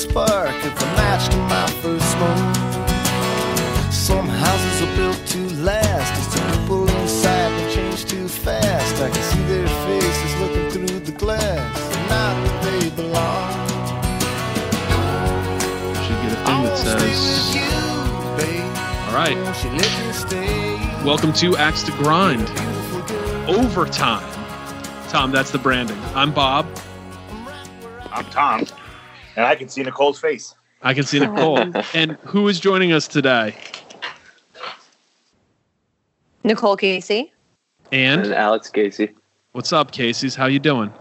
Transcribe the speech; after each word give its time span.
spark 0.00 0.54
of 0.64 0.78
the 0.78 0.86
match 0.96 1.28
to 1.28 1.36
my 1.36 1.66
first 1.82 2.10
smoke. 2.12 2.54
Some 3.92 4.26
houses 4.28 4.82
are 4.82 4.96
built 4.96 5.26
to 5.26 5.54
last. 5.62 6.12
As 6.18 6.28
the 6.34 6.40
people 6.58 6.88
inside 7.00 7.50
they 7.58 7.74
change 7.74 8.06
too 8.06 8.26
fast. 8.26 9.02
I 9.02 9.10
can 9.10 9.22
see 9.22 9.42
their 9.44 9.68
faces 9.68 10.40
looking 10.40 10.70
through 10.70 11.00
the 11.00 11.12
glass, 11.12 11.96
not 12.08 12.34
where 12.42 12.80
they 12.80 12.88
belong. 12.96 13.50
Should 16.04 16.20
get 16.22 16.32
a 16.32 16.40
I 16.40 16.44
thing 16.46 16.62
that 16.64 16.78
says, 16.78 17.54
you. 17.54 17.60
All 19.06 19.14
right, 19.14 19.36
Won't 19.36 19.64
you 19.64 19.70
let 19.70 20.06
me 20.06 20.12
stay? 20.14 21.04
welcome 21.04 21.32
to 21.34 21.56
Axe 21.58 21.82
to 21.82 21.92
Grind 21.92 22.48
Overtime. 23.48 24.26
Tom, 25.10 25.30
that's 25.30 25.50
the 25.50 25.58
branding. 25.58 25.98
I'm 26.14 26.32
Bob. 26.32 26.66
I'm 28.12 28.24
Tom, 28.26 28.64
and 29.36 29.44
I 29.46 29.54
can 29.54 29.68
see 29.68 29.82
Nicole's 29.82 30.18
face. 30.18 30.54
I 30.82 30.94
can 30.94 31.04
see 31.04 31.20
Nicole. 31.20 31.58
and 31.94 32.12
who 32.24 32.48
is 32.48 32.58
joining 32.60 32.92
us 32.92 33.06
today? 33.06 33.54
Nicole 36.42 36.76
Casey. 36.76 37.32
And 37.92 38.22
And 38.22 38.34
Alex 38.34 38.70
Casey. 38.70 39.10
what's 39.52 39.72
up, 39.72 39.92
Casey's? 39.92 40.34
How 40.34 40.46
you 40.46 40.58
doing? 40.58 40.92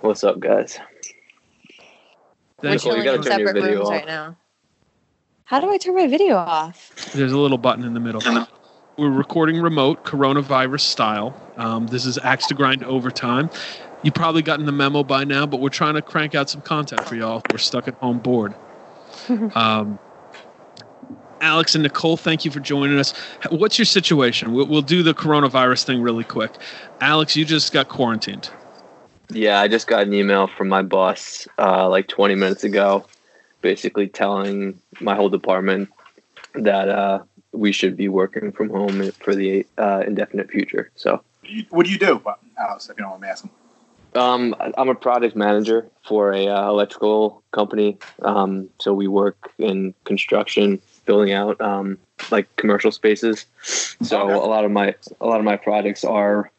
What's 0.00 0.24
up, 0.24 0.40
guys? 0.40 0.78
We're 2.62 2.70
Nicole, 2.70 2.96
you 2.96 3.04
gotta 3.04 3.22
turn 3.22 3.40
your 3.40 3.52
video 3.52 3.82
off. 3.82 3.90
right 3.90 4.06
now. 4.06 4.36
How 5.44 5.60
do 5.60 5.70
I 5.70 5.78
turn 5.78 5.94
my 5.96 6.06
video 6.06 6.36
off? 6.36 6.94
There's 7.12 7.32
a 7.32 7.38
little 7.38 7.58
button 7.58 7.84
in 7.84 7.94
the 7.94 8.00
middle. 8.00 8.22
We're 8.96 9.10
recording 9.10 9.60
remote, 9.60 10.04
coronavirus 10.04 10.80
style. 10.80 11.34
Um, 11.56 11.86
this 11.86 12.04
is 12.04 12.18
Axe 12.18 12.46
to 12.48 12.54
Grind 12.54 12.84
Overtime. 12.84 13.48
You've 14.02 14.14
probably 14.14 14.42
gotten 14.42 14.66
the 14.66 14.72
memo 14.72 15.02
by 15.02 15.24
now, 15.24 15.46
but 15.46 15.60
we're 15.60 15.68
trying 15.68 15.94
to 15.94 16.02
crank 16.02 16.34
out 16.34 16.48
some 16.48 16.62
content 16.62 17.02
for 17.06 17.16
y'all. 17.16 17.42
We're 17.50 17.58
stuck 17.58 17.86
at 17.86 17.94
home 17.94 18.18
bored. 18.18 18.54
um, 19.54 19.98
Alex 21.40 21.74
and 21.74 21.82
Nicole, 21.82 22.16
thank 22.16 22.44
you 22.44 22.50
for 22.50 22.60
joining 22.60 22.98
us. 22.98 23.12
What's 23.50 23.78
your 23.78 23.86
situation? 23.86 24.52
We'll, 24.52 24.66
we'll 24.66 24.82
do 24.82 25.02
the 25.02 25.14
coronavirus 25.14 25.84
thing 25.84 26.02
really 26.02 26.24
quick. 26.24 26.50
Alex, 27.00 27.36
you 27.36 27.44
just 27.44 27.72
got 27.72 27.88
quarantined. 27.88 28.50
Yeah, 29.30 29.60
I 29.60 29.68
just 29.68 29.86
got 29.86 30.06
an 30.06 30.12
email 30.12 30.48
from 30.48 30.68
my 30.68 30.82
boss 30.82 31.46
uh, 31.58 31.88
like 31.88 32.08
20 32.08 32.34
minutes 32.34 32.64
ago, 32.64 33.06
basically 33.60 34.08
telling 34.08 34.80
my 35.00 35.14
whole 35.14 35.28
department 35.28 35.88
that 36.54 36.88
uh, 36.88 37.20
we 37.52 37.72
should 37.72 37.96
be 37.96 38.08
working 38.08 38.52
from 38.52 38.70
home 38.70 39.12
for 39.12 39.34
the 39.34 39.66
uh, 39.78 40.02
indefinite 40.06 40.50
future. 40.50 40.90
So 40.96 41.22
What 41.70 41.86
do 41.86 41.92
you 41.92 41.98
do, 41.98 42.22
Alex? 42.58 42.88
If 42.88 42.96
you 42.98 43.04
don't 43.04 43.10
want 43.12 43.22
me 43.22 43.28
asking. 43.28 43.50
Um, 44.14 44.54
I'm 44.76 44.88
a 44.88 44.94
product 44.94 45.36
manager 45.36 45.88
for 46.06 46.32
a 46.32 46.48
uh, 46.48 46.68
electrical 46.68 47.42
company. 47.52 47.98
Um, 48.22 48.68
so 48.78 48.92
we 48.92 49.08
work 49.08 49.52
in 49.58 49.94
construction, 50.04 50.80
building 51.06 51.32
out 51.32 51.60
um, 51.60 51.98
like 52.30 52.54
commercial 52.56 52.90
spaces. 52.90 53.46
So 53.62 54.22
Okay. 54.22 54.34
a 54.34 54.38
lot 54.38 54.64
of 54.64 54.70
my 54.70 54.94
a 55.20 55.26
lot 55.26 55.38
of 55.38 55.44
my 55.44 55.56
projects 55.56 56.04
are 56.04 56.50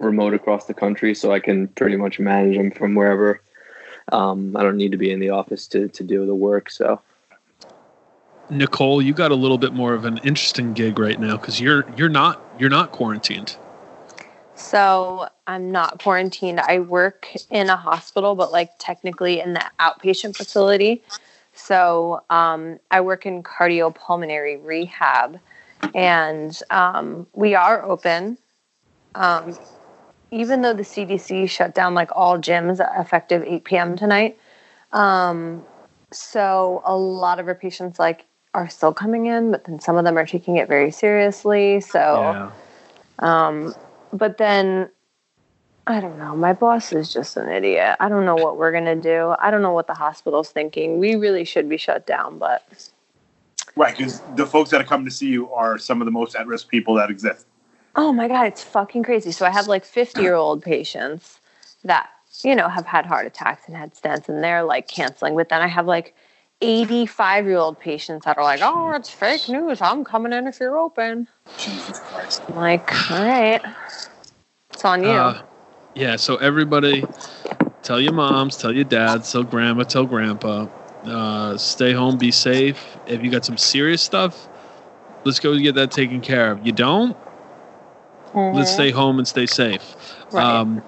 remote 0.00 0.34
across 0.34 0.66
the 0.66 0.74
country, 0.74 1.14
so 1.14 1.32
I 1.32 1.40
can 1.40 1.68
pretty 1.68 1.96
much 1.96 2.18
manage 2.18 2.56
them 2.56 2.70
from 2.70 2.94
wherever. 2.94 3.40
Um, 4.10 4.56
I 4.56 4.62
don't 4.62 4.76
need 4.76 4.92
to 4.92 4.98
be 4.98 5.10
in 5.10 5.20
the 5.20 5.30
office 5.30 5.66
to 5.68 5.88
to 5.88 6.04
do 6.04 6.26
the 6.26 6.34
work. 6.34 6.70
So 6.70 7.00
Nicole, 8.50 9.02
you 9.02 9.12
got 9.12 9.30
a 9.30 9.34
little 9.34 9.58
bit 9.58 9.74
more 9.74 9.94
of 9.94 10.04
an 10.04 10.18
interesting 10.18 10.72
gig 10.72 10.98
right 10.98 11.20
now 11.20 11.36
because 11.36 11.60
you're 11.60 11.84
you're 11.96 12.08
not 12.08 12.42
you're 12.58 12.70
not 12.70 12.92
quarantined. 12.92 13.56
So 14.58 15.28
I'm 15.46 15.70
not 15.70 16.02
quarantined. 16.02 16.58
I 16.58 16.80
work 16.80 17.28
in 17.48 17.70
a 17.70 17.76
hospital, 17.76 18.34
but 18.34 18.50
like 18.50 18.72
technically 18.78 19.38
in 19.38 19.52
the 19.52 19.64
outpatient 19.78 20.36
facility. 20.36 21.00
So 21.54 22.22
um, 22.28 22.80
I 22.90 23.00
work 23.00 23.24
in 23.24 23.44
cardiopulmonary 23.44 24.62
rehab, 24.62 25.38
and 25.94 26.60
um, 26.70 27.28
we 27.34 27.54
are 27.54 27.84
open. 27.84 28.36
Um, 29.14 29.56
even 30.32 30.62
though 30.62 30.74
the 30.74 30.82
CDC 30.82 31.48
shut 31.48 31.74
down 31.74 31.94
like 31.94 32.10
all 32.14 32.36
gyms 32.36 32.80
effective 33.00 33.44
8 33.44 33.64
p.m. 33.64 33.96
tonight, 33.96 34.38
um, 34.92 35.64
so 36.12 36.82
a 36.84 36.96
lot 36.96 37.38
of 37.38 37.46
our 37.46 37.54
patients 37.54 38.00
like 38.00 38.26
are 38.54 38.68
still 38.68 38.92
coming 38.92 39.26
in, 39.26 39.52
but 39.52 39.64
then 39.64 39.78
some 39.78 39.96
of 39.96 40.04
them 40.04 40.18
are 40.18 40.26
taking 40.26 40.56
it 40.56 40.66
very 40.66 40.90
seriously. 40.90 41.80
So. 41.80 42.50
Um, 43.20 43.74
but 44.12 44.38
then 44.38 44.90
I 45.86 46.00
don't 46.00 46.18
know. 46.18 46.36
My 46.36 46.52
boss 46.52 46.92
is 46.92 47.10
just 47.12 47.36
an 47.38 47.48
idiot. 47.48 47.96
I 47.98 48.10
don't 48.10 48.26
know 48.26 48.36
what 48.36 48.58
we're 48.58 48.72
gonna 48.72 48.94
do. 48.96 49.34
I 49.38 49.50
don't 49.50 49.62
know 49.62 49.72
what 49.72 49.86
the 49.86 49.94
hospital's 49.94 50.50
thinking. 50.50 50.98
We 50.98 51.14
really 51.16 51.44
should 51.44 51.68
be 51.68 51.78
shut 51.78 52.06
down, 52.06 52.38
but 52.38 52.90
Right, 53.74 53.96
because 53.96 54.20
the 54.34 54.44
folks 54.44 54.70
that 54.70 54.80
are 54.80 54.84
coming 54.84 55.06
to 55.06 55.10
see 55.10 55.28
you 55.28 55.50
are 55.52 55.78
some 55.78 56.02
of 56.02 56.04
the 56.04 56.10
most 56.10 56.34
at-risk 56.36 56.68
people 56.68 56.94
that 56.96 57.10
exist. 57.10 57.46
oh 57.96 58.12
my 58.12 58.28
god, 58.28 58.46
it's 58.46 58.62
fucking 58.62 59.02
crazy. 59.02 59.32
So 59.32 59.46
I 59.46 59.50
have 59.50 59.66
like 59.66 59.84
fifty 59.84 60.22
year 60.22 60.34
old 60.34 60.62
patients 60.62 61.40
that 61.84 62.10
you 62.44 62.54
know 62.54 62.68
have 62.68 62.86
had 62.86 63.06
heart 63.06 63.26
attacks 63.26 63.66
and 63.66 63.76
had 63.76 63.94
stents, 63.94 64.28
and 64.28 64.44
they're 64.44 64.64
like 64.64 64.88
canceling. 64.88 65.36
But 65.36 65.48
then 65.48 65.62
I 65.62 65.68
have 65.68 65.86
like. 65.86 66.14
85 66.60 67.46
year 67.46 67.56
old 67.56 67.78
patients 67.78 68.24
that 68.24 68.36
are 68.36 68.42
like, 68.42 68.58
oh, 68.62 68.92
it's 68.96 69.08
fake 69.08 69.48
news. 69.48 69.80
I'm 69.80 70.02
coming 70.02 70.32
in 70.32 70.48
if 70.48 70.58
you're 70.58 70.76
open. 70.76 71.28
Jesus 71.56 72.00
Christ. 72.00 72.42
I'm 72.48 72.56
like, 72.56 73.10
all 73.12 73.24
right, 73.24 73.62
it's 74.78 74.84
on 74.84 75.02
you. 75.02 75.10
Uh, 75.10 75.42
yeah, 75.94 76.16
so 76.16 76.36
everybody 76.36 77.04
tell 77.82 78.00
your 78.00 78.12
moms, 78.12 78.56
tell 78.56 78.72
your 78.72 78.84
dads, 78.84 79.32
tell 79.32 79.42
grandma, 79.42 79.82
tell 79.82 80.06
grandpa. 80.06 80.66
Uh, 81.04 81.56
stay 81.58 81.92
home, 81.92 82.16
be 82.18 82.30
safe. 82.30 82.96
If 83.06 83.22
you 83.22 83.30
got 83.30 83.44
some 83.44 83.56
serious 83.58 84.02
stuff, 84.02 84.48
let's 85.24 85.40
go 85.40 85.56
get 85.58 85.74
that 85.74 85.90
taken 85.90 86.20
care 86.20 86.52
of. 86.52 86.64
You 86.64 86.72
don't, 86.72 87.16
let's 88.52 88.70
Mhm. 88.70 88.74
stay 88.74 88.90
home 88.90 89.18
and 89.18 89.26
stay 89.26 89.46
safe. 89.46 89.96
Right. 90.30 90.44
Um, 90.44 90.82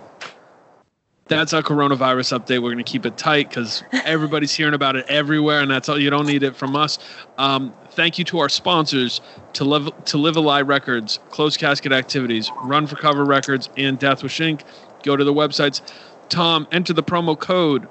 that's 1.30 1.52
our 1.52 1.62
coronavirus 1.62 2.38
update. 2.38 2.62
We're 2.62 2.72
going 2.72 2.78
to 2.78 2.84
keep 2.84 3.06
it 3.06 3.16
tight 3.16 3.48
because 3.48 3.82
everybody's 4.04 4.52
hearing 4.52 4.74
about 4.74 4.96
it 4.96 5.06
everywhere, 5.08 5.60
and 5.60 5.70
that's 5.70 5.88
all. 5.88 5.98
You 5.98 6.10
don't 6.10 6.26
need 6.26 6.42
it 6.42 6.56
from 6.56 6.76
us. 6.76 6.98
Um, 7.38 7.72
thank 7.92 8.18
you 8.18 8.24
to 8.26 8.40
our 8.40 8.48
sponsors: 8.48 9.20
to 9.54 9.64
live 9.64 9.88
to 10.06 10.18
live 10.18 10.36
a 10.36 10.40
lie 10.40 10.62
records, 10.62 11.20
closed 11.30 11.58
casket 11.58 11.92
activities, 11.92 12.50
run 12.64 12.86
for 12.86 12.96
cover 12.96 13.24
records, 13.24 13.70
and 13.76 13.98
Death 13.98 14.22
Wish 14.22 14.38
Inc. 14.40 14.62
Go 15.04 15.16
to 15.16 15.24
the 15.24 15.32
websites. 15.32 15.80
Tom, 16.28 16.66
enter 16.70 16.92
the 16.92 17.02
promo 17.02 17.38
code 17.38 17.88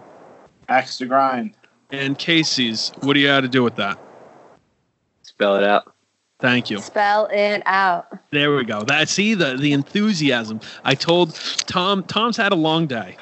Axe 0.69 0.97
to 0.99 1.05
grind. 1.05 1.55
and 1.91 2.17
Casey's. 2.17 2.91
What 3.01 3.13
do 3.13 3.19
you 3.19 3.27
got 3.27 3.41
to 3.41 3.47
do 3.47 3.63
with 3.63 3.75
that? 3.77 3.97
spell 5.23 5.55
it 5.55 5.63
out. 5.63 5.93
Thank 6.39 6.69
you. 6.69 6.79
Spell 6.79 7.27
it 7.31 7.61
out. 7.65 8.07
There 8.31 8.55
we 8.55 8.63
go. 8.63 8.83
That 8.83 9.09
see 9.09 9.33
the 9.33 9.57
the 9.57 9.73
enthusiasm. 9.73 10.59
I 10.83 10.95
told 10.95 11.35
Tom. 11.67 12.03
Tom's 12.03 12.37
had 12.37 12.51
a 12.51 12.55
long 12.55 12.87
day. 12.87 13.17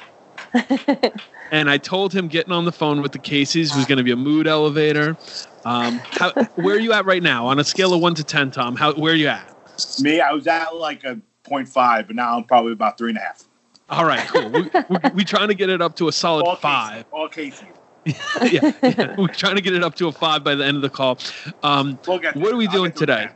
and 1.50 1.70
I 1.70 1.78
told 1.78 2.12
him 2.12 2.28
getting 2.28 2.52
on 2.52 2.64
the 2.64 2.72
phone 2.72 3.02
with 3.02 3.12
the 3.12 3.18
Casey's 3.18 3.74
was 3.74 3.86
going 3.86 3.98
to 3.98 4.04
be 4.04 4.10
a 4.12 4.16
mood 4.16 4.46
elevator. 4.46 5.16
Um, 5.64 6.00
how, 6.10 6.32
where 6.56 6.76
are 6.76 6.80
you 6.80 6.92
at 6.92 7.04
right 7.04 7.22
now 7.22 7.46
on 7.46 7.58
a 7.58 7.64
scale 7.64 7.92
of 7.92 8.00
one 8.00 8.14
to 8.14 8.24
ten, 8.24 8.50
Tom? 8.50 8.76
How 8.76 8.92
where 8.94 9.12
are 9.12 9.16
you 9.16 9.28
at? 9.28 9.54
Me, 10.00 10.20
I 10.20 10.32
was 10.32 10.46
at 10.46 10.74
like 10.76 11.04
a 11.04 11.20
0.5, 11.44 12.06
but 12.06 12.16
now 12.16 12.36
I'm 12.36 12.44
probably 12.44 12.72
about 12.72 12.98
three 12.98 13.10
and 13.10 13.18
a 13.18 13.20
half. 13.20 13.44
All 13.90 14.04
right, 14.04 14.26
cool. 14.28 14.48
We, 14.50 14.62
we, 14.88 14.98
we 15.14 15.24
trying 15.24 15.48
to 15.48 15.54
get 15.54 15.70
it 15.70 15.80
up 15.80 15.96
to 15.96 16.08
a 16.08 16.12
solid 16.12 16.44
All 16.44 16.56
five. 16.56 17.04
Casey. 17.04 17.06
All 17.12 17.28
Casey. 17.28 17.66
yeah, 18.50 18.72
yeah, 18.82 19.14
we're 19.18 19.28
trying 19.28 19.56
to 19.56 19.60
get 19.60 19.74
it 19.74 19.82
up 19.84 19.94
to 19.96 20.08
a 20.08 20.12
five 20.12 20.42
by 20.42 20.54
the 20.54 20.64
end 20.64 20.76
of 20.76 20.82
the 20.82 20.90
call. 20.90 21.18
Um, 21.62 21.98
We'll 22.06 22.18
get 22.18 22.36
What 22.36 22.52
are 22.52 22.56
we 22.56 22.66
I'll 22.66 22.72
doing 22.72 22.90
get 22.90 22.96
to 22.98 23.04
it 23.04 23.06
today? 23.06 23.28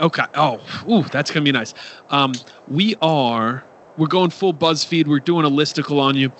Okay. 0.00 0.24
Oh, 0.34 0.60
ooh, 0.88 1.02
that's 1.04 1.30
gonna 1.30 1.44
be 1.44 1.52
nice. 1.52 1.74
Um, 2.10 2.32
we 2.68 2.94
are 3.02 3.64
we're 3.96 4.06
going 4.06 4.30
full 4.30 4.54
BuzzFeed. 4.54 5.06
We're 5.06 5.20
doing 5.20 5.44
a 5.44 5.50
listicle 5.50 6.00
on 6.00 6.16
you. 6.16 6.32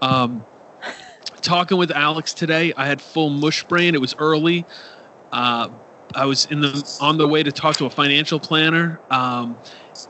Um, 0.00 0.44
talking 1.40 1.78
with 1.78 1.90
Alex 1.90 2.32
today, 2.34 2.72
I 2.76 2.86
had 2.86 3.00
full 3.00 3.30
mush 3.30 3.64
brain. 3.64 3.94
It 3.94 4.00
was 4.00 4.14
early, 4.18 4.64
uh, 5.32 5.68
I 6.14 6.24
was 6.24 6.46
in 6.46 6.60
the 6.60 6.96
on 7.00 7.18
the 7.18 7.28
way 7.28 7.42
to 7.42 7.52
talk 7.52 7.76
to 7.76 7.86
a 7.86 7.90
financial 7.90 8.40
planner, 8.40 9.00
um, 9.10 9.56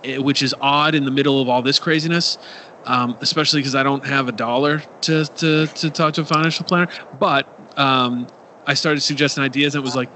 it- 0.03 0.23
which 0.23 0.43
is 0.43 0.55
odd 0.61 0.95
in 0.95 1.05
the 1.05 1.11
middle 1.11 1.41
of 1.41 1.49
all 1.49 1.63
this 1.63 1.79
craziness, 1.79 2.39
um, 2.87 3.17
especially 3.21 3.61
because 3.61 3.75
I 3.75 3.83
don't 3.83 4.05
have 4.07 4.29
a 4.29 4.33
dollar 4.33 4.83
to, 5.03 5.25
to 5.27 5.67
to 5.67 5.91
talk 5.91 6.15
to 6.15 6.23
a 6.23 6.25
financial 6.25 6.65
planner. 6.65 6.89
But 7.19 7.47
um, 7.77 8.27
I 8.67 8.75
started 8.75 9.01
suggesting 9.03 9.43
ideas, 9.45 9.75
and 9.75 9.83
it 9.83 9.85
was 9.85 9.95
like, 9.97 10.09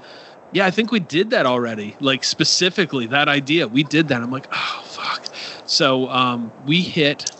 yeah, 0.53 0.65
I 0.65 0.71
think 0.71 0.91
we 0.91 0.99
did 0.99 1.29
that 1.31 1.45
already. 1.45 1.95
Like 1.99 2.23
specifically 2.23 3.05
that 3.07 3.27
idea, 3.27 3.67
we 3.67 3.83
did 3.83 4.07
that. 4.07 4.21
I'm 4.23 4.31
like, 4.31 4.47
oh 4.51 4.81
fuck. 4.85 5.27
So 5.65 6.09
um, 6.09 6.51
we 6.65 6.81
hit 6.81 7.31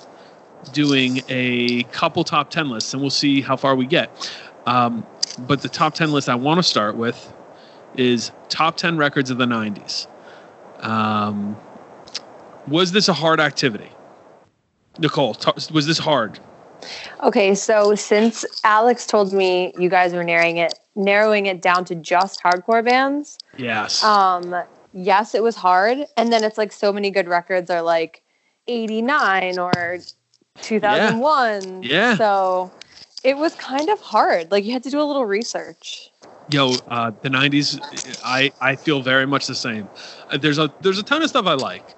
doing 0.71 1.21
a 1.29 1.83
couple 1.83 2.23
top 2.23 2.49
10 2.49 2.69
lists 2.69 2.93
and 2.93 3.01
we'll 3.01 3.11
see 3.11 3.41
how 3.41 3.55
far 3.55 3.75
we 3.75 3.85
get. 3.85 4.31
Um, 4.65 5.05
but 5.39 5.61
the 5.61 5.69
top 5.69 5.93
10 5.93 6.11
list 6.11 6.29
I 6.29 6.35
want 6.35 6.57
to 6.57 6.63
start 6.63 6.95
with 6.95 7.33
is 7.95 8.31
top 8.49 8.77
10 8.77 8.97
records 8.97 9.29
of 9.29 9.37
the 9.37 9.45
90s. 9.45 10.07
Um, 10.79 11.55
was 12.67 12.91
this 12.91 13.07
a 13.07 13.13
hard 13.13 13.39
activity? 13.39 13.89
Nicole, 14.97 15.33
t- 15.33 15.51
was 15.73 15.85
this 15.85 15.97
hard? 15.97 16.39
Okay, 17.23 17.55
so 17.55 17.95
since 17.95 18.45
Alex 18.63 19.05
told 19.05 19.33
me 19.33 19.73
you 19.77 19.89
guys 19.89 20.13
were 20.13 20.23
narrowing 20.23 20.57
it 20.57 20.73
narrowing 20.95 21.45
it 21.45 21.61
down 21.61 21.83
to 21.85 21.95
just 21.95 22.41
hardcore 22.41 22.83
bands, 22.83 23.37
Yes. 23.57 24.01
um, 24.03 24.55
yes, 24.95 25.35
it 25.35 25.43
was 25.43 25.55
hard. 25.55 26.07
And 26.17 26.33
then 26.33 26.43
it's 26.43 26.57
like 26.57 26.71
so 26.71 26.91
many 26.91 27.11
good 27.11 27.27
records 27.27 27.69
are 27.69 27.83
like 27.83 28.23
89 28.67 29.59
or 29.59 29.99
2001. 30.61 31.83
Yeah. 31.83 32.15
So 32.15 32.71
it 33.23 33.37
was 33.37 33.53
kind 33.55 33.89
of 33.89 33.99
hard. 33.99 34.51
Like 34.51 34.63
you 34.65 34.71
had 34.71 34.83
to 34.83 34.89
do 34.89 34.99
a 34.99 35.03
little 35.03 35.25
research. 35.25 36.09
Yo, 36.49 36.75
uh, 36.89 37.11
the 37.21 37.29
'90s. 37.29 37.79
I 38.23 38.51
I 38.61 38.75
feel 38.75 39.01
very 39.01 39.25
much 39.25 39.47
the 39.47 39.55
same. 39.55 39.89
Uh, 40.29 40.37
There's 40.37 40.59
a 40.59 40.71
there's 40.81 40.99
a 40.99 41.03
ton 41.03 41.23
of 41.23 41.29
stuff 41.29 41.47
I 41.47 41.55
like, 41.55 41.95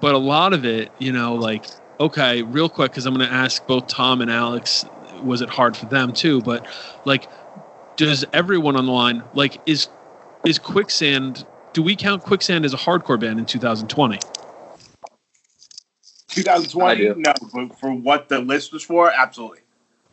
but 0.00 0.14
a 0.14 0.18
lot 0.18 0.52
of 0.52 0.64
it, 0.64 0.92
you 1.00 1.10
know, 1.10 1.34
like 1.34 1.64
okay, 1.98 2.42
real 2.42 2.68
quick, 2.68 2.92
because 2.92 3.04
I'm 3.04 3.14
going 3.14 3.28
to 3.28 3.34
ask 3.34 3.66
both 3.66 3.88
Tom 3.88 4.22
and 4.22 4.30
Alex, 4.30 4.86
was 5.22 5.42
it 5.42 5.50
hard 5.50 5.76
for 5.76 5.86
them 5.86 6.12
too? 6.12 6.40
But 6.40 6.66
like, 7.04 7.28
does 7.96 8.24
everyone 8.32 8.76
on 8.76 8.86
the 8.86 8.92
line 8.92 9.24
like 9.34 9.60
is 9.66 9.88
is 10.44 10.60
Quicksand? 10.60 11.44
Do 11.72 11.82
we 11.82 11.94
count 11.94 12.22
Quicksand 12.22 12.64
as 12.64 12.74
a 12.74 12.76
hardcore 12.76 13.18
band 13.18 13.38
in 13.38 13.46
2020? 13.46 14.18
2020, 16.28 17.14
no, 17.16 17.32
but 17.52 17.78
for 17.78 17.92
what 17.92 18.28
the 18.28 18.40
list 18.40 18.72
was 18.72 18.82
for, 18.82 19.10
absolutely. 19.10 19.60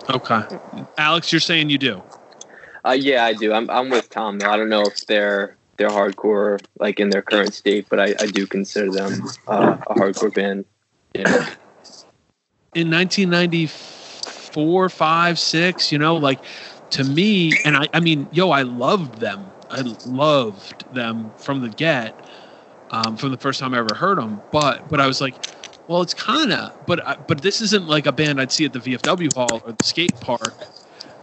Okay, 0.10 0.42
Alex, 0.98 1.32
you're 1.32 1.40
saying 1.40 1.70
you 1.70 1.78
do. 1.78 2.02
Uh, 2.86 2.92
yeah, 2.92 3.26
I 3.26 3.34
do. 3.34 3.54
I'm 3.54 3.70
I'm 3.70 3.90
with 3.90 4.10
Tom 4.10 4.40
though. 4.40 4.50
I 4.50 4.58
don't 4.58 4.70
know 4.70 4.84
if 4.84 5.06
they're 5.06 5.58
they're 5.78 5.90
hardcore 5.90 6.60
like 6.80 7.00
in 7.00 7.10
their 7.10 7.22
current 7.22 7.54
state, 7.54 7.88
but 7.90 8.00
I, 8.00 8.16
I 8.20 8.28
do 8.28 8.48
consider 8.48 8.92
them 8.92 9.28
uh, 9.48 9.78
a 9.88 9.96
hardcore 9.96 10.34
band. 10.34 10.66
Yeah. 11.14 11.50
in 12.76 12.92
1994 12.92 14.90
5 14.90 15.40
6 15.40 15.92
you 15.92 15.98
know 15.98 16.16
like 16.16 16.40
to 16.92 17.04
me 17.04 17.54
and 17.66 17.76
i 17.76 17.88
i 17.94 18.00
mean 18.00 18.28
yo 18.32 18.52
i 18.52 18.62
loved 18.62 19.20
them 19.20 19.44
i 19.70 19.82
loved 20.06 20.86
them 20.94 21.34
from 21.38 21.62
the 21.62 21.70
get 21.70 22.26
um, 22.90 23.18
from 23.18 23.32
the 23.32 23.38
first 23.38 23.60
time 23.60 23.74
i 23.74 23.78
ever 23.78 23.94
heard 23.94 24.18
them 24.18 24.44
but 24.52 24.88
but 24.90 25.00
i 25.02 25.08
was 25.08 25.22
like 25.22 25.36
well 25.88 26.02
it's 26.02 26.14
kind 26.14 26.52
of 26.54 26.74
but 26.86 27.26
but 27.28 27.42
this 27.42 27.62
isn't 27.62 27.88
like 27.88 28.06
a 28.06 28.12
band 28.12 28.40
i'd 28.42 28.52
see 28.52 28.66
at 28.66 28.74
the 28.74 28.80
vfw 28.80 29.34
hall 29.34 29.62
or 29.66 29.74
the 29.74 29.84
skate 29.84 30.20
park. 30.20 30.68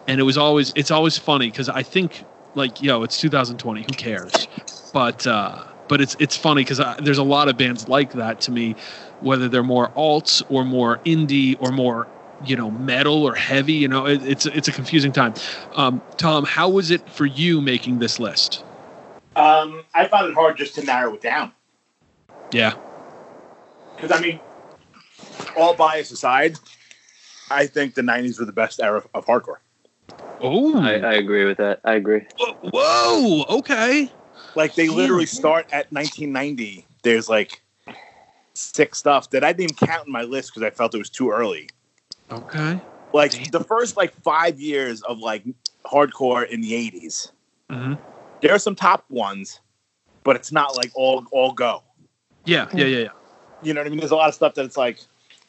And 0.07 0.21
it 0.21 0.25
was 0.25 0.37
always 0.37 0.73
it's 0.77 0.91
always 0.91 1.17
funny 1.19 1.49
because 1.49 1.69
i 1.69 1.83
think 1.83 2.27
like 2.55 2.81
yo 2.83 3.03
it's 3.03 3.19
2020 3.19 3.83
who 3.83 3.95
cares? 3.95 4.49
But 4.93 5.27
uh 5.27 5.65
but 5.89 6.01
it's 6.01 6.17
it's 6.21 6.37
funny 6.37 6.63
because 6.63 6.81
there's 7.01 7.19
a 7.19 7.25
lot 7.25 7.49
of 7.49 7.57
bands 7.57 7.89
like 7.89 8.13
that 8.13 8.41
to 8.43 8.51
me 8.53 8.77
whether 9.21 9.49
they're 9.49 9.63
more 9.63 9.91
alts 9.93 10.43
or 10.49 10.65
more 10.65 10.99
indie 11.07 11.57
or 11.61 11.73
more 11.73 12.14
you 12.45 12.57
know 12.57 12.71
metal 12.71 13.23
or 13.23 13.35
heavy 13.35 13.75
you 13.75 13.89
know 13.89 14.07
it, 14.07 14.25
it's 14.25 14.47
it's 14.47 14.69
a 14.69 14.73
confusing 14.73 15.13
time 15.13 15.35
um, 15.77 16.03
tom 16.17 16.45
how 16.45 16.69
was 16.69 16.91
it 16.91 17.09
for 17.09 17.27
you 17.27 17.61
making 17.61 17.99
this 17.99 18.19
list 18.19 18.65
Um, 19.37 19.85
I 19.95 20.07
found 20.07 20.29
it 20.29 20.35
hard 20.35 20.57
just 20.57 20.75
to 20.77 20.85
narrow 20.85 21.15
it 21.15 21.21
down 21.21 21.53
yeah 22.53 22.75
because 23.97 24.11
I 24.13 24.21
mean, 24.21 24.41
all 25.57 25.75
bias 25.75 26.11
aside, 26.11 26.57
I 27.51 27.67
think 27.67 27.95
the 27.95 28.03
'90s 28.03 28.39
were 28.39 28.45
the 28.45 28.53
best 28.53 28.81
era 28.81 29.03
of 29.15 29.27
hardcore. 29.27 29.59
oh 30.41 30.79
I, 30.79 30.95
I 30.99 31.15
agree 31.15 31.45
with 31.45 31.59
that. 31.59 31.81
I 31.85 31.95
agree. 31.95 32.23
whoa 32.39 33.45
okay 33.49 34.11
Like 34.57 34.75
they 34.75 34.89
literally 34.89 35.27
start 35.27 35.67
at 35.73 35.91
1990. 35.93 36.87
There's 37.03 37.29
like 37.29 37.63
six 38.55 38.99
stuff 38.99 39.31
that 39.31 39.45
I 39.45 39.53
didn't 39.53 39.73
even 39.73 39.89
count 39.89 40.07
in 40.07 40.13
my 40.13 40.23
list 40.23 40.53
because 40.55 40.63
I 40.67 40.71
felt 40.71 40.95
it 40.95 40.99
was 40.99 41.11
too 41.11 41.31
early. 41.31 41.69
Okay 42.35 42.81
Like 43.13 43.33
Damn. 43.33 43.51
the 43.51 43.61
first 43.61 43.97
like 43.97 44.13
five 44.23 44.61
years 44.61 45.03
of 45.03 45.19
like 45.19 45.45
hardcore 45.87 46.49
in 46.49 46.61
the 46.61 46.73
80s. 46.73 47.31
hmm 47.71 47.95
There 48.41 48.53
are 48.55 48.59
some 48.59 48.75
top 48.75 49.05
ones, 49.11 49.61
but 50.25 50.37
it's 50.37 50.53
not 50.53 50.77
like 50.77 50.91
all 50.95 51.25
all 51.31 51.53
go. 51.53 51.83
yeah 52.45 52.69
yeah 52.75 52.85
yeah 52.87 52.99
yeah 52.99 53.09
You 53.63 53.73
know 53.75 53.81
what 53.81 53.87
I 53.87 53.91
mean? 53.91 54.01
There's 54.01 54.11
a 54.11 54.17
lot 54.17 54.29
of 54.29 54.35
stuff 54.35 54.55
that 54.55 54.65
it's 54.65 54.77
like 54.77 54.99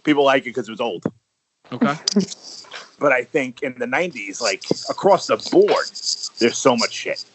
people 0.03 0.23
like 0.23 0.43
it 0.43 0.49
because 0.53 0.67
it 0.67 0.71
was 0.71 0.81
old. 0.81 1.03
okay 1.71 1.95
But 2.97 3.11
I 3.11 3.25
think 3.25 3.61
in 3.61 3.75
the 3.77 3.85
90s, 3.85 4.39
like 4.41 4.63
across 4.89 5.27
the 5.27 5.35
board, 5.51 5.85
there's 6.39 6.57
so 6.57 6.77
much 6.77 6.93
shit. 6.93 7.25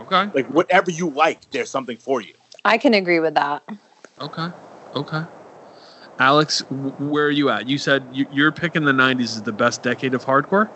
okay 0.00 0.30
Like 0.32 0.46
whatever 0.48 0.90
you 0.90 1.10
like, 1.10 1.50
there's 1.50 1.68
something 1.70 1.98
for 1.98 2.22
you. 2.22 2.32
I 2.64 2.78
can 2.78 2.94
agree 2.94 3.20
with 3.20 3.34
that. 3.34 3.62
okay 4.20 4.48
okay 4.96 5.24
alex 6.18 6.62
where 6.70 7.26
are 7.26 7.30
you 7.30 7.48
at 7.50 7.66
you 7.68 7.76
said 7.78 8.06
you, 8.12 8.26
you're 8.30 8.52
picking 8.52 8.84
the 8.84 8.92
90s 8.92 9.36
as 9.36 9.42
the 9.42 9.52
best 9.52 9.82
decade 9.82 10.14
of 10.14 10.24
hardcore 10.24 10.68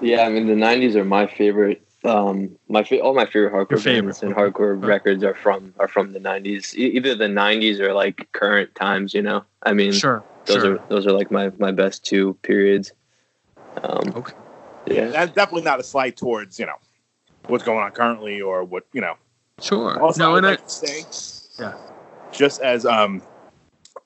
Yeah, 0.00 0.22
I 0.22 0.28
mean 0.28 0.46
the 0.46 0.54
'90s 0.54 0.94
are 0.96 1.04
my 1.04 1.26
favorite. 1.26 1.82
Um, 2.04 2.56
my 2.68 2.84
fa- 2.84 3.00
all 3.00 3.14
my 3.14 3.26
favorite 3.26 3.52
hardcore 3.52 3.70
Your 3.70 3.78
favorite, 3.80 4.02
bands 4.20 4.22
and 4.22 4.34
hardcore 4.34 4.76
Okay. 4.78 4.86
records 4.86 5.24
are 5.24 5.34
from 5.34 5.74
are 5.80 5.88
from 5.88 6.12
the 6.12 6.20
'90s. 6.20 6.76
E- 6.76 6.92
either 6.96 7.14
the 7.16 7.26
'90s 7.28 7.80
or 7.80 7.92
like 7.92 8.28
current 8.32 8.72
times. 8.76 9.14
You 9.14 9.22
know, 9.22 9.44
I 9.64 9.72
mean, 9.72 9.92
sure 9.92 10.22
those 10.46 10.62
sure 10.62 10.74
are 10.76 10.78
those 10.88 11.06
are 11.06 11.12
like 11.12 11.30
my 11.32 11.50
my 11.58 11.72
best 11.72 12.04
two 12.04 12.34
periods. 12.42 12.92
Um, 13.82 14.12
okay 14.14 14.32
yeah, 14.90 15.08
That's 15.08 15.32
definitely 15.32 15.62
not 15.62 15.80
a 15.80 15.82
slight 15.82 16.16
towards, 16.16 16.58
you 16.58 16.66
know, 16.66 16.76
what's 17.46 17.64
going 17.64 17.82
on 17.82 17.90
currently 17.92 18.40
or 18.40 18.64
what, 18.64 18.86
you 18.92 19.00
know. 19.00 19.16
sure 19.60 20.00
Also, 20.00 20.22
no 20.22 20.30
I 20.30 20.32
would 20.34 20.44
and 20.44 20.46
I, 20.46 20.56
to 20.56 20.68
say, 20.68 21.04
Yeah. 21.58 21.74
just 22.32 22.60
as 22.60 22.86
um, 22.86 23.22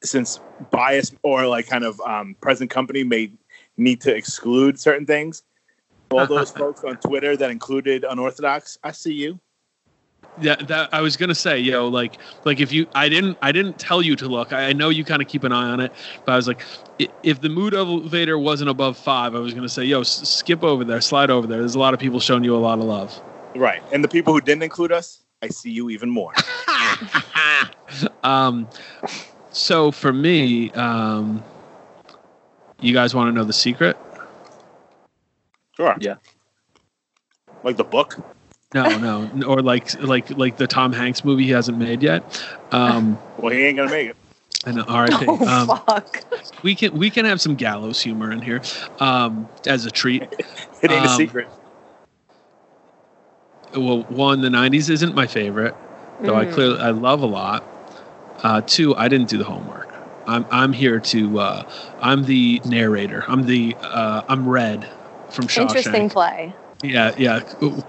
since 0.03 0.41
bias 0.71 1.13
or 1.23 1.47
like 1.47 1.67
kind 1.67 1.85
of 1.85 2.01
um, 2.03 2.37
present 2.41 2.71
company 2.71 3.05
may 3.05 3.31
need 3.77 4.01
to 4.03 4.15
exclude 4.15 4.79
certain 4.79 5.07
things, 5.07 5.43
all 6.11 6.27
those 6.27 6.51
folks 6.63 6.85
on 6.85 6.97
Twitter 6.99 7.37
that 7.37 7.51
included 7.51 8.05
unorthodox, 8.05 8.79
I 8.83 8.93
see 8.93 9.15
you. 9.15 9.41
Yeah, 10.41 10.57
that 10.57 10.89
I 10.93 11.03
was 11.03 11.19
gonna 11.19 11.35
say, 11.35 11.59
yo, 11.59 11.89
like, 11.89 12.17
like 12.45 12.59
if 12.59 12.73
you, 12.73 12.87
I 12.95 13.11
didn't, 13.11 13.37
I 13.43 13.53
didn't 13.53 13.79
tell 13.79 14.01
you 14.01 14.17
to 14.17 14.27
look. 14.29 14.53
I, 14.53 14.69
I 14.69 14.73
know 14.73 14.89
you 14.89 15.05
kind 15.05 15.21
of 15.21 15.29
keep 15.29 15.45
an 15.45 15.53
eye 15.53 15.69
on 15.69 15.79
it, 15.79 15.93
but 16.25 16.33
I 16.33 16.37
was 16.37 16.49
like, 16.49 16.63
if 17.23 17.43
the 17.43 17.51
mood 17.51 17.75
elevator 17.75 18.39
wasn't 18.39 18.71
above 18.71 18.97
five, 18.97 19.35
I 19.35 19.41
was 19.41 19.53
gonna 19.53 19.69
say, 19.69 19.85
yo, 19.85 20.01
s- 20.01 20.27
skip 20.29 20.65
over 20.65 20.85
there, 20.85 21.03
slide 21.03 21.29
over 21.29 21.47
there. 21.47 21.59
There's 21.59 21.75
a 21.75 21.79
lot 21.79 21.93
of 21.93 22.01
people 22.01 22.19
showing 22.19 22.45
you 22.45 22.57
a 22.57 22.59
lot 22.59 22.79
of 22.79 22.87
love. 22.87 23.21
Right, 23.55 23.83
and 23.93 24.03
the 24.03 24.09
people 24.09 24.33
who 24.33 24.41
didn't 24.41 24.63
include 24.63 24.91
us, 24.91 25.23
I 25.43 25.49
see 25.49 25.71
you 25.71 25.91
even 25.91 26.09
more. 26.09 26.33
um, 28.23 28.69
so 29.53 29.91
for 29.91 30.13
me, 30.13 30.71
um, 30.73 31.43
you 32.81 32.93
guys 32.93 33.15
want 33.15 33.29
to 33.29 33.33
know 33.33 33.45
the 33.45 33.53
secret? 33.53 33.97
Sure. 35.77 35.97
Yeah. 36.01 36.17
Like 37.63 37.77
the 37.77 37.85
book. 37.85 38.19
No, 38.75 38.97
no, 38.99 39.45
or 39.47 39.61
like, 39.61 40.01
like, 40.03 40.31
like 40.31 40.57
the 40.57 40.67
Tom 40.67 40.93
Hanks 40.93 41.25
movie 41.25 41.45
he 41.45 41.51
hasn't 41.51 41.77
made 41.79 42.03
yet. 42.03 42.23
Um, 42.73 43.19
Well, 43.39 43.53
he 43.53 43.65
ain't 43.65 43.77
gonna 43.77 43.91
make 43.91 44.09
it. 44.09 44.17
and 44.65 44.81
R.I.P. 44.81 45.27
Oh 45.29 45.47
Um, 45.47 45.67
fuck. 45.87 46.25
we 46.63 46.75
can 46.75 46.97
we 46.97 47.11
can 47.11 47.25
have 47.27 47.41
some 47.41 47.55
gallows 47.55 48.01
humor 48.01 48.33
in 48.33 48.41
here 48.41 48.63
um, 49.01 49.49
as 49.67 49.85
a 49.85 49.91
treat. 49.91 50.23
It 50.83 50.91
ain't 50.91 51.05
a 51.07 51.09
Um, 51.11 51.17
secret. 51.17 51.49
well, 53.75 54.03
one, 54.05 54.41
the 54.41 54.49
'90s 54.49 54.91
isn't 54.91 55.15
my 55.15 55.27
favorite, 55.29 55.75
though 56.23 56.35
I 56.35 56.45
Mm. 56.47 56.53
clearly 56.53 56.81
I 56.81 56.91
love 56.91 57.23
a 57.23 57.27
lot. 57.27 57.63
Uh, 58.43 58.61
two, 58.63 58.95
I 58.97 59.09
didn't 59.09 59.29
do 59.29 59.39
the 59.39 59.45
homework. 59.45 59.89
I'm 60.27 60.47
I'm 60.51 60.73
here 60.73 61.01
to 61.01 61.39
uh, 61.41 61.69
I'm 62.01 62.25
the 62.25 62.61
narrator. 62.65 63.25
I'm 63.29 63.45
the 63.47 63.77
uh, 63.81 64.23
I'm 64.29 64.49
Red 64.49 64.89
from 65.31 65.47
Shawshank. 65.47 65.61
Interesting 65.77 66.09
play. 66.11 66.55
Yeah, 66.83 67.15
yeah. 67.19 67.41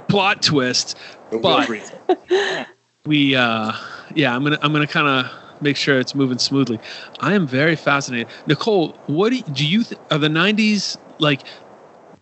Plot 0.07 0.41
twist. 0.41 0.97
But- 1.31 1.69
We 3.05 3.35
uh, 3.35 3.73
yeah. 4.15 4.33
I'm 4.33 4.43
gonna 4.43 4.57
I'm 4.61 4.71
gonna 4.71 4.87
kind 4.87 5.07
of 5.07 5.31
make 5.61 5.75
sure 5.75 5.99
it's 5.99 6.15
moving 6.15 6.37
smoothly. 6.37 6.79
I 7.19 7.33
am 7.33 7.45
very 7.45 7.75
fascinated. 7.75 8.29
Nicole, 8.47 8.93
what 9.07 9.31
do 9.31 9.37
you, 9.37 9.43
do 9.43 9.67
you 9.67 9.83
th- 9.83 9.99
are 10.09 10.17
the 10.17 10.29
'90s 10.29 10.97
like? 11.19 11.41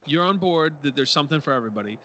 You're 0.05 0.25
on 0.25 0.39
board 0.39 0.81
that 0.81 0.95
there's 0.95 1.11
something 1.11 1.39
for 1.39 1.53
everybody. 1.53 2.00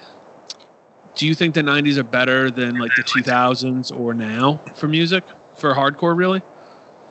do 1.15 1.27
you 1.27 1.35
think 1.35 1.55
the 1.55 1.63
90s 1.63 1.97
are 1.97 2.03
better 2.03 2.51
than 2.51 2.79
like 2.79 2.95
the 2.95 3.03
2000s 3.03 3.91
or 3.99 4.13
now 4.13 4.61
for 4.75 4.87
music 4.89 5.25
for 5.57 5.75
hardcore 5.75 6.17
really 6.17 6.43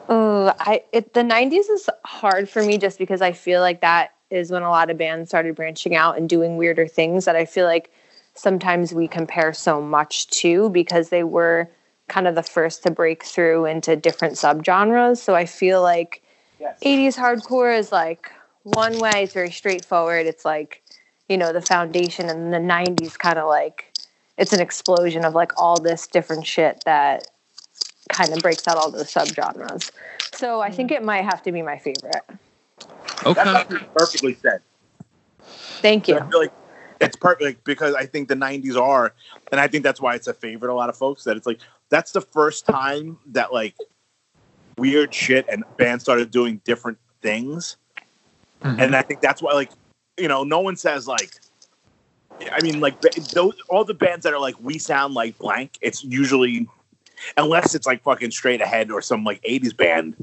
Oh, 0.08 0.54
I 0.60 0.84
it, 0.92 1.14
the 1.14 1.24
'90s 1.24 1.70
is 1.70 1.90
hard 2.06 2.48
for 2.48 2.62
me 2.62 2.78
just 2.78 3.00
because 3.00 3.22
I 3.22 3.32
feel 3.32 3.62
like 3.62 3.82
that 3.82 4.14
is 4.30 4.52
when 4.52 4.62
a 4.62 4.70
lot 4.70 4.90
of 4.90 4.98
bands 4.98 5.30
started 5.30 5.56
branching 5.56 5.96
out 5.96 6.18
and 6.18 6.30
doing 6.30 6.58
weirder 6.58 6.88
things 6.88 7.26
that 7.26 7.36
I 7.36 7.46
feel 7.46 7.66
like 7.66 7.92
sometimes 8.36 8.94
we 8.94 9.08
compare 9.08 9.54
so 9.54 9.82
much 9.82 10.28
to 10.28 10.70
because 10.70 11.10
they 11.10 11.24
were 11.24 11.70
kind 12.08 12.28
of 12.28 12.36
the 12.36 12.44
first 12.44 12.84
to 12.84 12.92
break 12.92 13.24
through 13.24 13.66
into 13.66 13.96
different 13.96 14.36
subgenres. 14.36 15.18
So 15.18 15.36
I 15.36 15.46
feel 15.46 15.82
like 15.82 16.22
Yes. 16.60 16.80
80s 16.86 17.18
hardcore 17.18 17.78
is 17.78 17.92
like 17.92 18.32
one 18.64 19.00
way, 19.00 19.24
it's 19.24 19.34
very 19.34 19.52
straightforward. 19.52 20.26
It's 20.26 20.46
like, 20.46 20.84
you 21.30 21.38
know, 21.38 21.52
the 21.52 21.62
foundation, 21.62 22.30
and 22.30 22.54
the 22.54 22.60
90s 22.60 23.18
kind 23.18 23.38
of 23.40 23.48
like 23.48 23.92
it's 24.38 24.54
an 24.54 24.60
explosion 24.62 25.26
of 25.26 25.34
like 25.34 25.52
all 25.58 25.80
this 25.80 26.08
different 26.08 26.46
shit 26.46 26.84
that 26.86 27.28
kind 28.10 28.32
of 28.34 28.40
breaks 28.40 28.68
out 28.68 28.78
all 28.78 28.92
those 28.92 29.12
subgenres. 29.12 29.92
So 30.34 30.62
I 30.62 30.70
think 30.70 30.92
it 30.92 31.04
might 31.04 31.24
have 31.24 31.42
to 31.44 31.52
be 31.52 31.62
my 31.62 31.78
favorite. 31.78 32.24
That's 33.24 33.26
okay 33.26 33.50
actually 33.50 33.88
perfectly 33.96 34.38
said. 34.42 34.62
Thank 35.82 36.08
you. 36.08 36.16
I 36.18 36.30
feel 36.30 36.40
like 36.40 36.54
it's 37.02 37.16
perfect 37.16 37.64
because 37.64 37.96
I 37.96 38.06
think 38.06 38.28
the 38.28 38.36
'90s 38.36 38.80
are, 38.80 39.14
and 39.52 39.60
I 39.60 39.68
think 39.68 39.84
that's 39.84 40.02
why 40.02 40.16
it's 40.16 40.28
a 40.28 40.34
favorite. 40.34 40.72
A 40.72 40.74
lot 40.74 40.90
of 40.90 40.98
folks 40.98 41.24
that 41.24 41.38
it's 41.38 41.48
like 41.48 41.60
that's 41.90 42.12
the 42.12 42.22
first 42.22 42.66
time 42.66 43.18
that 43.28 43.54
like 43.54 43.76
weird 44.78 45.14
shit 45.14 45.46
and 45.50 45.64
bands 45.78 46.04
started 46.04 46.32
doing 46.32 46.62
different 46.66 46.98
things, 47.22 47.78
Mhm. 48.64 48.80
and 48.80 48.96
I 48.96 49.02
think 49.02 49.22
that's 49.22 49.42
why 49.42 49.54
like 49.54 49.72
you 50.18 50.28
know 50.28 50.44
no 50.44 50.60
one 50.60 50.76
says 50.76 51.08
like. 51.08 51.32
I 52.52 52.62
mean, 52.62 52.82
like 52.82 53.00
those, 53.32 53.54
all 53.70 53.86
the 53.86 53.94
bands 53.94 54.24
that 54.24 54.34
are 54.34 54.40
like 54.40 54.56
we 54.60 54.78
sound 54.78 55.14
like 55.14 55.38
blank. 55.38 55.78
It's 55.80 56.04
usually, 56.04 56.68
unless 57.38 57.76
it's 57.76 57.86
like 57.88 58.04
fucking 58.04 58.32
straight 58.32 58.62
ahead 58.62 58.92
or 58.92 59.02
some 59.02 59.24
like 59.24 59.42
'80s 59.44 59.76
band. 59.76 60.16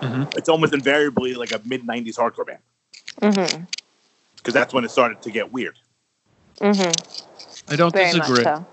Mhm. 0.00 0.36
It's 0.36 0.48
almost 0.48 0.74
invariably 0.74 1.34
like 1.34 1.52
a 1.52 1.60
mid 1.64 1.82
'90s 1.86 2.16
hardcore 2.16 2.46
band 2.46 2.58
Mm-hmm. 3.20 3.64
because 4.36 4.54
that's 4.54 4.74
when 4.74 4.84
it 4.84 4.90
started 4.90 5.22
to 5.22 5.30
get 5.30 5.52
weird. 5.52 5.78
Mm-hmm. 6.60 7.72
i 7.72 7.76
don't 7.76 7.92
Very 7.92 8.12
disagree 8.12 8.44
so. 8.44 8.64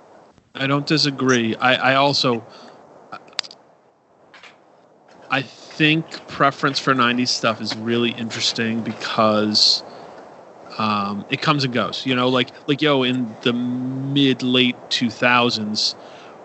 I 0.53 0.67
don't 0.67 0.85
disagree. 0.85 1.55
I, 1.55 1.93
I 1.93 1.95
also 1.95 2.43
I 5.29 5.41
think 5.41 6.27
preference 6.27 6.77
for 6.77 6.93
90s 6.93 7.29
stuff 7.29 7.61
is 7.61 7.75
really 7.77 8.11
interesting 8.11 8.81
because 8.81 9.81
um, 10.77 11.25
it 11.29 11.41
comes 11.41 11.63
and 11.63 11.73
goes. 11.73 12.05
You 12.05 12.15
know, 12.15 12.27
like 12.29 12.49
like 12.67 12.81
yo 12.81 13.03
in 13.03 13.33
the 13.41 13.53
mid 13.53 14.43
late 14.43 14.75
2000s 14.89 15.95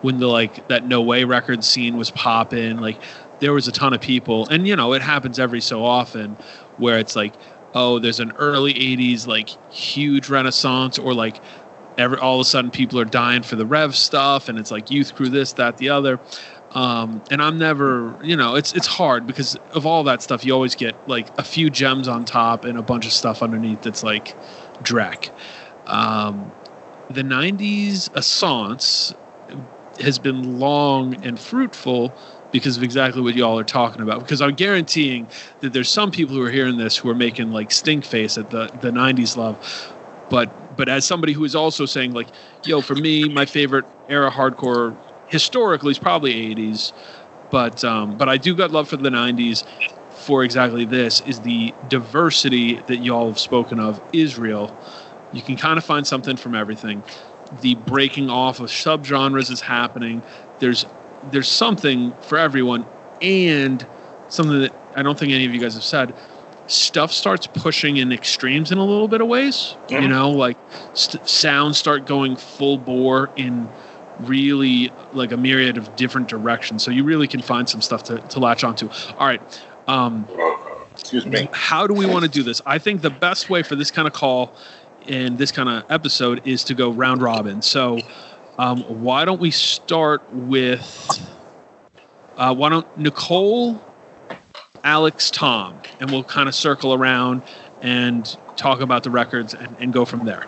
when 0.01 0.17
the 0.17 0.27
like 0.27 0.67
that 0.67 0.85
No 0.85 1.01
Way 1.01 1.23
record 1.23 1.63
scene 1.63 1.97
was 1.97 2.11
popping, 2.11 2.77
like 2.77 3.01
there 3.39 3.53
was 3.53 3.67
a 3.67 3.71
ton 3.71 3.93
of 3.93 4.01
people. 4.01 4.47
And 4.49 4.67
you 4.67 4.75
know, 4.75 4.93
it 4.93 5.01
happens 5.01 5.39
every 5.39 5.61
so 5.61 5.83
often 5.83 6.37
where 6.77 6.99
it's 6.99 7.15
like 7.15 7.33
oh, 7.73 7.99
there's 7.99 8.19
an 8.19 8.31
early 8.37 8.73
80s 8.73 9.27
like 9.27 9.49
huge 9.69 10.29
renaissance 10.29 10.97
or 10.97 11.13
like 11.13 11.41
every 11.97 12.17
all 12.17 12.35
of 12.35 12.41
a 12.41 12.45
sudden 12.45 12.71
people 12.71 12.99
are 12.99 13.05
dying 13.05 13.43
for 13.43 13.55
the 13.55 13.65
rev 13.65 13.95
stuff 13.95 14.49
and 14.49 14.57
it's 14.57 14.71
like 14.71 14.89
youth 14.89 15.13
crew 15.13 15.29
this 15.29 15.53
that 15.53 15.77
the 15.77 15.89
other. 15.89 16.19
Um, 16.71 17.23
and 17.31 17.41
i'm 17.41 17.57
never 17.57 18.19
you 18.21 18.35
know 18.35 18.55
it's 18.55 18.73
it's 18.73 18.87
hard 18.87 19.25
because 19.25 19.55
of 19.71 19.85
all 19.85 20.03
that 20.03 20.21
stuff 20.21 20.43
you 20.43 20.53
always 20.53 20.75
get 20.75 20.95
like 21.07 21.31
a 21.37 21.43
few 21.43 21.69
gems 21.69 22.09
on 22.09 22.25
top 22.25 22.65
and 22.65 22.77
a 22.77 22.81
bunch 22.81 23.05
of 23.05 23.13
stuff 23.13 23.41
underneath 23.41 23.81
that's 23.81 24.03
like 24.03 24.35
dreck. 24.83 25.29
Um, 25.85 26.53
the 27.09 27.21
90s 27.21 28.09
assance 28.13 29.13
has 30.01 30.19
been 30.19 30.59
long 30.59 31.15
and 31.23 31.39
fruitful 31.39 32.17
because 32.51 32.77
of 32.77 32.83
exactly 32.83 33.21
what 33.21 33.35
y'all 33.35 33.59
are 33.59 33.63
talking 33.63 34.01
about. 34.01 34.19
Because 34.19 34.41
I'm 34.41 34.55
guaranteeing 34.55 35.29
that 35.59 35.73
there's 35.73 35.91
some 35.91 36.11
people 36.11 36.35
who 36.35 36.41
are 36.43 36.51
hearing 36.51 36.77
this 36.77 36.97
who 36.97 37.09
are 37.09 37.15
making 37.15 37.51
like 37.51 37.71
stink 37.71 38.05
face 38.05 38.37
at 38.37 38.49
the 38.49 38.69
the 38.73 38.91
90s 38.91 39.35
love, 39.35 39.59
but 40.29 40.53
but 40.75 40.89
as 40.89 41.05
somebody 41.05 41.33
who 41.33 41.43
is 41.43 41.55
also 41.55 41.85
saying 41.85 42.11
like, 42.13 42.31
yo, 42.63 42.81
for 42.81 42.95
me, 42.95 43.29
my 43.29 43.45
favorite 43.45 43.85
era 44.07 44.31
hardcore 44.31 44.97
historically 45.25 45.91
is 45.91 45.99
probably 45.99 46.33
80s, 46.55 46.93
but 47.49 47.83
um, 47.83 48.17
but 48.17 48.29
I 48.29 48.37
do 48.37 48.55
got 48.55 48.71
love 48.71 48.89
for 48.89 48.97
the 48.97 49.09
90s. 49.09 49.65
For 50.09 50.43
exactly 50.43 50.83
this 50.85 51.21
is 51.21 51.41
the 51.41 51.77
diversity 51.87 52.81
that 52.87 52.97
y'all 52.99 53.27
have 53.29 53.39
spoken 53.39 53.79
of 53.79 54.01
is 54.11 54.37
real. 54.37 54.79
You 55.31 55.43
can 55.43 55.57
kind 55.57 55.77
of 55.77 55.85
find 55.85 56.07
something 56.07 56.37
from 56.37 56.55
everything. 56.55 57.05
The 57.51 57.75
breaking 57.75 58.29
off 58.29 58.59
of 58.59 58.67
subgenres 58.69 59.49
is 59.51 59.61
happening. 59.61 60.23
There's 60.59 60.85
there's 61.23 61.49
something 61.49 62.13
for 62.21 62.37
everyone, 62.37 62.85
and 63.21 63.85
something 64.27 64.59
that 64.61 64.73
I 64.95 65.03
don't 65.03 65.17
think 65.17 65.31
any 65.31 65.45
of 65.45 65.53
you 65.53 65.59
guys 65.59 65.73
have 65.75 65.83
said. 65.83 66.13
Stuff 66.69 67.13
starts 67.13 67.47
pushing 67.47 67.95
in 67.97 68.11
extremes 68.11 68.71
in 68.73 68.77
a 68.77 68.83
little 68.85 69.07
bit 69.07 69.21
of 69.21 69.27
ways. 69.27 69.75
You 69.89 69.99
Mhm. 69.99 70.09
know, 70.09 70.31
like 70.31 70.57
st- 70.93 71.27
sounds 71.27 71.77
start 71.77 72.05
going 72.05 72.35
full 72.35 72.77
bore 72.77 73.29
in 73.37 73.69
really 74.19 74.91
like 75.13 75.31
a 75.31 75.37
myriad 75.37 75.77
of 75.77 75.95
different 75.95 76.27
directions. 76.27 76.83
So 76.83 76.91
you 76.91 77.03
really 77.05 77.27
can 77.27 77.41
find 77.41 77.69
some 77.69 77.81
stuff 77.81 78.03
to, 78.05 78.19
to 78.19 78.39
latch 78.39 78.63
onto. 78.65 78.89
All 79.17 79.27
right. 79.27 79.41
Um, 79.87 80.27
Excuse 80.99 81.25
me. 81.25 81.47
how 81.53 81.87
do 81.87 81.93
we 81.93 82.05
want 82.05 82.23
to 82.25 82.29
do 82.29 82.43
this? 82.43 82.61
I 82.65 82.79
think 82.79 83.01
the 83.01 83.11
best 83.11 83.49
way 83.49 83.63
for 83.63 83.75
this 83.75 83.91
kind 83.91 84.07
of 84.07 84.13
call 84.13 84.53
and 85.07 85.37
this 85.37 85.51
kind 85.51 85.69
of 85.69 85.83
episode 85.89 86.41
is 86.45 86.63
to 86.65 86.73
go 86.73 86.91
round 86.91 87.21
robin. 87.21 87.61
So, 87.61 87.99
um, 88.57 88.81
why 89.03 89.25
don't 89.25 89.39
we 89.39 89.51
start 89.51 90.21
with 90.33 91.29
uh, 92.37 92.53
why 92.53 92.69
don't 92.69 92.97
Nicole, 92.97 93.81
Alex, 94.83 95.31
Tom, 95.31 95.79
and 95.99 96.11
we'll 96.11 96.23
kind 96.23 96.47
of 96.47 96.55
circle 96.55 96.93
around 96.93 97.41
and 97.81 98.37
talk 98.55 98.81
about 98.81 99.03
the 99.03 99.09
records 99.09 99.53
and, 99.53 99.75
and 99.79 99.93
go 99.93 100.05
from 100.05 100.25
there. 100.25 100.45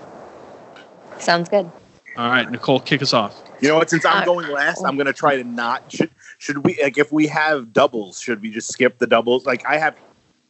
Sounds 1.20 1.50
good. 1.50 1.72
All 2.18 2.30
right, 2.30 2.50
Nicole, 2.50 2.80
kick 2.80 3.02
us 3.02 3.14
off. 3.14 3.42
You 3.62 3.70
know 3.70 3.76
what? 3.76 3.90
Since 3.90 4.06
I'm 4.06 4.24
Uh, 4.24 4.26
going 4.26 4.50
last, 4.50 4.84
I'm 4.84 4.98
gonna 4.98 5.14
try 5.14 5.36
to 5.36 5.44
not. 5.44 5.84
Should 5.92 6.10
should 6.38 6.66
we 6.66 6.78
like 6.82 6.98
if 6.98 7.12
we 7.12 7.28
have 7.28 7.74
doubles? 7.74 8.20
Should 8.20 8.42
we 8.42 8.52
just 8.52 8.72
skip 8.72 8.98
the 8.98 9.08
doubles? 9.08 9.46
Like 9.46 9.66
I 9.68 9.78
have 9.78 9.96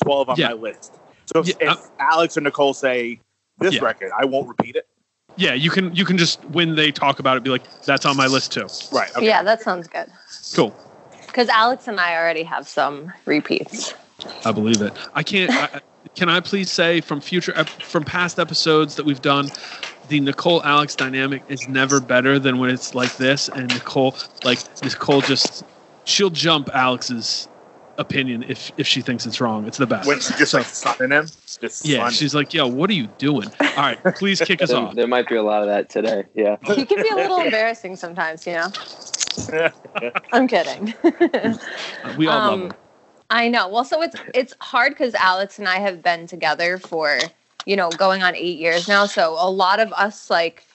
twelve 0.04 0.30
on 0.30 0.38
Yeah. 0.38 0.50
my 0.50 0.54
list. 0.54 0.94
So 1.34 1.40
if, 1.42 1.48
Yeah, 1.48 1.74
if 1.74 1.80
Alex 2.00 2.38
or 2.38 2.42
Nicole 2.42 2.74
say 2.74 3.20
this 3.60 3.76
Yeah. 3.76 3.84
record, 3.84 4.12
I 4.18 4.26
won't 4.26 4.48
repeat 4.48 4.76
it. 4.76 4.88
Yeah, 5.36 5.54
you 5.54 5.70
can 5.70 5.96
you 5.96 6.06
can 6.06 6.18
just 6.18 6.44
when 6.46 6.76
they 6.76 6.92
talk 6.92 7.20
about 7.20 7.38
it, 7.38 7.44
be 7.44 7.50
like, 7.50 7.64
"That's 7.86 8.06
on 8.06 8.18
my 8.18 8.28
list 8.28 8.52
too." 8.52 8.68
Right. 8.92 9.10
Okay. 9.16 9.26
Yeah, 9.26 9.42
that 9.44 9.62
sounds 9.62 9.88
good. 9.88 10.08
Cool. 10.54 10.76
Because 11.28 11.48
Alex 11.50 11.88
and 11.88 12.00
I 12.00 12.18
already 12.18 12.44
have 12.44 12.68
some 12.68 13.14
repeats. 13.26 13.94
I 14.44 14.52
believe 14.52 14.82
it. 14.82 14.94
I 15.14 15.24
can't. 15.24 15.52
I, 15.52 15.80
can 16.16 16.30
I 16.30 16.40
please 16.40 16.72
say 16.72 17.00
from 17.02 17.22
future 17.22 17.54
ep- 17.56 17.70
from 17.70 18.04
past 18.04 18.40
episodes 18.40 18.96
that 18.96 19.06
we've 19.06 19.22
done, 19.22 19.50
the 20.10 20.20
Nicole 20.20 20.64
Alex 20.64 20.96
dynamic 20.96 21.44
is 21.48 21.68
never 21.70 22.02
better 22.02 22.40
than 22.40 22.58
when 22.58 22.70
it's 22.70 22.94
like 22.96 23.16
this. 23.18 23.48
And 23.50 23.68
Nicole, 23.70 24.16
like 24.44 24.60
Nicole, 24.84 25.22
just 25.22 25.64
she'll 26.04 26.30
jump 26.32 26.70
Alex's 26.74 27.48
opinion 28.00 28.44
if 28.48 28.72
if 28.78 28.88
she 28.88 29.02
thinks 29.02 29.26
it's 29.28 29.40
wrong. 29.40 29.68
It's 29.68 29.78
the 29.78 29.86
best. 29.86 30.08
When 30.08 30.20
she 30.20 30.34
just 30.36 30.54
like 30.56 30.66
sunning 30.66 31.12
him. 31.12 31.28
Just 31.62 31.86
yeah, 31.86 32.00
sunning. 32.00 32.14
she's 32.14 32.34
like, 32.34 32.54
"Yo, 32.54 32.66
what 32.68 32.90
are 32.90 32.94
you 32.94 33.08
doing?" 33.20 33.52
All 33.62 33.68
right, 33.78 34.00
please 34.16 34.42
kick 34.42 34.62
us 34.64 34.70
There, 34.70 34.78
off. 34.80 34.96
there 34.96 35.08
might 35.08 35.28
be 35.28 35.36
a 35.36 35.44
lot 35.44 35.62
of 35.62 35.68
that 35.68 35.90
today. 35.90 36.24
Yeah. 36.34 36.56
He 36.76 36.86
can 36.86 37.04
be 37.04 37.10
a 37.10 37.16
little 37.16 37.40
embarrassing 37.42 37.96
sometimes, 37.98 38.48
you 38.48 38.54
know. 38.54 38.72
I'm 40.32 40.48
kidding. 40.48 40.94
We 42.18 42.28
all 42.28 42.40
love 42.40 42.54
Um, 42.54 42.70
her. 42.72 42.76
I 43.30 43.48
know. 43.48 43.68
Well, 43.68 43.84
so 43.86 44.02
it's 44.02 44.16
it's 44.34 44.54
hard 44.62 44.94
because 44.94 45.14
Alex 45.16 45.60
and 45.60 45.68
I 45.68 45.78
have 45.80 46.02
been 46.02 46.26
together 46.26 46.78
for 46.80 47.20
you 47.66 47.76
know 47.76 47.90
going 47.90 48.24
on 48.24 48.36
eight 48.36 48.58
years 48.58 48.88
now. 48.88 49.06
So 49.06 49.36
a 49.40 49.50
lot 49.50 49.80
of 49.80 49.94
us 49.94 50.30
like 50.30 50.66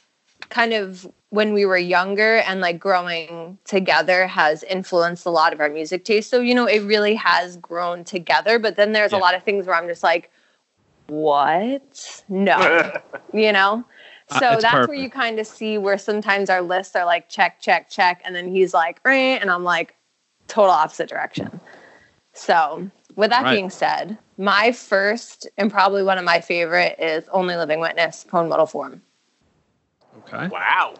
kind 0.50 0.72
of 0.72 1.06
when 1.34 1.52
we 1.52 1.66
were 1.66 1.76
younger 1.76 2.36
and 2.36 2.60
like 2.60 2.78
growing 2.78 3.58
together 3.64 4.24
has 4.28 4.62
influenced 4.62 5.26
a 5.26 5.30
lot 5.30 5.52
of 5.52 5.58
our 5.58 5.68
music 5.68 6.04
taste. 6.04 6.30
So 6.30 6.40
you 6.40 6.54
know 6.54 6.66
it 6.66 6.78
really 6.84 7.16
has 7.16 7.56
grown 7.56 8.04
together. 8.04 8.60
But 8.60 8.76
then 8.76 8.92
there's 8.92 9.10
Yeah. 9.10 9.18
a 9.18 9.20
lot 9.20 9.34
of 9.34 9.42
things 9.42 9.66
where 9.66 9.74
I'm 9.74 9.88
just 9.88 10.04
like, 10.04 10.30
what? 11.08 12.22
No, 12.28 12.92
you 13.34 13.50
know. 13.52 13.84
Uh, 14.30 14.38
So 14.38 14.52
it's 14.52 14.62
that's 14.62 14.86
where 14.86 14.96
you 14.96 15.10
kind 15.10 15.40
of 15.40 15.46
see 15.48 15.76
where 15.76 15.98
sometimes 15.98 16.50
our 16.50 16.62
lists 16.62 16.94
are 16.94 17.04
like 17.04 17.28
check, 17.28 17.60
check, 17.60 17.90
check, 17.90 18.22
and 18.24 18.34
then 18.34 18.46
he's 18.48 18.72
like, 18.72 19.00
"Eh," 19.04 19.36
and 19.40 19.50
I'm 19.50 19.64
like, 19.64 19.96
total 20.46 20.70
opposite 20.70 21.08
direction. 21.08 21.60
So, 22.32 22.88
with 23.16 23.30
that 23.30 23.42
Right. 23.42 23.56
being 23.56 23.70
said, 23.70 24.16
my 24.38 24.70
first 24.70 25.48
and 25.58 25.68
probably 25.68 26.04
one 26.04 26.16
of 26.18 26.24
my 26.24 26.40
favorite 26.40 26.94
is 27.00 27.24
Only 27.32 27.56
Living 27.56 27.80
Witness, 27.80 28.22
Prone 28.24 28.48
Mortal 28.48 28.66
Form. 28.66 29.02
Okay. 30.28 30.46
wow. 30.48 30.94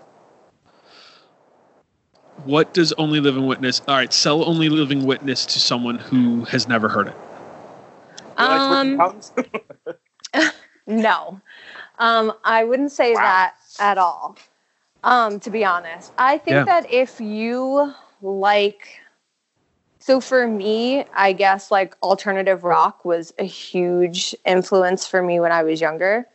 What 2.44 2.74
does 2.74 2.92
Only 2.94 3.20
Living 3.20 3.46
Witness? 3.46 3.80
All 3.88 3.96
right, 3.96 4.12
sell 4.12 4.44
Only 4.44 4.68
Living 4.68 5.06
Witness 5.06 5.46
to 5.46 5.60
someone 5.60 5.98
who 5.98 6.44
has 6.44 6.68
never 6.68 6.88
heard 6.88 7.08
it. 7.08 7.16
Um, 8.36 9.20
no, 10.86 11.40
um, 11.98 12.32
I 12.44 12.64
wouldn't 12.64 12.92
say 12.92 13.14
Wow. 13.14 13.22
that 13.22 13.54
at 13.80 13.98
all. 13.98 14.36
Um, 15.02 15.40
to 15.40 15.50
be 15.50 15.64
honest, 15.64 16.12
I 16.18 16.38
think 16.38 16.54
Yeah. 16.54 16.64
that 16.64 16.90
if 16.92 17.20
you 17.20 17.92
like, 18.20 19.00
so 19.98 20.20
for 20.20 20.46
me, 20.46 21.04
I 21.14 21.32
guess 21.32 21.70
like 21.70 21.96
alternative 22.02 22.64
rock 22.64 23.04
was 23.04 23.32
a 23.38 23.44
huge 23.44 24.34
influence 24.44 25.06
for 25.06 25.22
me 25.22 25.40
when 25.40 25.52
I 25.52 25.62
was 25.62 25.80
younger. 25.80 26.26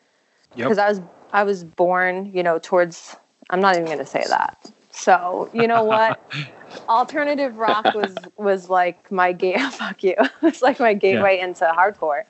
Yep. 0.56 0.68
Because 0.68 0.78
I 0.78 0.89
was 0.89 1.01
I 1.32 1.44
was 1.44 1.63
born, 1.63 2.32
you 2.34 2.42
know, 2.42 2.58
towards. 2.58 3.16
I'm 3.51 3.60
not 3.60 3.75
even 3.75 3.86
going 3.86 4.00
to 4.00 4.06
say 4.06 4.24
that. 4.28 4.72
So 5.00 5.50
you 5.53 5.68
know 5.68 5.84
what? 5.84 6.20
alternative 6.89 7.58
rock 7.58 7.94
was 7.94 8.15
was 8.38 8.70
like 8.70 9.12
my 9.12 9.32
gate. 9.32 9.60
Fuck 9.72 10.03
you. 10.03 10.15
It's 10.41 10.62
like 10.62 10.79
my 10.79 10.94
gateway 10.94 11.39
into 11.39 11.65
hardcore, 11.65 12.24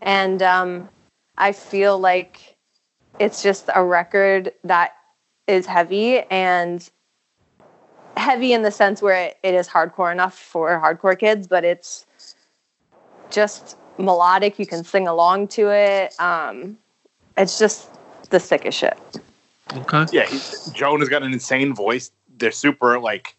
and 0.00 0.42
um, 0.42 0.88
I 1.38 1.52
feel 1.52 1.98
like 1.98 2.56
it's 3.18 3.42
just 3.42 3.68
a 3.74 3.84
record 3.84 4.52
that 4.64 4.96
is 5.46 5.66
heavy 5.66 6.20
and 6.30 6.88
heavy 8.16 8.52
in 8.52 8.62
the 8.62 8.70
sense 8.70 9.00
where 9.02 9.26
it, 9.26 9.38
it 9.42 9.54
is 9.54 9.68
hardcore 9.68 10.10
enough 10.10 10.36
for 10.38 10.80
hardcore 10.80 11.18
kids, 11.18 11.46
but 11.46 11.64
it's 11.64 12.06
just 13.30 13.76
melodic. 13.98 14.58
You 14.58 14.66
can 14.66 14.84
sing 14.84 15.06
along 15.06 15.48
to 15.48 15.70
it. 15.70 16.18
Um, 16.20 16.76
it's 17.36 17.58
just 17.58 17.88
the 18.30 18.40
sickest 18.40 18.78
shit. 18.78 18.98
Okay. 19.76 20.06
Yeah, 20.12 20.26
he's, 20.26 20.70
Jonah 20.72 21.00
has 21.00 21.08
got 21.08 21.22
an 21.22 21.32
insane 21.32 21.74
voice. 21.74 22.10
They're 22.36 22.50
super 22.52 22.98
like 22.98 23.36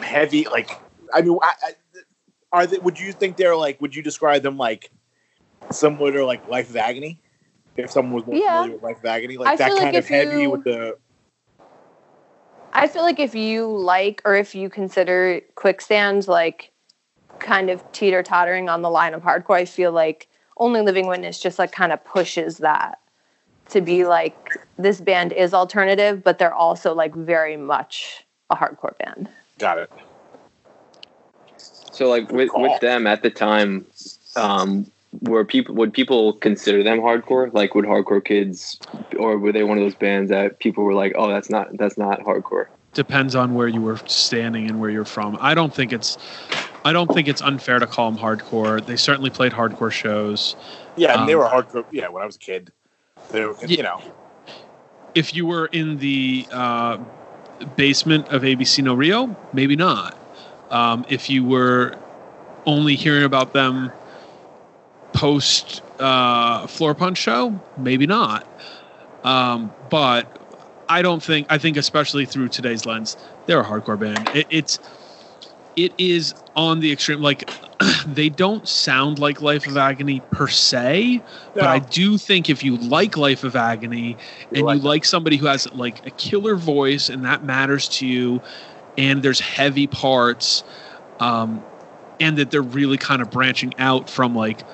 heavy. 0.00 0.44
Like, 0.46 0.70
I 1.12 1.22
mean, 1.22 1.38
I, 1.42 1.52
I, 1.62 1.72
are 2.52 2.66
they? 2.66 2.78
Would 2.78 2.98
you 2.98 3.12
think 3.12 3.36
they're 3.36 3.56
like? 3.56 3.80
Would 3.80 3.94
you 3.94 4.02
describe 4.02 4.42
them 4.42 4.56
like 4.56 4.90
similar 5.70 6.12
to 6.12 6.24
like 6.26 6.46
Life 6.48 6.70
of 6.70 6.76
Agony? 6.76 7.20
If 7.76 7.90
someone 7.90 8.14
was 8.14 8.26
more 8.26 8.36
Yeah. 8.36 8.62
familiar 8.62 8.74
with 8.74 8.82
Life 8.82 8.98
of 8.98 9.04
Agony, 9.06 9.36
like 9.36 9.48
I 9.48 9.56
that 9.56 9.68
feel 9.68 9.76
like 9.76 9.84
kind 9.84 9.96
of 9.96 10.06
heavy 10.08 10.42
you- 10.42 10.50
with 10.50 10.64
the 10.64 10.96
I 12.72 12.86
feel 12.86 13.02
like 13.02 13.18
if 13.18 13.34
you 13.34 13.66
like 13.66 14.22
or 14.24 14.36
if 14.36 14.54
you 14.54 14.70
consider 14.70 15.40
quicksand 15.56 16.28
like 16.28 16.70
kind 17.40 17.68
of 17.68 17.82
teeter 17.92 18.22
tottering 18.22 18.68
on 18.68 18.82
the 18.82 18.90
line 18.90 19.12
of 19.12 19.22
hardcore, 19.22 19.56
I 19.56 19.64
feel 19.64 19.90
like 19.92 20.28
Only 20.56 20.80
Living 20.80 21.08
Witness 21.08 21.40
just 21.40 21.58
like 21.58 21.72
kind 21.72 21.90
of 21.90 22.04
pushes 22.04 22.58
that 22.58 22.99
to 23.70 23.80
be 23.80 24.04
like 24.04 24.36
this 24.78 25.00
band 25.00 25.32
is 25.32 25.54
alternative, 25.54 26.22
but 26.22 26.38
they're 26.38 26.54
also 26.54 26.94
like 26.94 27.14
very 27.14 27.56
much 27.56 28.24
a 28.50 28.56
hardcore 28.56 28.96
band. 28.98 29.28
got 29.58 29.78
it. 29.78 29.90
So 31.92 32.08
like 32.08 32.30
with, 32.32 32.50
with 32.54 32.80
them 32.80 33.06
at 33.06 33.22
the 33.22 33.30
time, 33.30 33.86
um, 34.36 34.90
were 35.22 35.44
people 35.44 35.74
would 35.74 35.92
people 35.92 36.34
consider 36.34 36.82
them 36.82 37.00
hardcore? 37.00 37.52
Like 37.52 37.74
would 37.74 37.84
hardcore 37.84 38.24
kids, 38.24 38.78
or 39.18 39.38
were 39.38 39.52
they 39.52 39.64
one 39.64 39.76
of 39.76 39.84
those 39.84 39.94
bands 39.94 40.30
that 40.30 40.60
people 40.60 40.84
were 40.84 40.94
like, 40.94 41.12
oh, 41.16 41.28
that's 41.28 41.50
not 41.50 41.76
that's 41.76 41.98
not 41.98 42.20
hardcore? 42.20 42.66
Depends 42.94 43.34
on 43.34 43.54
where 43.54 43.68
you 43.68 43.80
were 43.80 43.98
standing 44.06 44.68
and 44.68 44.80
where 44.80 44.90
you're 44.90 45.04
from. 45.04 45.36
I 45.40 45.54
don't 45.54 45.72
think 45.72 45.92
it's, 45.92 46.18
I 46.84 46.92
don't 46.92 47.12
think 47.12 47.28
it's 47.28 47.40
unfair 47.40 47.78
to 47.78 47.86
call 47.86 48.10
them 48.10 48.20
hardcore. 48.20 48.84
They 48.84 48.96
certainly 48.96 49.30
played 49.30 49.52
hardcore 49.52 49.92
shows. 49.92 50.56
Yeah, 50.96 51.20
and 51.20 51.28
they 51.28 51.34
Um, 51.34 51.40
were 51.40 51.46
hardcore. 51.46 51.84
Yeah, 51.92 52.08
when 52.08 52.22
I 52.22 52.26
was 52.26 52.34
a 52.34 52.40
kid, 52.40 52.72
were. 53.32 53.56
You 53.66 53.76
Yeah. 53.76 53.82
know, 53.82 54.02
If 55.14 55.34
you 55.34 55.46
were 55.46 55.66
in 55.66 55.98
the 55.98 56.48
uh, 56.52 56.98
basement 57.76 58.28
of 58.28 58.42
ABC 58.42 58.82
No 58.82 58.94
Rio, 58.94 59.36
maybe 59.52 59.76
not. 59.76 60.18
Um, 60.70 61.04
if 61.08 61.28
you 61.28 61.44
were 61.44 62.00
only 62.66 62.96
hearing 62.96 63.24
about 63.24 63.52
them 63.52 63.92
post 65.12 65.82
uh, 65.98 66.66
Floorpunch 66.66 67.16
show, 67.16 67.60
maybe 67.76 68.06
not. 68.06 68.46
Um, 69.24 69.74
but 69.88 70.38
I 70.88 71.02
don't 71.02 71.22
think 71.22 71.46
I 71.50 71.58
think 71.58 71.76
especially 71.76 72.26
through 72.26 72.48
today's 72.50 72.86
lens, 72.86 73.16
they're 73.46 73.60
a 73.60 73.64
hardcore 73.64 73.98
band. 73.98 74.28
It, 74.32 74.46
it's 74.50 74.78
it 75.76 75.92
is 75.98 76.34
on 76.56 76.80
the 76.80 76.92
extreme. 76.92 77.20
Like 77.20 77.50
they 78.06 78.28
don't 78.28 78.68
sound 78.68 79.18
like 79.18 79.40
Life 79.40 79.66
of 79.66 79.76
Agony 79.76 80.20
per 80.20 80.48
se, 80.48 81.22
but 81.54 81.64
I 81.64 81.78
do 81.78 82.18
think 82.18 82.48
if 82.48 82.62
you 82.62 82.76
like 82.76 83.16
Life 83.16 83.44
of 83.44 83.56
Agony 83.56 84.16
and 84.54 84.62
like 84.64 84.76
you 84.82 84.88
like 84.88 85.04
somebody 85.04 85.36
who 85.36 85.46
has 85.46 85.70
like 85.72 86.04
a 86.06 86.10
killer 86.10 86.56
voice 86.56 87.08
and 87.08 87.24
that 87.24 87.42
matters 87.42 87.88
to 87.90 88.06
you, 88.06 88.42
and 88.98 89.22
there's 89.22 89.40
heavy 89.40 89.86
parts, 89.86 90.64
um, 91.20 91.62
and 92.18 92.36
that 92.38 92.50
they're 92.50 92.62
really 92.62 92.98
kind 92.98 93.22
of 93.22 93.30
branching 93.30 93.72
out 93.78 94.08
from 94.08 94.34
like 94.34 94.64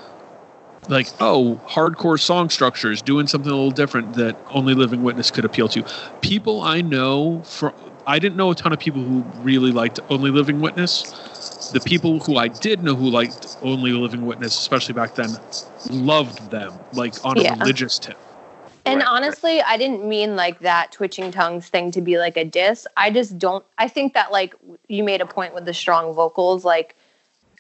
like 0.89 1.09
oh 1.21 1.61
hardcore 1.67 2.21
song 2.21 2.49
structures 2.49 3.03
doing 3.03 3.27
something 3.27 3.51
a 3.51 3.55
little 3.55 3.71
different 3.71 4.15
that 4.15 4.37
only 4.51 4.75
living 4.75 5.03
witness 5.03 5.31
could 5.31 5.45
appeal 5.45 5.69
to 5.69 5.85
people 6.21 6.63
i 6.63 6.81
know 6.81 7.43
for 7.45 7.73
i 8.07 8.19
didn't 8.19 8.37
know 8.37 8.51
a 8.51 8.55
ton 8.55 8.73
of 8.73 8.79
people 8.79 9.03
who 9.03 9.25
really 9.41 9.73
liked 9.73 10.01
only 10.11 10.31
living 10.31 10.61
witness 10.61 11.03
the 11.73 11.81
people 11.81 12.21
who 12.21 12.37
i 12.37 12.49
did 12.49 12.83
know 12.83 12.95
who 12.95 13.11
liked 13.11 13.57
only 13.63 13.93
living 13.93 14.25
witness 14.25 14.59
especially 14.59 14.95
back 14.95 15.15
then 15.15 15.37
loved 15.91 16.51
them 16.51 16.79
like 16.93 17.15
on 17.25 17.39
Yeah. 17.39 17.53
a 17.53 17.57
religious 17.59 17.99
tip 17.99 18.19
And 18.85 19.01
Right, 19.01 19.05
right. 19.05 19.09
honestly, 19.17 19.61
I 19.63 19.77
didn't 19.77 20.05
mean 20.09 20.37
like 20.37 20.61
that 20.61 20.93
twitching 20.93 21.33
tongues 21.33 21.69
thing 21.69 21.91
to 21.93 22.01
be 22.01 22.19
like 22.19 22.37
a 22.37 22.45
diss. 22.45 22.87
I 22.97 23.11
just 23.11 23.37
don't. 23.39 23.65
I 23.79 23.89
think 23.89 24.15
that 24.15 24.31
like 24.33 24.55
you 24.89 25.03
made 25.05 25.21
a 25.21 25.27
point 25.27 25.55
with 25.55 25.65
the 25.65 25.75
strong 25.75 26.13
vocals. 26.15 26.65
Like, 26.65 26.95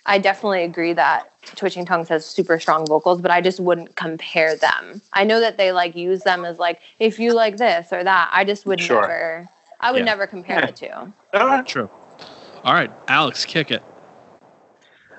I 0.06 0.18
definitely 0.18 0.62
agree 0.64 0.92
that 0.92 1.32
twitching 1.56 1.84
tongues 1.84 2.08
has 2.10 2.24
super 2.24 2.60
strong 2.60 2.86
vocals, 2.86 3.20
but 3.20 3.32
I 3.32 3.40
just 3.40 3.58
wouldn't 3.60 3.96
compare 3.96 4.56
them. 4.56 5.02
I 5.14 5.24
know 5.24 5.40
that 5.40 5.56
they 5.58 5.72
like 5.72 5.96
use 5.96 6.22
them 6.22 6.44
as 6.44 6.58
like 6.60 6.80
if 7.00 7.18
you 7.18 7.34
like 7.34 7.56
this 7.58 7.92
or 7.92 8.04
that. 8.04 8.30
I 8.32 8.44
just 8.44 8.66
would 8.66 8.80
Sure. 8.80 9.00
never. 9.00 9.48
I 9.80 9.92
would 9.92 9.98
Yeah. 9.98 10.04
never 10.04 10.26
compare 10.26 10.66
the 10.66 10.72
two. 10.72 10.88
All 10.92 11.12
right. 11.46 11.66
true 11.66 11.90
all 12.64 12.72
right 12.72 12.90
alex 13.08 13.44
kick 13.44 13.70
it 13.70 13.82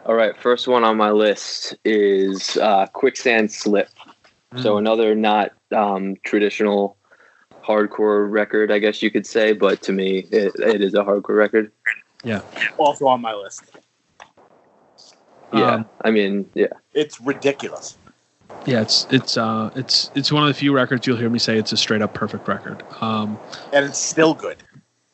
All 0.05 0.15
right, 0.15 0.35
first 0.37 0.69
one 0.69 0.85
on 0.85 0.95
my 0.95 1.11
list 1.11 1.75
is 1.83 2.55
uh, 2.57 2.85
Quicksand 2.93 3.51
Slip. 3.51 3.89
So 4.55 4.77
another 4.77 5.13
not 5.15 5.51
um, 5.75 6.15
traditional 6.23 6.95
hardcore 7.61 8.31
record, 8.31 8.71
I 8.71 8.79
guess 8.79 9.03
you 9.03 9.11
could 9.11 9.27
say, 9.27 9.51
but 9.51 9.81
to 9.81 9.91
me, 9.91 10.19
it, 10.31 10.55
it 10.59 10.81
is 10.81 10.93
a 10.93 11.03
hardcore 11.03 11.37
record. 11.37 11.73
Yeah. 12.23 12.39
Also 12.77 13.05
on 13.07 13.19
my 13.21 13.33
list. 13.33 13.63
Yeah, 15.51 15.73
Um, 15.75 15.89
I 16.05 16.11
mean, 16.11 16.49
yeah, 16.55 16.67
It's 16.93 17.19
ridiculous. 17.19 17.97
Yeah 18.65 18.81
it's 18.81 19.07
it's 19.11 19.37
uh 19.37 19.69
it's 19.75 20.11
it's 20.15 20.31
one 20.31 20.43
of 20.43 20.47
the 20.47 20.53
few 20.53 20.73
records 20.73 21.07
you'll 21.07 21.17
hear 21.17 21.29
me 21.29 21.39
say 21.39 21.57
it's 21.57 21.71
a 21.71 21.77
straight 21.77 22.01
up 22.01 22.13
perfect 22.13 22.47
record 22.47 22.83
um 23.01 23.37
and 23.73 23.85
it's 23.85 23.99
still 23.99 24.33
good. 24.33 24.57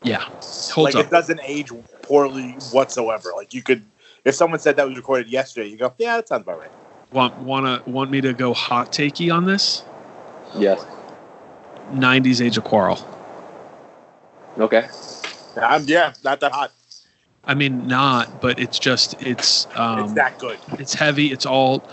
yeah 0.03 0.23
holds 0.71 0.95
like 0.95 0.95
up 0.95 1.05
it 1.05 1.11
doesn't 1.11 1.39
age 1.43 1.71
poorly 2.03 2.51
whatsoever. 2.71 3.31
Like 3.35 3.53
you 3.53 3.63
could, 3.63 3.83
if 4.25 4.35
someone 4.35 4.59
said 4.59 4.75
that 4.75 4.87
was 4.87 4.95
recorded 4.97 5.29
yesterday, 5.29 5.69
you 5.69 5.77
go, 5.77 5.93
yeah, 5.97 6.17
that 6.17 6.27
sounds 6.27 6.43
about 6.43 6.59
right. 6.59 6.71
want 7.11 7.37
wanna 7.39 7.81
want 7.85 8.11
me 8.11 8.21
to 8.21 8.33
go 8.33 8.53
hot 8.53 8.91
takey 8.91 9.33
on 9.33 9.45
this 9.45 9.83
yes, 10.57 10.85
90s 11.93 12.43
age 12.43 12.57
of 12.57 12.63
quarrel 12.63 12.99
okay, 14.59 14.87
Um, 15.57 15.83
yeah, 15.87 16.13
not 16.23 16.39
that 16.41 16.51
hot. 16.51 16.71
i 17.45 17.53
mean 17.53 17.87
not 17.87 18.39
but 18.41 18.59
it's 18.59 18.79
just 18.79 19.21
it's 19.21 19.67
um 19.75 19.99
it's 19.99 20.13
that 20.13 20.37
good. 20.39 20.57
it's 20.79 20.93
heavy 20.93 21.31
it's 21.31 21.45
all 21.45 21.83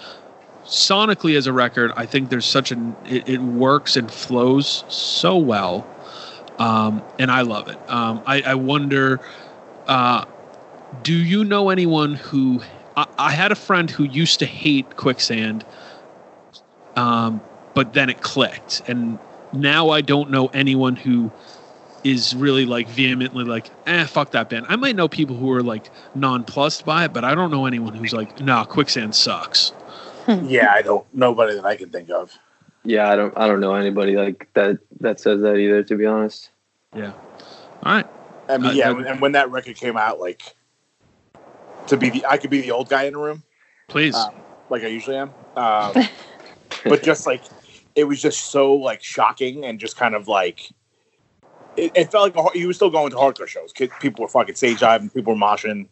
sonically 0.70 1.36
as 1.36 1.48
a 1.48 1.52
record 1.52 1.92
i 1.96 2.06
think 2.06 2.30
there's 2.30 2.46
such 2.46 2.70
an 2.70 2.94
it, 3.04 3.28
it 3.28 3.40
works 3.40 3.96
and 3.96 4.10
flows 4.10 4.84
so 4.88 5.36
well 5.36 5.84
um 6.60 7.02
and 7.18 7.30
i 7.30 7.42
love 7.42 7.68
it 7.68 7.78
um 7.88 8.22
i 8.24 8.40
i 8.42 8.54
wonder 8.54 9.20
uh 9.88 10.24
do 11.02 11.12
you 11.12 11.44
know 11.44 11.70
anyone 11.70 12.14
who 12.14 12.62
I, 12.96 13.06
I 13.18 13.30
had 13.32 13.50
a 13.50 13.56
friend 13.56 13.90
who 13.90 14.04
used 14.04 14.38
to 14.38 14.46
hate 14.46 14.96
quicksand 14.96 15.64
um 16.94 17.40
but 17.74 17.92
then 17.92 18.08
it 18.08 18.20
clicked 18.20 18.82
and 18.88 19.18
now 19.52 19.90
i 19.90 20.00
don't 20.00 20.30
know 20.30 20.46
anyone 20.48 20.94
who 20.94 21.32
is 22.04 22.34
really 22.34 22.64
like 22.64 22.86
vehemently 22.88 23.44
like, 23.44 23.70
eh, 23.86 24.04
fuck 24.06 24.30
that 24.30 24.48
band. 24.48 24.66
I 24.68 24.76
might 24.76 24.96
know 24.96 25.08
people 25.08 25.36
who 25.36 25.50
are 25.52 25.62
like 25.62 25.90
nonplussed 26.14 26.84
by 26.84 27.04
it, 27.04 27.12
but 27.12 27.24
I 27.24 27.34
don't 27.34 27.50
know 27.50 27.66
anyone 27.66 27.94
who's 27.94 28.12
like, 28.12 28.40
nah, 28.40 28.64
Quicksand 28.64 29.14
sucks. 29.14 29.72
Yeah, 30.44 30.72
I 30.72 30.82
don't. 30.82 31.06
Nobody 31.14 31.54
that 31.54 31.64
I 31.64 31.76
can 31.76 31.90
think 31.90 32.10
of. 32.10 32.32
yeah. 32.84 33.10
I 33.10 33.16
don't, 33.16 33.36
I 33.36 33.46
don't 33.46 33.60
know 33.60 33.74
anybody 33.74 34.16
like 34.16 34.48
that 34.54 34.78
that 35.00 35.20
says 35.20 35.40
that 35.42 35.56
either. 35.56 35.82
To 35.82 35.96
be 35.96 36.06
honest, 36.06 36.50
Yeah. 36.94 37.12
All 37.82 37.94
right. 37.94 38.06
I 38.48 38.58
mean, 38.58 38.70
Uh, 38.70 38.72
yeah, 38.74 38.90
uh, 38.90 38.96
and 38.98 39.20
when 39.20 39.32
that 39.32 39.50
record 39.50 39.76
came 39.76 39.96
out, 39.96 40.18
like 40.20 40.54
to 41.86 41.96
be 41.96 42.10
the, 42.10 42.26
I 42.26 42.36
could 42.36 42.50
be 42.50 42.60
the 42.60 42.72
old 42.72 42.88
guy 42.88 43.04
in 43.04 43.12
the 43.12 43.18
room, 43.18 43.42
Please. 43.88 44.14
um, 44.14 44.34
like 44.68 44.82
I 44.82 44.88
usually 44.88 45.16
am. 45.16 45.32
Um, 45.56 45.94
but 46.84 47.02
just 47.02 47.26
like 47.26 47.42
it 47.94 48.04
was 48.04 48.20
just 48.20 48.50
so 48.50 48.74
like 48.74 49.02
shocking 49.02 49.64
and 49.64 49.78
just 49.78 49.96
kind 49.96 50.14
of 50.14 50.28
like 50.28 50.70
it, 51.76 51.92
it 51.94 52.10
felt 52.10 52.24
like 52.24 52.36
a, 52.36 52.42
har- 52.42 52.56
you 52.56 52.66
were 52.66 52.72
still 52.72 52.90
going 52.90 53.10
to 53.10 53.16
hardcore 53.16 53.46
shows. 53.46 53.72
Kid, 53.72 53.90
people 54.00 54.22
were 54.22 54.28
fucking 54.28 54.54
stage 54.54 54.80
diving, 54.80 55.10
people 55.10 55.34
were 55.34 55.40
moshing. 55.40 55.88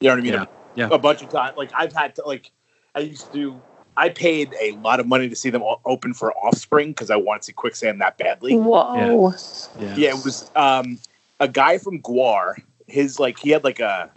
You 0.00 0.08
know 0.08 0.10
what 0.10 0.18
I 0.18 0.22
mean? 0.22 0.32
Yeah, 0.34 0.44
yeah. 0.74 0.88
A, 0.92 0.98
bunch 0.98 1.22
of 1.22 1.28
times. 1.28 1.56
Like 1.56 1.70
I've 1.74 1.92
had 1.92 2.14
to 2.16 2.22
like 2.24 2.50
I 2.94 3.00
used 3.00 3.32
to. 3.32 3.60
I 3.98 4.10
paid 4.10 4.54
a 4.60 4.70
lot 4.72 5.00
of 5.00 5.08
money 5.08 5.28
to 5.28 5.34
see 5.34 5.50
them 5.50 5.62
o- 5.62 5.80
open 5.84 6.14
for 6.14 6.32
Offspring 6.32 6.90
because 6.90 7.10
I 7.10 7.16
wanted 7.16 7.40
to 7.40 7.46
see 7.46 7.52
Quicksand 7.52 8.00
that 8.00 8.16
badly. 8.16 8.56
Whoa. 8.56 9.34
Yeah. 9.76 9.96
Yeah, 9.96 10.10
it 10.10 10.24
was 10.24 10.48
um, 10.54 10.98
a 11.40 11.48
guy 11.48 11.78
from 11.78 12.00
Guar. 12.00 12.54
His 12.86 13.18
like 13.18 13.40
he 13.40 13.50
had 13.50 13.64
like 13.64 13.80
a 13.80 14.08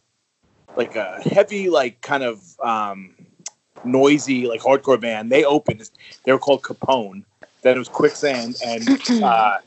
like 0.78 0.96
a 0.96 1.20
heavy 1.24 1.72
like 1.72 2.00
kind 2.02 2.22
of 2.24 2.60
um, 2.62 3.16
noisy 3.84 4.48
like 4.48 4.62
hardcore 4.62 5.02
band. 5.02 5.32
They 5.32 5.44
opened. 5.44 5.90
They 6.26 6.32
were 6.32 6.40
called 6.40 6.62
Capone. 6.62 7.24
Then 7.64 7.76
it 7.76 7.80
was 7.80 7.90
Quicksand 7.90 8.58
and 8.64 8.88
uh, 9.24 9.58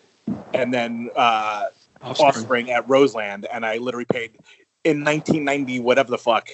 and 0.55 0.72
then 0.72 1.11
uh, 1.16 1.66
Offspring. 2.03 2.29
Offspring 2.29 2.70
at 2.70 2.88
Roseland, 2.88 3.46
and 3.53 3.66
I 3.66 3.79
literally 3.79 4.05
paid 4.05 4.31
in 4.85 5.03
1990 5.03 5.81
whatever 5.81 6.11
the 6.12 6.18
fuck, 6.18 6.50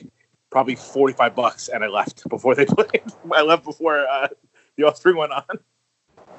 probably 0.51 0.75
45 0.75 1.35
bucks, 1.35 1.69
and 1.69 1.83
I 1.85 1.89
left 1.89 2.29
before 2.29 2.55
they 2.55 2.67
played. 2.67 3.03
I 3.33 3.43
left 3.43 3.65
before 3.65 4.07
uh, 4.07 4.29
the 4.77 4.85
Offspring 4.85 5.17
went 5.17 5.33
on. 5.33 5.45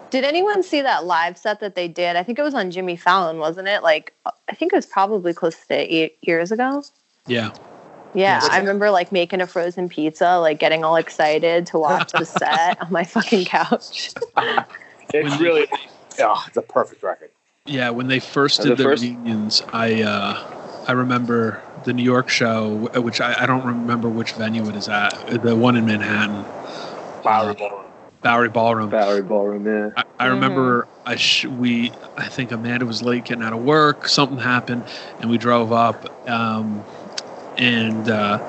Did 0.09 0.25
anyone 0.25 0.61
see 0.61 0.81
that 0.81 1.05
live 1.05 1.37
set 1.37 1.61
that 1.61 1.75
they 1.75 1.87
did? 1.87 2.17
I 2.17 2.23
think 2.23 2.37
it 2.37 2.43
was 2.43 2.53
on 2.53 2.69
Jimmy 2.69 2.97
Fallon, 2.97 3.37
wasn't 3.37 3.69
it? 3.69 3.81
Like, 3.81 4.13
I 4.25 4.53
think 4.55 4.73
it 4.73 4.75
was 4.75 4.85
probably 4.85 5.33
close 5.33 5.55
to 5.67 5.73
eight 5.73 6.17
years 6.21 6.51
ago. 6.51 6.83
Yeah. 7.27 7.51
Yeah, 8.13 8.41
Yes. 8.41 8.49
I 8.49 8.57
remember 8.59 8.91
like 8.91 9.13
making 9.13 9.39
a 9.39 9.47
frozen 9.47 9.87
pizza, 9.87 10.37
like 10.37 10.59
getting 10.59 10.83
all 10.83 10.97
excited 10.97 11.65
to 11.67 11.79
watch 11.79 12.11
the 12.11 12.25
set 12.25 12.81
on 12.81 12.91
my 12.91 13.03
fucking 13.05 13.45
couch. 13.45 14.11
It's 15.13 15.29
When- 15.29 15.39
really, 15.41 15.67
oh, 16.19 16.43
it's 16.47 16.55
a 16.57 16.61
perfect 16.61 17.03
record. 17.03 17.31
Yeah, 17.65 17.89
when 17.89 18.07
they 18.07 18.19
first 18.19 18.61
did 18.61 18.71
the 18.71 18.75
the 18.75 18.83
first- 18.83 19.03
reunions, 19.03 19.61
I 19.73 20.03
uh, 20.03 20.83
I 20.87 20.91
remember 20.93 21.61
the 21.83 21.93
New 21.93 22.03
York 22.03 22.29
show, 22.29 22.89
which 22.95 23.21
I, 23.21 23.43
I 23.43 23.45
don't 23.45 23.65
remember 23.65 24.09
which 24.09 24.33
venue 24.33 24.67
it 24.69 24.75
is 24.75 24.89
at, 24.89 25.13
the 25.41 25.55
one 25.55 25.75
in 25.75 25.85
Manhattan, 25.85 26.45
Bowery 27.23 27.53
Ballroom. 27.55 27.85
Bowery 28.21 28.49
Ballroom. 28.49 28.89
Bowery 28.89 29.21
Ballroom, 29.23 29.65
yeah. 29.65 29.89
I, 29.97 30.03
I 30.19 30.27
remember 30.27 30.87
I 31.05 31.15
sh- 31.15 31.45
we 31.45 31.93
I 32.17 32.27
think 32.27 32.51
Amanda 32.51 32.85
was 32.85 33.01
late 33.01 33.25
getting 33.25 33.43
out 33.43 33.53
of 33.53 33.61
work. 33.61 34.07
Something 34.07 34.37
happened, 34.37 34.85
and 35.19 35.29
we 35.29 35.37
drove 35.37 35.71
up 35.71 36.05
um, 36.27 36.85
and 37.57 38.07
uh, 38.09 38.39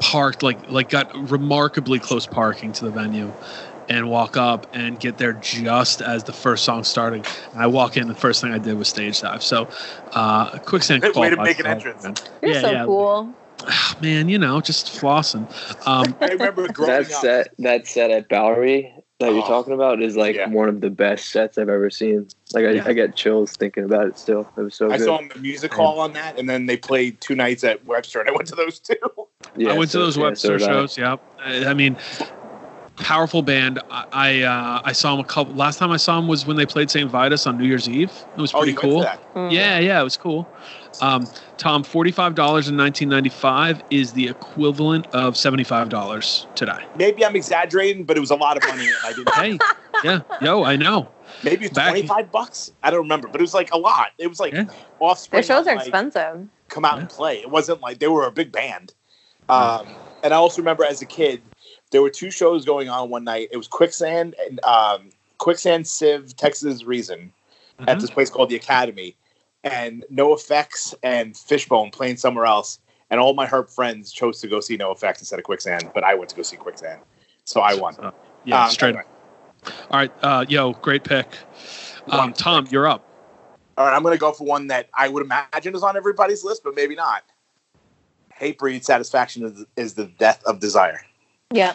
parked 0.00 0.42
like 0.42 0.68
like 0.68 0.90
got 0.90 1.10
remarkably 1.30 1.98
close 1.98 2.26
parking 2.26 2.72
to 2.72 2.84
the 2.84 2.90
venue, 2.90 3.32
and 3.88 4.08
walk 4.08 4.36
up 4.36 4.66
and 4.74 4.98
get 4.98 5.18
there 5.18 5.32
just 5.34 6.00
as 6.00 6.24
the 6.24 6.32
first 6.32 6.64
song 6.64 6.84
started. 6.84 7.26
And 7.52 7.62
I 7.62 7.66
walk 7.66 7.96
in, 7.96 8.08
the 8.08 8.14
first 8.14 8.40
thing 8.40 8.52
I 8.52 8.58
did 8.58 8.76
was 8.78 8.88
stage 8.88 9.20
dive. 9.20 9.42
So, 9.42 9.68
uh, 10.12 10.58
quicksand. 10.60 11.04
Way 11.14 11.30
to 11.30 11.36
make 11.36 11.58
an 11.60 11.66
entrance. 11.66 12.02
man. 12.04 12.14
You're 12.42 12.52
Yeah, 12.52 12.60
so 12.60 12.70
yeah. 12.70 12.84
cool. 12.84 13.34
Ah, 13.66 13.96
Man, 14.02 14.28
you 14.28 14.38
know, 14.38 14.60
just 14.60 14.86
flossing. 14.88 15.46
Um, 15.86 16.14
I 16.20 16.28
remember 16.28 16.66
growing 16.72 16.90
That 16.90 17.00
up. 17.02 17.20
set, 17.20 17.54
that 17.60 17.86
set 17.86 18.10
at 18.10 18.28
Bowery 18.28 18.92
that 19.20 19.32
you're 19.32 19.44
Oh. 19.44 19.46
talking 19.46 19.72
about 19.72 20.02
is 20.02 20.16
like 20.16 20.34
Yeah. 20.36 20.48
one 20.48 20.68
of 20.68 20.80
the 20.80 20.90
best 20.90 21.30
sets 21.30 21.56
I've 21.56 21.68
ever 21.68 21.88
seen. 21.88 22.26
Like 22.52 22.64
I, 22.66 22.70
Yeah. 22.72 22.82
I 22.86 22.92
get 22.92 23.14
chills 23.16 23.52
thinking 23.52 23.84
about 23.84 24.06
it 24.08 24.18
still. 24.18 24.50
It 24.56 24.60
was 24.60 24.74
so 24.74 24.90
I 24.90 24.98
good. 24.98 25.04
saw 25.04 25.18
him 25.18 25.26
at 25.26 25.34
the 25.34 25.40
music 25.40 25.72
hall 25.72 26.00
on 26.00 26.12
that, 26.14 26.38
and 26.38 26.50
then 26.50 26.66
they 26.66 26.76
played 26.76 27.20
two 27.20 27.34
nights 27.36 27.62
at 27.64 27.84
Webster, 27.86 28.20
and 28.20 28.28
I 28.28 28.32
went 28.32 28.48
to 28.48 28.56
those 28.56 28.80
two. 28.80 28.96
yeah, 29.56 29.70
I 29.70 29.78
went 29.78 29.92
to 29.92 29.98
those 29.98 30.16
yeah, 30.16 30.22
Webster 30.24 30.58
so 30.58 30.66
shows. 30.66 30.98
Yeah, 30.98 31.16
I 31.38 31.66
I 31.66 31.74
mean, 31.74 31.96
powerful 32.96 33.42
band. 33.42 33.80
I 33.90 34.04
I, 34.12 34.42
uh, 34.42 34.80
I 34.84 34.92
saw 34.92 35.12
them 35.16 35.20
a 35.24 35.28
couple. 35.28 35.54
Last 35.54 35.78
time 35.78 35.90
I 35.90 35.96
saw 35.96 36.16
them 36.16 36.28
was 36.28 36.46
when 36.46 36.56
they 36.56 36.66
played 36.66 36.90
St. 36.90 37.10
Vitus 37.10 37.46
on 37.46 37.58
New 37.58 37.64
Year's 37.66 37.88
Eve. 37.88 38.12
It 38.36 38.40
was 38.40 38.54
Oh, 38.54 38.58
pretty 38.58 38.72
you 38.72 38.76
went 38.76 38.82
to 38.82 38.88
cool. 38.90 39.00
that? 39.02 39.34
Mm. 39.34 39.52
Yeah, 39.52 39.78
yeah, 39.78 40.00
it 40.00 40.04
was 40.04 40.16
cool. 40.16 40.48
Um, 41.00 41.26
Tom, 41.58 41.82
forty-five 41.82 42.34
dollars 42.34 42.68
in 42.68 42.76
nineteen 42.76 43.08
ninety-five 43.08 43.82
is 43.90 44.12
the 44.12 44.28
equivalent 44.28 45.06
of 45.12 45.36
seventy-five 45.36 45.88
dollars 45.88 46.46
today. 46.54 46.78
Maybe 46.96 47.24
I'm 47.24 47.34
exaggerating, 47.34 48.04
but 48.04 48.16
it 48.16 48.20
was 48.20 48.30
a 48.30 48.36
lot 48.36 48.56
of 48.56 48.62
money. 48.68 48.88
I 49.04 49.12
didn't. 49.12 49.34
Hey, 49.34 49.58
yeah, 50.04 50.20
yo, 50.40 50.62
I 50.62 50.76
know. 50.76 51.08
Maybe 51.42 51.64
it's 51.66 51.74
Back- 51.74 51.90
25 51.90 52.30
bucks. 52.30 52.70
I 52.82 52.90
don't 52.90 53.00
remember, 53.00 53.26
but 53.28 53.40
it 53.40 53.42
was 53.42 53.54
like 53.54 53.72
a 53.72 53.76
lot. 53.76 54.12
It 54.18 54.28
was 54.28 54.38
like 54.38 54.52
Yeah. 54.52 54.66
Offspring. 55.00 55.38
Their 55.38 55.42
shows 55.42 55.66
are 55.66 55.74
like, 55.74 55.88
expensive. 55.88 56.48
Come 56.68 56.84
out 56.84 56.98
and 57.00 57.08
play. 57.08 57.38
It 57.40 57.50
wasn't 57.50 57.80
like 57.80 57.98
they 57.98 58.06
were 58.08 58.24
a 58.26 58.30
big 58.30 58.52
band. 58.52 58.94
Um, 59.48 59.86
and 60.22 60.32
I 60.32 60.36
also 60.36 60.62
remember 60.62 60.84
as 60.84 61.02
a 61.02 61.06
kid, 61.06 61.42
there 61.94 62.02
were 62.02 62.10
two 62.10 62.28
shows 62.32 62.64
going 62.64 62.88
on 62.88 63.08
one 63.08 63.22
night. 63.22 63.48
It 63.52 63.56
was 63.56 63.68
Quicksand 63.68 64.34
and 64.44 64.58
um, 64.64 65.10
Quicksand 65.38 65.86
Civ 65.86 66.34
Texas 66.34 66.82
Reason 66.82 67.32
at 67.86 67.98
Mhm. 67.98 68.00
this 68.00 68.10
place 68.10 68.28
called 68.28 68.48
the 68.48 68.56
Academy, 68.56 69.16
and 69.62 70.04
NOFX 70.10 70.94
and 71.04 71.36
Fishbone 71.36 71.92
playing 71.92 72.16
somewhere 72.16 72.46
else. 72.46 72.80
And 73.10 73.20
all 73.20 73.32
my 73.32 73.46
Herb 73.46 73.68
friends 73.70 74.10
chose 74.10 74.40
to 74.40 74.48
go 74.48 74.58
see 74.58 74.76
NOFX 74.76 75.20
instead 75.20 75.38
of 75.38 75.44
Quicksand, 75.44 75.92
but 75.94 76.02
I 76.02 76.16
went 76.16 76.30
to 76.30 76.36
go 76.36 76.42
see 76.42 76.56
Quicksand, 76.56 77.00
so 77.44 77.60
I 77.60 77.74
won. 77.74 77.94
So, 77.94 78.12
yeah, 78.44 78.64
Um, 78.64 78.70
straight. 78.72 78.88
anyway. 78.88 79.04
All 79.92 79.98
right, 80.00 80.12
uh, 80.20 80.44
yo, 80.48 80.72
great 80.72 81.04
pick. 81.04 81.28
Um, 82.08 82.32
Tom, 82.32 82.66
you're 82.72 82.88
up. 82.88 83.06
All 83.78 83.86
right, 83.86 83.94
I'm 83.94 84.02
going 84.02 84.16
to 84.16 84.18
go 84.18 84.32
for 84.32 84.42
one 84.42 84.66
that 84.66 84.88
I 84.94 85.06
would 85.06 85.22
imagine 85.22 85.76
is 85.76 85.84
on 85.84 85.96
everybody's 85.96 86.42
list, 86.42 86.64
but 86.64 86.74
maybe 86.74 86.96
not. 86.96 87.22
Hatebreed 88.40 88.82
satisfaction 88.82 89.44
is, 89.44 89.64
is 89.76 89.94
the 89.94 90.06
death 90.06 90.42
of 90.44 90.58
desire. 90.58 91.00
Yeah. 91.54 91.74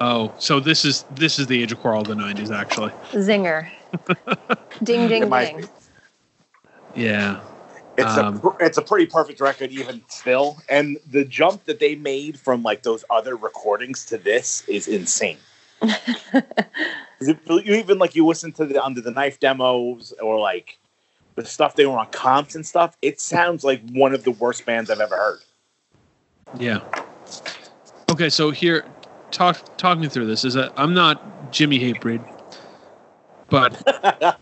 Oh, 0.00 0.32
so 0.38 0.58
this 0.58 0.84
is 0.84 1.04
this 1.12 1.38
is 1.38 1.46
the 1.46 1.62
age 1.62 1.70
of 1.70 1.78
quarrel 1.78 2.00
of 2.02 2.08
the 2.08 2.14
'90s, 2.14 2.54
actually. 2.54 2.90
Zinger. 3.12 3.68
ding, 4.82 5.06
ding, 5.08 5.30
ding. 5.30 5.60
be. 5.60 5.66
Yeah. 7.00 7.40
It's 7.96 8.16
Um, 8.16 8.36
a 8.36 8.40
pr- 8.40 8.62
it's 8.64 8.76
a 8.78 8.82
pretty 8.82 9.06
perfect 9.06 9.40
record 9.40 9.70
even 9.70 10.02
still, 10.08 10.60
and 10.68 10.98
the 11.10 11.24
jump 11.24 11.64
that 11.66 11.78
they 11.78 11.94
made 11.94 12.38
from 12.38 12.62
like 12.64 12.82
those 12.82 13.04
other 13.08 13.36
recordings 13.36 14.04
to 14.06 14.18
this 14.18 14.64
is 14.68 14.88
insane. 14.88 15.38
you 17.20 17.38
even 17.60 17.98
like 17.98 18.16
you 18.16 18.26
listen 18.26 18.50
to 18.52 18.66
the 18.66 18.84
under 18.84 19.00
the 19.00 19.12
knife 19.12 19.38
demos 19.38 20.12
or 20.20 20.40
like 20.40 20.76
the 21.36 21.44
stuff 21.44 21.76
they 21.76 21.86
were 21.86 21.96
on 21.98 22.06
comps 22.10 22.56
and 22.56 22.66
stuff, 22.66 22.96
it 23.00 23.20
sounds 23.20 23.62
like 23.62 23.80
one 23.90 24.12
of 24.12 24.24
the 24.24 24.32
worst 24.32 24.66
bands 24.66 24.90
I've 24.90 25.00
ever 25.00 25.16
heard. 25.16 25.38
Yeah. 26.58 26.80
Okay, 28.18 28.30
so 28.30 28.50
here, 28.50 28.84
talk 29.30 29.76
talk 29.76 29.96
me 29.96 30.08
through 30.08 30.26
this. 30.26 30.44
Is 30.44 30.54
that 30.54 30.72
I'm 30.76 30.92
not 30.92 31.52
Jimmy 31.52 31.78
Hatebreed, 31.78 32.20
but 33.48 33.70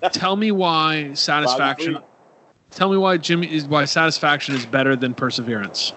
tell 0.15 0.35
me 0.35 0.51
why 0.51 1.13
satisfaction. 1.13 1.99
Tell 2.71 2.91
me 2.91 2.97
why 2.97 3.19
Jimmy 3.19 3.53
is 3.53 3.67
why 3.67 3.85
satisfaction 3.85 4.55
is 4.55 4.65
better 4.65 4.97
than 4.97 5.13
perseverance. 5.13 5.93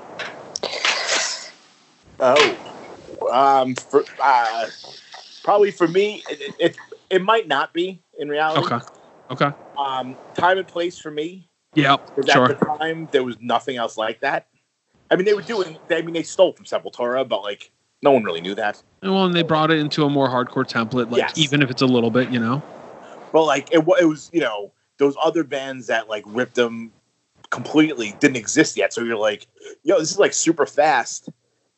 Oh, 2.19 2.57
um, 3.31 3.75
for, 3.75 4.03
uh, 4.21 4.67
probably 5.45 5.71
for 5.71 5.87
me, 5.87 6.21
it, 6.29 6.55
it 6.59 6.77
it 7.09 7.21
might 7.21 7.47
not 7.47 7.73
be 7.73 8.01
in 8.19 8.27
reality. 8.27 8.75
Okay. 8.75 8.85
Okay. 9.31 9.55
Um, 9.77 10.17
time 10.33 10.57
and 10.57 10.67
place 10.67 10.99
for 10.99 11.11
me 11.11 11.47
Yeah. 11.75 11.95
Sure. 12.29 12.51
at 12.51 12.59
the 12.59 12.65
time, 12.77 13.07
there 13.13 13.23
was 13.23 13.37
nothing 13.39 13.77
else 13.77 13.97
like 13.97 14.19
that. 14.19 14.47
I 15.11 15.15
mean, 15.15 15.25
they 15.25 15.33
were 15.33 15.41
doing. 15.41 15.77
I 15.89 16.01
mean, 16.01 16.13
they 16.13 16.23
stole 16.23 16.53
from 16.53 16.65
Sepultura, 16.65 17.27
but 17.27 17.41
like, 17.41 17.71
no 18.01 18.11
one 18.11 18.23
really 18.23 18.41
knew 18.41 18.55
that. 18.55 18.81
Well, 19.01 19.25
and 19.25 19.33
they 19.33 19.43
brought 19.43 19.71
it 19.71 19.79
into 19.79 20.05
a 20.05 20.09
more 20.09 20.29
hardcore 20.29 20.67
template, 20.67 21.09
like 21.11 21.17
Yes. 21.19 21.37
even 21.37 21.61
if 21.61 21.69
it's 21.69 21.81
a 21.81 21.87
little 21.87 22.11
bit, 22.11 22.29
you 22.29 22.39
know. 22.39 22.61
But 23.31 23.45
like, 23.45 23.71
it, 23.71 23.79
it 23.99 24.05
was 24.05 24.29
you 24.33 24.41
know 24.41 24.71
those 24.97 25.15
other 25.21 25.43
bands 25.43 25.87
that 25.87 26.09
like 26.09 26.23
ripped 26.27 26.55
them 26.55 26.91
completely 27.49 28.15
didn't 28.19 28.37
exist 28.37 28.77
yet. 28.77 28.93
So 28.93 29.01
you're 29.01 29.17
like, 29.17 29.47
yo, 29.83 29.99
this 29.99 30.11
is 30.11 30.19
like 30.19 30.33
super 30.33 30.65
fast, 30.65 31.29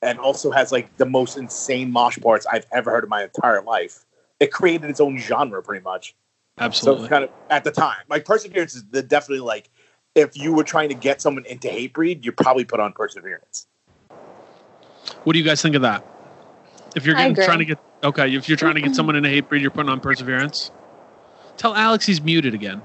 and 0.01 0.19
also 0.19 0.51
has 0.51 0.71
like 0.71 0.95
the 0.97 1.05
most 1.05 1.37
insane 1.37 1.91
mosh 1.91 2.19
parts 2.19 2.45
I've 2.45 2.65
ever 2.71 2.91
heard 2.91 3.03
in 3.03 3.09
my 3.09 3.23
entire 3.23 3.61
life. 3.61 4.05
It 4.39 4.51
created 4.51 4.89
its 4.89 4.99
own 4.99 5.17
genre, 5.17 5.61
pretty 5.61 5.83
much. 5.83 6.15
Absolutely. 6.57 7.05
it's 7.05 7.09
kind 7.09 7.23
of 7.23 7.29
at 7.49 7.63
the 7.63 7.71
time, 7.71 8.03
like 8.09 8.25
Perseverance 8.25 8.75
is 8.75 8.83
the, 8.91 9.01
definitely 9.01 9.39
like 9.39 9.69
if 10.15 10.37
you 10.37 10.53
were 10.53 10.63
trying 10.63 10.89
to 10.89 10.95
get 10.95 11.21
someone 11.21 11.45
into 11.45 11.67
Hatebreed, 11.67 12.23
you 12.25 12.31
probably 12.31 12.65
put 12.65 12.79
on 12.79 12.93
Perseverance. 12.93 13.67
What 15.23 15.33
do 15.33 15.39
you 15.39 15.45
guys 15.45 15.61
think 15.61 15.75
of 15.75 15.83
that? 15.83 16.03
If 16.95 17.05
you're 17.05 17.15
getting, 17.15 17.35
trying 17.35 17.59
to 17.59 17.65
get 17.65 17.79
okay, 18.03 18.33
if 18.33 18.49
you're 18.49 18.57
trying 18.57 18.75
to 18.75 18.81
get 18.81 18.95
someone 18.95 19.15
into 19.15 19.29
Hatebreed, 19.29 19.61
you're 19.61 19.71
putting 19.71 19.89
on 19.89 19.99
perseverance. 19.99 20.71
Tell 21.57 21.75
Alex 21.75 22.05
he's 22.05 22.21
muted 22.21 22.53
again. 22.53 22.81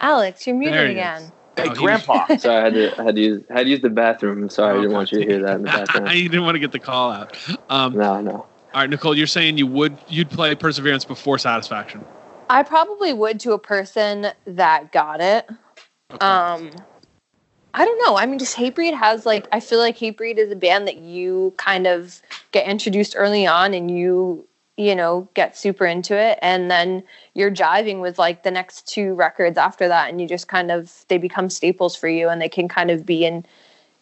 Alex, 0.00 0.46
you're 0.46 0.56
muted 0.56 0.86
he 0.86 0.92
again. 0.92 1.22
is. 1.22 1.32
Hey, 1.56 1.68
Oh, 1.68 1.74
he- 1.74 1.84
Grandpa. 1.84 2.26
Sorry, 2.36 2.56
I 2.56 2.64
had 2.64 2.74
to 2.74 3.00
I 3.00 3.04
had 3.04 3.14
to 3.14 3.20
use 3.22 3.42
I 3.50 3.52
had 3.54 3.64
to 3.64 3.70
use 3.70 3.80
the 3.80 3.90
bathroom. 3.90 4.42
I'm 4.42 4.50
sorry, 4.50 4.70
I 4.70 4.72
didn't 4.74 4.86
Okay. 4.88 4.94
want 4.94 5.12
you 5.12 5.18
to 5.20 5.24
hear 5.26 5.42
that 5.42 5.56
in 5.56 5.62
the 5.62 5.68
background. 5.68 6.08
I 6.10 6.14
didn't 6.14 6.42
want 6.44 6.56
to 6.56 6.58
get 6.58 6.72
the 6.72 6.78
call 6.80 7.10
out. 7.12 7.36
Um, 7.70 7.94
no, 7.94 8.20
no. 8.20 8.32
All 8.32 8.48
right, 8.74 8.90
Nicole, 8.90 9.16
you're 9.16 9.26
saying 9.28 9.56
you 9.56 9.68
would 9.68 9.96
you'd 10.08 10.30
play 10.30 10.54
Perseverance 10.56 11.04
before 11.04 11.38
Satisfaction. 11.38 12.04
I 12.50 12.64
probably 12.64 13.12
would 13.12 13.40
to 13.40 13.52
a 13.52 13.58
person 13.58 14.26
that 14.46 14.92
got 14.92 15.20
it. 15.20 15.48
Okay. 16.14 16.26
Um, 16.26 16.70
I 17.74 17.84
don't 17.84 17.98
know. 18.04 18.16
I 18.16 18.26
mean, 18.26 18.38
just 18.38 18.56
Hatebreed 18.56 18.94
has 18.94 19.26
like 19.26 19.48
I 19.52 19.60
feel 19.60 19.78
like 19.78 19.98
Hatebreed 19.98 20.38
is 20.38 20.52
a 20.52 20.56
band 20.56 20.86
that 20.86 20.98
you 20.98 21.52
kind 21.56 21.86
of 21.86 22.22
get 22.52 22.66
introduced 22.66 23.14
early 23.16 23.46
on, 23.46 23.74
and 23.74 23.90
you 23.90 24.46
you 24.76 24.94
know 24.94 25.28
get 25.34 25.56
super 25.56 25.84
into 25.84 26.16
it, 26.16 26.38
and 26.40 26.70
then 26.70 27.02
you're 27.34 27.50
jiving 27.50 28.00
with 28.00 28.18
like 28.18 28.44
the 28.44 28.50
next 28.50 28.86
two 28.86 29.14
records 29.14 29.58
after 29.58 29.88
that, 29.88 30.08
and 30.08 30.20
you 30.20 30.28
just 30.28 30.46
kind 30.46 30.70
of 30.70 31.04
they 31.08 31.18
become 31.18 31.50
staples 31.50 31.96
for 31.96 32.08
you, 32.08 32.28
and 32.28 32.40
they 32.40 32.48
can 32.48 32.68
kind 32.68 32.90
of 32.90 33.04
be 33.04 33.24
in 33.24 33.44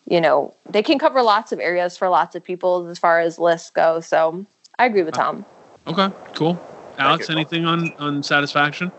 you 0.07 0.21
know, 0.21 0.55
they 0.69 0.83
can 0.83 0.99
cover 0.99 1.23
lots 1.23 1.53
of 1.53 1.61
areas 1.61 1.97
for 1.97 2.09
lots 2.09 2.35
of 2.35 2.43
people 2.43 2.89
as 2.89 2.99
far 2.99 3.21
as 3.21 3.39
lists 3.39 3.71
go. 3.71 4.01
So 4.01 4.45
I 4.79 4.87
agree 4.87 5.03
with 5.03 5.15
Tom. 5.15 5.45
Okay, 5.87 6.11
cool. 6.35 6.61
Alex, 6.99 7.31
anything 7.31 7.65
on 7.65 7.93
on 7.99 8.23
satisfaction? 8.23 8.93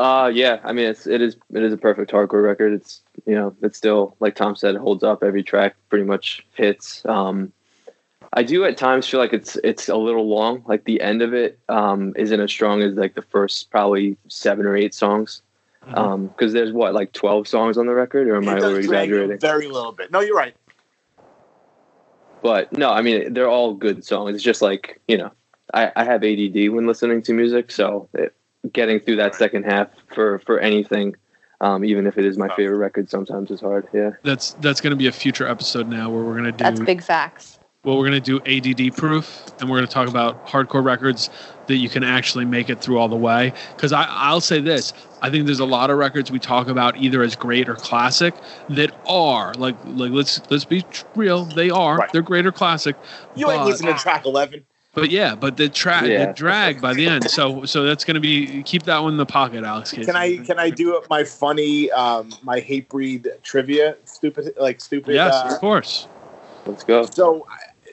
Uh, 0.00 0.28
yeah. 0.28 0.60
I 0.64 0.72
mean, 0.72 0.86
it's 0.86 1.06
it 1.06 1.20
is 1.20 1.36
it 1.52 1.62
is 1.62 1.74
a 1.74 1.76
perfect 1.76 2.10
hardcore 2.10 2.42
record. 2.42 2.72
It's 2.72 3.02
you 3.26 3.34
know 3.34 3.54
it's 3.62 3.76
still 3.76 4.16
like 4.18 4.34
Tom 4.34 4.56
said, 4.56 4.74
it 4.74 4.80
holds 4.80 5.04
up. 5.04 5.22
Every 5.22 5.42
track 5.42 5.76
pretty 5.90 6.06
much 6.06 6.44
hits. 6.54 7.04
Um, 7.04 7.52
I 8.32 8.42
do 8.42 8.64
at 8.64 8.78
times 8.78 9.06
feel 9.06 9.20
like 9.20 9.34
it's 9.34 9.56
it's 9.62 9.90
a 9.90 9.96
little 9.96 10.26
long. 10.26 10.64
Like 10.66 10.84
the 10.84 11.02
end 11.02 11.20
of 11.20 11.34
it 11.34 11.58
um, 11.68 12.14
isn't 12.16 12.40
as 12.40 12.50
strong 12.50 12.80
as 12.80 12.94
like 12.94 13.14
the 13.14 13.20
first 13.20 13.70
probably 13.70 14.16
seven 14.28 14.64
or 14.64 14.74
eight 14.74 14.94
songs. 14.94 15.42
Mhm. 15.86 15.98
Um, 15.98 16.26
because 16.28 16.54
there's 16.54 16.72
what 16.72 16.94
like 16.94 17.12
twelve 17.12 17.46
songs 17.46 17.76
on 17.76 17.84
the 17.84 17.92
record, 17.92 18.26
or 18.26 18.36
am 18.36 18.48
I 18.48 18.52
over 18.52 18.60
does 18.60 18.86
drag 18.86 19.10
you 19.10 19.16
exaggerating? 19.16 19.38
Very 19.38 19.66
little 19.66 19.92
bit. 19.92 20.10
No, 20.10 20.20
you're 20.20 20.34
right. 20.34 20.56
But 22.42 22.72
no, 22.72 22.88
I 22.90 23.02
mean 23.02 23.34
they're 23.34 23.50
all 23.50 23.74
good 23.74 24.02
songs. 24.02 24.34
It's 24.34 24.44
just 24.44 24.62
like 24.62 24.98
you 25.08 25.18
know, 25.18 25.30
I, 25.74 25.92
I 25.94 26.04
have 26.04 26.24
ADD 26.24 26.70
when 26.70 26.86
listening 26.86 27.20
to 27.24 27.34
music, 27.34 27.70
so 27.70 28.08
it, 28.14 28.34
getting 28.72 29.00
through 29.00 29.16
that 29.16 29.24
Right. 29.32 29.34
second 29.34 29.64
half 29.64 29.88
for 30.14 30.38
for 30.40 30.58
anything, 30.58 31.16
um, 31.60 31.84
even 31.84 32.06
if 32.06 32.18
it 32.18 32.24
is 32.24 32.36
my 32.38 32.48
Tough. 32.48 32.56
favorite 32.56 32.78
record, 32.78 33.10
sometimes 33.10 33.50
is 33.50 33.60
hard. 33.60 33.88
Yeah. 33.92 34.10
That's 34.22 34.52
that's 34.60 34.80
going 34.80 34.90
to 34.92 34.96
be 34.96 35.06
a 35.06 35.12
future 35.12 35.46
episode 35.46 35.88
now 35.88 36.10
where 36.10 36.22
we're 36.22 36.32
going 36.32 36.44
to 36.44 36.52
do 36.52 36.64
That's 36.64 36.80
big 36.80 37.02
facts. 37.02 37.58
well 37.84 37.96
we're 37.96 38.08
going 38.08 38.22
to 38.22 38.40
do 38.40 38.40
ADD 38.46 38.94
proof 38.96 39.42
and 39.60 39.70
we're 39.70 39.76
going 39.78 39.88
to 39.88 39.92
talk 39.92 40.08
about 40.08 40.46
hardcore 40.46 40.84
records 40.84 41.30
that 41.66 41.76
you 41.76 41.88
can 41.88 42.02
actually 42.04 42.44
make 42.44 42.68
it 42.68 42.80
through 42.80 42.98
all 42.98 43.08
the 43.08 43.16
way 43.16 43.52
cuz 43.78 43.92
I 43.92 44.04
I'll 44.08 44.40
say 44.42 44.60
this 44.60 44.92
I 45.22 45.30
think 45.30 45.46
there's 45.46 45.60
a 45.60 45.64
lot 45.64 45.88
of 45.88 45.96
records 45.96 46.30
we 46.30 46.38
talk 46.38 46.68
about 46.68 46.96
either 46.98 47.22
as 47.22 47.36
great 47.36 47.68
or 47.68 47.76
classic 47.76 48.34
that 48.70 48.90
are 49.06 49.54
like 49.54 49.76
like 49.86 50.10
let's 50.10 50.42
let's 50.50 50.64
be 50.66 50.84
real 51.14 51.44
they 51.46 51.70
are 51.70 51.96
Right. 51.98 52.12
they're 52.12 52.20
great 52.22 52.44
or 52.44 52.52
classic 52.52 52.96
You 53.34 53.50
ain't 53.50 53.64
listening 53.64 53.94
to 53.94 54.00
track 54.00 54.26
11. 54.26 54.64
But 54.92 55.10
yeah 55.10 55.34
but 55.36 55.56
the 55.56 55.68
track 55.68 56.06
Yeah. 56.06 56.26
the 56.26 56.32
drag 56.32 56.80
by 56.80 56.94
the 56.94 57.06
end 57.06 57.30
so 57.30 57.64
so 57.64 57.84
that's 57.84 58.04
going 58.04 58.16
to 58.16 58.20
be 58.20 58.62
keep 58.64 58.82
that 58.84 59.00
one 59.00 59.12
in 59.12 59.18
the 59.18 59.26
pocket 59.26 59.62
Alex 59.64 59.92
Casey. 59.92 60.04
Can 60.06 60.16
I 60.16 60.36
can 60.38 60.58
I 60.58 60.70
do 60.70 61.00
my 61.08 61.22
funny 61.24 61.90
um 61.92 62.32
my 62.42 62.60
Hatebreed 62.60 63.42
trivia? 63.42 63.96
Stupid 64.04 64.54
like 64.58 64.80
stupid. 64.80 65.14
Yes, 65.14 65.34
uh, 65.34 65.54
of 65.54 65.60
course. 65.60 66.08
Let's 66.66 66.84
go. 66.84 67.06
So, 67.06 67.46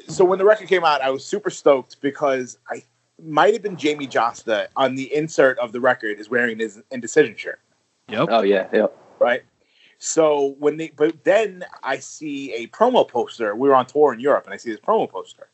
so 0.08 0.26
when 0.26 0.40
the 0.40 0.46
record 0.46 0.68
came 0.68 0.84
out, 0.84 1.02
I 1.02 1.10
was 1.10 1.26
super 1.26 1.50
stoked 1.50 2.02
because 2.02 2.58
I 2.70 2.84
might 3.24 3.54
have 3.54 3.64
been 3.64 3.78
Jamey 3.78 4.10
Jasta 4.10 4.68
on 4.76 4.96
the 4.96 5.14
insert 5.14 5.58
of 5.60 5.72
the 5.72 5.80
record 5.80 6.20
is 6.20 6.30
wearing 6.30 6.60
his 6.60 6.82
indecision 6.92 7.36
shirt, 7.36 7.60
Yep. 8.10 8.30
Oh 8.32 8.42
yeah, 8.42 8.68
Yep. 8.72 8.98
right? 9.20 9.44
So 10.00 10.56
when 10.60 10.78
they, 10.78 10.90
but 10.90 11.24
then 11.24 11.66
I 11.82 11.98
see 11.98 12.54
a 12.54 12.68
promo 12.68 13.08
poster. 13.08 13.56
We 13.56 13.68
were 13.68 13.76
on 13.76 13.88
tour 13.88 14.14
in 14.14 14.20
Europe, 14.20 14.46
and 14.46 14.54
I 14.54 14.58
see 14.58 14.70
this 14.72 14.80
promo 14.80 15.10
poster, 15.10 15.50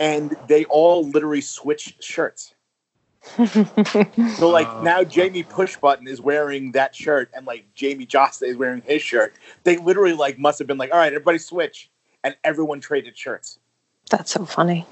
and 0.00 0.36
they 0.48 0.64
all 0.64 1.06
literally 1.06 1.42
switched 1.42 2.02
shirts. 2.02 2.54
So 3.36 4.48
like 4.48 4.66
Oh. 4.66 4.80
now 4.82 5.04
Jamie 5.04 5.44
Pushbutton 5.44 6.08
is 6.08 6.20
wearing 6.20 6.72
that 6.72 6.94
shirt, 6.94 7.30
and 7.34 7.46
like 7.46 7.66
Jamey 7.76 8.08
Jasta 8.08 8.44
is 8.46 8.56
wearing 8.56 8.82
his 8.82 9.02
shirt. 9.02 9.34
They 9.64 9.76
literally 9.76 10.14
like 10.14 10.38
must 10.38 10.58
have 10.58 10.66
been 10.66 10.78
like, 10.78 10.90
all 10.92 10.98
right, 10.98 11.12
everybody 11.12 11.38
switch, 11.38 11.90
and 12.24 12.34
everyone 12.44 12.80
traded 12.80 13.16
shirts. 13.16 13.58
That's 14.10 14.30
so 14.32 14.44
funny. 14.46 14.86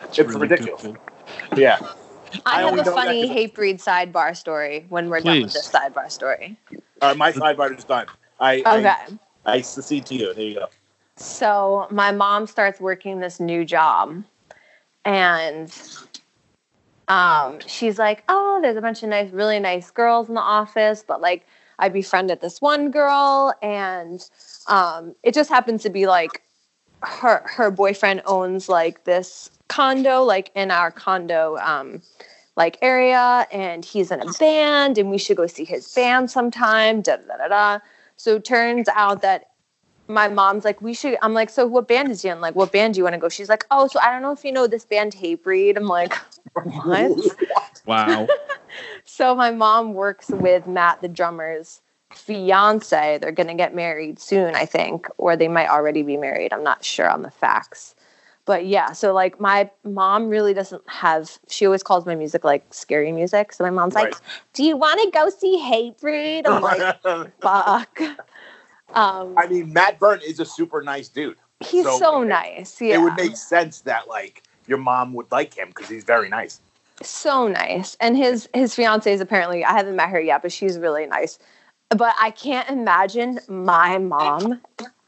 That's 0.00 0.18
it's 0.18 0.28
really 0.28 0.48
ridiculous. 0.48 0.86
Yeah. 1.56 1.78
I, 2.44 2.58
I 2.58 2.60
have 2.62 2.72
a 2.74 2.76
know 2.76 2.82
that 2.82 2.94
funny 2.94 3.26
'cause- 3.28 3.36
Hatebreed 3.36 3.82
sidebar 3.82 4.36
story 4.36 4.84
when 4.90 5.08
we're 5.08 5.20
done 5.20 5.42
with 5.42 5.52
this 5.52 5.70
sidebar 5.70 6.10
story. 6.10 6.58
All 7.00 7.08
right, 7.10 7.16
my 7.16 7.32
sidebar 7.32 7.76
is 7.78 7.84
done. 7.84 8.06
I, 8.40 8.58
Okay. 8.60 8.86
I 8.86 9.06
I 9.46 9.60
secede 9.62 10.04
to 10.06 10.14
you. 10.14 10.34
There 10.34 10.44
you 10.44 10.54
go. 10.56 10.66
So 11.16 11.86
my 11.90 12.10
mom 12.12 12.46
starts 12.46 12.80
working 12.80 13.20
this 13.20 13.40
new 13.40 13.64
job, 13.64 14.22
and 15.04 15.72
um, 17.08 17.58
she's 17.66 17.98
like, 17.98 18.22
"Oh, 18.28 18.58
there's 18.62 18.76
a 18.76 18.80
bunch 18.80 19.02
of 19.02 19.08
nice, 19.08 19.30
really 19.32 19.58
nice 19.58 19.90
girls 19.90 20.28
in 20.28 20.34
the 20.34 20.40
office, 20.40 21.04
but 21.06 21.20
like 21.20 21.46
I 21.78 21.88
befriended 21.88 22.40
this 22.40 22.60
one 22.60 22.90
girl, 22.90 23.54
and 23.62 24.24
um, 24.66 25.14
it 25.22 25.34
just 25.34 25.48
happens 25.48 25.82
to 25.84 25.90
be 25.90 26.06
like 26.06 26.42
her 27.02 27.42
her 27.46 27.70
boyfriend 27.70 28.22
owns 28.26 28.68
like 28.68 29.04
this 29.04 29.50
condo, 29.68 30.22
like 30.22 30.50
in 30.54 30.70
our 30.70 30.90
condo 30.90 31.56
um, 31.58 32.02
like 32.56 32.78
area, 32.82 33.46
and 33.50 33.84
he's 33.84 34.10
in 34.10 34.20
a 34.20 34.32
band, 34.34 34.98
and 34.98 35.10
we 35.10 35.18
should 35.18 35.36
go 35.36 35.46
see 35.46 35.64
his 35.64 35.92
band 35.94 36.30
sometime." 36.30 37.00
Da 37.00 37.16
da 37.16 37.36
da 37.38 37.48
da. 37.48 37.78
So 38.16 38.38
turns 38.38 38.88
out 38.94 39.22
that 39.22 39.48
my 40.08 40.26
mom's 40.26 40.64
like, 40.64 40.80
we 40.80 40.94
should. 40.94 41.16
I'm 41.22 41.34
like, 41.34 41.50
so 41.50 41.66
what 41.66 41.86
band 41.86 42.10
is 42.10 42.22
he 42.22 42.30
in? 42.30 42.40
Like, 42.40 42.54
what 42.54 42.72
band 42.72 42.94
do 42.94 42.98
you 42.98 43.04
want 43.04 43.14
to 43.14 43.20
go? 43.20 43.28
She's 43.28 43.48
like, 43.48 43.66
oh, 43.70 43.86
so 43.88 44.00
I 44.00 44.10
don't 44.10 44.22
know 44.22 44.32
if 44.32 44.44
you 44.44 44.50
know 44.50 44.66
this 44.66 44.84
band 44.84 45.12
Hatebreed. 45.14 45.76
I'm 45.76 45.86
like, 45.86 46.14
what? 46.54 47.18
Wow. 47.86 48.28
so 49.04 49.34
my 49.34 49.50
mom 49.50 49.94
works 49.94 50.28
with 50.28 50.66
Matt, 50.66 51.00
the 51.00 51.08
drummer's 51.08 51.80
fiance. 52.12 53.16
They're 53.18 53.32
gonna 53.32 53.54
get 53.54 53.74
married 53.74 54.20
soon, 54.20 54.54
I 54.54 54.66
think, 54.66 55.08
or 55.16 55.36
they 55.36 55.48
might 55.48 55.70
already 55.70 56.02
be 56.02 56.18
married. 56.18 56.52
I'm 56.52 56.62
not 56.62 56.84
sure 56.84 57.08
on 57.08 57.22
the 57.22 57.30
facts. 57.30 57.94
But 58.44 58.66
yeah, 58.66 58.92
so 58.92 59.14
like 59.14 59.40
my 59.40 59.70
mom 59.84 60.28
really 60.28 60.52
doesn't 60.52 60.82
have. 60.86 61.38
She 61.48 61.64
always 61.64 61.82
calls 61.82 62.04
my 62.04 62.14
music 62.14 62.44
like 62.44 62.64
scary 62.74 63.10
music. 63.10 63.54
So 63.54 63.64
my 63.64 63.70
mom's 63.70 63.94
like, 63.94 64.14
"Do 64.52 64.64
you 64.64 64.76
want 64.76 65.00
to 65.02 65.10
go 65.10 65.30
see 65.30 65.58
Hatebreed?" 65.58 66.46
I'm 66.46 66.62
like, 66.62 67.02
"Fuck." 67.40 68.00
Um, 68.94 69.34
I 69.36 69.46
mean, 69.46 69.72
Matt 69.72 69.98
Byrne 69.98 70.20
is 70.26 70.40
a 70.40 70.44
super 70.44 70.82
nice 70.82 71.08
dude. 71.08 71.36
he's 71.60 71.84
so- 71.84 71.98
so, 71.98 72.22
nice. 72.22 72.80
Yeah. 72.80 72.94
It 72.96 72.98
would 73.02 73.14
make 73.16 73.36
sense 73.36 73.80
that 73.82 74.08
like 74.08 74.42
your 74.66 74.78
mom 74.78 75.12
would 75.14 75.30
like 75.30 75.54
him 75.54 75.68
because 75.68 75.88
he's 75.88 76.04
very 76.04 76.28
nice. 76.28 76.60
so 77.02 77.46
nice 77.48 77.96
and 78.00 78.16
his 78.16 78.48
his 78.52 78.74
fiance 78.74 79.12
is 79.12 79.20
apparently 79.20 79.64
i 79.64 79.70
haven't 79.70 79.94
met 79.94 80.08
her 80.08 80.18
yet 80.20 80.42
but 80.42 80.50
she's 80.50 80.78
really 80.80 81.06
nice 81.06 81.38
but 81.90 82.12
i 82.20 82.28
can't 82.32 82.68
imagine 82.68 83.38
my 83.48 83.98
mom 83.98 84.60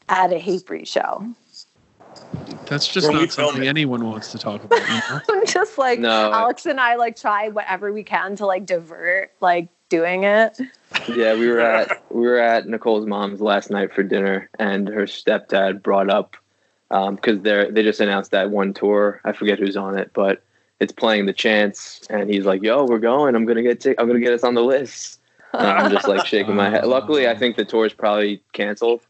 at 0.07 0.31
a 0.31 0.37
Hatebreed 0.39 0.87
show 0.87 1.21
That's 2.67 2.87
just 2.87 3.07
When 3.07 3.17
we 3.17 3.23
not 3.23 3.33
something 3.33 3.67
anyone 3.67 4.05
wants 4.05 4.31
to 4.31 4.37
talk 4.37 4.63
about. 4.63 4.79
You 4.79 4.95
know? 4.95 5.19
i'm 5.31 5.45
just 5.45 5.77
like 5.77 5.99
No. 5.99 6.31
alex 6.31 6.65
and 6.65 6.79
i 6.79 6.95
like 6.95 7.17
try 7.17 7.49
whatever 7.49 7.91
we 7.91 8.03
can 8.03 8.37
to 8.37 8.45
like 8.45 8.65
divert 8.65 9.31
like 9.41 9.67
doing 9.91 10.23
it 10.23 10.57
Yeah, 11.07 11.35
we 11.35 11.47
were 11.47 11.59
at 11.59 12.01
we 12.11 12.21
were 12.21 12.39
at 12.39 12.67
Nicole's 12.67 13.05
mom's 13.05 13.41
last 13.41 13.69
night 13.69 13.93
for 13.93 14.01
dinner, 14.03 14.49
and 14.57 14.87
her 14.87 15.03
stepdad 15.03 15.83
brought 15.83 16.09
up 16.09 16.35
because 16.89 17.41
they're 17.41 17.71
they 17.71 17.83
just 17.83 17.99
announced 18.01 18.31
that 18.31 18.49
one 18.49 18.73
tour. 18.73 19.21
I 19.23 19.31
forget 19.33 19.59
who's 19.59 19.77
on 19.77 19.97
it, 19.97 20.11
but 20.13 20.43
it's 20.81 20.91
playing 20.91 21.25
the 21.27 21.33
Chance, 21.33 22.01
and 22.09 22.29
he's 22.29 22.45
like, 22.45 22.61
"Yo, 22.63 22.83
we're 22.85 22.99
going. 22.99 23.35
I'm 23.35 23.45
gonna 23.45 23.61
get 23.63 23.79
t- 23.79 23.95
I'm 23.97 24.07
gonna 24.07 24.19
get 24.19 24.33
us 24.33 24.43
on 24.43 24.55
the 24.55 24.63
list." 24.63 25.19
And 25.53 25.67
I'm 25.67 25.91
just 25.91 26.07
like 26.07 26.25
shaking 26.25 26.55
my 26.55 26.69
head. 26.69 26.85
Luckily, 26.85 27.27
I 27.29 27.35
think 27.35 27.55
the 27.55 27.65
tour 27.65 27.85
is 27.85 27.93
probably 27.93 28.41
canceled, 28.53 29.01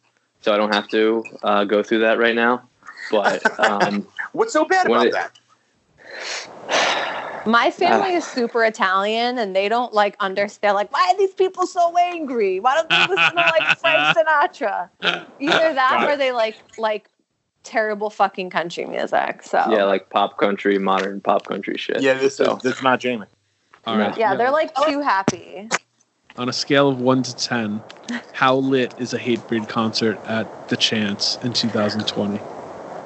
so 0.41 0.53
I 0.53 0.57
don't 0.57 0.73
have 0.73 0.87
to 0.89 1.23
uh, 1.43 1.63
go 1.65 1.81
through 1.83 1.99
that 1.99 2.17
right 2.19 2.35
now. 2.35 2.61
But 3.09 3.41
um, 3.59 4.07
What's 4.33 4.53
so 4.53 4.65
bad 4.65 4.87
When 4.87 5.07
about 5.07 5.07
it- 5.07 5.31
that? 6.69 7.17
my 7.45 7.71
family 7.71 8.13
Ah. 8.13 8.17
is 8.17 8.25
super 8.25 8.63
italian 8.63 9.37
and 9.37 9.55
they 9.55 9.67
don't 9.69 9.93
like 9.93 10.15
understand 10.19 10.75
like 10.75 10.91
why 10.91 11.11
are 11.11 11.17
these 11.17 11.33
people 11.33 11.65
so 11.65 11.95
angry 11.97 12.59
why 12.59 12.75
don't 12.75 12.89
they 12.89 12.99
listen 13.01 13.35
to 13.35 13.35
like 13.35 13.77
frank 13.79 14.17
sinatra 14.17 14.89
either 15.39 15.73
that 15.73 15.97
Got 16.01 16.09
or 16.09 16.17
they 16.17 16.31
like 16.31 16.55
like 16.77 17.07
terrible 17.63 18.09
fucking 18.09 18.49
country 18.49 18.85
music 18.85 19.43
so 19.43 19.63
yeah, 19.69 19.83
like 19.83 20.09
pop 20.09 20.37
country, 20.37 20.79
modern 20.79 21.21
pop 21.21 21.45
country 21.45 21.77
shit. 21.77 22.01
Yeah, 22.01 22.15
this 22.15 22.35
So- 22.37 22.55
is 22.57 22.63
this 22.63 22.77
is 22.77 22.83
not 22.83 22.99
Jamie. 22.99 23.25
All 23.85 23.97
right. 23.97 24.17
yeah 24.17 24.35
they're 24.35 24.51
like 24.51 24.73
too 24.85 25.01
happy 25.01 25.69
On 26.37 26.49
a 26.49 26.53
scale 26.53 26.89
of 26.89 26.99
one 27.01 27.21
to 27.23 27.35
ten, 27.35 27.81
how 28.33 28.55
lit 28.55 28.93
is 28.97 29.13
a 29.13 29.19
Hatebreed 29.19 29.67
concert 29.67 30.17
at 30.27 30.47
the 30.69 30.77
Chance 30.77 31.37
in 31.43 31.51
2020? 31.53 32.39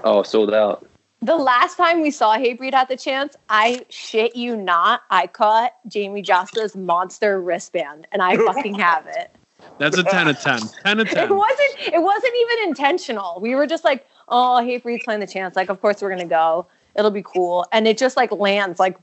Oh, 0.04 0.22
sold 0.24 0.54
out. 0.54 0.86
The 1.26 1.36
last 1.36 1.76
time 1.76 2.02
we 2.02 2.12
saw 2.12 2.38
Hatebreed 2.38 2.74
at 2.74 2.88
the 2.88 2.96
chance, 2.96 3.36
I 3.50 3.84
shit 3.90 4.36
you 4.36 4.56
not, 4.56 5.02
I 5.10 5.26
caught 5.26 5.74
Jamey 5.90 6.24
Jasta's 6.24 6.76
monster 6.76 7.42
wristband, 7.42 8.06
and 8.12 8.22
I 8.22 8.38
fucking 8.38 8.76
have 8.76 9.08
it. 9.08 9.32
That's 9.80 9.98
a 9.98 10.04
10 10.04 10.28
of 10.28 10.40
10. 10.40 10.60
10 10.84 11.00
of 11.00 11.08
It 11.12 11.16
10. 11.16 11.36
wasn't. 11.36 11.94
It 11.94 12.04
wasn't 12.04 12.34
even 12.40 12.68
intentional. 12.70 13.40
We 13.42 13.56
were 13.56 13.66
just 13.66 13.84
like, 13.84 14.06
"Oh, 14.30 14.62
Hatebreed's 14.64 15.04
playing 15.04 15.20
the 15.20 15.26
chance. 15.26 15.56
Like, 15.56 15.70
of 15.70 15.82
course 15.82 16.00
we're 16.00 16.12
gonna 16.12 16.26
go. 16.26 16.68
It'll 16.96 17.10
be 17.10 17.24
cool." 17.24 17.66
And 17.72 17.88
it 17.88 17.98
just 17.98 18.16
like 18.18 18.32
lands 18.32 18.80
like 18.80 18.96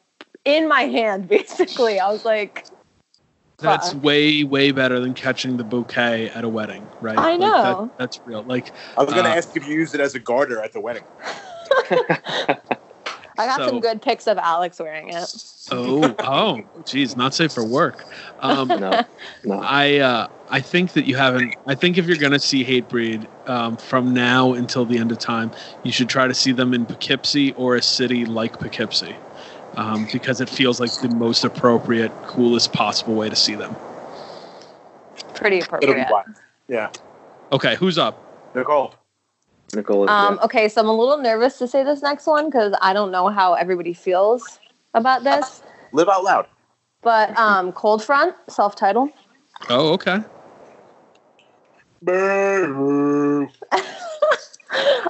in 0.44 0.68
my 0.68 0.82
hand, 0.82 1.26
basically. 1.36 1.98
I 1.98 2.08
was 2.12 2.24
like, 2.24 2.66
That's 3.58 3.94
fuck. 3.94 4.04
way, 4.04 4.44
way 4.44 4.70
better 4.70 5.00
than 5.00 5.14
catching 5.14 5.56
the 5.56 5.64
bouquet 5.64 6.28
at 6.30 6.44
a 6.44 6.48
wedding, 6.48 6.86
right? 7.00 7.18
I 7.18 7.30
Like, 7.32 7.40
know. 7.40 7.62
that- 7.62 7.98
that's 7.98 8.20
real. 8.24 8.44
Like, 8.44 8.70
I 8.96 9.02
was 9.02 9.12
gonna 9.12 9.28
Uh, 9.28 9.34
ask 9.34 9.56
if 9.56 9.66
you 9.66 9.74
used 9.74 9.96
it 9.96 10.00
as 10.00 10.14
a 10.14 10.20
garter 10.20 10.62
at 10.62 10.72
the 10.72 10.80
wedding. 10.80 11.02
I 11.74 12.58
I 13.38 13.46
got 13.46 13.56
So- 13.56 13.68
some 13.68 13.80
good 13.80 14.02
pics 14.02 14.26
of 14.26 14.38
Alex 14.38 14.78
wearing 14.78 15.08
it. 15.08 15.34
Oh, 15.70 16.14
oh, 16.18 16.62
geez, 16.84 17.16
not 17.16 17.34
safe 17.34 17.52
for 17.52 17.64
work. 17.64 18.04
Um, 18.40 18.68
No, 18.68 19.04
no. 19.44 19.60
I 19.62 19.98
uh, 19.98 20.28
I 20.50 20.60
think 20.60 20.92
that 20.92 21.06
you 21.06 21.16
haven't. 21.16 21.54
I 21.66 21.74
think 21.74 21.98
if 21.98 22.06
you're 22.06 22.16
going 22.16 22.32
to 22.32 22.38
see 22.40 22.64
Hatebreed 22.64 23.26
um, 23.48 23.76
from 23.76 24.12
now 24.12 24.52
until 24.52 24.84
the 24.84 24.98
end 24.98 25.12
of 25.12 25.18
time, 25.18 25.50
you 25.82 25.92
should 25.92 26.08
try 26.08 26.26
to 26.26 26.34
see 26.34 26.52
them 26.52 26.74
in 26.74 26.84
Poughkeepsie 26.84 27.52
or 27.52 27.76
a 27.76 27.82
city 27.82 28.24
like 28.26 28.58
Poughkeepsie, 28.58 29.14
um, 29.76 30.06
because 30.12 30.40
it 30.40 30.48
feels 30.48 30.80
like 30.80 30.92
the 31.00 31.08
most 31.08 31.44
appropriate, 31.44 32.10
coolest 32.26 32.72
possible 32.72 33.14
way 33.14 33.30
to 33.30 33.36
see 33.36 33.54
them. 33.54 33.74
Pretty 35.34 35.58
It'll 35.58 35.94
be 35.94 36.00
appropriate. 36.00 36.36
Yeah. 36.68 36.90
Okay, 37.52 37.76
who's 37.76 37.98
up? 37.98 38.18
Nicole. 38.54 38.94
Nicole. 39.74 40.08
Um, 40.08 40.38
okay, 40.42 40.68
so 40.68 40.80
I'm 40.80 40.88
a 40.88 40.92
little 40.92 41.18
nervous 41.18 41.58
to 41.58 41.68
say 41.68 41.84
this 41.84 42.02
next 42.02 42.26
one 42.26 42.46
because 42.46 42.74
I 42.80 42.92
don't 42.92 43.10
know 43.10 43.28
how 43.28 43.54
everybody 43.54 43.92
feels 43.92 44.60
about 44.94 45.24
this. 45.24 45.62
Live 45.92 46.08
out 46.08 46.24
loud. 46.24 46.46
But 47.02 47.36
um, 47.38 47.72
Cold 47.72 48.04
Front, 48.04 48.34
self-titled. 48.48 49.10
Oh, 49.68 49.92
okay. 49.94 50.20
Boo. 52.02 53.48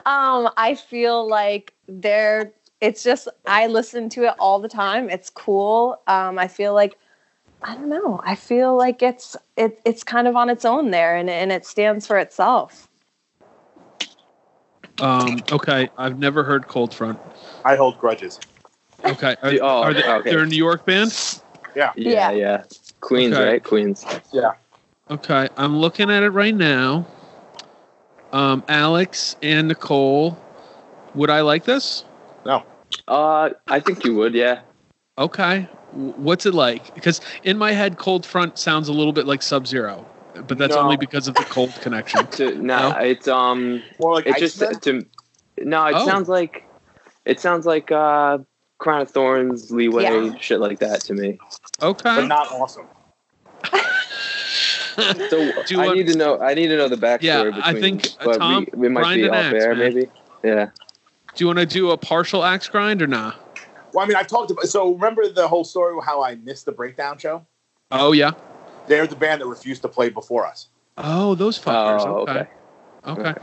um, 0.07 0.48
I 0.57 0.75
feel 0.75 1.29
like 1.29 1.75
they're. 1.88 2.53
It's 2.81 3.05
just 3.05 3.29
I 3.46 3.68
listen 3.68 4.09
to 4.11 4.25
it 4.25 4.35
all 4.38 4.59
the 4.59 4.68
time. 4.68 5.09
It's 5.09 5.31
cool. 5.31 6.01
Um, 6.07 6.38
I 6.38 6.48
feel 6.48 6.75
like 6.75 6.96
I 7.62 7.75
don't 7.75 7.88
know. 7.88 8.20
I 8.25 8.35
feel 8.35 8.77
like 8.77 9.03
it's 9.03 9.37
it, 9.57 9.81
it's 9.85 10.03
kind 10.03 10.27
of 10.27 10.37
on 10.37 10.51
its 10.51 10.64
own 10.64 10.90
there, 10.90 11.16
and 11.16 11.31
and 11.31 11.53
it 11.53 11.64
stands 11.64 12.07
for 12.07 12.18
itself. 12.18 12.88
Um, 15.03 15.43
okay, 15.51 15.91
I've 15.99 16.19
never 16.19 16.45
heard 16.45 16.69
Cold 16.69 16.95
Front. 16.95 17.19
I 17.65 17.75
hold 17.75 17.99
grudges. 17.99 18.38
Okay, 19.05 19.35
are, 19.43 19.53
Oh, 19.61 19.83
are 19.83 19.93
they, 19.93 20.05
okay. 20.05 20.31
they're 20.31 20.45
a 20.45 20.47
New 20.47 20.57
York 20.57 20.87
band? 20.87 21.12
yeah, 21.75 21.93
yeah. 21.97 22.31
yeah, 22.31 22.65
Queens, 23.01 23.35
Okay. 23.35 23.45
right? 23.45 23.65
Queens. 23.65 24.07
Yeah. 24.33 24.53
Okay, 25.11 25.49
I'm 25.57 25.77
looking 25.77 26.09
at 26.09 26.23
it 26.23 26.31
right 26.31 26.55
now. 26.55 27.05
Um, 28.33 28.62
Alex 28.69 29.37
and 29.43 29.69
Nicole, 29.69 30.38
would 31.15 31.31
I 31.31 31.41
like 31.41 31.65
this? 31.65 32.05
No. 32.47 32.62
Uh, 33.09 33.51
I 33.69 33.81
think 33.81 34.05
you 34.05 34.15
would. 34.15 34.35
Yeah. 34.35 34.61
Okay. 35.19 35.69
What's 35.93 36.47
it 36.47 36.55
like? 36.55 36.95
Because 36.95 37.21
in 37.43 37.59
my 37.59 37.73
head, 37.73 37.99
Cold 37.99 38.25
Front 38.25 38.57
sounds 38.57 38.88
a 38.88 38.93
little 38.93 39.12
bit 39.12 39.27
like 39.27 39.43
Sub 39.43 39.67
Zero, 39.67 40.07
but 40.47 40.59
that's 40.59 40.75
No. 40.75 40.81
only 40.83 40.97
because 40.97 41.29
of 41.29 41.35
the 41.35 41.45
cold 41.45 41.73
connection. 41.81 42.27
To, 42.33 42.55
no, 42.57 42.90
No? 42.90 42.99
it's 42.99 43.29
um, 43.29 43.83
More 44.01 44.14
like 44.14 44.27
it 44.27 44.38
just 44.38 44.62
Iceman? 44.62 44.81
to 44.81 45.07
no, 45.64 45.87
it 45.87 45.95
Oh. 45.97 46.07
sounds 46.07 46.29
like 46.29 46.64
it 47.25 47.38
sounds 47.40 47.66
like 47.66 47.90
uh, 47.92 48.38
Crown 48.79 49.03
of 49.03 49.12
Thornz, 49.12 49.71
Leeway, 49.71 50.03
Yeah. 50.05 50.37
shit 50.38 50.61
like 50.61 50.79
that 50.81 51.01
to 51.03 51.14
me. 51.14 51.38
Okay. 51.83 52.16
but 52.16 52.27
not 52.27 52.51
awesome. 52.51 52.87
So 54.97 55.03
Do 55.66 55.75
you 55.75 55.81
I 55.81 55.87
want- 55.87 55.97
need 55.99 56.07
to 56.09 56.18
know. 56.18 56.38
I 56.40 56.55
need 56.55 56.68
to 56.68 56.77
know 56.77 56.88
the 56.88 56.97
backstory. 56.97 57.23
Yeah, 57.23 57.45
between, 57.45 57.62
I 57.62 57.81
think, 57.81 58.07
uh, 58.21 58.25
but 58.25 58.38
Tom, 58.38 58.66
we, 58.75 58.81
we 58.83 58.88
might 58.88 59.01
grind 59.03 59.21
be 59.23 59.27
an 59.29 59.31
off 59.35 59.37
axe, 59.37 59.55
air, 59.64 59.75
man. 59.75 59.79
maybe. 59.79 60.11
Yeah. 60.42 60.66
Do 61.35 61.42
you 61.42 61.47
want 61.47 61.61
to 61.61 61.66
do 61.66 61.90
a 61.92 61.97
partial 61.97 62.45
axe 62.45 62.68
grind 62.68 63.01
or 63.01 63.07
not? 63.07 63.37
Well, 63.95 64.05
I 64.05 64.09
mean, 64.09 64.16
I've 64.16 64.27
talked 64.27 64.51
about. 64.51 64.64
So 64.66 64.92
remember 64.92 65.29
the 65.29 65.49
whole 65.49 65.64
story 65.64 65.97
of 65.97 66.05
how 66.05 66.23
I 66.23 66.35
missed 66.37 66.66
the 66.66 66.73
breakdown 66.73 67.16
show? 67.18 67.47
Oh 67.90 68.12
yeah. 68.12 68.33
They're 68.87 69.07
the 69.07 69.16
band 69.16 69.40
that 69.40 69.47
refused 69.47 69.83
to 69.83 69.88
play 69.88 70.09
before 70.11 70.47
us, 70.47 70.68
Oh, 70.99 71.35
those 71.35 71.59
fuckers. 71.59 72.01
Oh, 72.07 72.21
okay. 72.21 72.47
okay. 73.07 73.31
Okay. 73.31 73.35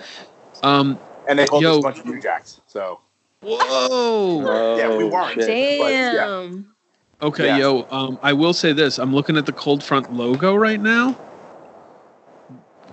Um. 0.63 0.99
and 1.27 1.37
they 1.39 1.45
called 1.47 1.63
Yo. 1.63 1.71
us 1.73 1.77
a 1.77 1.81
bunch 1.81 1.99
of 1.99 2.05
New 2.05 2.19
Jacks. 2.21 2.61
So 2.67 2.99
Whoa. 3.41 4.75
Yeah, 4.77 4.95
we 4.97 5.05
Oh, 5.05 5.07
weren't. 5.07 5.33
shit. 5.33 5.47
Damn. 5.47 6.73
Okay, 7.21 7.45
Yeah. 7.47 7.57
yo. 7.57 7.87
Um, 7.91 8.19
I 8.21 8.33
will 8.33 8.53
say 8.53 8.73
this. 8.73 8.97
I'm 8.97 9.13
looking 9.13 9.37
at 9.37 9.45
the 9.45 9.51
Cold 9.53 9.83
Front 9.83 10.13
logo 10.13 10.55
right 10.55 10.79
now. 10.79 11.17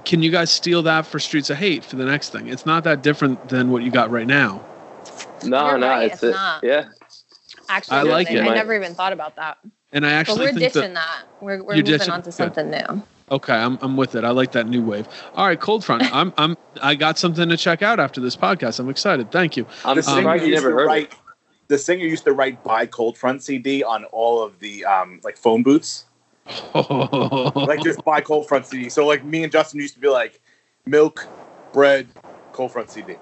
Can 0.04 0.22
you 0.22 0.30
guys 0.30 0.50
steal 0.52 0.82
that 0.82 1.04
for 1.06 1.18
Streets 1.18 1.50
of 1.50 1.56
Hate 1.56 1.84
for 1.84 1.96
the 1.96 2.04
next 2.04 2.30
thing? 2.30 2.48
It's 2.48 2.64
not 2.66 2.84
that 2.84 3.02
different 3.02 3.48
than 3.48 3.70
what 3.70 3.82
you 3.82 3.90
got 3.90 4.10
right 4.10 4.26
now. 4.26 4.64
No, 5.44 5.66
You're 5.70 5.78
no, 5.78 5.88
right, 5.88 6.04
it's, 6.04 6.14
it's 6.14 6.22
it. 6.24 6.30
not. 6.30 6.62
Yeah. 6.64 6.84
Actually, 7.68 7.96
I 7.98 8.02
like 8.02 8.30
it. 8.30 8.40
I 8.40 8.54
never 8.54 8.74
even 8.74 8.94
thought 8.94 9.12
about 9.12 9.34
that. 9.36 9.58
And 9.92 10.04
I 10.04 10.10
But 10.10 10.14
actually 10.14 10.38
we're 10.40 10.46
think 10.48 10.58
ditching 10.74 10.94
that. 10.94 10.94
that. 10.94 11.24
We're, 11.40 11.62
we're 11.62 11.76
moving 11.76 11.84
ditching- 11.84 12.10
on 12.10 12.20
to 12.22 12.26
good. 12.30 12.34
something 12.34 12.70
new. 12.70 13.02
Okay, 13.28 13.54
I'm 13.54 13.76
I'm 13.82 13.96
with 13.96 14.14
it. 14.14 14.22
I 14.22 14.30
like 14.30 14.52
that 14.52 14.68
new 14.68 14.82
wave. 14.82 15.08
All 15.34 15.46
right, 15.48 15.58
Cold 15.58 15.84
Front. 15.84 16.04
I'm 16.14 16.32
I'm 16.38 16.56
I 16.80 16.94
got 16.94 17.18
something 17.18 17.48
to 17.48 17.56
check 17.56 17.82
out 17.82 17.98
after 17.98 18.20
this 18.20 18.36
podcast. 18.36 18.78
I'm 18.78 18.88
excited. 18.88 19.32
Thank 19.32 19.56
you. 19.56 19.66
I'm 19.84 19.96
the 19.96 20.02
singer 20.04 20.18
surprised 20.18 20.44
you 20.44 20.50
used 20.50 20.62
never 20.62 20.70
to 20.74 20.78
heard 20.82 20.86
write. 20.86 21.12
it. 21.12 21.18
The 21.68 21.76
singer 21.78 22.04
used 22.04 22.22
to 22.26 22.32
write 22.32 22.62
"Buy 22.62 22.86
Cold 22.86 23.18
Front" 23.18 23.42
CD 23.42 23.82
on 23.82 24.04
all 24.06 24.40
of 24.44 24.60
the 24.60 24.84
um, 24.84 25.20
like 25.24 25.36
phone 25.36 25.64
booths, 25.64 26.04
like 26.74 27.82
just 27.82 28.04
"Buy 28.04 28.20
Cold 28.20 28.46
Front" 28.46 28.66
CD. 28.66 28.88
So 28.88 29.04
like 29.04 29.24
me 29.24 29.42
and 29.42 29.50
Justin 29.50 29.80
used 29.80 29.94
to 29.94 30.00
be 30.00 30.08
like, 30.08 30.40
"Milk, 30.84 31.26
bread, 31.72 32.06
Cold 32.52 32.70
Front 32.70 32.90
CD." 32.90 33.16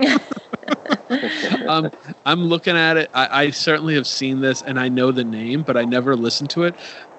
um, 1.68 1.90
I'm 2.26 2.42
looking 2.44 2.76
at 2.76 2.96
it. 2.96 3.10
I, 3.14 3.44
I 3.44 3.50
certainly 3.50 3.94
have 3.94 4.06
seen 4.06 4.40
this 4.40 4.62
and 4.62 4.78
I 4.78 4.88
know 4.88 5.12
the 5.12 5.24
name, 5.24 5.62
but 5.62 5.76
I 5.76 5.84
never 5.84 6.16
listened 6.16 6.50
to 6.50 6.64
it. 6.64 6.76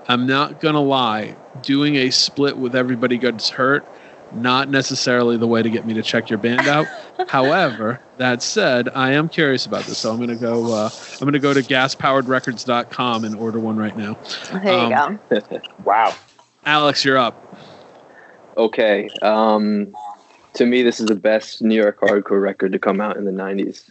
I'm 0.07 0.25
not 0.25 0.59
gonna 0.59 0.81
lie. 0.81 1.35
Doing 1.61 1.95
a 1.97 2.09
split 2.09 2.57
with 2.57 2.75
everybody 2.75 3.17
gets 3.17 3.49
hurt, 3.49 3.85
not 4.31 4.69
necessarily 4.69 5.37
the 5.37 5.47
way 5.47 5.61
to 5.61 5.69
get 5.69 5.85
me 5.85 5.93
to 5.93 6.01
check 6.01 6.29
your 6.29 6.39
band 6.39 6.67
out. 6.67 6.87
However, 7.27 8.01
that 8.17 8.41
said, 8.41 8.89
I 8.95 9.13
am 9.13 9.29
curious 9.29 9.65
about 9.65 9.83
this, 9.83 9.99
so 9.99 10.11
I'm 10.11 10.19
gonna 10.19 10.35
go. 10.35 10.73
Uh, 10.73 10.89
I'm 11.21 11.25
gonna 11.25 11.37
go 11.37 11.53
to 11.53 11.61
gaspoweredrecords.com 11.61 13.23
and 13.23 13.35
order 13.35 13.59
one 13.59 13.77
right 13.77 13.95
now. 13.95 14.17
There 14.51 14.63
you 14.63 14.95
Um, 14.95 15.19
go. 15.29 15.41
Wow. 15.83 16.15
Alex, 16.65 17.05
you're 17.05 17.17
up. 17.17 17.35
Okay. 18.57 19.09
Um, 19.21 19.93
to 20.59 20.65
me, 20.65 20.83
this 20.83 20.99
is 20.99 21.05
the 21.05 21.15
best 21.15 21.61
New 21.61 21.73
York 21.73 22.01
hardcore 22.01 22.41
record 22.41 22.73
to 22.73 22.79
come 22.79 22.99
out 22.99 23.15
in 23.15 23.23
the 23.23 23.31
'90s, 23.31 23.89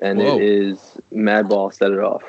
and 0.00 0.20
Whoa. 0.20 0.36
it 0.36 0.42
is 0.42 0.96
Madball. 1.12 1.74
Set 1.74 1.90
it 1.90 1.98
off. 1.98 2.22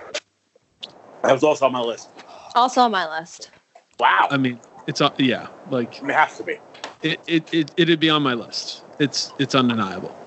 That 1.22 1.32
was 1.32 1.44
also 1.44 1.68
on 1.68 1.72
my 1.72 1.80
list. 1.80 2.10
Also 2.56 2.82
on 2.82 2.92
my 2.92 3.08
list. 3.20 3.52
Wow. 4.00 4.28
I 4.32 4.38
mean, 4.38 4.60
it's 4.88 5.02
uh, 5.02 5.12
yeah, 5.20 5.48
like 5.70 6.02
it 6.02 6.10
has 6.10 6.36
to 6.38 6.44
be. 6.44 6.58
it, 7.04 7.20
it, 7.28 7.54
it 7.54 7.72
it'd 7.78 8.00
be 8.00 8.10
on 8.10 8.24
my 8.24 8.34
list. 8.34 8.84
It's 9.00 9.32
it's 9.38 9.54
undeniable. 9.54 10.18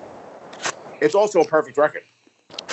It's 1.00 1.16
also 1.16 1.40
a 1.40 1.44
perfect 1.44 1.76
record. 1.78 2.04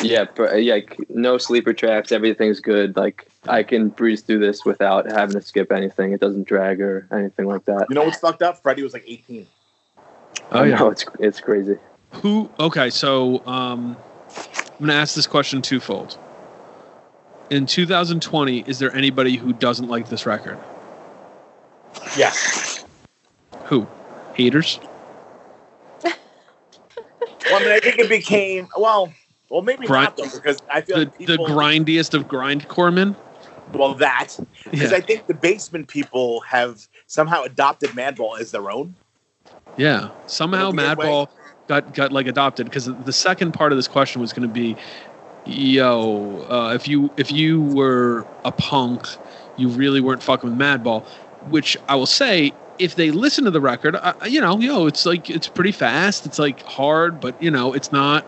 Yeah, 0.03 0.25
per- 0.25 0.55
yeah. 0.55 0.75
like, 0.75 0.97
No 1.09 1.39
sleeper 1.39 1.73
tracks. 1.73 2.11
Everything's 2.11 2.59
good. 2.59 2.95
Like 2.95 3.27
I 3.47 3.63
can 3.63 3.89
breeze 3.89 4.21
through 4.21 4.39
this 4.39 4.65
without 4.65 5.11
having 5.11 5.33
to 5.33 5.41
skip 5.41 5.71
anything. 5.71 6.13
It 6.13 6.19
doesn't 6.19 6.47
drag 6.47 6.79
or 6.79 7.07
anything 7.11 7.47
like 7.47 7.65
that. 7.65 7.87
You 7.89 7.95
know 7.95 8.03
what's 8.03 8.19
fucked 8.19 8.43
up? 8.43 8.61
Freddie 8.61 8.83
was 8.83 8.93
like 8.93 9.05
18. 9.07 9.47
Oh 10.51 10.63
yeah. 10.63 10.75
no, 10.75 10.89
it's 10.89 11.05
it's 11.19 11.39
crazy. 11.39 11.77
Who? 12.21 12.49
Okay, 12.59 12.89
so 12.89 13.45
um, 13.47 13.97
I'm 14.37 14.79
gonna 14.79 14.93
ask 14.93 15.15
this 15.15 15.27
question 15.27 15.61
twofold. 15.61 16.17
In 17.49 17.65
2020, 17.65 18.59
is 18.61 18.79
there 18.79 18.93
anybody 18.95 19.35
who 19.35 19.53
doesn't 19.53 19.87
like 19.87 20.09
this 20.09 20.25
record? 20.25 20.57
Yes. 22.17 22.85
Who? 23.65 23.87
Haters? 24.33 24.79
Well, 26.03 26.13
I 27.55 27.59
mean, 27.59 27.71
I 27.73 27.79
think 27.79 27.99
it 27.99 28.09
became 28.09 28.67
well. 28.77 29.11
Well, 29.49 29.61
maybe 29.61 29.85
Grind- 29.85 30.05
not 30.05 30.17
though, 30.17 30.29
because 30.37 30.59
I 30.71 30.81
feel 30.81 30.97
The 30.97 31.05
like 31.05 31.17
the 31.27 31.37
grindiest 31.37 32.13
of 32.13 32.27
grindcore 32.27 32.93
men? 32.93 33.15
well, 33.73 33.93
that 33.95 34.37
because 34.63 34.91
Yeah. 34.91 34.97
I 34.97 35.01
think 35.01 35.27
the 35.27 35.33
basement 35.33 35.87
people 35.89 36.39
have 36.41 36.87
somehow 37.07 37.43
adopted 37.43 37.89
Madball 37.91 38.39
as 38.39 38.51
their 38.51 38.71
own. 38.71 38.95
Yeah. 39.77 40.09
Somehow 40.27 40.69
In 40.69 40.79
a 40.79 40.81
weird 40.83 40.97
way. 40.97 41.05
Madball 41.05 41.27
got 41.67 41.93
got 41.93 42.11
like 42.11 42.27
adopted 42.27 42.65
because 42.65 42.85
the 42.85 43.13
second 43.13 43.53
part 43.53 43.71
of 43.71 43.77
this 43.77 43.87
question 43.87 44.21
was 44.21 44.33
going 44.33 44.47
to 44.47 44.53
be, 44.53 44.75
yo, 45.45 46.45
uh, 46.49 46.73
if 46.73 46.87
you 46.87 47.11
if 47.17 47.31
you 47.31 47.61
were 47.61 48.25
a 48.45 48.51
punk, 48.51 49.07
you 49.57 49.69
really 49.69 50.01
weren't 50.01 50.23
fucking 50.23 50.49
with 50.49 50.59
Madball, 50.59 51.05
which 51.49 51.77
I 51.87 51.95
will 51.95 52.05
say. 52.05 52.53
If 52.79 52.95
they 52.95 53.11
listen 53.11 53.43
to 53.43 53.51
the 53.51 53.61
record, 53.61 53.95
uh, 53.95 54.13
you 54.27 54.41
know, 54.41 54.59
yo, 54.59 54.87
it's 54.87 55.05
like 55.05 55.29
it's 55.29 55.47
pretty 55.47 55.71
fast. 55.71 56.25
It's 56.25 56.39
like 56.39 56.63
hard, 56.63 57.19
but 57.19 57.41
you 57.41 57.51
know, 57.51 57.71
it's 57.71 57.91
not. 57.91 58.25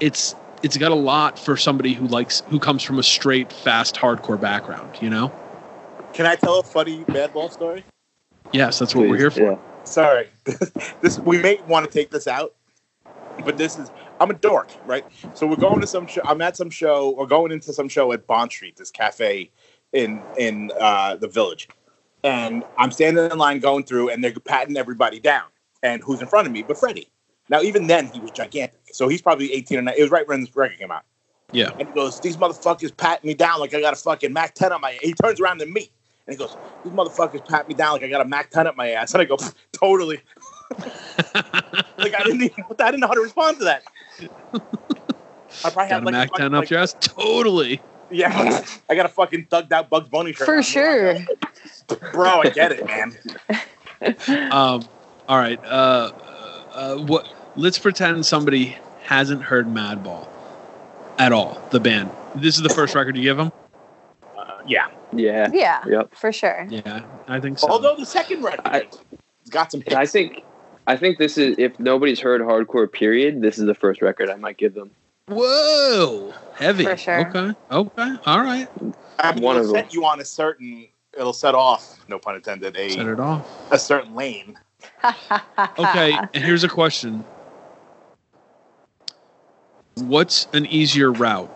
It's 0.00 0.34
it's 0.62 0.76
got 0.76 0.92
a 0.92 0.96
lot 0.96 1.38
for 1.38 1.56
somebody 1.56 1.94
who 1.94 2.06
likes 2.06 2.42
who 2.48 2.58
comes 2.58 2.82
from 2.82 2.98
a 2.98 3.02
straight 3.02 3.50
fast 3.50 3.94
hardcore 3.94 4.38
background. 4.38 4.98
You 5.00 5.08
know. 5.08 5.32
Can 6.12 6.26
I 6.26 6.36
tell 6.36 6.60
a 6.60 6.62
funny 6.62 7.04
Madball 7.06 7.50
story? 7.50 7.84
Yes, 8.52 8.78
that's 8.78 8.94
what 8.94 9.08
we're 9.08 9.16
here 9.16 9.30
for. 9.30 9.52
yeah. 9.52 9.58
Sorry, 9.84 10.28
this 11.02 11.18
we 11.20 11.38
may 11.38 11.60
want 11.68 11.86
to 11.86 11.92
take 11.92 12.10
this 12.10 12.26
out, 12.26 12.54
but 13.44 13.58
this 13.58 13.78
is 13.78 13.90
I'm 14.18 14.30
a 14.30 14.34
dork, 14.34 14.70
right? 14.86 15.04
So 15.34 15.46
we're 15.46 15.56
going 15.56 15.80
to 15.80 15.86
some 15.86 16.06
show. 16.06 16.22
I'm 16.24 16.40
at 16.40 16.56
some 16.56 16.70
show 16.70 17.10
or 17.10 17.26
going 17.26 17.52
into 17.52 17.72
some 17.72 17.88
show 17.88 18.12
at 18.12 18.26
Bond 18.26 18.50
Street, 18.50 18.76
this 18.76 18.90
cafe 18.90 19.50
in 19.92 20.22
in 20.38 20.72
uh, 20.80 21.16
the 21.16 21.28
village, 21.28 21.68
and 22.22 22.64
I'm 22.78 22.90
standing 22.90 23.30
in 23.30 23.36
line 23.38 23.60
going 23.60 23.84
through, 23.84 24.08
and 24.08 24.24
they're 24.24 24.32
patting 24.32 24.76
everybody 24.76 25.20
down. 25.20 25.44
And 25.82 26.02
who's 26.02 26.22
in 26.22 26.28
front 26.28 26.46
of 26.46 26.52
me? 26.52 26.62
But 26.62 26.78
Freddie. 26.78 27.08
Now 27.50 27.60
even 27.60 27.86
then 27.86 28.06
he 28.06 28.20
was 28.20 28.30
gigantic, 28.30 28.80
so 28.92 29.06
he's 29.06 29.20
probably 29.20 29.52
18 29.52 29.78
or 29.78 29.82
19. 29.82 30.00
It 30.00 30.02
was 30.02 30.10
right 30.10 30.26
when 30.26 30.40
this 30.40 30.56
record 30.56 30.78
came 30.78 30.90
out. 30.90 31.04
Yeah. 31.52 31.72
And 31.78 31.88
he 31.88 31.94
goes, 31.94 32.18
"These 32.20 32.38
motherfuckers 32.38 32.96
patting 32.96 33.28
me 33.28 33.34
down 33.34 33.60
like 33.60 33.74
I 33.74 33.82
got 33.82 33.92
a 33.92 33.96
fucking 33.96 34.32
Mac 34.32 34.54
10 34.54 34.72
on 34.72 34.80
my." 34.80 34.98
He 35.02 35.12
turns 35.12 35.40
around 35.40 35.58
to 35.58 35.66
me 35.66 35.90
and 36.26 36.34
he 36.34 36.36
goes, 36.38 36.56
"These 36.84 36.92
motherfuckers 36.92 37.46
pat 37.48 37.68
me 37.68 37.74
down 37.74 37.92
like 37.92 38.02
I 38.02 38.08
got 38.08 38.20
a 38.20 38.24
Mac 38.24 38.50
10 38.50 38.66
up 38.66 38.76
my 38.76 38.90
ass." 38.90 39.12
And 39.14 39.20
I 39.22 39.24
go, 39.24 39.36
"Totally." 39.72 40.20
Like 41.96 42.12
I 42.18 42.24
didn't 42.24 42.42
even, 42.42 42.64
I 42.80 42.86
didn't 42.86 43.00
know 43.00 43.06
how 43.06 43.14
to 43.14 43.20
respond 43.20 43.58
to 43.58 43.64
that. 43.64 43.82
I 44.12 45.70
probably 45.70 45.72
Got 45.74 45.88
had 45.88 46.02
a 46.02 46.04
like, 46.06 46.12
Mac 46.12 46.28
fucking, 46.30 46.42
10 46.44 46.54
up 46.54 46.60
like- 46.62 46.70
your 46.70 46.80
ass? 46.80 46.96
Totally. 47.00 47.80
Yeah, 48.10 48.64
I 48.90 48.94
got 48.94 49.06
a 49.06 49.08
fucking 49.08 49.46
thugged 49.46 49.70
out 49.72 49.88
Bugs 49.88 50.08
Bunny 50.08 50.32
shirt. 50.32 50.46
For 50.46 50.56
on. 50.56 50.62
sure. 50.62 51.16
bro. 52.12 52.42
I 52.42 52.50
get 52.50 52.72
it, 52.72 52.84
man. 52.86 53.16
Um, 54.52 54.82
all 55.28 55.38
right. 55.38 55.58
Uh, 55.64 56.10
uh, 56.72 56.96
what? 56.96 57.26
Let's 57.56 57.78
pretend 57.78 58.26
somebody 58.26 58.76
hasn't 59.02 59.42
heard 59.42 59.66
Madball 59.68 60.26
at 61.18 61.32
all. 61.32 61.62
The 61.70 61.80
band. 61.80 62.10
This 62.34 62.56
is 62.56 62.62
the 62.62 62.68
first 62.68 62.94
record 62.94 63.16
you 63.16 63.22
give 63.22 63.36
them. 63.36 63.52
Uh, 64.36 64.58
yeah. 64.66 64.88
Yeah. 65.14 65.48
Yeah, 65.52 65.82
Yep. 65.86 66.14
for 66.14 66.32
sure. 66.32 66.66
Yeah, 66.70 67.02
I 67.28 67.40
think 67.40 67.58
so. 67.58 67.68
Although 67.68 67.96
the 67.96 68.06
second 68.06 68.42
record 68.42 68.60
I- 68.66 68.88
got 69.50 69.70
some 69.72 69.80
hits. 69.82 69.94
I 69.94 70.06
think 70.06 70.42
I 70.86 70.96
think 70.96 71.18
this 71.18 71.38
is 71.38 71.56
if 71.58 71.78
nobody's 71.78 72.20
heard 72.20 72.40
hardcore 72.42 72.90
period, 72.90 73.40
this 73.42 73.58
is 73.58 73.64
the 73.66 73.74
first 73.74 74.02
record 74.02 74.28
I 74.30 74.36
might 74.36 74.56
give 74.58 74.74
them. 74.74 74.90
Whoa, 75.28 76.34
heavy. 76.54 76.84
For 76.84 76.96
sure. 76.96 77.28
Okay. 77.28 77.54
Okay. 77.70 78.16
All 78.26 78.40
right. 78.40 78.68
I 79.18 79.32
mean, 79.32 79.42
one 79.42 79.56
it'll 79.56 79.68
of 79.68 79.72
them. 79.74 79.84
set 79.84 79.94
you 79.94 80.04
on 80.04 80.20
a 80.20 80.24
certain. 80.24 80.88
It'll 81.16 81.32
set 81.32 81.54
off, 81.54 82.04
no 82.08 82.18
pun 82.18 82.34
intended, 82.34 82.74
Set 82.74 83.06
a 83.06 83.12
it 83.12 83.20
off. 83.20 83.46
a 83.72 83.78
certain 83.78 84.14
lane. 84.14 84.58
Okay. 85.78 86.18
here's 86.34 86.64
a 86.64 86.68
question. 86.68 87.24
What's 89.96 90.48
an 90.52 90.66
easier 90.66 91.12
route? 91.12 91.50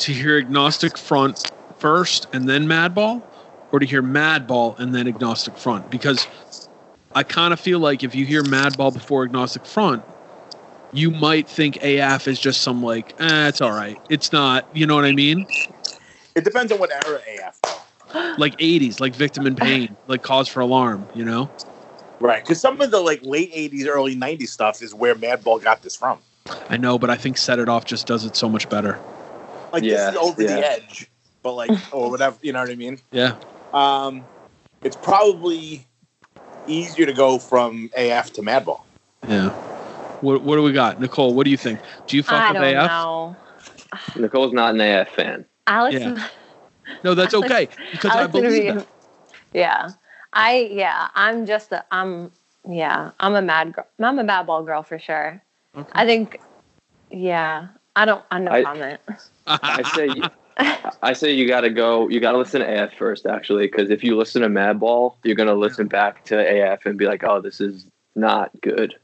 To 0.00 0.12
hear 0.12 0.36
Agnostic 0.38 0.96
Front 0.98 1.50
first 1.78 2.26
and 2.32 2.48
then 2.48 2.66
Madball, 2.66 3.22
or 3.72 3.78
to 3.78 3.86
hear 3.86 4.02
Madball 4.02 4.78
and 4.78 4.94
then 4.94 5.08
Agnostic 5.08 5.56
Front? 5.56 5.90
Because 5.90 6.26
I 7.14 7.22
kind 7.22 7.52
of 7.52 7.60
feel 7.60 7.78
like 7.78 8.02
if 8.02 8.14
you 8.14 8.24
hear 8.24 8.42
Madball 8.42 8.92
before 8.92 9.24
Agnostic 9.24 9.64
Front, 9.64 10.02
you 10.92 11.10
might 11.10 11.48
think 11.48 11.76
AF 11.82 12.28
is 12.28 12.40
just 12.40 12.62
some 12.62 12.82
like, 12.82 13.14
eh, 13.20 13.48
it's 13.48 13.60
all 13.60 13.72
right. 13.72 13.98
It's 14.08 14.32
not. 14.32 14.68
You 14.74 14.86
know 14.86 14.94
what 14.94 15.04
I 15.04 15.12
mean? 15.12 15.46
It 16.34 16.44
depends 16.44 16.72
on 16.72 16.78
what 16.78 16.90
era 16.90 17.20
AF. 17.38 17.60
Like 18.38 18.56
80s, 18.56 19.00
like 19.00 19.14
Victim 19.14 19.46
in 19.46 19.54
Pain, 19.54 19.94
like 20.06 20.22
Cause 20.22 20.48
for 20.48 20.60
Alarm. 20.60 21.06
You 21.14 21.26
know? 21.26 21.50
Right, 22.20 22.42
because 22.42 22.60
some 22.60 22.80
of 22.80 22.90
the 22.90 23.00
like 23.00 23.20
late 23.22 23.52
'80s, 23.52 23.86
early 23.86 24.16
'90s 24.16 24.48
stuff 24.48 24.82
is 24.82 24.94
where 24.94 25.14
Madball 25.14 25.62
got 25.62 25.82
this 25.82 25.94
from. 25.94 26.18
I 26.68 26.76
know, 26.76 26.98
but 26.98 27.10
I 27.10 27.16
think 27.16 27.36
Set 27.36 27.58
It 27.58 27.68
Off 27.68 27.84
just 27.84 28.06
does 28.06 28.24
it 28.24 28.34
so 28.34 28.48
much 28.48 28.68
better. 28.68 28.98
Like 29.72 29.84
Yeah, 29.84 30.10
this 30.10 30.14
is 30.14 30.16
over 30.16 30.42
yeah. 30.42 30.48
the 30.48 30.70
edge, 30.70 31.07
but 31.42 31.52
like 31.54 31.70
or 31.92 32.10
whatever, 32.10 32.36
you 32.42 32.52
know 32.52 32.60
what 32.60 32.70
I 32.70 32.74
mean? 32.74 32.98
Yeah. 33.10 33.36
Um, 33.72 34.24
it's 34.82 34.96
probably 34.96 35.86
easier 36.66 37.06
to 37.06 37.12
go 37.12 37.38
from 37.38 37.90
AF 37.96 38.32
to 38.34 38.42
Madball. 38.42 38.82
Yeah. 39.26 39.50
What 40.20 40.42
What 40.42 40.56
do 40.56 40.62
we 40.62 40.72
got, 40.72 41.00
Nicole? 41.00 41.34
What 41.34 41.44
do 41.44 41.50
you 41.50 41.56
think? 41.56 41.80
Do 42.06 42.16
you 42.16 42.22
fuck 42.22 42.34
I 42.50 42.52
with 42.52 42.62
don't 42.62 42.76
AF? 42.76 42.90
know. 42.90 43.36
Nicole's 44.16 44.52
not 44.52 44.74
an 44.74 44.80
AF 44.80 45.08
fan. 45.14 45.44
Alex, 45.66 45.94
Yeah. 45.96 46.28
No, 47.04 47.14
that's 47.14 47.34
Alex- 47.34 47.50
okay 47.52 47.68
because 47.92 48.10
I 48.12 48.18
Alex 48.20 48.32
would 48.34 48.42
believe 48.42 48.62
be- 48.62 48.70
that. 48.72 48.86
Yeah, 49.54 49.88
I 50.32 50.68
yeah, 50.72 51.08
I'm 51.14 51.46
just 51.46 51.72
a 51.72 51.84
I'm 51.90 52.32
yeah, 52.68 53.10
I'm 53.20 53.34
a 53.34 53.42
mad 53.42 53.74
girl. 53.74 53.86
I'm 54.00 54.18
a 54.18 54.24
mad 54.24 54.46
ball 54.46 54.62
girl 54.62 54.82
for 54.82 54.98
sure. 54.98 55.42
Okay. 55.76 55.88
I 55.92 56.04
think 56.06 56.40
yeah, 57.10 57.68
I 57.96 58.04
don't 58.04 58.24
I 58.30 58.38
no 58.38 58.50
I- 58.50 58.62
comment. 58.64 59.00
I 59.46 59.82
say 59.94 60.08
I 60.58 61.12
say 61.12 61.32
you 61.32 61.46
got 61.46 61.60
to 61.62 61.70
go. 61.70 62.08
You 62.08 62.20
got 62.20 62.32
to 62.32 62.38
listen 62.38 62.60
to 62.60 62.82
AF 62.84 62.94
first, 62.94 63.26
actually, 63.26 63.66
because 63.66 63.90
if 63.90 64.02
you 64.02 64.16
listen 64.16 64.42
to 64.42 64.48
Madball, 64.48 65.14
you're 65.22 65.36
gonna 65.36 65.54
listen 65.54 65.86
back 65.86 66.24
to 66.26 66.36
AF 66.38 66.84
and 66.86 66.98
be 66.98 67.06
like, 67.06 67.22
"Oh, 67.24 67.40
this 67.40 67.60
is 67.60 67.86
not 68.16 68.50
good." 68.60 68.96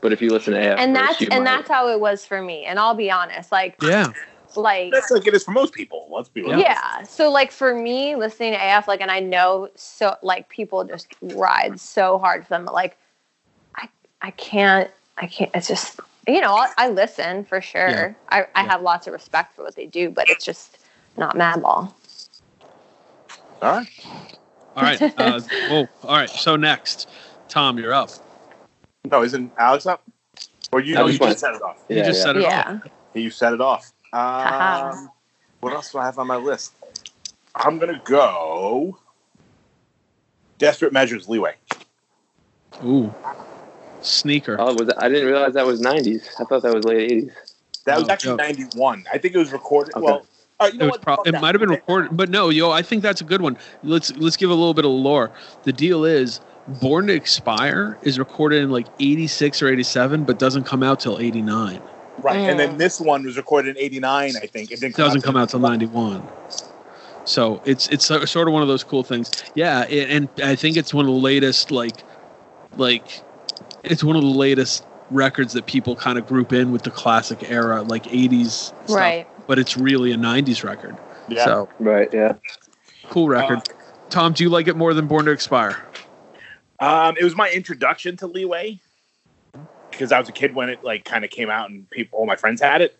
But 0.00 0.12
if 0.12 0.22
you 0.22 0.30
listen 0.30 0.54
to 0.54 0.60
AF, 0.60 0.78
and 0.78 0.96
first, 0.96 1.08
that's 1.08 1.20
you 1.20 1.28
and 1.32 1.44
might- 1.44 1.50
that's 1.56 1.68
how 1.68 1.88
it 1.88 1.98
was 2.00 2.24
for 2.24 2.40
me. 2.42 2.64
And 2.64 2.78
I'll 2.78 2.94
be 2.94 3.10
honest, 3.10 3.50
like 3.50 3.76
yeah. 3.82 4.12
like 4.54 4.92
That's 4.92 5.10
like 5.10 5.26
it 5.26 5.34
is 5.34 5.42
for 5.44 5.50
most 5.52 5.72
people. 5.74 6.06
Let's 6.10 6.28
be 6.28 6.44
honest. 6.44 6.60
yeah. 6.60 7.02
So 7.02 7.30
like 7.30 7.50
for 7.50 7.74
me, 7.74 8.14
listening 8.14 8.52
to 8.52 8.58
AF, 8.58 8.86
like, 8.86 9.00
and 9.00 9.10
I 9.10 9.18
know 9.20 9.68
so 9.74 10.14
like 10.22 10.48
people 10.48 10.84
just 10.84 11.08
ride 11.20 11.80
so 11.80 12.18
hard 12.18 12.44
for 12.44 12.50
them, 12.50 12.64
but 12.64 12.74
like, 12.74 12.96
I 13.76 13.88
I 14.20 14.30
can't 14.32 14.90
I 15.18 15.26
can't. 15.26 15.50
It's 15.54 15.66
just 15.68 15.98
you 16.28 16.40
know 16.40 16.54
I, 16.54 16.68
I 16.78 16.88
listen 16.90 17.44
for 17.44 17.60
sure. 17.60 17.88
Yeah. 17.88 18.12
I 18.28 18.46
I 18.54 18.62
Yeah. 18.62 18.70
have 18.70 18.82
lots 18.82 19.06
of 19.08 19.12
respect 19.12 19.56
for 19.56 19.62
what 19.64 19.74
they 19.74 19.86
do, 19.86 20.08
but 20.10 20.30
it's 20.30 20.44
just 20.44 20.78
not 21.16 21.36
Madball. 21.36 21.92
All 23.62 23.76
right. 23.76 23.88
All 24.76 24.82
right. 24.82 25.02
Uh, 25.18 25.40
oh, 25.70 25.88
all 26.04 26.16
right. 26.16 26.30
So 26.30 26.56
next, 26.56 27.08
Tom, 27.48 27.78
you're 27.78 27.92
up. 27.92 28.10
No, 29.04 29.22
isn't 29.22 29.52
Alex 29.58 29.86
up? 29.86 30.02
Or 30.72 30.80
you? 30.80 30.94
I 30.96 31.00
No, 31.00 31.06
you 31.06 31.18
just 31.18 31.40
set 31.40 31.54
it 31.54 31.62
off. 31.62 31.84
You 31.88 31.96
Yeah, 31.96 32.02
just 32.04 32.20
yeah. 32.20 32.24
set 32.24 32.36
it 32.36 32.42
Yeah. 32.42 32.78
off. 32.84 32.90
You 33.14 33.30
set 33.30 33.52
it 33.52 33.60
off. 33.60 33.92
Haha. 34.12 34.90
Um, 34.92 35.10
what 35.60 35.72
else 35.74 35.92
do 35.92 35.98
I 35.98 36.06
have 36.06 36.18
on 36.18 36.26
my 36.26 36.36
list? 36.36 36.72
I'm 37.54 37.78
gonna 37.78 38.00
go. 38.04 38.98
Desperate 40.58 40.92
Measures, 40.92 41.28
Leeway. 41.28 41.54
Ooh, 42.84 43.14
sneaker. 44.00 44.56
Oh, 44.58 44.74
was 44.74 44.90
I 44.96 45.08
didn't 45.08 45.26
realize 45.26 45.54
that 45.54 45.66
was 45.66 45.80
'90s. 45.80 46.28
I 46.40 46.44
thought 46.44 46.62
that 46.62 46.72
was 46.74 46.84
late 46.84 47.10
'80s. 47.10 47.32
That 47.84 47.98
was 47.98 48.08
actually 48.08 48.30
joke. 48.32 48.38
'91. 48.38 49.04
I 49.12 49.18
think 49.18 49.34
it 49.34 49.38
was 49.38 49.52
recorded. 49.52 49.94
Okay. 49.94 50.04
Well, 50.04 50.14
all 50.14 50.26
right, 50.62 50.72
you 50.72 50.78
know 50.78 50.86
it 50.86 50.90
was 50.92 50.98
pro- 50.98 51.22
it 51.24 51.32
might 51.40 51.54
have 51.54 51.60
been 51.60 51.70
recorded, 51.70 52.16
but 52.16 52.28
no, 52.30 52.48
yo, 52.48 52.70
I 52.70 52.82
think 52.82 53.02
that's 53.02 53.20
a 53.20 53.24
good 53.24 53.40
one. 53.42 53.56
Let's 53.82 54.14
let's 54.16 54.36
give 54.36 54.50
a 54.50 54.54
little 54.54 54.74
bit 54.74 54.84
of 54.84 54.90
lore. 54.90 55.30
The 55.64 55.72
deal 55.72 56.04
is, 56.04 56.40
Born 56.80 57.06
to 57.08 57.12
Expire 57.14 57.98
is 58.02 58.18
recorded 58.18 58.62
in 58.62 58.70
like 58.70 58.86
'86 59.00 59.62
or 59.62 59.68
'87, 59.68 60.24
but 60.24 60.38
doesn't 60.38 60.64
come 60.64 60.82
out 60.82 61.00
till 61.00 61.18
'89. 61.18 61.80
Right, 62.22 62.36
and 62.36 62.58
then 62.60 62.74
Mm. 62.74 62.78
this 62.78 63.00
one 63.00 63.24
was 63.24 63.36
recorded 63.36 63.76
in 63.76 63.82
'89. 63.82 64.36
I 64.36 64.46
think 64.46 64.70
it 64.70 64.80
didn't 64.80 64.94
It 64.94 64.96
doesn't 64.96 65.22
come 65.22 65.36
out 65.36 65.48
till 65.48 65.60
'91. 65.60 66.22
So 67.24 67.60
it's 67.64 67.88
it's 67.88 68.06
so- 68.06 68.24
sort 68.24 68.48
of 68.48 68.54
one 68.54 68.62
of 68.62 68.68
those 68.68 68.84
cool 68.84 69.02
things. 69.02 69.30
Yeah, 69.54 69.84
it, 69.88 70.10
and 70.10 70.28
I 70.42 70.54
think 70.56 70.76
it's 70.76 70.92
one 70.92 71.06
of 71.06 71.12
the 71.14 71.20
latest 71.20 71.70
like 71.70 72.02
like 72.76 73.22
it's 73.84 74.02
one 74.04 74.16
of 74.16 74.22
the 74.22 74.28
latest 74.28 74.84
records 75.10 75.52
that 75.52 75.66
people 75.66 75.94
kind 75.94 76.18
of 76.18 76.26
group 76.26 76.52
in 76.52 76.72
with 76.72 76.82
the 76.82 76.90
classic 76.90 77.50
era, 77.50 77.82
like 77.82 78.04
'80s 78.04 78.50
stuff. 78.86 78.96
Right. 78.96 79.26
But 79.46 79.58
it's 79.58 79.76
really 79.76 80.12
a 80.12 80.16
'90s 80.16 80.64
record. 80.64 80.96
Yeah. 81.28 81.44
So 81.44 81.68
Right? 81.78 82.12
Yeah. 82.12 82.34
cool 83.08 83.28
record. 83.28 83.60
Tom, 84.10 84.32
do 84.32 84.44
you 84.44 84.50
like 84.50 84.68
it 84.68 84.76
more 84.76 84.92
than 84.94 85.06
Born 85.06 85.24
to 85.24 85.30
Expire? 85.30 85.82
Um, 86.80 87.16
it 87.18 87.24
was 87.24 87.36
my 87.36 87.48
introduction 87.50 88.16
to 88.18 88.26
Leeway 88.26 88.80
because 89.90 90.12
I 90.12 90.18
was 90.18 90.28
a 90.28 90.32
kid 90.32 90.54
when 90.54 90.68
it 90.68 90.82
like 90.82 91.04
kind 91.04 91.24
of 91.24 91.30
came 91.30 91.48
out 91.48 91.70
and 91.70 91.88
people, 91.90 92.18
all 92.18 92.26
my 92.26 92.36
friends 92.36 92.60
had 92.60 92.80
it. 92.80 92.96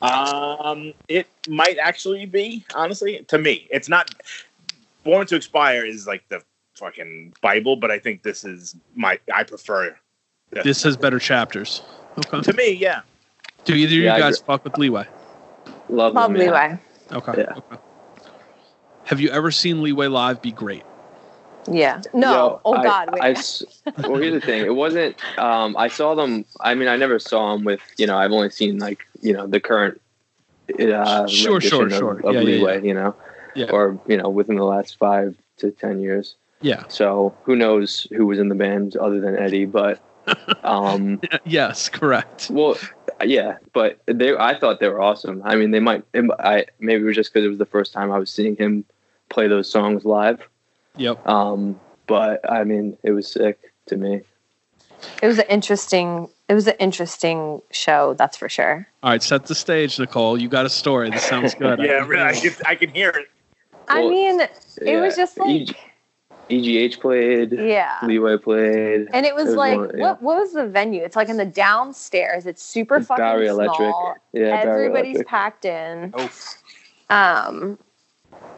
Um, 0.00 0.92
it 1.08 1.26
might 1.48 1.78
actually 1.78 2.26
be 2.26 2.64
honestly 2.74 3.24
to 3.28 3.38
me. 3.38 3.66
It's 3.70 3.88
not 3.88 4.14
Born 5.02 5.26
to 5.26 5.36
Expire 5.36 5.84
is 5.84 6.06
like 6.06 6.26
the 6.28 6.42
fucking 6.74 7.34
Bible, 7.40 7.76
but 7.76 7.90
I 7.90 7.98
think 7.98 8.22
this 8.22 8.44
is 8.44 8.76
my 8.94 9.18
I 9.34 9.44
prefer 9.44 9.96
This 10.50 10.82
has 10.82 10.96
better 10.96 11.18
chapters. 11.18 11.82
Okay. 12.18 12.40
to 12.42 12.52
me. 12.52 12.70
Yeah, 12.72 13.00
Do 13.64 13.74
either 13.74 13.96
of 13.96 14.02
Yeah, 14.02 14.16
you 14.16 14.22
guys 14.22 14.38
fuck 14.38 14.62
with 14.64 14.78
Leeway? 14.78 15.06
Love, 15.88 16.14
Love 16.14 16.32
them. 16.32 16.40
Leeway. 16.40 16.78
Okay. 17.12 17.32
Yeah. 17.38 17.54
okay. 17.56 17.76
Have 19.04 19.20
you 19.20 19.30
ever 19.30 19.50
seen 19.50 19.82
Leeway 19.82 20.06
live 20.06 20.40
be 20.40 20.50
great? 20.52 20.82
Yeah. 21.70 22.00
No. 22.12 22.32
Yo, 22.32 22.60
oh 22.64 22.74
I- 22.74 22.82
God. 22.82 23.10
Wait. 23.12 23.22
I 23.22 23.30
s- 23.32 23.62
well, 23.98 24.16
here's 24.16 24.34
the 24.34 24.40
thing. 24.40 24.64
It 24.64 24.74
wasn't. 24.74 25.16
Um, 25.38 25.76
I 25.78 25.88
saw 25.88 26.14
them. 26.14 26.44
I 26.60 26.74
mean, 26.74 26.88
I 26.88 26.96
never 26.96 27.18
saw 27.18 27.54
them 27.54 27.64
with. 27.64 27.80
You 27.98 28.06
know, 28.06 28.16
I've 28.16 28.32
only 28.32 28.50
seen 28.50 28.78
like 28.78 29.06
you 29.20 29.32
know 29.32 29.46
the 29.46 29.60
current. 29.60 30.00
Uh, 30.80 31.26
Sure, 31.26 31.60
sure, 31.60 31.80
rendition 31.80 31.98
sure. 32.00 32.18
Of, 32.20 32.24
of 32.24 32.34
Yeah, 32.34 32.40
yeah, 32.40 32.46
Leeway, 32.46 32.86
you 32.86 32.94
know, 32.94 33.14
Yeah. 33.54 33.66
or 33.70 34.00
you 34.06 34.16
know, 34.16 34.30
within 34.30 34.56
the 34.56 34.64
last 34.64 34.96
five 34.98 35.36
to 35.58 35.70
ten 35.70 36.00
years. 36.00 36.36
Yeah. 36.62 36.84
So 36.88 37.34
who 37.42 37.54
knows 37.56 38.06
who 38.16 38.26
was 38.26 38.38
in 38.38 38.48
the 38.48 38.54
band 38.54 38.96
other 38.96 39.20
than 39.20 39.36
Eddie? 39.36 39.66
But 39.66 40.00
um, 40.62 41.20
yes, 41.44 41.88
correct. 41.88 42.48
well, 42.50 42.76
yeah. 43.24 43.58
But 43.72 44.00
they, 44.06 44.36
I 44.36 44.58
thought 44.58 44.80
they 44.80 44.88
were 44.88 45.00
awesome. 45.00 45.42
I 45.44 45.54
mean, 45.56 45.70
they 45.70 45.80
might. 45.80 46.04
I 46.38 46.66
maybe 46.80 47.02
it 47.02 47.06
was 47.06 47.16
just 47.16 47.32
because 47.32 47.44
it 47.44 47.48
was 47.48 47.58
the 47.58 47.66
first 47.66 47.92
time 47.92 48.10
I 48.12 48.18
was 48.18 48.30
seeing 48.30 48.56
him 48.56 48.84
play 49.28 49.48
those 49.48 49.70
songs 49.70 50.04
live. 50.04 50.40
Yep. 50.96 51.26
Um, 51.26 51.78
but 52.06 52.48
I 52.50 52.64
mean, 52.64 52.96
it 53.02 53.12
was 53.12 53.30
sick 53.30 53.58
to 53.86 53.96
me. 53.96 54.22
it 55.22 55.26
was 55.26 55.38
an 55.38 55.46
interesting. 55.48 56.28
It 56.48 56.54
was 56.54 56.66
an 56.66 56.74
interesting 56.78 57.62
show. 57.70 58.14
That's 58.14 58.36
for 58.36 58.48
sure. 58.50 58.86
All 59.02 59.10
right, 59.10 59.22
set 59.22 59.46
the 59.46 59.54
stage, 59.54 59.98
Nicole. 59.98 60.38
You 60.38 60.48
got 60.48 60.66
a 60.66 60.70
story. 60.70 61.08
This 61.10 61.22
sounds 61.24 61.54
good. 61.54 61.78
yeah. 61.82 62.04
Really, 62.06 62.22
I 62.22 62.32
can, 62.34 62.52
I 62.66 62.74
can 62.74 62.90
hear 62.90 63.08
it. 63.10 63.30
I 63.88 64.00
Well, 64.00 64.10
mean, 64.10 64.40
it 64.40 65.00
was 65.00 65.16
yeah, 65.16 65.24
just 65.24 65.36
you- 65.38 65.44
like 65.66 65.76
EGH 66.50 67.00
played. 67.00 67.52
Yeah. 67.52 67.98
Leeway 68.02 68.36
played. 68.38 69.08
And 69.12 69.24
it 69.26 69.34
was, 69.34 69.46
It 69.46 69.48
was 69.50 69.56
like, 69.56 69.78
one- 69.78 69.90
yeah. 69.94 70.00
what 70.02 70.22
what 70.22 70.36
was 70.40 70.52
the 70.52 70.66
venue? 70.66 71.02
It's 71.02 71.16
like 71.16 71.28
in 71.28 71.36
the 71.36 71.44
downstairs. 71.44 72.46
It's 72.46 72.62
super 72.62 72.96
It's 72.96 73.06
fucking 73.06 73.24
Bowery 73.24 73.46
small. 73.48 73.58
Electric. 73.66 74.22
Yeah, 74.32 74.50
Bowery 74.64 74.70
Everybody's 74.86 75.16
Electric. 75.16 75.28
packed 75.28 75.64
in. 75.64 76.14
Oh, 76.16 76.30
Um, 77.10 77.78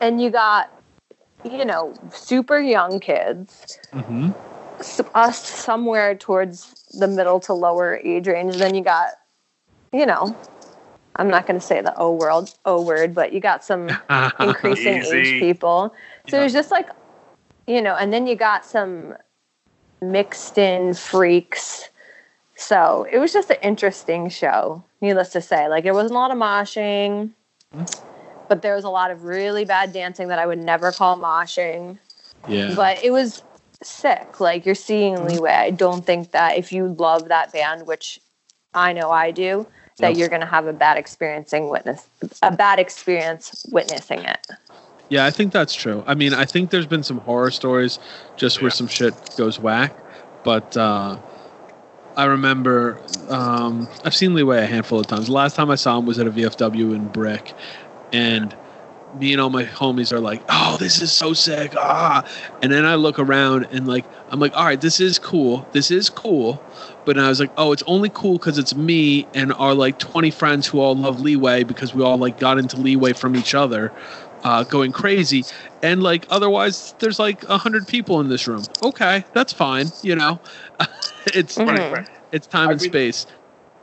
and 0.00 0.20
you 0.20 0.30
got, 0.30 0.70
you 1.44 1.64
know, 1.64 1.94
super 2.10 2.58
young 2.58 3.00
kids, 3.00 3.78
hmm 3.92 4.30
s- 4.80 5.00
us 5.14 5.38
somewhere 5.46 6.14
towards 6.14 6.74
the 6.98 7.08
middle 7.08 7.40
to 7.40 7.52
lower 7.54 7.96
age 8.04 8.26
range. 8.28 8.56
Then 8.56 8.74
you 8.74 8.82
got, 8.82 9.10
you 9.92 10.04
know, 10.06 10.36
I'm 11.16 11.28
not 11.28 11.46
going 11.46 11.58
to 11.58 11.64
say 11.66 11.80
the 11.80 11.96
O 11.96 12.12
world, 12.12 12.52
O 12.66 12.82
word, 12.82 13.14
but 13.14 13.32
you 13.32 13.40
got 13.40 13.64
some 13.64 13.88
increasing 14.40 15.02
age 15.02 15.40
people. 15.40 15.94
So 16.28 16.36
Yeah. 16.36 16.42
it 16.42 16.44
was 16.44 16.52
just 16.52 16.70
like, 16.70 16.88
you 17.66 17.82
know, 17.82 17.94
and 17.96 18.12
then 18.12 18.26
you 18.26 18.36
got 18.36 18.64
some 18.64 19.14
mixed 20.00 20.58
in 20.58 20.94
freaks. 20.94 21.88
So 22.56 23.06
it 23.10 23.18
was 23.18 23.32
just 23.32 23.50
an 23.50 23.58
interesting 23.62 24.28
show, 24.28 24.84
needless 25.00 25.30
to 25.30 25.40
say. 25.40 25.68
Like 25.68 25.84
there 25.84 25.94
wasn't 25.94 26.12
a 26.12 26.18
lot 26.18 26.30
of 26.30 26.38
moshing, 26.38 27.32
but 28.48 28.62
there 28.62 28.74
was 28.74 28.84
a 28.84 28.88
lot 28.88 29.10
of 29.10 29.24
really 29.24 29.64
bad 29.64 29.92
dancing 29.92 30.28
that 30.28 30.38
I 30.38 30.46
would 30.46 30.58
never 30.58 30.92
call 30.92 31.18
moshing. 31.18 31.98
yeah. 32.48 32.74
But 32.74 33.02
it 33.04 33.10
was 33.10 33.42
sick. 33.82 34.40
Like 34.40 34.64
you're 34.64 34.74
seeing 34.74 35.16
mm-hmm. 35.16 35.28
Leeway. 35.28 35.50
I 35.50 35.70
don't 35.70 36.04
think 36.04 36.30
that 36.30 36.56
if 36.56 36.72
you 36.72 36.88
love 36.98 37.28
that 37.28 37.52
band, 37.52 37.86
which 37.86 38.20
I 38.72 38.92
know 38.92 39.10
I 39.10 39.30
do, 39.32 39.66
that 39.98 40.10
Yep. 40.10 40.18
you're 40.18 40.28
gonna 40.28 40.46
have 40.46 40.66
a 40.66 40.72
bad 40.72 40.98
experiencing 40.98 41.68
witness 41.70 42.08
a 42.42 42.54
bad 42.54 42.78
experience 42.78 43.64
witnessing 43.70 44.20
it. 44.20 44.46
Yeah, 45.08 45.24
I 45.24 45.30
think 45.30 45.52
that's 45.52 45.74
true. 45.74 46.02
I 46.06 46.14
mean, 46.14 46.34
I 46.34 46.44
think 46.44 46.70
there's 46.70 46.86
been 46.86 47.02
some 47.04 47.18
horror 47.18 47.50
stories 47.50 47.98
just 48.36 48.60
where 48.60 48.68
Yeah. 48.70 48.74
some 48.74 48.88
shit 48.88 49.14
goes 49.36 49.58
whack, 49.58 49.94
but 50.42 50.76
uh, 50.76 51.16
I 52.16 52.24
remember 52.24 52.98
um, 53.28 53.88
I've 54.04 54.14
seen 54.14 54.34
Leeway 54.34 54.58
a 54.62 54.66
handful 54.66 54.98
of 54.98 55.06
times. 55.06 55.26
The 55.26 55.32
last 55.32 55.54
time 55.54 55.70
I 55.70 55.76
saw 55.76 55.98
him 55.98 56.06
was 56.06 56.18
at 56.18 56.26
a 56.26 56.30
VFW 56.30 56.94
in 56.94 57.06
Brick, 57.08 57.52
and 58.12 58.54
me 59.20 59.32
and 59.32 59.40
all 59.40 59.50
my 59.50 59.64
homies 59.64 60.12
are 60.12 60.20
like, 60.20 60.42
"Oh, 60.48 60.76
this 60.80 61.00
is 61.00 61.12
so 61.12 61.34
sick!" 61.34 61.74
Ah, 61.76 62.24
and 62.62 62.72
then 62.72 62.84
I 62.84 62.96
look 62.96 63.18
around 63.18 63.68
and 63.70 63.86
like 63.86 64.04
I'm 64.30 64.40
like, 64.40 64.56
"All 64.56 64.64
right, 64.64 64.80
this 64.80 64.98
is 64.98 65.18
cool. 65.18 65.66
This 65.72 65.90
is 65.90 66.10
cool." 66.10 66.60
But 67.04 67.16
I 67.18 67.28
was 67.28 67.38
like, 67.38 67.52
"Oh, 67.56 67.70
it's 67.72 67.84
only 67.86 68.08
cool 68.08 68.38
because 68.38 68.58
it's 68.58 68.74
me 68.74 69.26
and 69.34 69.52
our 69.52 69.74
like 69.74 69.98
20 69.98 70.30
friends 70.30 70.66
who 70.66 70.80
all 70.80 70.96
love 70.96 71.20
Leeway 71.20 71.62
because 71.62 71.94
we 71.94 72.02
all 72.02 72.18
like 72.18 72.40
got 72.40 72.58
into 72.58 72.76
Leeway 72.76 73.12
from 73.12 73.36
each 73.36 73.54
other." 73.54 73.92
Uh, 74.46 74.62
going 74.62 74.92
crazy, 74.92 75.44
and 75.82 76.02
like 76.04 76.24
otherwise, 76.30 76.94
there's 77.00 77.18
like 77.18 77.42
a 77.48 77.58
hundred 77.58 77.88
people 77.88 78.20
in 78.20 78.28
this 78.28 78.46
room. 78.46 78.62
Okay, 78.82 79.24
that's 79.34 79.52
fine. 79.52 79.86
You 80.02 80.14
know, 80.14 80.40
it's 81.34 81.58
Mhm. 81.58 81.92
right. 81.92 82.08
it's 82.30 82.46
time 82.46 82.68
I 82.68 82.72
and 82.72 82.80
mean- 82.80 82.90
space. 82.90 83.26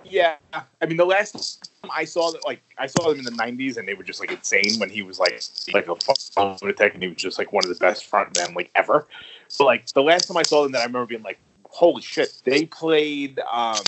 Yeah, 0.06 0.36
I 0.54 0.86
mean 0.86 0.98
the 0.98 1.06
last 1.06 1.34
time 1.82 1.92
I 1.94 2.04
saw 2.06 2.32
that, 2.32 2.46
like 2.46 2.62
I 2.78 2.88
saw 2.88 3.10
them 3.10 3.20
in 3.20 3.26
the 3.26 3.32
'90s, 3.32 3.78
and 3.78 3.88
they 3.88 3.94
were 3.94 4.04
just 4.04 4.20
like 4.20 4.32
insane 4.32 4.78
when 4.80 4.90
he 4.90 5.02
was 5.02 5.18
like 5.20 5.42
like 5.74 5.88
a 5.88 5.96
lunatic, 6.62 6.94
and 6.94 7.02
he 7.04 7.10
was 7.10 7.18
just 7.18 7.38
like 7.38 7.52
one 7.54 7.64
of 7.66 7.70
the 7.70 7.80
best 7.80 8.10
frontmen 8.10 8.56
like 8.56 8.70
ever. 8.76 9.08
So 9.48 9.66
like 9.66 9.88
the 9.94 10.04
last 10.04 10.28
time 10.28 10.38
I 10.38 10.44
saw 10.44 10.64
them, 10.64 10.72
that 10.74 10.82
I 10.82 10.86
remember 10.86 11.08
being 11.08 11.24
like, 11.24 11.40
"Holy 11.66 12.02
shit!" 12.02 12.42
They 12.46 12.66
played. 12.66 13.40
um 13.52 13.84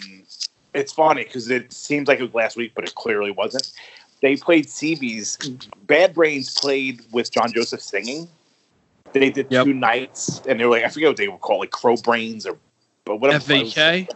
It's 0.73 0.91
funny 0.93 1.23
because 1.25 1.49
it 1.49 1.71
seems 1.71 2.07
like 2.07 2.19
it 2.19 2.23
was 2.23 2.33
last 2.33 2.55
week, 2.57 2.71
but 2.75 2.83
it 2.85 2.95
clearly 2.95 3.31
wasn't. 3.31 3.71
They 4.25 4.35
played 4.35 4.65
CB's. 4.65 5.37
Bad 5.85 6.15
Brains 6.15 6.51
played 6.57 7.01
with 7.11 7.29
John 7.29 7.53
Joseph 7.53 7.79
singing. 7.79 8.27
They 9.13 9.29
did 9.29 9.45
Yep. 9.51 9.65
two 9.65 9.73
nights, 9.75 10.41
and 10.49 10.59
they 10.59 10.65
were 10.65 10.71
like, 10.71 10.83
I 10.83 10.87
forget 10.89 11.09
what 11.09 11.17
they 11.17 11.27
were 11.27 11.37
called, 11.37 11.59
like 11.59 11.69
Crow 11.69 11.95
Brains 11.95 12.47
or, 12.47 12.57
but 13.05 13.17
whatever. 13.17 13.53
FVK. 13.53 14.09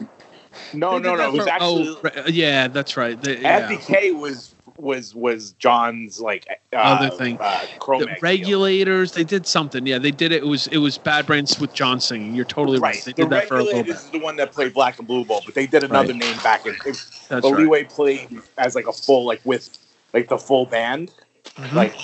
No, 0.73 0.97
no, 0.97 1.13
no. 1.15 1.27
It 1.27 1.33
was 1.33 1.45
actually 1.45 1.95
oh, 2.03 2.23
yeah, 2.25 2.67
that's 2.67 2.97
right. 2.97 3.21
They- 3.21 3.37
yeah. 3.41 3.69
FBK 3.69 4.19
was 4.19 4.55
was 4.77 5.13
was 5.13 5.51
John's 5.59 6.19
like 6.19 6.47
uh, 6.73 6.75
Other 6.77 7.15
thing. 7.15 7.37
Uh, 7.39 7.59
The 7.61 7.79
Cro-Mag 7.79 8.07
deal. 8.07 8.17
regulators, 8.23 9.11
they 9.11 9.23
did 9.25 9.45
something. 9.45 9.85
Yeah, 9.85 9.99
they 9.99 10.09
did 10.09 10.31
it. 10.31 10.41
It 10.41 10.47
was 10.47 10.65
it 10.67 10.77
was 10.79 10.97
Bad 10.97 11.27
Brains 11.27 11.59
with 11.59 11.71
John 11.75 11.99
singing. 11.99 12.33
You're 12.33 12.45
totally 12.45 12.79
right. 12.79 12.95
Right. 12.95 13.05
They 13.05 13.11
The 13.11 13.21
did 13.25 13.29
that 13.29 13.47
for 13.47 13.57
a 13.59 13.63
little 13.63 13.77
regulators 13.81 14.05
bit. 14.05 14.15
is 14.15 14.19
the 14.19 14.25
one 14.25 14.37
that 14.37 14.53
played 14.53 14.73
Black 14.73 14.97
and 14.97 15.07
Blue 15.07 15.23
Ball, 15.23 15.43
but 15.45 15.53
they 15.53 15.67
did 15.67 15.83
another 15.83 16.13
Right. 16.13 16.21
name 16.23 16.37
back 16.37 16.65
in. 16.65 16.73
It, 16.73 16.81
That's 17.27 17.45
the 17.45 17.51
right. 17.51 17.57
Leeway 17.59 17.83
played 17.83 18.41
as 18.57 18.73
like 18.73 18.87
a 18.87 18.91
full 18.93 19.23
like 19.25 19.41
with 19.43 19.69
like 20.13 20.27
the 20.29 20.37
full 20.37 20.65
band, 20.65 21.11
Mhm. 21.57 21.73
like 21.73 21.95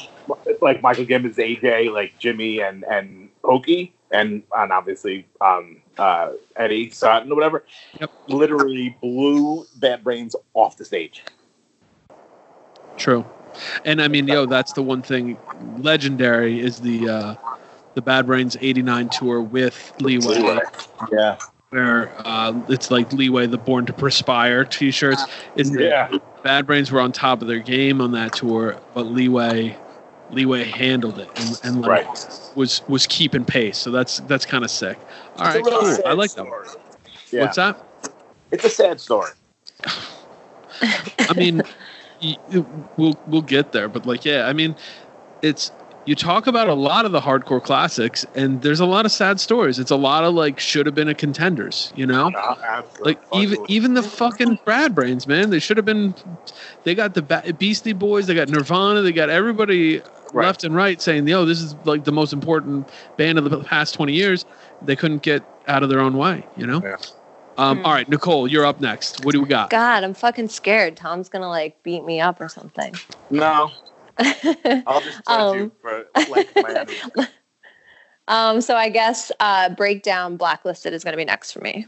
like 0.61 0.81
Michael 0.81 1.05
Gibbons, 1.05 1.37
AJ, 1.37 1.89
like 1.91 2.17
Jimmy 2.19 2.59
and 2.59 2.83
and 2.83 3.29
Pokey, 3.43 3.93
and 4.11 4.43
and 4.55 4.71
obviously 4.71 5.25
um 5.41 5.81
uh 5.97 6.31
Eddie 6.55 6.89
Sutton 6.89 7.31
or 7.31 7.35
whatever. 7.35 7.63
Yep. 7.99 8.11
Literally 8.27 8.95
blew 9.01 9.65
Bad 9.77 10.03
Brains 10.03 10.35
off 10.53 10.77
the 10.77 10.85
stage. 10.85 11.23
True. 12.97 13.25
And 13.85 14.01
I 14.01 14.07
mean, 14.07 14.27
yo, 14.27 14.45
that's 14.45 14.73
the 14.73 14.81
one 14.83 15.01
thing 15.01 15.37
legendary 15.77 16.59
is 16.59 16.81
the 16.81 17.07
uh 17.09 17.35
the 17.93 18.01
Bad 18.01 18.25
Brains 18.25 18.57
89 18.59 19.09
tour 19.09 19.41
with 19.41 19.93
Leeway. 19.99 20.59
Yeah. 21.11 21.37
where 21.69 22.11
uh, 22.25 22.53
it's 22.69 22.91
like 22.91 23.11
Leeway, 23.13 23.47
the 23.47 23.57
Born 23.57 23.85
to 23.85 23.93
Perspire 23.93 24.65
T-shirts. 24.65 25.25
Is 25.55 25.71
Yeah. 25.71 26.09
Bad 26.45 26.67
Brains 26.67 26.91
were 26.91 27.01
on 27.01 27.11
top 27.11 27.41
of 27.41 27.47
their 27.47 27.57
game 27.57 27.99
on 27.99 28.11
that 28.11 28.35
tour, 28.35 28.79
but 28.93 29.07
Leeway, 29.07 29.75
Leeway 30.29 30.63
handled 30.63 31.17
it 31.17 31.27
and, 31.39 31.59
and 31.63 31.81
like 31.81 32.05
Right. 32.05 32.27
was 32.53 32.87
was 32.87 33.07
keeping 33.07 33.43
pace. 33.43 33.79
So 33.79 33.89
that's 33.89 34.19
that's 34.27 34.45
kind 34.45 34.63
of 34.63 34.69
sick. 34.69 34.95
All 35.37 35.47
It's 35.47 35.55
right, 35.55 35.65
cool. 35.65 36.07
I 36.07 36.13
like 36.13 36.31
that. 36.33 36.45
story. 36.45 36.67
Yeah. 37.31 37.41
What's 37.41 37.55
that? 37.55 37.83
It's 38.51 38.63
a 38.63 38.69
sad 38.69 39.01
story. 39.01 39.31
I 41.27 41.33
mean, 41.35 41.63
we'll 42.95 43.17
we'll 43.25 43.41
get 43.41 43.71
there, 43.71 43.89
but 43.89 44.05
like, 44.05 44.23
yeah, 44.23 44.45
I 44.47 44.53
mean, 44.53 44.75
it's 45.41 45.71
you 46.05 46.15
talk 46.15 46.47
about 46.47 46.67
a 46.69 46.73
lot 46.73 47.05
of 47.05 47.11
the 47.11 47.19
hardcore 47.19 47.61
classics, 47.61 48.25
and 48.35 48.61
there's 48.61 48.79
a 48.79 48.85
lot 48.85 49.05
of 49.05 49.11
sad 49.11 49.39
stories. 49.39 49.79
It's 49.79 49.91
a 49.91 49.95
lot 49.95 50.23
of 50.23 50.33
like 50.33 50.59
should 50.59 50.85
have 50.85 50.95
been 50.95 51.07
a 51.07 51.15
contenders, 51.15 51.91
you 51.95 52.05
know. 52.05 52.31
Absolutely. 52.35 53.13
Like 53.13 53.21
even 53.33 53.59
even 53.67 53.93
the 53.95 54.03
fucking 54.03 54.59
Bad 54.65 54.93
Brains, 54.95 55.25
man. 55.27 55.49
They 55.49 55.59
should 55.59 55.77
have 55.77 55.85
been. 55.85 56.15
They 56.83 56.95
got 56.95 57.13
the 57.15 57.21
Ba- 57.21 57.53
Beastie 57.57 57.93
Boys. 57.93 58.27
They 58.27 58.35
got 58.35 58.49
Nirvana. 58.49 59.01
They 59.01 59.11
got 59.11 59.29
everybody 59.29 60.01
Right. 60.33 60.45
left 60.47 60.63
and 60.63 60.75
right 60.75 61.01
saying, 61.01 61.27
"Yo, 61.27 61.45
this 61.45 61.61
is 61.61 61.75
like 61.85 62.03
the 62.03 62.11
most 62.11 62.33
important 62.33 62.89
band 63.15 63.37
of 63.37 63.49
the 63.49 63.59
past 63.63 63.93
twenty 63.93 64.13
years." 64.13 64.45
They 64.81 64.95
couldn't 64.95 65.21
get 65.21 65.43
out 65.67 65.81
of 65.81 65.89
their 65.89 65.99
own 66.01 66.17
way, 66.17 66.45
you 66.57 66.67
know. 66.67 66.81
Yeah. 66.83 66.97
Um, 67.57 67.77
Hmm. 67.79 67.85
All 67.85 67.93
right, 67.93 68.09
Nicole, 68.09 68.47
you're 68.47 68.65
up 68.65 68.81
next. 68.81 69.23
What 69.23 69.31
do 69.31 69.41
we 69.41 69.47
got? 69.47 69.69
God, 69.69 70.03
I'm 70.03 70.13
fucking 70.13 70.49
scared. 70.49 70.97
Tom's 70.97 71.29
gonna 71.29 71.47
like 71.47 71.81
beat 71.83 72.03
me 72.03 72.19
up 72.19 72.41
or 72.41 72.49
something. 72.49 72.93
no, 73.29 73.71
I'll 74.87 75.01
just 75.01 75.25
judge 75.25 75.27
Um, 75.27 75.57
you 75.57 75.71
for 75.81 76.05
like 76.29 76.49
Miami. 76.55 76.93
um, 78.27 78.61
so 78.61 78.75
I 78.75 78.89
guess 78.89 79.31
uh, 79.39 79.69
breakdown 79.69 80.37
blacklisted 80.37 80.93
is 80.93 81.03
gonna 81.03 81.17
be 81.17 81.25
next 81.25 81.51
for 81.51 81.61
me. 81.61 81.87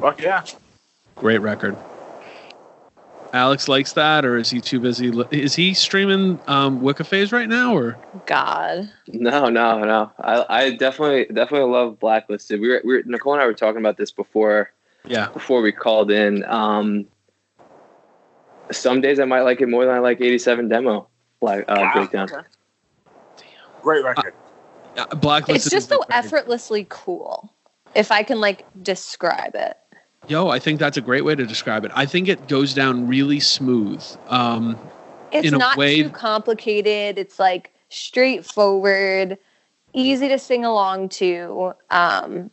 Fuck 0.00 0.20
yeah. 0.20 0.44
Great 1.16 1.38
record. 1.38 1.76
Alex 3.32 3.68
likes 3.68 3.92
that, 3.94 4.24
or 4.24 4.38
is 4.38 4.50
he 4.50 4.60
too 4.60 4.80
busy? 4.80 5.10
li- 5.10 5.26
Is 5.30 5.54
he 5.54 5.74
streaming 5.74 6.40
um, 6.46 6.80
Wicca 6.80 7.04
Phase 7.04 7.32
right 7.32 7.48
now, 7.48 7.76
or 7.76 7.98
God. 8.24 8.90
No, 9.08 9.48
no, 9.48 9.80
no. 9.80 10.10
I, 10.20 10.44
I 10.48 10.70
definitely, 10.76 11.26
definitely 11.34 11.70
love 11.70 11.98
Blacklisted. 11.98 12.60
We 12.60 12.68
were, 12.68 12.80
we 12.84 12.94
were, 12.94 13.02
Nicole 13.04 13.34
and 13.34 13.42
I 13.42 13.46
were 13.46 13.52
talking 13.54 13.80
about 13.80 13.98
this 13.98 14.10
before, 14.10 14.72
yeah? 15.06 15.28
before 15.30 15.60
we 15.60 15.72
called 15.72 16.10
in. 16.10 16.44
Um, 16.44 17.06
some 18.70 19.00
days 19.00 19.20
I 19.20 19.24
might 19.24 19.42
like 19.42 19.60
it 19.60 19.68
more 19.68 19.84
than 19.84 19.94
I 19.94 19.98
like 19.98 20.20
87 20.20 20.68
demo 20.68 21.08
Black 21.40 21.64
uh, 21.68 21.74
Wow. 21.78 21.92
breakdown. 21.94 22.28
Okay. 22.32 22.46
Great 23.82 24.04
record. 24.04 24.34
Uh, 24.96 25.06
Blacklisted. 25.16 25.56
It's 25.66 25.70
just 25.70 25.88
so 25.88 25.98
great 25.98 26.08
record. 26.08 26.24
effortlessly 26.26 26.86
cool. 26.88 27.52
If 27.94 28.10
I 28.10 28.22
can 28.22 28.40
like 28.40 28.66
describe 28.82 29.54
it. 29.54 29.76
Yo, 30.28 30.48
I 30.48 30.58
think 30.58 30.80
that's 30.80 30.96
a 30.96 31.00
great 31.00 31.24
way 31.24 31.34
to 31.34 31.46
describe 31.46 31.84
it. 31.84 31.92
I 31.94 32.04
think 32.04 32.28
it 32.28 32.48
goes 32.48 32.74
down 32.74 33.06
really 33.06 33.40
smooth. 33.40 34.02
Um, 34.28 34.76
It's 35.32 35.46
In 35.48 35.54
a 35.54 35.58
not 35.58 35.76
way- 35.76 36.02
too 36.02 36.10
complicated. 36.10 37.18
It's 37.18 37.38
like 37.38 37.72
straightforward, 37.90 39.38
easy 39.92 40.28
to 40.28 40.38
sing 40.38 40.64
along 40.64 41.10
to. 41.10 41.74
Um, 41.90 42.50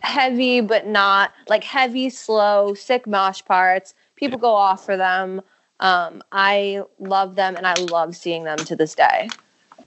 heavy, 0.00 0.60
but 0.60 0.86
not 0.86 1.32
like 1.48 1.64
heavy, 1.64 2.08
slow, 2.08 2.72
sick 2.74 3.06
mosh 3.06 3.42
parts. 3.44 3.94
People 4.16 4.38
go 4.38 4.54
off 4.54 4.84
for 4.84 4.96
them. 4.96 5.42
Um, 5.80 6.22
I 6.32 6.82
love 6.98 7.36
them, 7.36 7.56
and 7.56 7.66
I 7.66 7.74
love 7.74 8.14
seeing 8.16 8.44
them 8.44 8.58
to 8.58 8.76
this 8.76 8.94
day. 8.94 9.28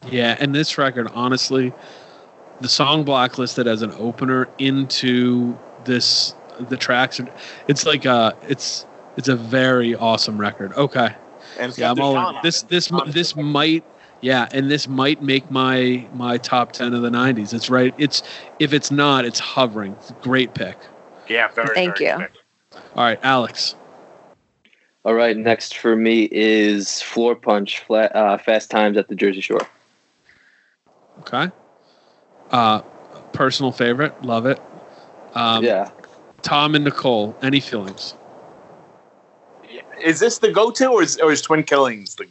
yeah, 0.09 0.35
and 0.39 0.53
this 0.53 0.77
record, 0.77 1.07
honestly, 1.13 1.71
the 2.61 2.69
song 2.69 3.03
Blacklisted 3.03 3.67
as 3.67 3.81
an 3.81 3.91
opener 3.97 4.47
into 4.59 5.57
this 5.85 6.33
the 6.59 6.77
tracks. 6.77 7.19
are- 7.19 7.27
It's 7.67 7.85
like 7.85 8.05
uh 8.05 8.33
it's 8.47 8.85
it's 9.17 9.27
a 9.27 9.35
very 9.35 9.95
awesome 9.95 10.39
record. 10.39 10.73
Okay, 10.73 11.13
And 11.59 11.69
it's 11.69 11.77
yeah, 11.77 11.91
I'm 11.91 11.99
all 12.01 12.15
Deshaun 12.15 12.35
in. 12.35 12.39
This 12.43 12.61
this 12.63 12.87
Deshaun 12.89 13.11
this 13.13 13.35
might 13.35 13.83
Yeah, 14.21 14.47
and 14.51 14.71
this 14.71 14.87
might 14.87 15.21
make 15.21 15.49
my 15.51 16.05
my 16.13 16.37
top 16.37 16.71
ten 16.71 16.93
of 16.93 17.01
the 17.01 17.09
'90s. 17.09 17.53
It's 17.53 17.69
right. 17.69 17.93
It's 17.97 18.23
if 18.59 18.71
it's 18.73 18.91
not, 18.91 19.25
it's 19.25 19.39
hovering. 19.39 19.93
It's 19.99 20.11
a 20.11 20.13
great 20.21 20.53
pick. 20.53 20.77
Yeah, 21.27 21.49
very. 21.49 21.73
Thank 21.75 21.97
very 21.99 22.11
you. 22.11 22.17
good. 22.17 22.79
All 22.95 23.03
right, 23.03 23.19
Alex. 23.23 23.75
All 25.05 25.13
right, 25.13 25.35
next 25.35 25.77
for 25.77 25.95
me 25.95 26.29
is 26.31 26.87
Floorpunch, 26.87 27.79
flat, 27.79 28.15
uh, 28.15 28.37
Fast 28.37 28.71
Times 28.71 28.95
at 28.97 29.09
the 29.09 29.15
Jersey 29.15 29.41
Shore. 29.41 29.67
Okay. 31.19 31.51
Uh, 32.51 32.81
personal 33.33 33.71
favorite. 33.71 34.21
Love 34.23 34.45
it. 34.45 34.61
Um, 35.33 35.63
yeah, 35.63 35.89
Tom 36.41 36.75
and 36.75 36.85
Nicole. 36.85 37.35
Any 37.41 37.59
feelings? 37.59 38.15
Is 40.01 40.19
this 40.19 40.37
the 40.39 40.51
go-to, 40.51 40.87
or 40.89 41.01
is 41.03 41.17
or 41.17 41.31
is 41.31 41.41
Twin 41.41 41.63
Killings 41.63 42.15
the 42.15 42.27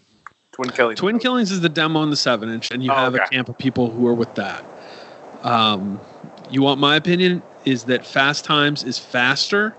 Twin 0.52 0.70
Killings? 0.70 1.00
Twin? 1.00 1.18
Killings 1.18 1.50
is 1.50 1.60
the 1.60 1.68
demo 1.68 2.02
in 2.02 2.10
the 2.10 2.16
seven 2.16 2.48
inch, 2.48 2.70
and 2.70 2.82
you 2.82 2.90
Oh, 2.90 2.94
have 2.94 3.14
a 3.14 3.26
camp 3.26 3.48
of 3.48 3.58
people 3.58 3.90
who 3.90 4.06
are 4.06 4.14
with 4.14 4.34
that. 4.36 4.64
Um, 5.42 6.00
you 6.50 6.62
want 6.62 6.80
my 6.80 6.96
opinion? 6.96 7.42
Is 7.64 7.84
that 7.84 8.06
Fast 8.06 8.44
Times 8.44 8.82
is 8.84 8.98
faster, 8.98 9.74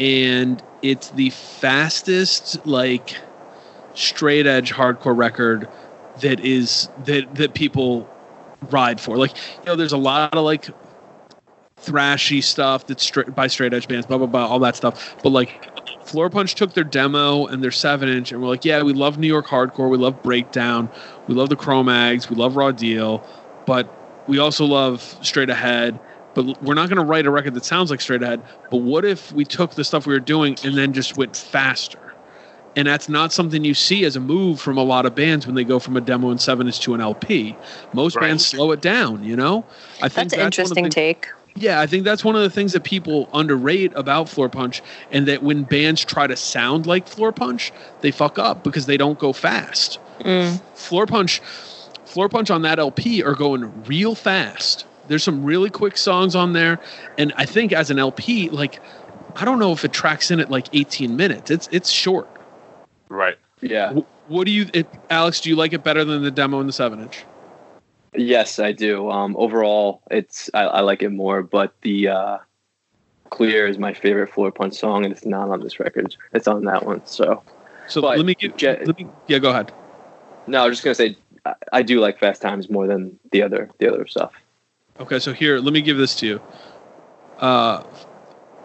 and 0.00 0.62
it's 0.80 1.10
the 1.10 1.28
fastest 1.30 2.66
like 2.66 3.16
straight 3.94 4.46
edge 4.46 4.72
hardcore 4.72 5.16
record 5.16 5.68
that 6.22 6.40
is 6.40 6.88
that 7.04 7.34
that 7.36 7.54
people 7.54 8.08
ride 8.70 9.00
for. 9.00 9.16
Like 9.16 9.36
you 9.36 9.66
know, 9.66 9.76
there's 9.76 9.92
a 9.92 9.98
lot 9.98 10.34
of 10.34 10.44
like 10.44 10.68
thrashy 11.82 12.42
stuff 12.42 12.86
that's 12.86 13.02
straight 13.02 13.34
by 13.34 13.46
straight 13.46 13.74
edge 13.74 13.86
bands, 13.86 14.06
blah 14.06 14.18
blah 14.18 14.26
blah, 14.26 14.46
all 14.46 14.58
that 14.60 14.74
stuff. 14.74 15.16
But 15.22 15.30
like 15.30 15.70
Floorpunch 16.04 16.54
took 16.54 16.72
their 16.72 16.84
demo 16.84 17.46
and 17.46 17.62
their 17.62 17.70
seven 17.70 18.08
inch, 18.08 18.32
and 18.32 18.40
we're 18.40 18.48
like, 18.48 18.64
yeah, 18.64 18.82
we 18.82 18.94
love 18.94 19.18
New 19.18 19.28
York 19.28 19.46
hardcore, 19.46 19.90
we 19.90 19.98
love 19.98 20.22
Breakdown, 20.22 20.90
we 21.28 21.34
love 21.34 21.50
the 21.50 21.56
Cro-Mags, 21.56 22.30
we 22.30 22.36
love 22.36 22.56
Raw 22.56 22.72
Deal, 22.72 23.24
but 23.66 23.94
we 24.26 24.38
also 24.38 24.64
love 24.64 25.02
Straight 25.22 25.50
Ahead. 25.50 26.00
But 26.34 26.62
we're 26.62 26.74
not 26.74 26.88
going 26.88 26.98
to 26.98 27.04
write 27.04 27.26
a 27.26 27.30
record 27.30 27.54
that 27.54 27.64
sounds 27.64 27.90
like 27.90 28.00
Straight 28.00 28.22
Ahead. 28.22 28.40
But 28.70 28.78
what 28.78 29.04
if 29.04 29.32
we 29.32 29.44
took 29.44 29.72
the 29.72 29.84
stuff 29.84 30.06
we 30.06 30.14
were 30.14 30.20
doing 30.20 30.56
and 30.64 30.76
then 30.76 30.92
just 30.92 31.16
went 31.16 31.36
faster? 31.36 31.98
And 32.76 32.86
that's 32.86 33.08
not 33.08 33.32
something 33.32 33.64
you 33.64 33.74
see 33.74 34.04
as 34.04 34.14
a 34.14 34.20
move 34.20 34.60
from 34.60 34.78
a 34.78 34.84
lot 34.84 35.04
of 35.04 35.14
bands 35.16 35.44
when 35.44 35.56
they 35.56 35.64
go 35.64 35.80
from 35.80 35.96
a 35.96 36.00
demo 36.00 36.30
and 36.30 36.40
seven 36.40 36.68
inch 36.68 36.78
to 36.80 36.94
an 36.94 37.00
LP. 37.00 37.56
Most 37.92 38.14
Right. 38.16 38.28
bands 38.28 38.46
slow 38.46 38.70
it 38.70 38.80
down, 38.80 39.24
you 39.24 39.34
know. 39.34 39.64
I 40.00 40.08
think 40.08 40.30
That's 40.30 40.34
an 40.34 40.38
one 40.38 40.46
of 40.46 40.52
the 40.52 40.62
interesting 40.62 40.88
take. 40.90 41.28
yeah, 41.56 41.80
I 41.80 41.88
think 41.88 42.04
that's 42.04 42.24
one 42.24 42.36
of 42.36 42.42
the 42.42 42.50
things 42.50 42.72
that 42.74 42.84
people 42.84 43.28
underrate 43.34 43.92
about 43.96 44.26
Floorpunch, 44.26 44.82
and 45.10 45.26
that 45.26 45.42
when 45.42 45.64
bands 45.64 46.04
try 46.04 46.28
to 46.28 46.36
sound 46.36 46.86
like 46.86 47.06
Floorpunch, 47.10 47.72
they 48.02 48.12
fuck 48.12 48.38
up 48.38 48.62
because 48.62 48.86
they 48.86 48.96
don't 48.96 49.18
go 49.18 49.32
fast. 49.32 49.98
Mm. 50.20 50.60
Floorpunch, 50.76 51.40
Floor 52.04 52.28
Punch 52.28 52.50
on 52.52 52.62
that 52.62 52.78
LP 52.78 53.20
are 53.24 53.34
going 53.34 53.82
real 53.86 54.14
fast. 54.14 54.84
There's 55.10 55.24
some 55.24 55.44
really 55.44 55.70
quick 55.70 55.96
songs 55.96 56.36
on 56.36 56.52
there, 56.52 56.78
and 57.18 57.32
I 57.36 57.44
think 57.44 57.72
as 57.72 57.90
an 57.90 57.98
LP, 57.98 58.48
like 58.48 58.80
I 59.34 59.44
don't 59.44 59.58
know 59.58 59.72
if 59.72 59.84
it 59.84 59.92
tracks 59.92 60.30
in 60.30 60.38
at 60.38 60.50
like 60.52 60.68
18 60.72 61.16
minutes. 61.16 61.50
It's 61.50 61.68
it's 61.72 61.90
short. 61.90 62.28
Right. 63.08 63.36
yeah. 63.60 63.92
Wh- 63.92 64.30
What 64.30 64.44
do 64.44 64.52
you, 64.52 64.68
it, 64.72 64.86
Alex? 65.10 65.40
Do 65.40 65.48
you 65.50 65.56
like 65.56 65.72
it 65.72 65.82
better 65.82 66.04
than 66.04 66.22
the 66.22 66.30
demo 66.30 66.60
and 66.60 66.68
the 66.68 66.72
seven 66.72 67.00
inch? 67.00 67.24
Yes, 68.14 68.60
I 68.60 68.70
do. 68.70 69.10
Um, 69.10 69.34
overall, 69.36 70.00
it's 70.12 70.48
I, 70.54 70.62
I 70.62 70.80
like 70.82 71.02
it 71.02 71.10
more, 71.10 71.42
but 71.42 71.74
the 71.82 72.06
uh, 72.08 72.38
Clear 73.30 73.66
is 73.66 73.78
my 73.78 73.92
favorite 73.94 74.30
Floorpunch 74.30 74.74
song, 74.74 75.04
and 75.04 75.12
it's 75.12 75.26
not 75.26 75.50
on 75.50 75.60
this 75.60 75.80
record. 75.80 76.14
It's 76.32 76.46
on 76.46 76.64
that 76.66 76.86
one. 76.86 77.04
So 77.04 77.42
So 77.88 78.00
But 78.00 78.16
let 78.16 78.26
me 78.26 78.34
give. 78.38 78.56
Je- 78.56 78.84
let 78.84 78.96
me, 78.96 79.08
yeah, 79.26 79.40
go 79.40 79.50
ahead. 79.50 79.72
no, 80.46 80.62
I 80.62 80.68
was 80.68 80.80
just 80.80 80.84
gonna 80.84 80.94
say 80.94 81.16
I, 81.44 81.54
I 81.72 81.82
do 81.82 81.98
like 81.98 82.20
Fast 82.20 82.42
Times 82.42 82.70
more 82.70 82.86
than 82.86 83.18
the 83.32 83.42
other 83.42 83.70
the 83.78 83.92
other 83.92 84.06
stuff. 84.06 84.32
Okay, 85.00 85.18
so 85.18 85.32
here, 85.32 85.58
let 85.58 85.72
me 85.72 85.80
give 85.80 85.96
this 85.96 86.14
to 86.16 86.26
you. 86.26 86.40
Uh, 87.38 87.82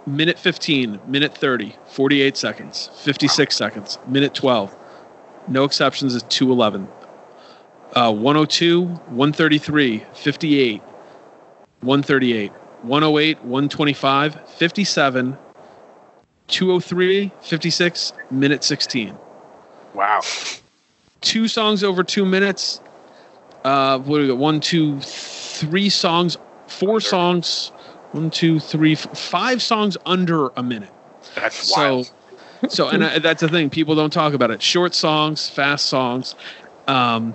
minute 0.06 0.38
15, 0.38 1.00
minute 1.08 1.36
30, 1.36 1.76
48 1.86 2.36
seconds, 2.36 2.90
56 2.96 3.56
seconds, 3.56 4.00
minute 4.06 4.34
12. 4.34 4.76
No 5.48 5.64
exceptions 5.64 6.14
is 6.14 6.24
211. 6.24 6.90
Uh, 7.94 8.12
102, 8.12 8.84
133, 8.84 10.04
58, 10.14 10.82
138, 11.82 12.52
108, 12.82 13.42
125, 13.46 14.50
57, 14.50 15.38
203, 16.48 17.32
56, 17.42 18.14
minute 18.32 18.64
16 18.64 19.18
Wow. 19.94 20.20
two 21.22 21.48
songs 21.48 21.84
over 21.84 22.04
two 22.04 22.26
minutes. 22.26 22.82
Uh, 23.66 23.98
what 23.98 24.18
do 24.18 24.22
we 24.22 24.28
got? 24.28 24.38
One, 24.38 24.60
two, 24.60 25.00
three 25.02 25.90
songs, 25.90 26.38
four 26.68 27.00
songs. 27.00 27.72
One, 28.12 28.30
two, 28.30 28.60
three, 28.60 28.94
five 28.96 29.62
songs 29.62 29.98
under 30.06 30.50
a 30.50 30.62
minute. 30.64 30.92
That's 31.34 31.56
So, 31.68 31.82
wild. 31.82 32.12
so, 32.70 32.88
and 32.90 33.04
I, 33.04 33.20
that's 33.20 33.42
the 33.42 33.50
thing. 33.50 33.70
People 33.72 33.96
don't 33.96 34.14
talk 34.14 34.34
about 34.34 34.52
it. 34.52 34.62
Short 34.62 34.94
songs, 34.94 35.50
fast 35.50 35.88
songs. 35.88 36.36
Um, 36.88 37.34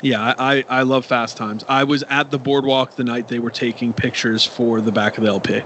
yeah, 0.00 0.34
I, 0.38 0.64
I 0.68 0.82
love 0.82 1.04
fast 1.04 1.36
times. 1.36 1.64
I 1.68 1.84
was 1.84 2.04
at 2.04 2.30
the 2.30 2.38
boardwalk 2.38 2.94
the 2.94 3.04
night 3.04 3.26
they 3.28 3.40
were 3.40 3.50
taking 3.50 3.92
pictures 3.92 4.44
for 4.44 4.80
the 4.80 4.92
back 4.92 5.18
of 5.18 5.24
the 5.24 5.30
LP. 5.30 5.62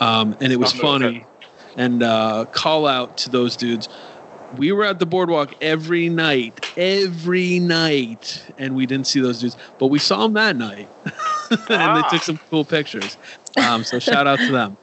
Um, 0.00 0.34
and 0.40 0.52
it 0.52 0.58
was 0.58 0.72
funny. 0.72 1.26
And 1.76 2.02
uh, 2.02 2.46
call 2.52 2.86
out 2.86 3.18
to 3.18 3.30
those 3.30 3.56
dudes. 3.56 3.88
We 4.56 4.70
were 4.72 4.84
at 4.84 4.98
the 4.98 5.06
boardwalk 5.06 5.54
every 5.62 6.08
night, 6.08 6.66
every 6.76 7.58
night, 7.58 8.44
and 8.58 8.74
we 8.74 8.86
didn't 8.86 9.06
see 9.06 9.20
those 9.20 9.40
dudes, 9.40 9.56
but 9.78 9.86
we 9.86 9.98
saw 9.98 10.22
them 10.22 10.34
that 10.34 10.56
night, 10.56 10.88
and 11.50 11.60
Ah. 11.70 12.02
they 12.02 12.16
took 12.16 12.22
some 12.24 12.38
cool 12.50 12.64
pictures. 12.64 13.16
Um, 13.56 13.82
so 13.84 13.98
shout 13.98 14.26
out 14.26 14.38
to 14.38 14.52
them. 14.52 14.76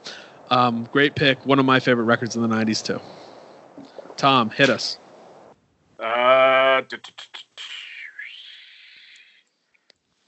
Um, 0.50 0.88
great 0.92 1.14
pick. 1.14 1.44
One 1.46 1.58
of 1.60 1.64
my 1.64 1.78
favorite 1.78 2.04
records 2.04 2.34
in 2.34 2.42
the 2.42 2.48
'90s 2.48 2.84
too. 2.84 3.00
Tom, 4.16 4.50
hit 4.50 4.68
us. 4.68 4.98
Uh, 5.98 6.80
t- 6.82 6.96
t- 6.96 7.12
t- 7.16 7.24
t- 7.32 7.44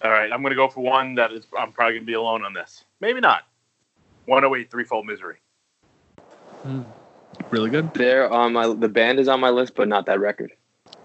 all 0.05 0.11
right, 0.11 0.33
I'm 0.33 0.41
going 0.43 0.51
to 0.51 0.57
go 0.57 0.69
for 0.69 0.81
one 0.81 1.15
that 1.17 1.33
is. 1.33 1.47
I'm 1.59 1.73
probably 1.73 1.95
going 1.95 2.03
to 2.03 2.07
be 2.07 2.15
alone 2.15 2.45
on 2.45 2.53
this. 2.53 2.85
Maybe 3.01 3.21
not. 3.21 3.43
108 4.27 4.71
Threefold 4.71 5.07
Misery. 5.07 5.37
Really 7.51 7.71
good. 7.71 7.93
They're 7.95 8.31
on 8.33 8.53
my 8.53 8.73
the 8.73 8.89
band 8.89 9.19
is 9.19 9.29
on 9.29 9.41
my 9.41 9.51
list, 9.51 9.75
but 9.75 9.89
not 9.89 10.07
that 10.07 10.21
record. 10.21 10.53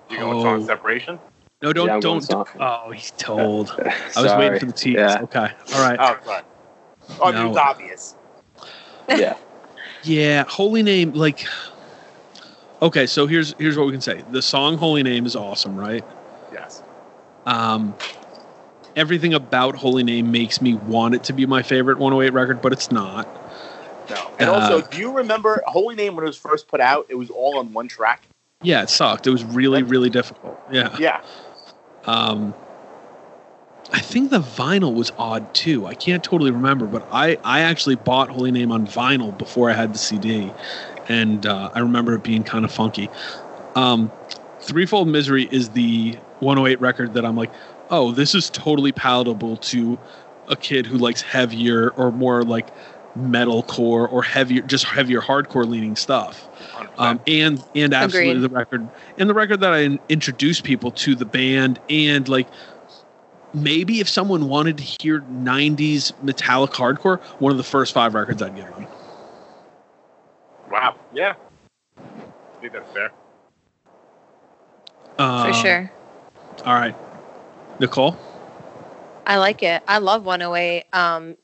You 0.09 0.17
going 0.19 0.41
song 0.41 0.61
Oh. 0.63 0.65
separation? 0.65 1.19
No, 1.61 1.73
don't 1.73 1.88
Yeah, 1.88 1.99
don't. 1.99 2.32
Oh, 2.59 2.91
he's 2.91 3.11
told. 3.11 3.71
I 4.15 4.21
was 4.21 4.34
waiting 4.38 4.59
for 4.59 4.65
the 4.67 4.71
tease. 4.73 4.95
Yeah. 4.95 5.21
Okay. 5.23 5.49
All 5.73 5.82
right. 5.82 5.97
Oh, 5.99 6.17
sorry. 6.23 6.43
Oh, 7.19 7.32
No. 7.32 7.49
it's 7.49 7.57
obvious. 7.57 8.15
yeah. 9.09 9.36
Yeah, 10.03 10.45
Holy 10.47 10.84
Name. 10.84 11.13
Like, 11.13 11.45
okay, 12.82 13.07
so 13.07 13.25
here's 13.28 13.55
here's 13.57 13.75
what 13.78 13.88
we 13.88 13.91
can 13.91 13.99
say. 13.99 14.23
The 14.32 14.41
song 14.41 14.78
Holy 14.78 15.03
Name 15.03 15.25
is 15.25 15.36
awesome, 15.36 15.75
right? 15.75 16.05
Yes. 16.53 16.84
Um, 17.45 17.93
everything 18.95 19.34
about 19.34 19.75
Holy 19.75 20.03
Name 20.03 20.32
makes 20.32 20.61
me 20.61 20.75
want 20.75 21.15
it 21.15 21.23
to 21.25 21.34
be 21.34 21.45
my 21.45 21.61
favorite 21.63 21.97
108 21.97 22.32
record, 22.32 22.61
but 22.61 22.71
it's 22.71 22.91
not. 22.91 23.28
No. 24.10 24.32
And 24.39 24.49
Uh, 24.49 24.53
also, 24.53 24.82
do 24.82 24.97
you 24.97 25.12
remember 25.12 25.62
Holy 25.68 25.95
Name 25.95 26.16
when 26.16 26.24
it 26.24 26.28
was 26.28 26.38
first 26.38 26.68
put 26.68 26.80
out? 26.80 27.05
It 27.10 27.16
was 27.16 27.30
all 27.30 27.58
on 27.60 27.74
one 27.74 27.88
track. 27.88 28.24
Yeah, 28.62 28.84
it 28.84 28.89
sucked. 28.89 29.28
It 29.28 29.32
was 29.32 29.43
really 29.43 29.84
really 29.84 30.10
difficult. 30.10 30.60
Yeah. 30.72 30.95
Yeah. 30.99 31.22
Um, 32.05 32.53
I 33.93 33.99
think 33.99 34.32
the 34.32 34.39
vinyl 34.39 34.93
was 34.93 35.12
odd 35.18 35.53
too. 35.53 35.86
I 35.86 35.93
can't 35.93 36.24
totally 36.24 36.51
remember, 36.51 36.86
but 36.88 37.08
I 37.12 37.38
I 37.43 37.62
actually 37.62 37.95
bought 37.95 38.30
Holy 38.30 38.51
Name 38.51 38.72
on 38.72 38.86
vinyl 38.88 39.38
before 39.38 39.70
I 39.70 39.74
had 39.74 39.93
the 39.93 39.97
CD, 39.97 40.51
and 41.08 41.45
uh, 41.45 41.70
I 41.74 41.80
remember 41.80 42.14
it 42.16 42.24
being 42.24 42.43
kind 42.43 42.66
of 42.66 42.72
funky. 42.72 43.10
Um, 43.76 44.12
Threefold 44.60 45.08
Misery 45.08 45.47
is 45.51 45.70
the 45.70 46.18
108 46.39 46.82
record 46.82 47.14
that 47.14 47.26
I'm 47.26 47.38
like, 47.38 47.51
oh, 47.89 48.12
this 48.12 48.36
is 48.36 48.49
totally 48.49 48.91
palatable 48.91 49.58
to 49.58 49.97
a 50.49 50.55
kid 50.55 50.86
who 50.86 50.97
likes 50.97 51.22
heavier 51.22 51.91
or 51.91 52.12
more 52.12 52.43
like 52.43 52.68
metalcore 53.18 54.11
or 54.11 54.24
heavier, 54.24 54.61
just 54.61 54.86
heavier 54.86 55.22
hardcore 55.22 55.68
leaning 55.68 55.95
stuff. 55.95 56.47
Um, 56.97 57.20
and 57.28 57.63
and 57.76 57.93
absolutely 57.93 58.32
Agreed. 58.32 58.41
the 58.41 58.49
record 58.49 58.89
and 59.18 59.30
the 59.30 59.34
record 59.34 59.59
that 59.61 59.74
I 59.74 59.80
in- 59.80 59.99
introduced 60.09 60.63
people 60.63 60.91
to 60.91 61.15
the 61.15 61.26
band 61.26 61.80
and 61.89 62.28
like 62.28 62.47
maybe 63.53 63.99
if 63.99 64.09
someone 64.09 64.49
wanted 64.49 64.78
to 64.78 64.84
hear 64.84 65.22
90s 65.22 66.11
metallic 66.24 66.72
hardcore, 66.72 67.22
one 67.39 67.51
of 67.51 67.57
the 67.57 67.63
first 67.63 67.93
five 67.93 68.13
records 68.13 68.41
I'd 68.41 68.55
give 68.55 68.65
them. 68.65 68.88
wow. 70.72 70.95
Yeah. 71.13 71.36
I 71.97 72.61
think 72.61 72.74
that's 72.74 72.91
fair. 72.91 73.11
Uh, 75.18 75.47
for 75.47 75.53
sure. 75.53 75.91
All 76.65 76.74
right, 76.74 76.95
Nicole. 77.80 78.18
I 79.26 79.38
like 79.38 79.61
it. 79.63 79.84
I 79.88 79.97
love 79.99 80.26
108. 80.26 80.86
Um, 80.93 81.36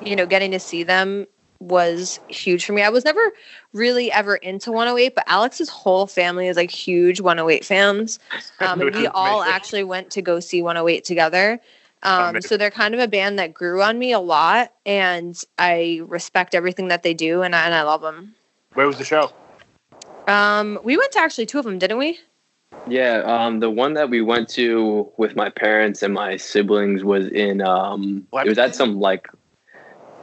you 0.00 0.16
know, 0.16 0.26
getting 0.26 0.50
to 0.52 0.60
see 0.60 0.82
them 0.82 1.26
was 1.60 2.20
huge 2.28 2.64
for 2.64 2.72
me. 2.72 2.82
I 2.82 2.88
was 2.88 3.04
never 3.04 3.32
really 3.72 4.12
ever 4.12 4.36
into 4.36 4.70
108, 4.70 5.14
but 5.14 5.24
Alex's 5.26 5.68
whole 5.68 6.06
family 6.06 6.48
is 6.48 6.56
like 6.56 6.70
huge 6.70 7.20
108 7.20 7.64
fans. 7.64 8.18
Um, 8.60 8.80
and 8.80 8.94
we 8.94 9.06
all 9.08 9.42
amazing. 9.42 9.54
actually 9.54 9.84
went 9.84 10.10
to 10.12 10.22
go 10.22 10.38
see 10.40 10.62
108 10.62 11.04
together. 11.04 11.60
Um, 12.04 12.40
so 12.40 12.56
they're 12.56 12.70
kind 12.70 12.94
of 12.94 13.00
a 13.00 13.08
band 13.08 13.38
that 13.38 13.52
grew 13.52 13.82
on 13.82 13.98
me 13.98 14.12
a 14.12 14.20
lot, 14.20 14.72
and 14.86 15.38
I 15.58 16.02
respect 16.04 16.54
everything 16.54 16.88
that 16.88 17.02
they 17.02 17.14
do, 17.14 17.42
and 17.42 17.54
I, 17.54 17.64
and 17.64 17.74
I 17.74 17.82
love 17.82 18.02
them. 18.02 18.34
Where 18.74 18.86
was 18.86 18.98
the 18.98 19.04
show? 19.04 19.32
Um, 20.28 20.78
we 20.84 20.96
went 20.96 21.12
to 21.12 21.18
actually 21.18 21.46
two 21.46 21.58
of 21.58 21.64
them, 21.64 21.78
didn't 21.78 21.98
we? 21.98 22.18
Yeah, 22.86 23.22
um, 23.24 23.60
the 23.60 23.70
one 23.70 23.94
that 23.94 24.10
we 24.10 24.20
went 24.20 24.48
to 24.50 25.10
with 25.16 25.34
my 25.34 25.48
parents 25.48 26.02
and 26.02 26.12
my 26.12 26.36
siblings 26.36 27.02
was 27.04 27.28
in. 27.28 27.62
Um, 27.62 28.26
it 28.32 28.48
was 28.48 28.58
at 28.58 28.74
some 28.74 29.00
like. 29.00 29.28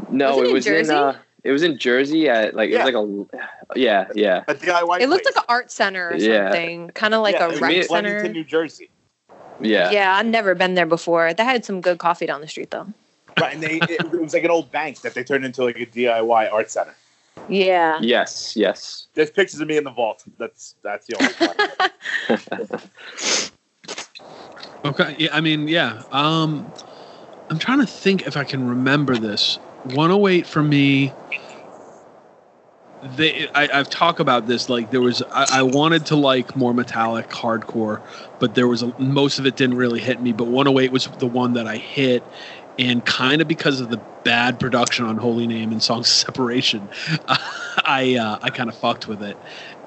No, 0.09 0.37
Was 0.37 0.47
it 0.47 0.49
it 0.49 0.53
was 0.53 0.65
Jersey? 0.65 0.93
in. 0.93 0.97
Uh, 0.99 1.17
it 1.43 1.51
was 1.51 1.63
in 1.63 1.77
Jersey 1.77 2.29
at 2.29 2.53
like 2.55 2.69
Yeah. 2.69 2.85
it 2.87 2.93
was 2.93 3.27
like 3.29 3.35
a. 3.75 3.79
Yeah, 3.79 4.07
yeah. 4.15 4.43
A 4.47 4.53
DIY. 4.55 4.99
It 5.01 5.09
looked 5.09 5.23
place. 5.23 5.35
like 5.35 5.43
an 5.43 5.47
art 5.49 5.71
center 5.71 6.09
or 6.09 6.15
Yeah. 6.15 6.45
something, 6.49 6.89
kind 6.89 7.13
of 7.13 7.21
like 7.21 7.35
Yeah, 7.35 7.45
a 7.45 7.47
it 7.47 7.51
was 7.51 7.61
rec 7.61 7.71
in 7.73 7.83
center. 7.83 7.87
Flemington, 8.09 8.31
New 8.33 8.43
Jersey. 8.43 8.89
Yeah. 9.61 9.91
Yeah, 9.91 10.15
I've 10.15 10.25
never 10.25 10.55
been 10.55 10.73
there 10.75 10.85
before. 10.85 11.33
They 11.33 11.43
had 11.43 11.63
some 11.65 11.81
good 11.81 11.97
coffee 11.99 12.25
down 12.25 12.41
the 12.41 12.47
street 12.47 12.71
though. 12.71 12.87
Right, 13.39 13.53
and 13.53 13.63
they 13.63 13.75
it, 13.77 13.89
it 13.91 14.11
was 14.21 14.33
like 14.33 14.43
an 14.43 14.51
old 14.51 14.71
bank 14.71 15.01
that 15.01 15.13
they 15.13 15.23
turned 15.23 15.45
into 15.45 15.63
like 15.63 15.77
a 15.79 15.85
DIY 15.85 16.51
art 16.51 16.69
center. 16.69 16.93
Yeah. 17.47 17.97
Yes, 18.01 18.55
yes. 18.57 19.07
There's 19.13 19.31
pictures 19.31 19.61
of 19.61 19.67
me 19.67 19.77
in 19.77 19.83
the 19.85 19.89
vault. 19.91 20.23
That's 20.37 20.75
that's 20.83 21.07
the 21.07 21.15
only. 21.17 21.33
part. 22.67 22.81
Okay. 24.83 25.15
Yeah. 25.19 25.29
I 25.31 25.41
mean, 25.41 25.67
yeah. 25.67 26.01
Um, 26.11 26.71
I'm 27.51 27.59
trying 27.59 27.79
to 27.79 27.85
think 27.85 28.25
if 28.25 28.35
I 28.35 28.43
can 28.43 28.67
remember 28.67 29.15
this. 29.15 29.59
108 29.83 30.45
for 30.45 30.63
me. 30.63 31.13
They, 33.03 33.47
I, 33.55 33.67
I've 33.73 33.89
talked 33.89 34.19
about 34.19 34.45
this. 34.45 34.69
Like 34.69 34.91
there 34.91 35.01
was, 35.01 35.23
I, 35.31 35.59
I 35.59 35.63
wanted 35.63 36.05
to 36.07 36.15
like 36.15 36.55
more 36.55 36.73
metallic 36.73 37.29
hardcore, 37.29 38.01
but 38.39 38.53
there 38.53 38.67
was 38.67 38.83
a, 38.83 38.93
most 38.99 39.39
of 39.39 39.45
it 39.47 39.55
didn't 39.55 39.77
really 39.77 39.99
hit 39.99 40.21
me. 40.21 40.33
But 40.33 40.45
108 40.45 40.91
was 40.91 41.05
the 41.05 41.27
one 41.27 41.53
that 41.53 41.65
I 41.65 41.77
hit, 41.77 42.23
and 42.77 43.03
kind 43.05 43.41
of 43.41 43.47
because 43.47 43.81
of 43.81 43.89
the 43.89 44.01
bad 44.23 44.59
production 44.59 45.05
on 45.05 45.17
Holy 45.17 45.47
Name 45.47 45.71
and 45.71 45.81
Songs 45.81 46.07
of 46.07 46.13
Separation, 46.13 46.89
I 47.85 48.17
uh, 48.21 48.37
I 48.41 48.51
kind 48.51 48.69
of 48.69 48.75
fucked 48.75 49.07
with 49.07 49.23
it, 49.23 49.37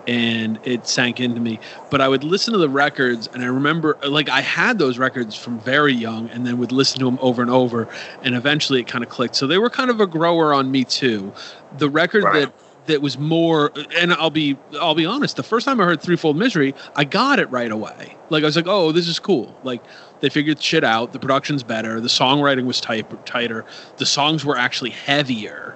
and 0.07 0.59
it 0.65 0.87
sank 0.87 1.21
into 1.21 1.41
me. 1.41 1.61
But 1.91 2.01
I 2.01 2.09
would 2.09 2.25
listen 2.25 2.53
to 2.53 2.59
the 2.59 2.69
records, 2.69 3.29
and 3.33 3.43
I 3.43 3.47
remember 3.47 3.99
like 4.07 4.29
I 4.29 4.41
had 4.41 4.79
those 4.79 4.99
records 4.99 5.35
from 5.35 5.59
very 5.61 5.95
young, 5.95 6.29
and 6.31 6.47
then 6.47 6.59
would 6.59 6.73
listen 6.73 6.99
to 7.01 7.05
them 7.07 7.19
over 7.21 7.43
and 7.43 7.51
over, 7.51 7.89
and 8.23 8.35
eventually 8.35 8.81
it 8.81 8.87
kind 8.87 9.05
of 9.05 9.11
clicked. 9.11 9.37
So 9.37 9.47
they 9.47 9.59
were 9.59 9.71
kind 9.71 9.91
of 9.91 10.01
a 10.01 10.07
grower 10.07 10.53
on 10.55 10.71
me 10.71 10.85
too. 10.85 11.33
The 11.79 11.89
record 11.89 12.25
Right. 12.25 12.41
that 12.41 12.53
that 12.87 13.01
was 13.01 13.17
more 13.17 13.73
and 13.97 14.13
I'll 14.13 14.31
be 14.31 14.57
I'll 14.79 14.95
be 14.95 15.07
honest, 15.07 15.37
the 15.37 15.43
first 15.43 15.65
time 15.67 15.81
I 15.81 15.85
heard 15.85 16.03
Threefold 16.03 16.37
Misery, 16.37 16.75
I 16.97 17.05
got 17.05 17.39
it 17.39 17.51
right 17.51 17.71
away. 17.71 18.17
Like 18.31 18.43
I 18.43 18.47
was 18.47 18.57
like, 18.57 18.67
"Oh, 18.69 18.93
this 18.93 19.09
is 19.09 19.19
cool." 19.19 19.55
Like 19.65 19.83
they 20.21 20.29
figured 20.29 20.61
shit 20.63 20.85
out, 20.85 21.13
the 21.13 21.19
production's 21.19 21.63
better, 21.63 22.01
the 22.01 22.09
songwriting 22.09 22.65
was 22.67 22.81
tight, 22.81 23.07
tighter, 23.27 23.65
the 23.99 24.07
songs 24.07 24.45
were 24.45 24.57
actually 24.57 24.91
heavier 24.91 25.75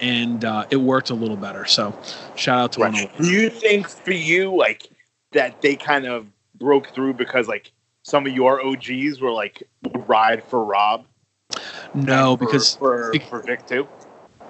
and 0.00 0.44
uh, 0.44 0.66
it 0.70 0.76
worked 0.76 1.10
a 1.10 1.14
little 1.14 1.36
better. 1.36 1.64
So, 1.64 1.96
shout 2.36 2.58
out 2.58 2.72
to 2.72 2.80
Right. 2.80 2.92
108. 2.92 3.22
Do 3.22 3.30
you 3.30 3.50
think 3.50 3.88
for 3.88 4.12
you 4.12 4.54
like 4.56 4.88
that 5.32 5.60
they 5.62 5.76
kind 5.76 6.06
of 6.06 6.26
broke 6.58 6.88
through 6.90 7.14
because 7.14 7.48
like 7.48 7.72
some 8.02 8.26
of 8.26 8.32
your 8.32 8.64
OGs 8.64 9.20
were 9.20 9.30
like 9.32 9.62
ride 10.06 10.44
for 10.44 10.64
Rob? 10.64 11.04
No, 11.94 12.36
for- 12.36 12.44
because 12.46 12.76
for 12.76 13.12
for 13.28 13.40
Vic 13.42 13.66
too. 13.66 13.86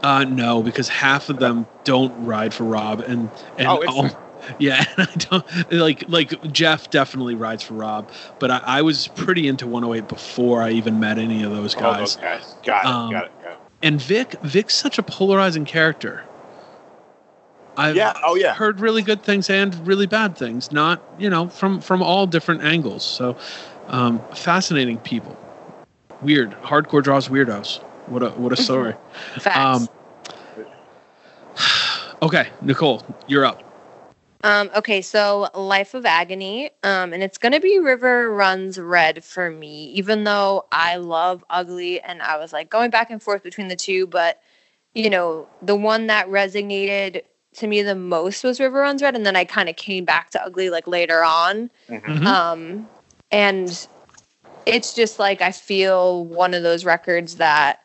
Uh, 0.03 0.25
no, 0.25 0.63
because 0.63 0.89
half 0.89 1.31
of 1.31 1.39
them 1.39 1.67
don't 1.85 2.27
ride 2.27 2.53
for 2.53 2.65
Rob, 2.65 3.01
and 3.01 3.31
and 3.57 3.69
Oh, 3.69 3.83
all, 3.87 4.11
yeah, 4.59 4.85
and 4.99 5.09
I 5.09 5.15
don't 5.15 5.73
like 5.73 6.05
like 6.09 6.53
Jeff 6.53 6.91
definitely 6.91 7.35
rides 7.37 7.63
for 7.63 7.73
Rob, 7.75 8.11
but 8.39 8.51
I, 8.51 8.59
I 8.67 8.83
was 8.83 9.09
pretty 9.09 9.49
into 9.49 9.67
108 9.67 10.07
before 10.09 10.61
I 10.63 10.73
even 10.73 11.01
met 11.01 11.17
any 11.19 11.43
of 11.43 11.53
those 11.53 11.75
Oh, 11.77 11.81
guys. 11.81 11.99
those 11.99 12.17
guys. 12.17 12.55
Got 12.65 12.85
it. 12.85 12.89
Um, 12.89 13.11
got 13.13 13.25
it. 13.27 13.33
Got 13.43 13.53
it. 13.53 13.59
And 13.85 14.01
Vic, 14.01 14.33
Vic's 14.43 14.75
such 14.75 14.99
a 14.99 15.03
polarizing 15.03 15.67
character. 15.67 16.25
I've 17.77 17.97
Yeah. 17.97 18.15
Oh 18.25 18.35
yeah. 18.35 18.55
heard 18.55 18.81
really 18.81 19.03
good 19.03 19.23
things 19.23 19.51
and 19.51 19.75
really 19.87 20.07
bad 20.07 20.37
things, 20.39 20.73
not 20.73 21.03
you 21.19 21.29
know 21.29 21.49
from 21.49 21.83
from 21.83 22.03
all 22.03 22.27
different 22.27 22.63
angles. 22.63 23.05
So, 23.05 23.37
um, 23.89 24.23
fascinating 24.35 24.99
people. 24.99 25.37
Weird, 26.23 26.53
hardcore 26.63 27.03
draws 27.03 27.29
weirdos. 27.29 27.83
What 28.07 28.23
a 28.23 28.31
what 28.31 28.53
a 28.53 28.57
story. 28.57 28.95
Facts. 29.39 29.89
Um, 31.57 31.59
okay, 32.23 32.49
Nicole, 32.63 33.03
you're 33.27 33.45
up. 33.45 33.74
Um, 34.45 34.71
okay, 34.77 35.01
so 35.01 35.49
Life 35.55 35.95
of 35.95 36.05
Agony, 36.05 36.67
um, 36.83 37.15
and 37.15 37.23
it's 37.23 37.39
gonna 37.39 37.61
be 37.61 37.79
River 37.79 38.31
Runs 38.31 38.79
Red 38.79 39.25
for 39.25 39.51
me, 39.51 39.87
even 39.95 40.25
though 40.25 40.67
I 40.71 40.97
love 40.97 41.43
Ugly, 41.49 42.03
and 42.03 42.21
I 42.21 42.37
was 42.37 42.53
like 42.53 42.69
going 42.69 42.91
back 42.91 43.11
and 43.11 43.23
forth 43.23 43.43
between 43.43 43.69
the 43.69 43.75
two, 43.77 44.07
but 44.07 44.39
you 44.95 45.09
know, 45.09 45.49
the 45.63 45.75
one 45.75 46.09
that 46.09 46.29
resonated 46.29 47.23
to 47.55 47.67
me 47.67 47.81
the 47.81 47.95
most 47.95 48.45
was 48.45 48.61
River 48.61 48.81
Runs 48.81 49.01
Red, 49.01 49.17
and 49.17 49.25
then 49.25 49.35
I 49.35 49.47
kind 49.47 49.71
of 49.71 49.77
came 49.77 50.05
back 50.05 50.29
to 50.33 50.45
Ugly 50.45 50.69
like 50.69 50.87
later 50.87 51.25
on. 51.25 51.71
Mhm. 51.89 52.27
Um, 52.27 52.89
and 53.31 53.89
it's 54.67 54.93
just 54.93 55.19
like 55.19 55.41
I 55.41 55.53
feel 55.53 56.23
one 56.23 56.53
of 56.53 56.63
those 56.63 56.85
records 56.85 57.37
that 57.37 57.81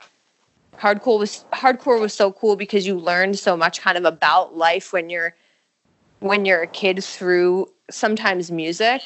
hardcore 0.77 1.19
was 1.19 1.45
hardcore 1.53 2.01
was 2.01 2.13
so 2.13 2.33
cool 2.33 2.57
because 2.57 2.85
you 2.85 2.99
learned 2.99 3.39
so 3.39 3.55
much 3.55 3.79
kind 3.79 3.97
of 3.97 4.03
about 4.03 4.57
life 4.57 4.91
when 4.91 5.09
you're 5.09 5.35
when 6.19 6.45
you're 6.45 6.61
a 6.61 6.67
kid 6.67 7.03
through 7.03 7.67
sometimes 7.89 8.51
music. 8.51 9.01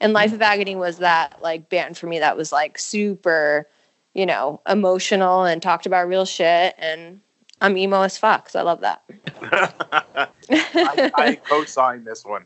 And 0.00 0.12
Life 0.12 0.32
of 0.32 0.42
Agony 0.42 0.76
was 0.76 0.98
that 0.98 1.40
like 1.42 1.68
band 1.68 1.96
for 1.96 2.06
me 2.06 2.18
that 2.18 2.36
was 2.36 2.52
like 2.52 2.78
super, 2.78 3.66
you 4.14 4.26
know, 4.26 4.60
emotional 4.68 5.44
and 5.44 5.62
talked 5.62 5.86
about 5.86 6.08
real 6.08 6.26
shit. 6.26 6.74
And 6.78 7.20
I'm 7.60 7.78
emo 7.78 8.02
as 8.02 8.18
fuck, 8.18 8.50
so 8.50 8.60
I 8.60 8.62
love 8.62 8.80
that. 8.80 9.02
I, 10.52 11.10
I 11.14 11.34
co-sign 11.36 12.04
this 12.04 12.24
one. 12.24 12.44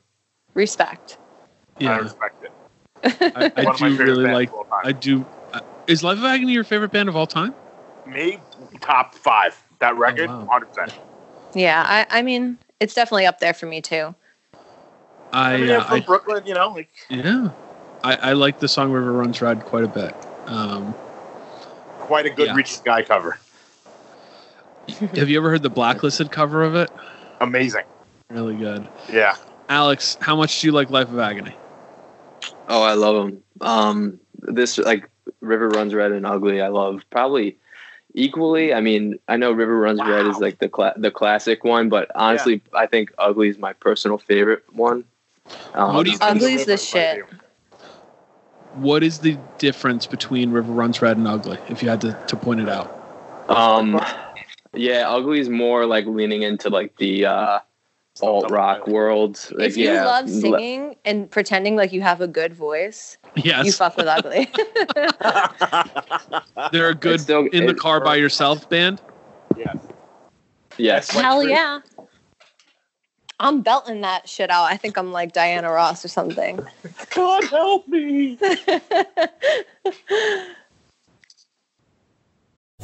Respect. 0.54 1.18
Yeah, 1.78 1.92
I 1.92 1.98
respect 1.98 2.44
it. 2.44 2.52
I, 3.36 3.52
I 3.56 3.64
One 3.64 3.74
of 3.74 3.80
my 3.80 3.88
do 3.88 3.96
really 3.96 4.30
like. 4.30 4.48
of 4.48 4.54
all 4.54 4.64
time. 4.64 4.80
I 4.84 4.92
do. 4.92 5.24
Uh, 5.52 5.60
is 5.86 6.04
Life 6.04 6.18
of 6.18 6.24
Agony 6.24 6.52
your 6.52 6.64
favorite 6.64 6.92
band 6.92 7.08
of 7.08 7.16
all 7.16 7.26
time? 7.26 7.54
Me 8.06 8.38
top 8.80 9.14
five. 9.14 9.60
That 9.80 9.96
record, 9.96 10.28
wow. 10.28 10.46
hundred 10.50 10.66
percent. 10.66 10.94
Yeah, 11.54 11.84
I, 11.86 12.18
I 12.18 12.22
mean, 12.22 12.58
it's 12.80 12.94
definitely 12.94 13.26
up 13.26 13.38
there 13.38 13.54
for 13.54 13.66
me 13.66 13.80
too. 13.80 14.14
I, 15.32 15.54
I 15.54 15.56
mean, 15.58 15.70
uh, 15.70 15.78
I'm 15.78 15.84
from 15.84 15.96
I 15.96 16.00
Brooklyn, 16.00 16.46
you 16.46 16.54
know, 16.54 16.68
like 16.70 16.88
yeah, 17.08 17.50
I, 18.02 18.16
I 18.16 18.32
like 18.32 18.58
the 18.58 18.68
song 18.68 18.90
River 18.90 19.12
Runs 19.12 19.40
Red 19.40 19.64
quite 19.64 19.84
a 19.84 19.88
bit. 19.88 20.14
Um, 20.46 20.94
quite 21.98 22.26
a 22.26 22.30
good 22.30 22.48
Yeah. 22.48 22.54
Reach 22.54 22.72
Sky 22.72 23.02
cover. 23.02 23.38
have 24.98 25.28
you 25.28 25.38
ever 25.38 25.50
heard 25.50 25.62
the 25.62 25.70
Blacklisted 25.70 26.32
cover 26.32 26.64
of 26.64 26.74
it? 26.74 26.90
Amazing. 27.40 27.84
Really 28.30 28.56
good. 28.56 28.86
Yeah. 29.12 29.36
Alex, 29.68 30.16
how 30.20 30.34
much 30.34 30.60
do 30.60 30.66
you 30.66 30.72
like 30.72 30.90
Life 30.90 31.08
of 31.08 31.18
Agony? 31.20 31.54
Oh, 32.68 32.82
I 32.82 32.94
love 32.94 33.14
them. 33.16 33.42
Um, 33.60 34.20
this 34.40 34.78
like 34.78 35.08
River 35.40 35.68
Runs 35.68 35.94
Red 35.94 36.12
and 36.12 36.26
Ugly. 36.26 36.60
I 36.60 36.68
love 36.68 37.02
probably 37.10 37.56
equally. 38.14 38.72
I 38.74 38.80
mean, 38.80 39.18
I 39.28 39.36
know 39.36 39.52
River 39.52 39.78
Runs 39.78 40.00
Red 40.00 40.26
is 40.26 40.38
like 40.38 40.58
the 40.58 40.68
cla- 40.68 40.94
the 40.96 41.10
classic 41.10 41.64
one, 41.64 41.88
but 41.88 42.10
honestly, 42.14 42.62
I 42.74 42.86
think 42.86 43.12
Ugly 43.18 43.48
is 43.48 43.58
my 43.58 43.72
personal 43.72 44.18
favorite 44.18 44.64
one. 44.72 45.04
Um, 45.74 45.94
What 45.94 46.04
do 46.04 46.10
you 46.12 46.18
think- 46.18 46.30
Ugly's 46.30 46.66
the 46.66 46.76
shit. 46.76 47.24
What 48.74 49.02
is 49.02 49.18
the 49.18 49.36
difference 49.58 50.06
between 50.06 50.52
River 50.52 50.72
Runs 50.72 51.02
Red 51.02 51.16
and 51.16 51.26
Ugly? 51.26 51.58
If 51.68 51.82
you 51.82 51.88
had 51.88 52.00
to, 52.02 52.16
to 52.28 52.36
point 52.36 52.60
it 52.60 52.68
out. 52.68 52.96
Um, 53.48 54.00
yeah, 54.74 55.10
Ugly 55.10 55.40
is 55.40 55.48
more 55.48 55.86
like 55.86 56.06
leaning 56.06 56.42
into 56.42 56.70
like 56.70 56.96
the 56.96 57.26
uh, 57.26 57.58
alt 58.22 58.50
rock 58.50 58.86
world. 58.86 59.44
Like, 59.52 59.70
if 59.70 59.76
you 59.76 59.86
yeah, 59.86 60.04
love 60.04 60.30
singing 60.30 60.94
and 61.04 61.28
pretending 61.28 61.74
like 61.74 61.92
you 61.92 62.00
have 62.02 62.20
a 62.20 62.28
good 62.28 62.54
voice, 62.54 63.18
you 63.36 63.72
fuck 63.72 63.96
with 63.96 64.06
ugly. 64.06 64.50
they're 66.72 66.88
a 66.90 66.94
good 66.94 67.14
It's 67.14 67.22
still- 67.24 67.46
in 67.46 67.66
the 67.66 67.74
car 67.74 68.00
by 68.00 68.16
yourself 68.16 68.68
band. 68.68 69.00
yes. 69.56 69.76
yes, 70.78 71.14
Like 71.14 71.24
Hell 71.24 71.40
Chris- 71.42 71.50
yeah. 71.52 71.80
I'm 73.42 73.62
belting 73.62 74.02
that 74.02 74.28
shit 74.28 74.50
out. 74.50 74.64
I 74.64 74.76
think 74.76 74.98
I'm 74.98 75.12
like 75.12 75.32
Diana 75.32 75.70
Ross 75.70 76.04
or 76.04 76.08
something. 76.08 76.60
God 77.14 77.44
help 77.44 77.88
me. 77.88 78.36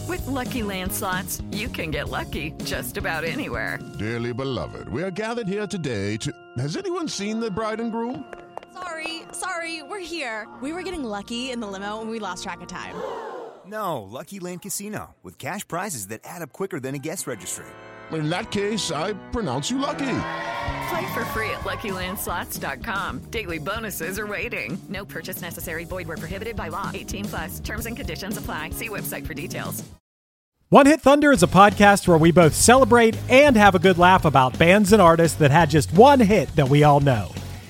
With 0.09 0.27
Lucky 0.27 0.63
Land 0.63 0.93
slots, 0.93 1.43
you 1.51 1.69
can 1.69 1.91
get 1.91 2.09
lucky 2.09 2.53
just 2.65 2.97
about 2.97 3.25
anywhere. 3.25 3.79
Dearly 3.99 4.33
beloved, 4.33 4.89
we 4.89 5.03
are 5.03 5.11
gathered 5.11 5.49
here 5.49 5.67
today 5.67 6.17
to. 6.19 6.33
Has 6.59 6.77
anyone 6.77 7.09
seen 7.09 7.41
the 7.41 7.51
bride 7.51 7.81
and 7.81 7.91
groom? 7.91 8.25
Sorry, 8.77 9.23
sorry, 9.33 9.83
we're 9.83 10.05
here. 10.05 10.47
We 10.61 10.73
were 10.75 10.83
getting 10.83 11.03
lucky 11.03 11.51
in 11.51 11.61
the 11.61 11.67
limo 11.67 12.03
and 12.03 12.11
we 12.11 12.19
lost 12.19 12.43
track 12.43 12.61
of 12.61 12.69
time. 12.69 12.95
No, 13.69 14.05
Lucky 14.05 14.39
Land 14.39 14.63
Casino, 14.63 15.17
with 15.25 15.39
cash 15.39 15.67
prizes 15.67 16.07
that 16.07 16.21
add 16.23 16.41
up 16.41 16.53
quicker 16.53 16.79
than 16.79 16.95
a 16.95 16.99
guest 16.99 17.27
registry. 17.27 17.67
in 18.13 18.29
that 18.29 18.53
case, 18.53 18.93
I 18.93 19.15
pronounce 19.33 19.73
you 19.73 19.79
lucky. 19.79 20.19
Play 20.89 21.13
for 21.13 21.25
free 21.35 21.51
at 21.51 21.65
LuckyLandSlots.com. 21.65 23.23
Daily 23.31 23.59
bonuses 23.59 24.21
are 24.21 24.27
waiting. 24.29 24.79
No 24.89 25.05
purchase 25.05 25.43
necessary. 25.43 25.85
Void 25.85 26.07
were 26.07 26.17
prohibited 26.17 26.55
by 26.55 26.69
law. 26.69 26.93
18 26.95 27.25
plus. 27.25 27.59
Terms 27.59 27.87
and 27.87 27.97
conditions 27.97 28.37
apply. 28.37 28.71
See 28.71 28.89
website 28.89 29.27
for 29.27 29.35
details. 29.35 29.83
One 30.69 30.87
Hit 30.87 31.01
Thunder 31.01 31.33
is 31.33 31.43
a 31.43 31.49
podcast 31.49 32.07
where 32.07 32.19
we 32.19 32.31
both 32.31 32.55
celebrate 32.55 33.17
and 33.29 33.57
have 33.57 33.75
a 33.75 33.81
good 33.81 33.99
laugh 33.99 34.25
about 34.25 34.57
bands 34.61 34.93
and 34.93 35.03
artists 35.03 35.39
that 35.39 35.51
had 35.51 35.71
just 35.71 35.93
one 35.93 36.21
hit 36.21 36.55
that 36.55 36.69
we 36.69 36.85
all 36.85 37.01
know. 37.01 37.33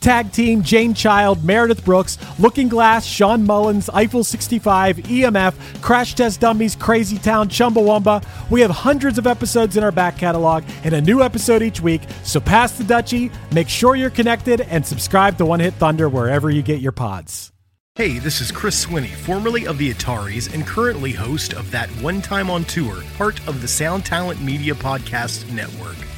Tag 0.00 0.32
Team, 0.32 0.62
Jane 0.62 0.94
Child, 0.94 1.44
Meredith 1.44 1.84
Brooks, 1.84 2.18
Looking 2.38 2.68
Glass, 2.68 3.04
Shawn 3.04 3.44
Mullins, 3.44 3.88
Eiffel 3.90 4.24
65, 4.24 4.96
EMF, 4.98 5.82
Crash 5.82 6.14
Test 6.14 6.40
Dummies, 6.40 6.76
Crazy 6.76 7.18
Town, 7.18 7.48
Chumbawamba. 7.48 8.24
We 8.50 8.60
have 8.60 8.70
hundreds 8.70 9.18
of 9.18 9.26
episodes 9.26 9.76
in 9.76 9.84
our 9.84 9.92
back 9.92 10.18
catalog 10.18 10.64
and 10.84 10.94
a 10.94 11.00
new 11.00 11.22
episode 11.22 11.62
each 11.62 11.80
week, 11.80 12.02
so 12.22 12.40
pass 12.40 12.78
the 12.78 12.84
Dutchie, 12.84 13.32
make 13.52 13.68
sure 13.68 13.96
you're 13.96 14.10
connected, 14.10 14.60
and 14.62 14.84
subscribe 14.84 15.38
to 15.38 15.46
One 15.46 15.60
Hit 15.60 15.74
Thunder 15.74 16.08
wherever 16.08 16.50
you 16.50 16.62
get 16.62 16.80
your 16.80 16.92
pods. 16.92 17.52
Hey, 17.98 18.20
this 18.20 18.40
is 18.40 18.52
Chris 18.52 18.86
Swinney, 18.86 19.10
formerly 19.10 19.66
of 19.66 19.76
the 19.76 19.92
Ataris 19.92 20.54
and 20.54 20.64
currently 20.64 21.10
host 21.10 21.52
of 21.52 21.68
That 21.72 21.88
One 22.00 22.22
Time 22.22 22.48
on 22.48 22.64
Tour, 22.64 23.02
part 23.16 23.44
of 23.48 23.60
the 23.60 23.66
Sound 23.66 24.06
Talent 24.06 24.40
Media 24.40 24.72
Podcast 24.72 25.50
Network. 25.52 25.96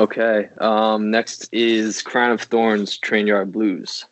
Okay. 0.00 0.48
Um, 0.58 1.10
next 1.10 1.48
is 1.52 2.00
Crown 2.00 2.32
of 2.32 2.48
Thornz, 2.48 2.98
Train 2.98 3.26
Yard 3.26 3.52
Blues. 3.52 4.06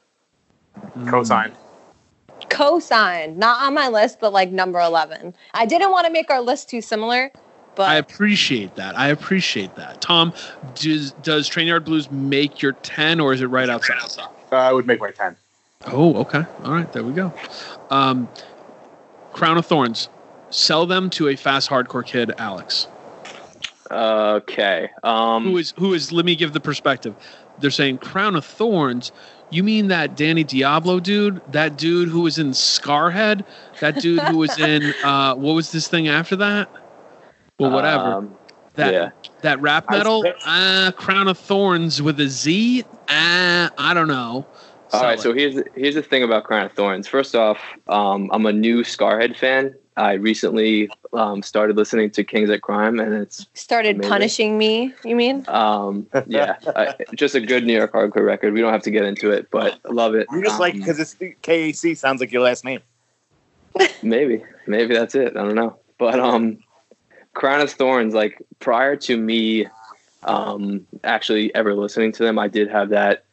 Co-signed. 1.08 1.54
Co-signed, 2.50 3.38
not 3.38 3.62
on 3.62 3.74
my 3.74 3.88
list, 3.88 4.20
but 4.20 4.32
like 4.32 4.50
number 4.50 4.78
eleven. 4.80 5.34
I 5.54 5.66
didn't 5.66 5.90
want 5.90 6.06
to 6.06 6.12
make 6.12 6.30
our 6.30 6.40
list 6.40 6.68
too 6.68 6.80
similar, 6.80 7.32
but 7.74 7.88
I 7.88 7.96
appreciate 7.96 8.76
that. 8.76 8.96
I 8.98 9.08
appreciate 9.08 9.74
that. 9.76 10.00
Tom, 10.00 10.32
does 10.74 11.12
does 11.22 11.48
Train 11.48 11.66
Yard 11.66 11.84
Blues 11.84 12.10
make 12.10 12.62
your 12.62 12.72
ten, 12.72 13.18
or 13.18 13.32
is 13.32 13.40
it 13.40 13.46
right 13.46 13.68
outside? 13.68 13.98
Uh, 14.52 14.56
I 14.56 14.72
would 14.72 14.86
make 14.86 15.00
my 15.00 15.10
ten. 15.10 15.36
Oh, 15.86 16.16
okay. 16.16 16.44
All 16.64 16.72
right, 16.72 16.92
there 16.92 17.02
we 17.02 17.12
go. 17.12 17.32
Um, 17.90 18.28
Crown 19.32 19.58
of 19.58 19.66
Thornz. 19.66 20.08
Sell 20.50 20.86
them 20.86 21.10
to 21.10 21.28
a 21.28 21.36
fast 21.36 21.68
hardcore 21.68 22.06
kid, 22.06 22.32
Alex. 22.38 22.88
Okay. 23.90 24.90
Um, 25.02 25.44
Who 25.44 25.58
is 25.58 25.74
who 25.78 25.94
is? 25.94 26.12
Let 26.12 26.24
me 26.24 26.36
give 26.36 26.52
the 26.52 26.60
perspective. 26.60 27.14
They're 27.58 27.70
saying 27.70 27.98
Crown 27.98 28.36
of 28.36 28.44
Thornz. 28.44 29.10
You 29.50 29.62
mean 29.62 29.88
that 29.88 30.16
Danny 30.16 30.44
Diablo 30.44 31.00
dude? 31.00 31.40
That 31.52 31.78
dude 31.78 32.08
who 32.08 32.20
was 32.20 32.38
in 32.38 32.50
Scarhead? 32.50 33.44
That 33.80 34.00
dude 34.00 34.20
who 34.20 34.38
was 34.38 34.58
in 34.58 34.92
uh, 35.04 35.34
what 35.34 35.54
was 35.54 35.72
this 35.72 35.88
thing 35.88 36.08
after 36.08 36.36
that? 36.36 36.70
Well, 37.58 37.70
whatever. 37.70 38.14
Um, 38.14 38.36
that 38.74 38.92
yeah. 38.92 39.10
that 39.42 39.60
rap 39.60 39.90
metal. 39.90 40.24
Uh, 40.44 40.92
Crown 40.92 41.28
of 41.28 41.38
Thornz 41.38 42.00
with 42.00 42.20
a 42.20 42.28
Z. 42.28 42.84
Uh, 43.08 43.70
I 43.76 43.92
don't 43.94 44.08
know. 44.08 44.46
All 44.90 45.00
Sell 45.00 45.02
right, 45.02 45.18
it. 45.18 45.22
so 45.22 45.34
here's 45.34 45.56
the, 45.56 45.64
here's 45.74 45.96
the 45.96 46.02
thing 46.02 46.22
about 46.22 46.44
Crown 46.44 46.64
of 46.64 46.74
Thornz. 46.74 47.06
First 47.06 47.34
off, 47.34 47.58
um, 47.88 48.30
I'm 48.32 48.46
a 48.46 48.52
new 48.52 48.82
Scarhead 48.82 49.36
fan. 49.36 49.74
I 49.98 50.12
recently 50.12 50.88
um, 51.12 51.42
started 51.42 51.76
listening 51.76 52.10
to 52.10 52.22
Kings 52.22 52.50
at 52.50 52.62
Crime, 52.62 53.00
and 53.00 53.12
it's 53.14 53.46
started 53.54 53.96
Amazing. 53.96 54.10
punishing 54.10 54.58
me. 54.58 54.94
You 55.04 55.16
mean? 55.16 55.44
um, 55.48 56.06
yeah, 56.26 56.56
I, 56.76 56.94
just 57.14 57.34
a 57.34 57.40
good 57.40 57.66
New 57.66 57.76
York 57.76 57.92
hardcore 57.92 58.24
record. 58.24 58.54
We 58.54 58.60
don't 58.60 58.72
have 58.72 58.84
to 58.84 58.92
get 58.92 59.04
into 59.04 59.32
it, 59.32 59.50
but 59.50 59.80
I 59.84 59.92
love 59.92 60.14
it. 60.14 60.28
You 60.30 60.42
just 60.42 60.60
like 60.60 60.74
Um, 60.74 60.80
because 60.80 61.00
it's 61.00 61.14
KAC 61.42 61.96
sounds 61.96 62.20
like 62.20 62.30
your 62.30 62.42
last 62.42 62.64
name. 62.64 62.80
maybe 64.02 64.44
maybe 64.66 64.94
that's 64.94 65.16
it. 65.16 65.36
I 65.36 65.44
don't 65.44 65.56
know, 65.56 65.76
but 65.98 66.20
um, 66.20 66.58
Crown 67.34 67.60
of 67.60 67.76
Thornz. 67.76 68.12
Like 68.12 68.40
prior 68.60 68.94
to 68.96 69.16
me, 69.16 69.66
um, 70.22 70.86
actually 71.02 71.52
ever 71.56 71.74
listening 71.74 72.12
to 72.12 72.22
them, 72.22 72.38
I 72.38 72.46
did 72.46 72.70
have 72.70 72.90
that 72.90 73.24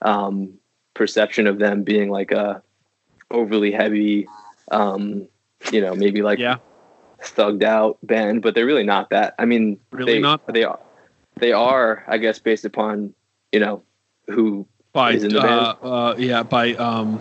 um 0.00 0.54
perception 0.94 1.46
of 1.46 1.58
them 1.58 1.82
being 1.82 2.08
like 2.10 2.30
a 2.30 2.62
overly 3.30 3.72
heavy, 3.72 4.26
um, 4.70 5.28
you 5.72 5.80
know, 5.80 5.94
maybe 5.94 6.22
like 6.22 6.38
yeah, 6.38 6.56
thugged 7.20 7.62
out 7.62 7.98
band, 8.02 8.42
but 8.42 8.54
they're 8.54 8.66
really 8.66 8.84
not 8.84 9.10
that. 9.10 9.34
I 9.38 9.44
mean, 9.44 9.78
Really 9.90 10.14
they, 10.14 10.20
not? 10.20 10.46
They 10.52 10.64
are. 10.64 10.78
They 11.36 11.52
are, 11.52 12.04
I 12.06 12.18
guess, 12.18 12.38
based 12.38 12.64
upon 12.64 13.14
you 13.52 13.60
know 13.60 13.82
who 14.28 14.66
by 14.92 15.12
is 15.12 15.24
in 15.24 15.32
the 15.32 15.42
uh, 15.42 15.76
uh, 15.82 16.14
yeah 16.18 16.42
by 16.42 16.74
um, 16.74 17.20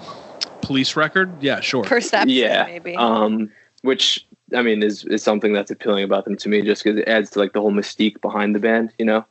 police 0.62 0.96
record. 0.96 1.42
Yeah, 1.42 1.60
sure. 1.60 1.84
Perception, 1.84 2.30
yeah, 2.30 2.66
maybe. 2.66 2.96
um, 2.96 3.52
which 3.82 4.26
I 4.56 4.62
mean 4.62 4.84
is 4.84 5.06
is 5.06 5.24
something 5.24 5.54
that's 5.54 5.72
appealing 5.72 6.04
about 6.04 6.26
them 6.26 6.38
to 6.38 6.50
me, 6.50 6.62
just 6.62 6.84
because 6.84 7.00
it 7.00 7.08
adds 7.08 7.32
to 7.32 7.40
like 7.40 7.54
the 7.54 7.62
whole 7.62 7.72
mystique 7.72 8.22
behind 8.22 8.56
the 8.56 8.60
band, 8.60 8.94
you 8.98 9.06
know. 9.06 9.26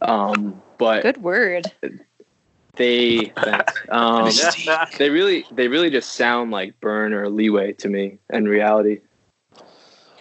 Um, 0.00 0.60
but 0.78 1.02
Good 1.02 1.22
word. 1.22 1.70
They 2.74 3.30
um, 3.90 4.30
they 4.96 5.10
really 5.10 5.44
they 5.50 5.68
really 5.68 5.90
just 5.90 6.14
sound 6.14 6.50
like 6.50 6.80
Burn 6.80 7.12
or 7.12 7.28
Leeway 7.28 7.72
to 7.74 7.88
me 7.88 8.18
in 8.30 8.46
reality. 8.46 9.00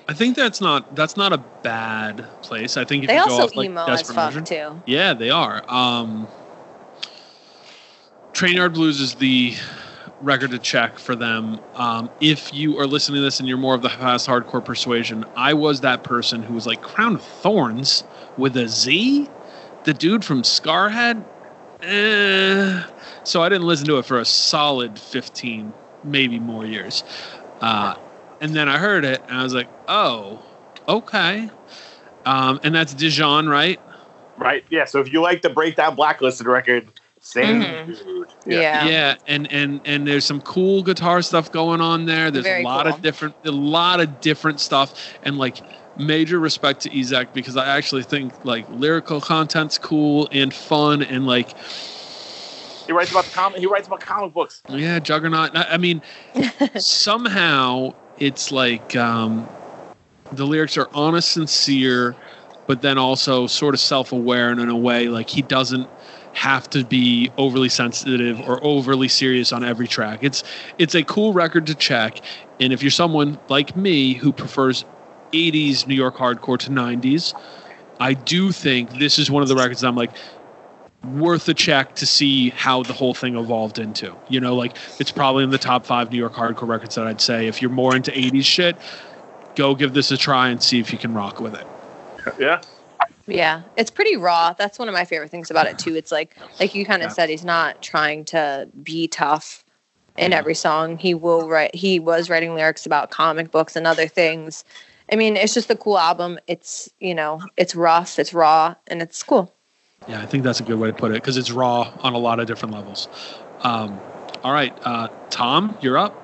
I 0.10 0.14
think 0.14 0.36
that's 0.36 0.60
not 0.60 0.94
that's 0.94 1.16
not 1.16 1.32
a 1.32 1.38
bad 1.64 2.26
place. 2.42 2.76
I 2.76 2.84
think 2.84 3.06
if 3.06 3.08
They 3.08 3.16
you 3.16 3.26
go 3.26 3.32
also 3.32 3.44
off 3.44 3.56
like 3.56 3.66
emo 3.68 3.86
as 3.86 4.02
fuck 4.12 4.34
Measure- 4.34 4.42
too. 4.42 4.82
Yeah, 4.86 5.14
they 5.14 5.30
are. 5.30 5.62
Um, 5.70 6.28
Train 8.34 8.56
Yard 8.56 8.74
Blues 8.74 9.00
is 9.00 9.16
the 9.16 9.54
record 10.22 10.52
to 10.52 10.60
check 10.60 11.00
for 11.00 11.16
them. 11.16 11.60
Um, 11.76 12.10
if 12.20 12.54
you 12.54 12.78
are 12.80 12.88
listening 12.88 13.18
to 13.18 13.22
this 13.22 13.40
and 13.40 13.48
you're 13.48 13.58
more 13.58 13.76
of 13.76 13.82
the 13.82 13.90
fast 13.90 14.28
hardcore 14.28 14.64
persuasion, 14.64 15.24
I 15.36 15.54
was 15.54 15.82
that 15.82 16.04
person 16.04 16.44
who 16.44 16.54
was 16.56 16.68
like 16.68 16.82
Crown 16.82 17.16
of 17.16 17.22
Thornz 17.22 18.04
with 18.38 18.58
a 18.58 18.68
Z, 18.68 19.30
the 19.86 19.94
dude 19.94 20.26
from 20.26 20.42
Scarhead. 20.44 21.24
Eh. 21.84 22.84
So 23.24 23.42
I 23.44 23.50
didn't 23.50 23.68
listen 23.68 23.86
to 23.88 23.98
it 23.98 24.06
for 24.06 24.20
a 24.20 24.26
solid 24.26 24.98
15, 25.00 25.74
maybe 26.04 26.40
more 26.40 26.66
years. 26.66 27.04
Uh, 27.60 27.96
and 28.40 28.56
then 28.56 28.68
I 28.68 28.78
heard 28.78 29.06
it 29.06 29.22
and 29.28 29.38
I 29.40 29.44
was 29.44 29.54
like, 29.54 29.70
oh, 29.88 30.44
okay. 30.88 31.50
Um, 32.26 32.60
and 32.64 32.74
that's 32.74 32.94
Dijon, 32.94 33.48
right? 33.48 33.80
Right. 34.38 34.64
Yeah. 34.70 34.86
So 34.86 35.00
if 35.00 35.12
you 35.14 35.22
like 35.22 35.42
the 35.44 35.50
breakdown 35.50 35.96
blacklisted 35.96 36.48
record, 36.48 36.88
same 37.20 37.62
Mhm. 37.62 37.86
dude. 37.86 38.28
Yeah. 38.48 38.86
yeah 38.88 39.16
and 39.28 39.52
and 39.52 39.80
and 39.86 40.08
there's 40.08 40.26
some 40.26 40.42
cool 40.42 40.82
guitar 40.82 41.22
stuff 41.22 41.52
going 41.52 41.80
on 41.80 42.08
there 42.08 42.32
there's 42.32 42.46
Very 42.46 42.64
a 42.64 42.66
lot 42.66 42.86
cool. 42.88 42.96
of 42.96 43.02
different 43.04 43.36
a 43.46 43.52
lot 43.52 44.00
of 44.00 44.20
different 44.20 44.60
stuff 44.60 44.96
and 45.22 45.38
like 45.38 45.58
major 45.96 46.40
respect 46.40 46.82
to 46.82 46.90
Ezek 46.90 47.34
because 47.34 47.58
i 47.58 47.68
actually 47.68 48.04
think 48.04 48.34
like 48.44 48.66
lyrical 48.70 49.20
content's 49.22 49.78
cool 49.78 50.28
and 50.32 50.54
fun 50.54 51.02
and 51.02 51.26
like 51.26 51.56
He 52.88 52.94
writes 52.94 53.12
about 53.12 53.26
the 53.26 53.32
comic. 53.32 53.60
He 53.60 53.68
writes 53.68 53.88
about 53.88 54.00
comic 54.02 54.34
books. 54.34 54.64
yeah 54.68 55.00
juggernaut 55.00 55.56
i 55.56 55.64
I 55.72 55.78
mean 55.78 56.02
somehow 56.78 57.92
it's 58.18 58.52
like 58.52 58.96
um 58.96 59.50
the 60.32 60.46
lyrics 60.46 60.78
are 60.78 60.90
honest 60.94 61.32
sincere 61.32 62.16
but 62.68 62.82
then 62.82 62.98
also 62.98 63.48
sort 63.48 63.74
of 63.74 63.82
self-aware 63.82 64.50
and 64.52 64.60
in 64.62 64.70
a 64.70 64.78
way 64.78 65.10
like 65.10 65.30
he 65.30 65.42
doesn't 65.42 65.90
have 66.34 66.70
to 66.70 66.86
be 66.86 67.30
overly 67.38 67.68
sensitive 67.68 68.40
or 68.40 68.64
overly 68.64 69.10
serious 69.10 69.52
on 69.52 69.64
every 69.66 69.88
track. 69.88 70.20
It's 70.22 70.44
it's 70.78 70.96
a 70.96 71.04
cool 71.04 71.34
record 71.34 71.68
to 71.68 71.76
check, 71.76 72.22
and 72.60 72.72
if 72.72 72.82
you're 72.82 72.90
someone 72.92 73.42
like 73.50 73.76
me 73.76 74.14
who 74.14 74.32
prefers 74.32 74.86
80s 75.32 75.88
New 75.88 75.96
York 75.96 76.16
hardcore 76.16 76.58
to 76.60 76.70
90s, 76.70 77.34
I 78.00 78.14
do 78.14 78.52
think 78.52 78.94
this 78.94 79.20
is 79.20 79.30
one 79.30 79.44
of 79.44 79.50
the 79.50 79.56
records 79.56 79.82
that 79.82 79.88
I'm 79.88 79.96
like 79.96 80.12
worth 81.04 81.48
a 81.50 81.54
check 81.54 81.96
to 81.96 82.06
see 82.06 82.50
how 82.52 82.84
the 82.84 82.94
whole 82.94 83.14
thing 83.14 83.36
evolved 83.36 83.80
into. 83.80 84.16
You 84.28 84.40
know, 84.40 84.56
like 84.56 84.76
it's 85.00 85.12
probably 85.12 85.44
in 85.44 85.50
the 85.50 85.58
top 85.58 85.86
5 85.86 86.12
New 86.12 86.18
York 86.18 86.34
hardcore 86.34 86.68
records 86.68 86.96
that 86.96 87.08
I'd 87.08 87.22
say 87.22 87.48
if 87.48 87.62
you're 87.62 87.72
more 87.72 87.96
into 87.96 88.12
80s 88.12 88.46
shit, 88.46 88.76
go 89.56 89.76
give 89.76 89.94
this 89.94 90.12
a 90.12 90.18
try 90.18 90.50
and 90.50 90.62
see 90.62 90.80
if 90.80 90.92
you 90.92 90.98
can 90.98 91.14
rock 91.14 91.40
with 91.40 91.56
it. 91.56 91.66
Yeah. 92.40 92.62
Yeah, 93.28 93.62
it's 93.78 93.92
pretty 93.92 94.18
raw. 94.18 94.54
That's 94.54 94.78
one 94.78 94.88
of 94.90 94.94
my 94.94 95.06
favorite 95.06 95.32
things 95.32 95.50
about 95.52 95.68
it 95.68 95.78
too. 95.78 95.96
It's 95.96 96.12
like 96.12 96.36
like 96.60 96.76
you 96.76 96.86
kind 96.86 97.02
of 97.02 97.10
Yeah. 97.10 97.14
said 97.14 97.30
he's 97.30 97.46
not 97.46 97.82
trying 97.82 98.26
to 98.26 98.68
be 98.84 99.08
tough 99.08 99.64
in 100.18 100.34
every 100.34 100.56
song. 100.56 100.98
He 100.98 101.14
will 101.14 101.48
write 101.48 101.74
he 101.74 102.00
was 102.00 102.30
writing 102.30 102.56
lyrics 102.56 102.86
about 102.86 103.10
comic 103.10 103.52
books 103.52 103.76
and 103.76 103.88
other 103.88 104.08
things. 104.08 104.64
I 105.12 105.16
mean, 105.16 105.36
it's 105.36 105.54
just 105.54 105.70
a 105.70 105.76
cool 105.76 105.98
album. 106.00 106.40
It's, 106.48 106.90
you 107.00 107.14
know, 107.14 107.42
it's 107.58 107.76
rough, 107.76 108.18
it's 108.18 108.34
raw, 108.34 108.76
and 108.88 109.02
it's 109.02 109.22
cool. 109.24 109.54
Yeah, 110.08 110.22
I 110.22 110.26
think 110.26 110.44
that's 110.44 110.60
a 110.60 110.64
good 110.64 110.80
way 110.80 110.88
to 110.90 110.94
put 110.94 111.12
it 111.12 111.16
because 111.16 111.38
it's 111.38 111.52
raw 111.52 111.92
on 112.00 112.14
a 112.14 112.18
lot 112.18 112.40
of 112.40 112.48
different 112.48 112.74
levels. 112.74 113.08
Um, 113.60 114.00
all 114.44 114.54
right, 114.54 114.74
uh, 114.84 115.10
Tom, 115.30 115.78
you're 115.82 115.98
up. 115.98 116.16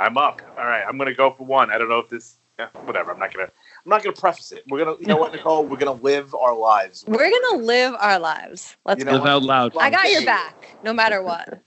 I'm 0.00 0.18
up. 0.18 0.42
All 0.58 0.66
right, 0.66 0.84
I'm 0.86 0.98
gonna 0.98 1.14
go 1.14 1.30
for 1.30 1.44
one. 1.46 1.70
I 1.70 1.78
don't 1.78 1.88
know 1.88 2.00
if 2.00 2.08
this. 2.08 2.36
Yeah, 2.58 2.68
whatever. 2.84 3.12
I'm 3.12 3.18
not 3.18 3.32
gonna. 3.32 3.46
I'm 3.46 3.88
not 3.88 4.02
gonna 4.02 4.14
preface 4.14 4.52
it. 4.52 4.64
We're 4.68 4.84
gonna. 4.84 4.96
You 5.00 5.06
know 5.06 5.16
what, 5.16 5.32
Nicole? 5.34 5.64
We're 5.64 5.78
gonna 5.78 5.92
live 5.92 6.34
our 6.34 6.54
lives. 6.54 7.04
We're 7.06 7.30
going 7.30 7.58
to 7.60 7.64
live 7.64 7.94
our 7.98 8.18
lives. 8.18 8.76
Let's 8.84 8.98
You 8.98 9.06
go. 9.06 9.12
know 9.12 9.18
Live 9.18 9.26
out 9.26 9.42
loud. 9.44 9.76
I 9.80 9.88
got 9.88 10.10
your 10.10 10.24
back 10.26 10.76
no 10.82 10.92
matter 10.92 11.22
what. 11.22 11.60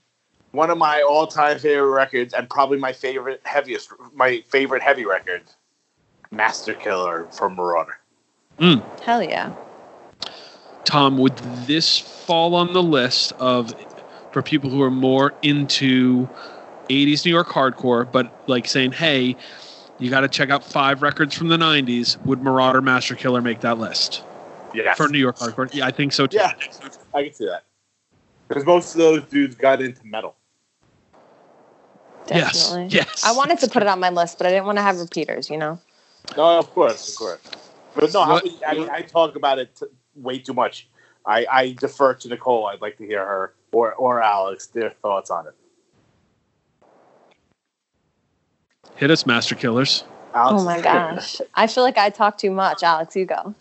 One 0.52 0.70
of 0.70 0.78
my 0.78 1.02
all-time 1.02 1.58
favorite 1.58 1.90
records, 1.90 2.32
and 2.32 2.48
probably 2.48 2.78
my 2.78 2.92
favorite 2.92 3.40
heaviest, 3.44 3.90
my 4.14 4.42
favorite 4.48 4.82
heavy 4.82 5.04
record, 5.04 5.42
Master 6.30 6.74
Killer 6.74 7.26
from 7.32 7.54
Marauder. 7.54 7.98
Mm. 8.58 8.82
Hell 9.02 9.22
yeah. 9.22 9.54
Tom, 10.84 11.18
would 11.18 11.36
this 11.66 11.98
fall 11.98 12.54
on 12.54 12.72
the 12.72 12.82
list 12.82 13.32
of 13.38 13.74
for 14.32 14.42
people 14.42 14.70
who 14.70 14.82
are 14.82 14.90
more 14.90 15.34
into 15.42 16.28
80s 16.88 17.24
New 17.24 17.32
York 17.32 17.48
hardcore, 17.48 18.10
but 18.10 18.32
like 18.48 18.66
saying, 18.68 18.92
hey, 18.92 19.36
you 19.98 20.10
got 20.10 20.20
to 20.20 20.28
check 20.28 20.50
out 20.50 20.62
five 20.62 21.02
records 21.02 21.34
from 21.34 21.48
the 21.48 21.56
90s? 21.56 22.24
Would 22.24 22.42
Marauder 22.42 22.80
Master 22.82 23.14
Killer 23.14 23.40
make 23.40 23.60
that 23.60 23.78
list 23.78 24.22
Yeah. 24.74 24.94
for 24.94 25.08
New 25.08 25.18
York 25.18 25.36
hardcore? 25.36 25.72
Yeah, 25.72 25.86
I 25.86 25.90
think 25.90 26.12
so 26.12 26.26
too. 26.26 26.36
Yeah, 26.36 26.52
I 27.14 27.24
can 27.24 27.32
see 27.32 27.46
that. 27.46 27.64
Because 28.48 28.64
most 28.64 28.94
of 28.94 28.98
those 28.98 29.22
dudes 29.24 29.56
got 29.56 29.82
into 29.82 30.06
metal. 30.06 30.36
Yes, 32.28 32.68
Definitely. 32.70 32.96
yes. 32.96 33.24
I 33.24 33.32
wanted 33.32 33.58
to 33.60 33.68
put 33.68 33.82
it 33.82 33.88
on 33.88 34.00
my 34.00 34.10
list, 34.10 34.38
but 34.38 34.46
I 34.46 34.50
didn't 34.50 34.66
want 34.66 34.78
to 34.78 34.82
have 34.82 34.98
repeaters, 34.98 35.48
you 35.48 35.56
know? 35.56 35.80
No, 36.36 36.58
of 36.58 36.70
course, 36.70 37.12
of 37.12 37.18
course. 37.18 37.40
But 37.94 38.12
no, 38.12 38.20
What- 38.20 38.44
many- 38.44 38.64
I 38.64 38.74
mean, 38.74 38.88
I 38.90 39.02
talk 39.02 39.36
about 39.36 39.58
it 39.58 39.74
t- 39.76 39.86
way 40.14 40.38
too 40.38 40.54
much. 40.54 40.88
I, 41.24 41.46
I 41.50 41.72
defer 41.72 42.14
to 42.14 42.28
Nicole. 42.28 42.66
I'd 42.68 42.80
like 42.80 42.96
to 42.98 43.06
hear 43.06 43.24
her 43.24 43.54
or 43.72 43.94
or 43.94 44.22
Alex 44.22 44.68
their 44.68 44.90
thoughts 45.02 45.30
on 45.30 45.46
it. 45.48 45.54
Hit 48.96 49.10
us, 49.10 49.26
Master 49.26 49.54
Killers. 49.54 50.04
Alex, 50.34 50.62
Oh 50.62 50.64
my 50.64 50.80
gosh. 50.80 51.40
I 51.54 51.66
feel 51.66 51.82
like 51.82 51.98
I 51.98 52.10
talk 52.10 52.38
too 52.38 52.50
much. 52.50 52.82
Alex, 52.82 53.16
you 53.16 53.24
go. 53.26 53.54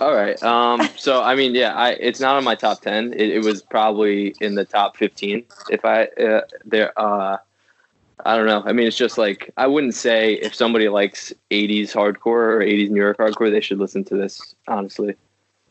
All 0.00 0.14
right. 0.14 0.40
Um, 0.42 0.88
so 0.96 1.22
I 1.22 1.34
mean, 1.34 1.54
yeah, 1.54 1.74
I 1.74 1.90
it's 1.92 2.20
not 2.20 2.36
on 2.36 2.44
my 2.44 2.54
top 2.54 2.80
ten. 2.82 3.12
It, 3.14 3.30
it 3.30 3.44
was 3.44 3.62
probably 3.62 4.34
in 4.40 4.54
the 4.54 4.64
top 4.64 4.96
fifteen. 4.96 5.44
If 5.70 5.84
I 5.84 6.04
uh, 6.22 6.42
there, 6.64 6.92
uh, 6.98 7.38
I 8.26 8.36
don't 8.36 8.46
know. 8.46 8.62
I 8.66 8.72
mean, 8.72 8.86
it's 8.86 8.96
just 8.96 9.16
like 9.18 9.50
I 9.56 9.66
wouldn't 9.66 9.94
say 9.94 10.34
if 10.34 10.54
somebody 10.54 10.88
likes 10.88 11.32
'80s 11.50 11.92
hardcore 11.92 12.26
or 12.26 12.58
'80s 12.60 12.90
New 12.90 13.00
York 13.00 13.18
hardcore, 13.18 13.50
they 13.50 13.60
should 13.60 13.78
listen 13.78 14.04
to 14.04 14.16
this. 14.16 14.54
Honestly, 14.66 15.14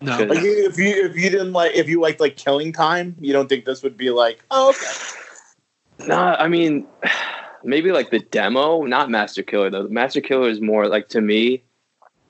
No. 0.02 0.18
Like 0.24 0.42
you- 0.42 0.68
if 0.70 0.78
you 0.78 1.06
if 1.06 1.16
you 1.16 1.30
didn't 1.30 1.54
like 1.54 1.76
if 1.76 1.90
you 1.90 2.00
liked 2.02 2.20
like 2.20 2.38
Killing 2.38 2.72
Time, 2.72 3.16
you 3.20 3.34
don't 3.34 3.48
think 3.50 3.66
this 3.66 3.84
would 3.84 3.98
be 3.98 4.10
like 4.12 4.44
oh 4.52 4.70
okay. 4.70 6.08
Nah, 6.08 6.36
I 6.40 6.48
mean, 6.48 6.86
maybe 7.64 7.92
like 7.92 8.12
the 8.12 8.20
demo, 8.20 8.84
not 8.84 9.10
Master 9.10 9.44
Killer 9.44 9.70
though. 9.70 9.88
Master 9.88 10.22
Killer 10.22 10.50
is 10.50 10.62
more 10.62 10.88
like 10.88 11.10
to 11.10 11.22
me. 11.22 11.64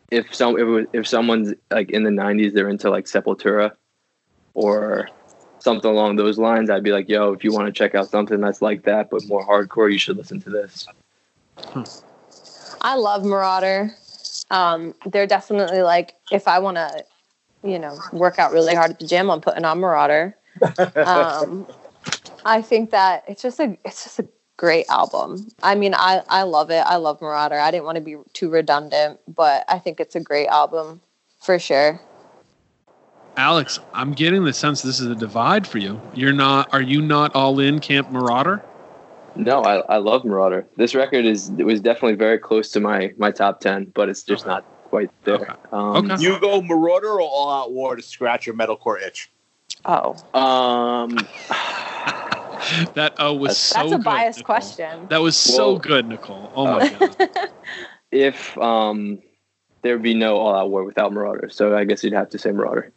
If 0.10 0.34
some 0.34 0.58
if, 0.58 0.88
if 0.94 1.08
someone's 1.08 1.54
like 1.70 1.90
in 1.92 2.04
the 2.04 2.10
'90s, 2.10 2.54
they're 2.54 2.70
into 2.70 2.90
like 2.90 3.06
Sepultura 3.06 3.72
or 4.54 5.10
something 5.60 5.90
along 5.90 6.16
those 6.16 6.38
lines. 6.38 6.70
I'd 6.70 6.84
be 6.84 6.92
like, 6.92 7.10
yo, 7.10 7.34
if 7.34 7.44
you 7.44 7.52
want 7.52 7.68
to 7.68 7.72
check 7.72 7.96
out 7.96 8.10
something 8.10 8.40
that's 8.42 8.62
like 8.62 8.84
that 8.84 9.10
but 9.10 9.26
more 9.28 9.46
hardcore, 9.46 9.92
you 9.92 9.98
should 9.98 10.18
listen 10.18 10.40
to 10.42 10.50
this. 10.50 10.88
I 12.82 12.96
love 12.96 13.24
Merauder. 13.24 13.92
Um, 14.52 14.94
they're 15.06 15.28
definitely 15.28 15.82
like, 15.82 16.16
if 16.32 16.48
I 16.48 16.60
want 16.60 16.78
to, 16.78 17.04
you 17.64 17.80
know, 17.80 17.98
work 18.14 18.40
out 18.40 18.52
really 18.52 18.76
hard 18.76 18.92
at 18.92 19.00
the 19.00 19.08
gym, 19.08 19.30
I'm 19.30 19.42
putting 19.42 19.66
on 19.66 19.80
Merauder. 19.80 20.34
Um, 20.96 21.68
I 22.44 22.62
think 22.62 22.90
that 22.90 23.24
it's 23.28 23.44
just 23.44 23.60
a, 23.60 23.78
it's 23.86 24.04
just 24.04 24.20
a 24.20 24.28
great 24.58 24.88
album. 24.90 25.48
I 25.62 25.76
mean, 25.76 25.94
I, 25.94 26.24
I 26.28 26.44
love 26.44 26.72
it. 26.72 26.84
I 26.86 26.96
love 26.96 27.20
Merauder. 27.20 27.60
I 27.60 27.70
didn't 27.72 27.86
want 27.86 27.98
to 27.98 28.02
be 28.02 28.16
too 28.34 28.50
redundant, 28.50 29.20
but 29.28 29.64
I 29.68 29.80
think 29.80 30.00
it's 30.00 30.16
a 30.16 30.20
great 30.20 30.48
album 30.48 31.02
for 31.40 31.60
sure. 31.60 32.02
Alex, 33.38 33.80
I'm 33.94 34.14
getting 34.14 34.44
the 34.44 34.54
sense 34.54 34.82
this 34.82 35.00
is 35.00 35.08
a 35.08 35.16
divide 35.16 35.68
for 35.68 35.78
you. 35.78 36.02
You're 36.16 36.34
not. 36.34 36.74
Are 36.74 36.82
you 36.82 37.02
not 37.02 37.36
all 37.36 37.60
in 37.60 37.80
Camp 37.80 38.10
Merauder? 38.10 38.62
No, 39.36 39.62
I, 39.64 39.78
I 39.82 39.98
love 39.98 40.24
Merauder. 40.24 40.66
This 40.76 40.96
record 40.96 41.24
is 41.24 41.52
it 41.60 41.64
was 41.64 41.80
definitely 41.80 42.16
very 42.16 42.40
close 42.40 42.72
to 42.72 42.80
my 42.80 43.14
my 43.18 43.30
top 43.32 43.60
ten, 43.60 43.86
but 43.94 44.10
it's 44.10 44.24
just 44.24 44.48
not 44.48 44.64
quite 44.86 45.12
there. 45.24 45.56
Um, 45.72 46.12
You 46.20 46.40
go 46.40 46.62
Merauder 46.62 47.04
or 47.04 47.22
All 47.22 47.52
Out 47.52 47.72
War 47.72 47.96
to 47.96 48.02
scratch 48.02 48.48
your 48.48 48.56
metalcore 48.56 49.00
itch. 49.02 49.30
Oh, 49.86 50.16
Um, 50.34 51.16
That 52.96 53.14
oh 53.20 53.34
was 53.34 53.58
so 53.58 53.82
that's 53.82 53.92
a 53.92 53.96
good, 53.98 54.04
biased 54.04 54.40
Nicole. 54.40 54.56
question. 54.56 55.08
That 55.10 55.22
was 55.22 55.38
so 55.38 55.74
Whoa. 55.74 55.80
good, 55.80 56.08
Nicole. 56.08 56.52
Oh 56.56 56.66
my 56.66 56.90
god. 56.90 57.30
if 58.12 58.58
um, 58.58 59.20
there'd 59.84 60.02
be 60.02 60.16
no 60.16 60.38
All 60.38 60.56
Out 60.56 60.72
War 60.72 60.84
without 60.84 61.12
Merauder, 61.12 61.52
so 61.52 61.78
I 61.78 61.86
guess 61.86 62.04
you'd 62.04 62.14
have 62.14 62.30
to 62.30 62.40
say 62.40 62.50
Merauder. 62.50 62.92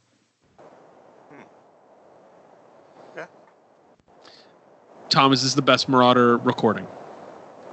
Tom, 5.11 5.32
is 5.32 5.42
this 5.42 5.54
the 5.54 5.62
best 5.62 5.90
Merauder 5.90 6.42
recording? 6.44 6.86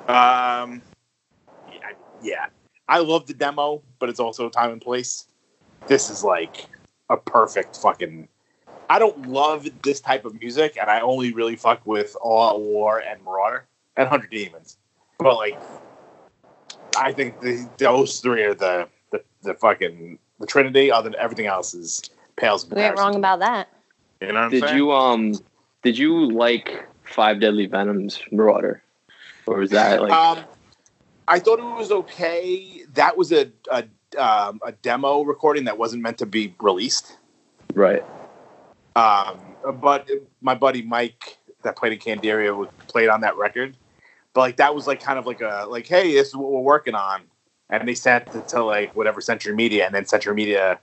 Um, 0.08 0.82
yeah, 1.72 1.92
yeah, 2.22 2.46
I 2.90 3.00
love 3.00 3.28
the 3.28 3.34
demo, 3.34 3.84
but 4.00 4.10
it's 4.10 4.20
also 4.20 4.50
time 4.50 4.72
and 4.72 4.82
place. 4.82 5.28
This 5.88 6.10
is 6.10 6.24
like 6.24 6.68
a 7.10 7.18
perfect 7.18 7.78
fucking. 7.78 8.28
I 8.90 9.00
don't 9.00 9.30
love 9.30 9.68
this 9.84 10.02
type 10.02 10.26
of 10.26 10.40
music, 10.40 10.78
and 10.80 10.90
I 10.90 11.02
only 11.02 11.32
really 11.32 11.56
fuck 11.56 11.86
with 11.86 12.16
All 12.22 12.50
Out 12.50 12.62
War 12.62 13.00
and 13.00 13.24
Merauder 13.24 13.62
and 13.96 14.10
Hundred 14.10 14.32
Demons. 14.32 14.78
But 15.20 15.36
like, 15.36 15.60
I 16.98 17.12
think 17.12 17.40
the, 17.42 17.70
those 17.78 18.20
three 18.20 18.44
are 18.44 18.56
the, 18.56 18.88
the 19.12 19.24
the 19.44 19.54
fucking 19.54 20.18
the 20.40 20.48
Trinity. 20.48 20.92
Other 20.92 21.12
than 21.12 21.20
everything 21.20 21.46
else 21.46 21.76
is 21.76 22.02
pales. 22.36 22.68
We 22.68 22.82
ain't 22.82 22.98
wrong 22.98 23.16
about 23.16 23.40
that. 23.42 23.68
You 24.22 24.30
know 24.30 24.34
what 24.34 24.40
I'm 24.40 24.52
Did 24.52 24.64
saying? 24.64 24.78
you 24.78 24.92
um 24.92 25.34
did 25.84 25.98
you 25.98 26.32
like 26.32 26.87
Five 27.10 27.40
Deadly 27.40 27.66
Venoms 27.66 28.22
Merauder, 28.32 28.82
or 29.46 29.58
was 29.58 29.72
that 29.72 30.02
like 30.02 30.12
um, 30.12 30.40
I 31.28 31.40
thought 31.40 31.60
it 31.60 31.64
was 31.64 31.92
okay. 31.92 32.84
That 32.94 33.18
was 33.18 33.32
a 33.32 33.52
a, 33.72 33.84
um, 34.18 34.60
a 34.66 34.72
demo 34.72 35.24
recording 35.24 35.66
that 35.66 35.78
wasn't 35.78 36.02
meant 36.04 36.18
to 36.20 36.26
be 36.26 36.54
released. 36.60 37.18
right? 37.74 38.04
Um, 38.96 39.40
but 39.80 40.10
my 40.42 40.56
buddy 40.56 40.82
Mike 40.82 41.38
that 41.64 41.76
played 41.76 41.94
in 41.94 42.00
Candiria 42.00 42.56
was- 42.56 42.70
played 42.88 43.10
on 43.10 43.22
that 43.22 43.36
record. 43.38 43.76
But 44.34 44.42
like 44.42 44.58
that 44.58 44.74
was 44.76 44.88
like 44.88 45.02
kind 45.02 45.18
of 45.18 45.26
like 45.26 45.42
a 45.42 45.66
like, 45.68 45.88
hey, 45.88 46.14
this 46.14 46.28
is 46.30 46.36
what 46.36 46.52
we're 46.52 46.62
working 46.62 46.94
on, 46.96 47.22
and 47.70 47.88
they 47.88 47.96
sent 47.96 48.34
it 48.36 48.48
to 48.50 48.64
like 48.64 48.96
whatever 48.96 49.20
Century 49.22 49.56
Media, 49.56 49.86
and 49.86 49.96
then 49.96 50.06
Century 50.06 50.36
Media. 50.36 50.80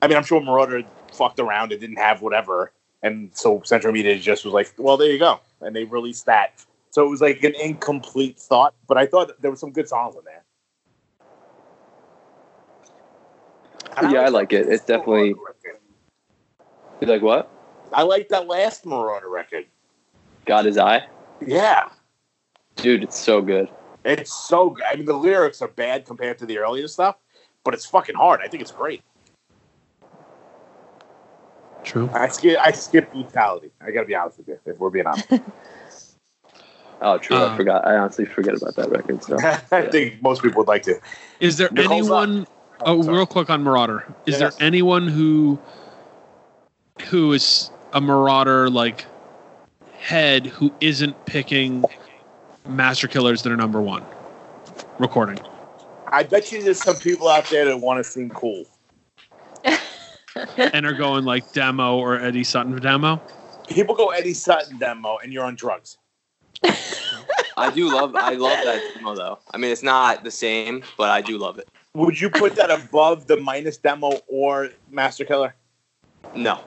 I 0.00 0.08
mean, 0.08 0.16
I'm 0.16 0.24
sure 0.24 0.40
Merauder 0.40 0.84
fucked 1.12 1.38
around 1.38 1.72
and 1.72 1.80
didn't 1.80 1.98
have 1.98 2.22
whatever, 2.22 2.72
and 3.02 3.30
so 3.34 3.60
Century 3.64 3.92
Media 3.92 4.18
just 4.18 4.44
was 4.44 4.54
like, 4.54 4.72
well, 4.78 4.96
there 4.96 5.10
you 5.10 5.18
go, 5.18 5.40
and 5.64 5.74
they 5.74 5.84
released 5.84 6.26
that. 6.26 6.64
So 6.90 7.04
it 7.04 7.10
was 7.10 7.20
like 7.20 7.42
an 7.42 7.54
incomplete 7.60 8.38
thought, 8.38 8.74
but 8.86 8.96
I 8.96 9.06
thought 9.06 9.40
there 9.42 9.50
were 9.50 9.56
some 9.56 9.72
good 9.72 9.88
songs 9.88 10.14
in 10.14 10.22
there. 10.24 10.42
Yeah, 14.10 14.20
I 14.20 14.28
like 14.28 14.52
it. 14.52 14.68
It's 14.68 14.84
definitely 14.84 15.34
you 17.00 17.08
like 17.08 17.22
what? 17.22 17.50
I 17.92 18.02
like 18.02 18.28
that 18.30 18.46
last 18.46 18.84
Merauder 18.84 19.30
record. 19.30 19.66
God 20.46 20.66
is 20.66 20.78
I, 20.78 21.06
Yeah, 21.44 21.88
dude. 22.76 23.02
It's 23.02 23.18
so 23.18 23.40
good. 23.40 23.68
it's 24.04 24.32
so 24.32 24.70
good. 24.70 24.84
I 24.84 24.96
mean, 24.96 25.06
the 25.06 25.14
lyrics 25.14 25.62
are 25.62 25.68
bad 25.68 26.04
compared 26.04 26.38
to 26.38 26.46
the 26.46 26.58
earlier 26.58 26.88
stuff, 26.88 27.16
but 27.64 27.74
it's 27.74 27.86
fucking 27.86 28.14
hard. 28.14 28.40
I 28.42 28.48
think 28.48 28.62
it's 28.62 28.72
great. 28.72 29.02
True. 31.84 32.10
I 32.12 32.28
skip 32.28 32.58
I 32.60 32.72
skip 32.72 33.12
Bluetality. 33.12 33.70
I 33.80 33.90
gotta 33.90 34.06
be 34.06 34.14
honest 34.14 34.38
with 34.38 34.48
you, 34.48 34.58
if 34.66 34.78
we're 34.78 34.90
being 34.90 35.06
honest. 35.06 35.28
Oh, 37.00 37.18
true. 37.18 37.36
Uh, 37.36 37.52
I 37.52 37.56
forgot. 37.56 37.86
I 37.86 37.96
honestly 37.96 38.24
forget 38.24 38.54
about 38.54 38.76
that 38.76 38.88
record. 38.88 39.22
So 39.22 39.36
I 39.72 39.82
think 39.88 40.22
most 40.22 40.42
people 40.42 40.60
would 40.60 40.68
like 40.68 40.84
to. 40.84 40.98
Is 41.38 41.58
there 41.58 41.68
Nicole's 41.70 42.08
anyone? 42.08 42.46
Oh, 42.80 43.02
real 43.02 43.26
quick 43.26 43.50
on 43.50 43.62
Merauder. 43.62 44.04
Is 44.24 44.40
Yes. 44.40 44.56
there 44.56 44.66
anyone 44.66 45.08
who 45.08 45.58
who 47.08 47.32
is 47.32 47.70
a 47.92 48.00
Merauder 48.00 48.72
like 48.72 49.04
head 49.98 50.46
who 50.46 50.72
isn't 50.80 51.26
picking 51.26 51.84
Master 52.66 53.08
Killers 53.08 53.42
that 53.42 53.52
are 53.52 53.56
number 53.56 53.82
one 53.82 54.04
recording? 54.98 55.38
I 56.08 56.22
bet 56.22 56.52
you 56.52 56.62
there's 56.62 56.80
some 56.80 56.96
people 56.96 57.28
out 57.28 57.44
there 57.50 57.66
that 57.66 57.80
want 57.80 58.02
to 58.02 58.10
seem 58.10 58.30
cool. 58.30 58.64
And 60.56 60.86
are 60.86 60.92
going 60.92 61.24
like 61.24 61.52
demo 61.52 61.96
or 61.98 62.20
Eddie 62.20 62.44
Sutton 62.44 62.76
demo. 62.78 63.20
People 63.68 63.94
go 63.94 64.08
Eddie 64.08 64.34
Sutton 64.34 64.78
demo, 64.78 65.18
and 65.22 65.32
you're 65.32 65.44
on 65.44 65.54
drugs. 65.54 65.98
I 67.56 67.70
do 67.70 67.92
love 67.92 68.14
I 68.16 68.34
love 68.34 68.58
that 68.64 68.82
demo 68.94 69.14
though. 69.14 69.38
I 69.52 69.58
mean, 69.58 69.70
it's 69.70 69.82
not 69.82 70.24
the 70.24 70.30
same, 70.30 70.82
but 70.96 71.10
I 71.10 71.20
do 71.20 71.38
love 71.38 71.58
it. 71.58 71.68
Would 71.94 72.20
you 72.20 72.30
put 72.30 72.56
that 72.56 72.70
above 72.70 73.26
the 73.26 73.36
minus 73.36 73.76
demo 73.76 74.12
or 74.26 74.70
Master 74.90 75.24
Killer? 75.24 75.54
No, 76.34 76.60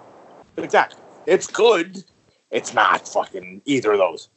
Exactly. 0.57 1.01
It's 1.25 1.47
good. 1.47 2.03
It's 2.51 2.73
not 2.73 3.07
fucking 3.07 3.61
either 3.65 3.91
of 3.91 3.97
those. 3.97 4.29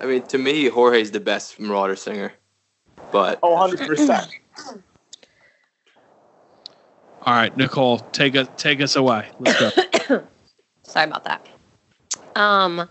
I 0.00 0.06
mean 0.06 0.22
to 0.28 0.38
me, 0.38 0.68
Jorge's 0.68 1.10
the 1.10 1.20
best 1.20 1.58
Merauder 1.58 1.98
singer, 1.98 2.32
but 3.10 3.38
Oh, 3.42 3.54
100%. 3.56 4.28
All 7.24 7.34
right, 7.34 7.56
Nicole, 7.56 7.98
take 7.98 8.34
us 8.34 8.48
take 8.56 8.80
us 8.80 8.96
away. 8.96 9.28
Let's 9.38 9.60
go. 9.60 10.24
Sorry 10.82 11.08
about 11.08 11.24
that. 11.24 11.46
Um, 12.34 12.88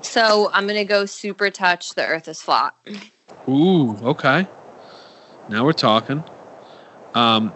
so 0.00 0.50
I'm 0.52 0.66
gonna 0.66 0.84
go 0.84 1.06
super 1.06 1.50
touch. 1.50 1.94
The 1.94 2.06
Earth 2.06 2.28
is 2.28 2.40
flat. 2.40 2.74
Ooh, 3.48 3.96
okay. 3.96 4.46
Now 5.48 5.64
we're 5.64 5.72
talking. 5.72 6.22
Um, 7.14 7.52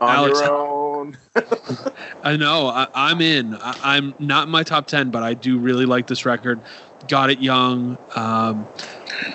on 0.00 0.16
Alex- 0.16 0.40
your 0.40 0.52
own. 0.52 1.16
I 2.22 2.36
know 2.36 2.68
I, 2.68 2.86
I'm 2.94 3.20
in. 3.22 3.54
I, 3.54 3.96
I'm 3.96 4.14
not 4.18 4.44
in 4.44 4.50
my 4.50 4.62
top 4.62 4.86
ten, 4.86 5.10
but 5.10 5.22
I 5.22 5.32
do 5.32 5.58
really 5.58 5.86
like 5.86 6.06
this 6.08 6.26
record. 6.26 6.60
Got 7.08 7.30
it 7.30 7.40
young. 7.40 7.96
Um, 8.14 8.64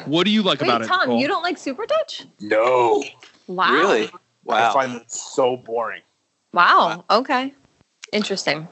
what 0.06 0.26
do 0.26 0.32
you 0.32 0.44
like 0.44 0.62
Wait, 0.62 0.68
about 0.68 0.84
it? 0.84 0.88
Tom, 0.88 1.12
you 1.14 1.28
don't 1.28 1.42
like 1.42 1.58
super 1.58 1.86
touch? 1.86 2.26
No. 2.40 3.04
Wow. 3.48 3.72
really, 3.72 4.12
I 4.50 4.74
find 4.74 4.96
it 4.96 5.12
so 5.12 5.58
boring. 5.58 6.02
Wow. 6.54 7.04
Okay. 7.10 7.54
Interesting. 8.12 8.68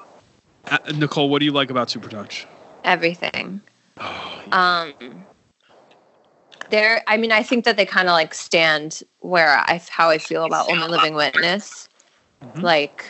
Uh, 0.65 0.77
Nicole, 0.95 1.29
what 1.29 1.39
do 1.39 1.45
you 1.45 1.51
like 1.51 1.69
about 1.69 1.89
Super 1.89 2.09
Touch? 2.09 2.47
Everything. 2.83 3.61
Um. 4.51 4.93
There. 6.69 7.03
I 7.07 7.17
mean, 7.17 7.31
I 7.31 7.43
think 7.43 7.65
that 7.65 7.75
they 7.77 7.85
kind 7.85 8.07
of 8.07 8.13
like 8.13 8.33
stand 8.33 9.03
where 9.19 9.49
I 9.49 9.81
how 9.89 10.09
I 10.09 10.17
feel 10.17 10.45
about 10.45 10.69
Only 10.69 10.87
Living 10.87 11.15
Witness. 11.15 11.89
Like, 12.55 13.05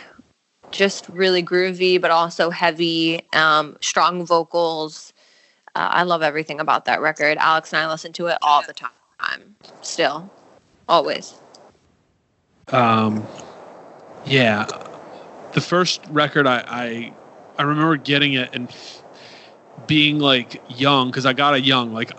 just 0.72 1.09
really 1.09 1.43
groovy, 1.43 1.99
but 1.99 2.11
also 2.11 2.49
heavy. 2.49 3.22
Um, 3.34 3.78
strong 3.82 4.26
vocals. 4.26 5.11
Uh, 5.76 5.89
I 5.91 6.03
love 6.03 6.22
everything 6.22 6.59
about 6.59 6.86
that 6.86 7.01
record. 7.01 7.38
Alex 7.39 7.74
and 7.74 7.82
I 7.82 7.89
listen 7.89 8.14
to 8.14 8.28
it 8.28 8.38
all 8.41 8.64
the 8.64 8.74
time. 8.74 8.91
Still, 9.82 10.30
always. 10.88 11.36
Um, 12.70 13.26
yeah, 14.26 14.66
the 15.53 15.61
first 15.61 16.01
record 16.09 16.47
I 16.47 16.64
I, 16.68 17.14
I 17.57 17.64
remember 17.64 17.97
getting 17.97 18.34
it 18.34 18.49
and 18.53 18.74
being 19.88 20.20
like 20.20 20.61
young 20.70 21.09
because 21.09 21.26
I 21.26 21.34
got 21.34 21.55
it 21.55 21.64
young. 21.64 21.93
Like, 21.93 22.11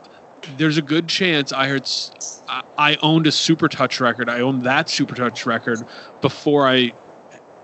there's 0.57 0.77
a 0.77 0.83
good 0.83 1.09
chance 1.09 1.53
I 1.53 1.69
heard 1.69 1.89
I 2.79 2.97
owned 3.03 3.27
a 3.27 3.33
Super 3.33 3.69
Touch 3.69 4.01
record. 4.01 4.29
I 4.29 4.41
owned 4.41 4.63
that 4.63 4.89
Super 4.89 5.15
Touch 5.15 5.47
record 5.47 5.81
before 6.21 6.69
I 6.69 6.93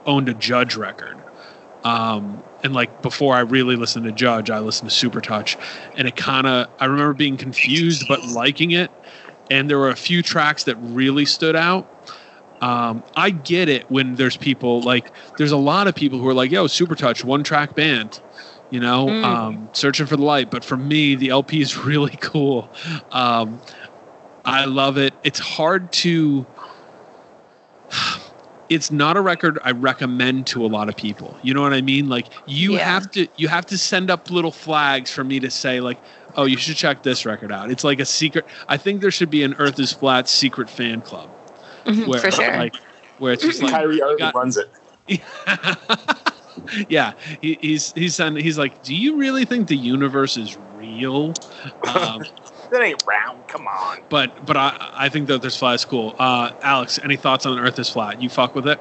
owned 0.06 0.28
a 0.28 0.34
Judge 0.34 0.76
record. 0.76 1.16
Um, 1.84 2.42
and 2.62 2.74
like 2.74 3.02
before 3.02 3.34
I 3.34 3.40
really 3.40 3.76
listened 3.76 4.04
to 4.04 4.12
Judge, 4.12 4.50
I 4.50 4.60
listened 4.60 4.90
to 4.90 4.96
Super 4.96 5.20
Touch, 5.20 5.56
and 5.96 6.08
it 6.08 6.16
kind 6.16 6.46
of 6.46 6.68
I 6.78 6.86
remember 6.86 7.14
being 7.14 7.36
confused 7.36 8.06
but 8.08 8.24
liking 8.24 8.72
it. 8.72 8.90
And 9.50 9.68
there 9.68 9.78
were 9.78 9.90
a 9.90 9.96
few 9.96 10.22
tracks 10.22 10.64
that 10.64 10.76
really 10.76 11.24
stood 11.24 11.56
out. 11.56 11.89
Um, 12.60 13.02
I 13.16 13.30
get 13.30 13.68
it 13.68 13.90
when 13.90 14.16
there's 14.16 14.36
people 14.36 14.82
like 14.82 15.12
there's 15.38 15.52
a 15.52 15.56
lot 15.56 15.86
of 15.88 15.94
people 15.94 16.18
who 16.18 16.28
are 16.28 16.34
like, 16.34 16.50
"Yo, 16.50 16.66
Super 16.66 16.94
Touch, 16.94 17.24
one 17.24 17.42
track 17.42 17.74
band," 17.74 18.20
you 18.70 18.80
know, 18.80 19.06
Mm. 19.06 19.24
um, 19.24 19.68
searching 19.72 20.06
for 20.06 20.16
the 20.16 20.22
light. 20.24 20.50
But 20.50 20.64
for 20.64 20.76
me, 20.76 21.14
the 21.14 21.30
LP 21.30 21.60
is 21.62 21.76
really 21.84 22.16
cool. 22.20 22.70
Um, 23.12 23.60
I 24.44 24.64
love 24.66 24.98
it. 24.98 25.14
It's 25.22 25.38
hard 25.38 25.92
to. 25.92 26.46
It's 28.68 28.92
not 28.92 29.16
a 29.16 29.20
record 29.20 29.58
I 29.64 29.72
recommend 29.72 30.46
to 30.48 30.64
a 30.64 30.68
lot 30.68 30.88
of 30.88 30.94
people. 30.94 31.36
You 31.42 31.52
know 31.54 31.60
what 31.60 31.72
I 31.72 31.80
mean? 31.80 32.08
Like 32.08 32.28
you 32.46 32.74
Yeah. 32.74 32.84
have 32.84 33.10
to 33.10 33.26
you 33.34 33.48
have 33.48 33.66
to 33.66 33.76
send 33.76 34.12
up 34.12 34.30
little 34.30 34.52
flags 34.52 35.10
for 35.10 35.24
me 35.24 35.40
to 35.40 35.50
say 35.50 35.80
like, 35.80 35.98
"Oh, 36.36 36.44
you 36.44 36.56
should 36.56 36.76
check 36.76 37.02
this 37.02 37.26
record 37.26 37.50
out." 37.50 37.72
It's 37.72 37.82
like 37.82 37.98
a 37.98 38.04
secret. 38.04 38.44
I 38.68 38.76
think 38.76 39.00
there 39.00 39.10
should 39.10 39.28
be 39.28 39.42
an 39.42 39.54
Earth 39.58 39.80
is 39.80 39.92
Flat 39.92 40.28
secret 40.28 40.70
fan 40.70 41.00
club 41.00 41.28
where 42.06 42.20
For 42.20 42.30
sure. 42.30 42.56
like 42.56 42.76
where 43.18 43.32
it's 43.32 43.42
just 43.42 43.62
like 43.62 43.72
Kyrie 43.72 44.02
Irving 44.02 44.18
got- 44.18 44.34
runs 44.34 44.56
it. 44.56 44.70
yeah, 46.88 47.12
he, 47.40 47.58
he's 47.60 47.92
he's 47.92 48.14
saying 48.14 48.36
he's 48.36 48.58
like, 48.58 48.82
do 48.82 48.94
you 48.94 49.16
really 49.16 49.44
think 49.44 49.68
the 49.68 49.76
universe 49.76 50.36
is 50.36 50.56
real? 50.76 51.34
Um, 51.94 52.22
That 52.70 52.82
ain't 52.82 53.02
round. 53.04 53.48
Come 53.48 53.66
on. 53.66 53.98
but 54.10 54.46
but 54.46 54.56
I 54.56 54.92
I 54.94 55.08
think 55.08 55.26
that 55.26 55.42
this 55.42 55.56
flat 55.56 55.74
is 55.74 55.84
cool. 55.84 56.14
Uh, 56.20 56.52
Alex, 56.62 57.00
any 57.02 57.16
thoughts 57.16 57.44
on 57.44 57.58
Earth 57.58 57.76
is 57.80 57.90
flat? 57.90 58.22
You 58.22 58.28
fuck 58.28 58.54
with 58.54 58.68
it? 58.68 58.78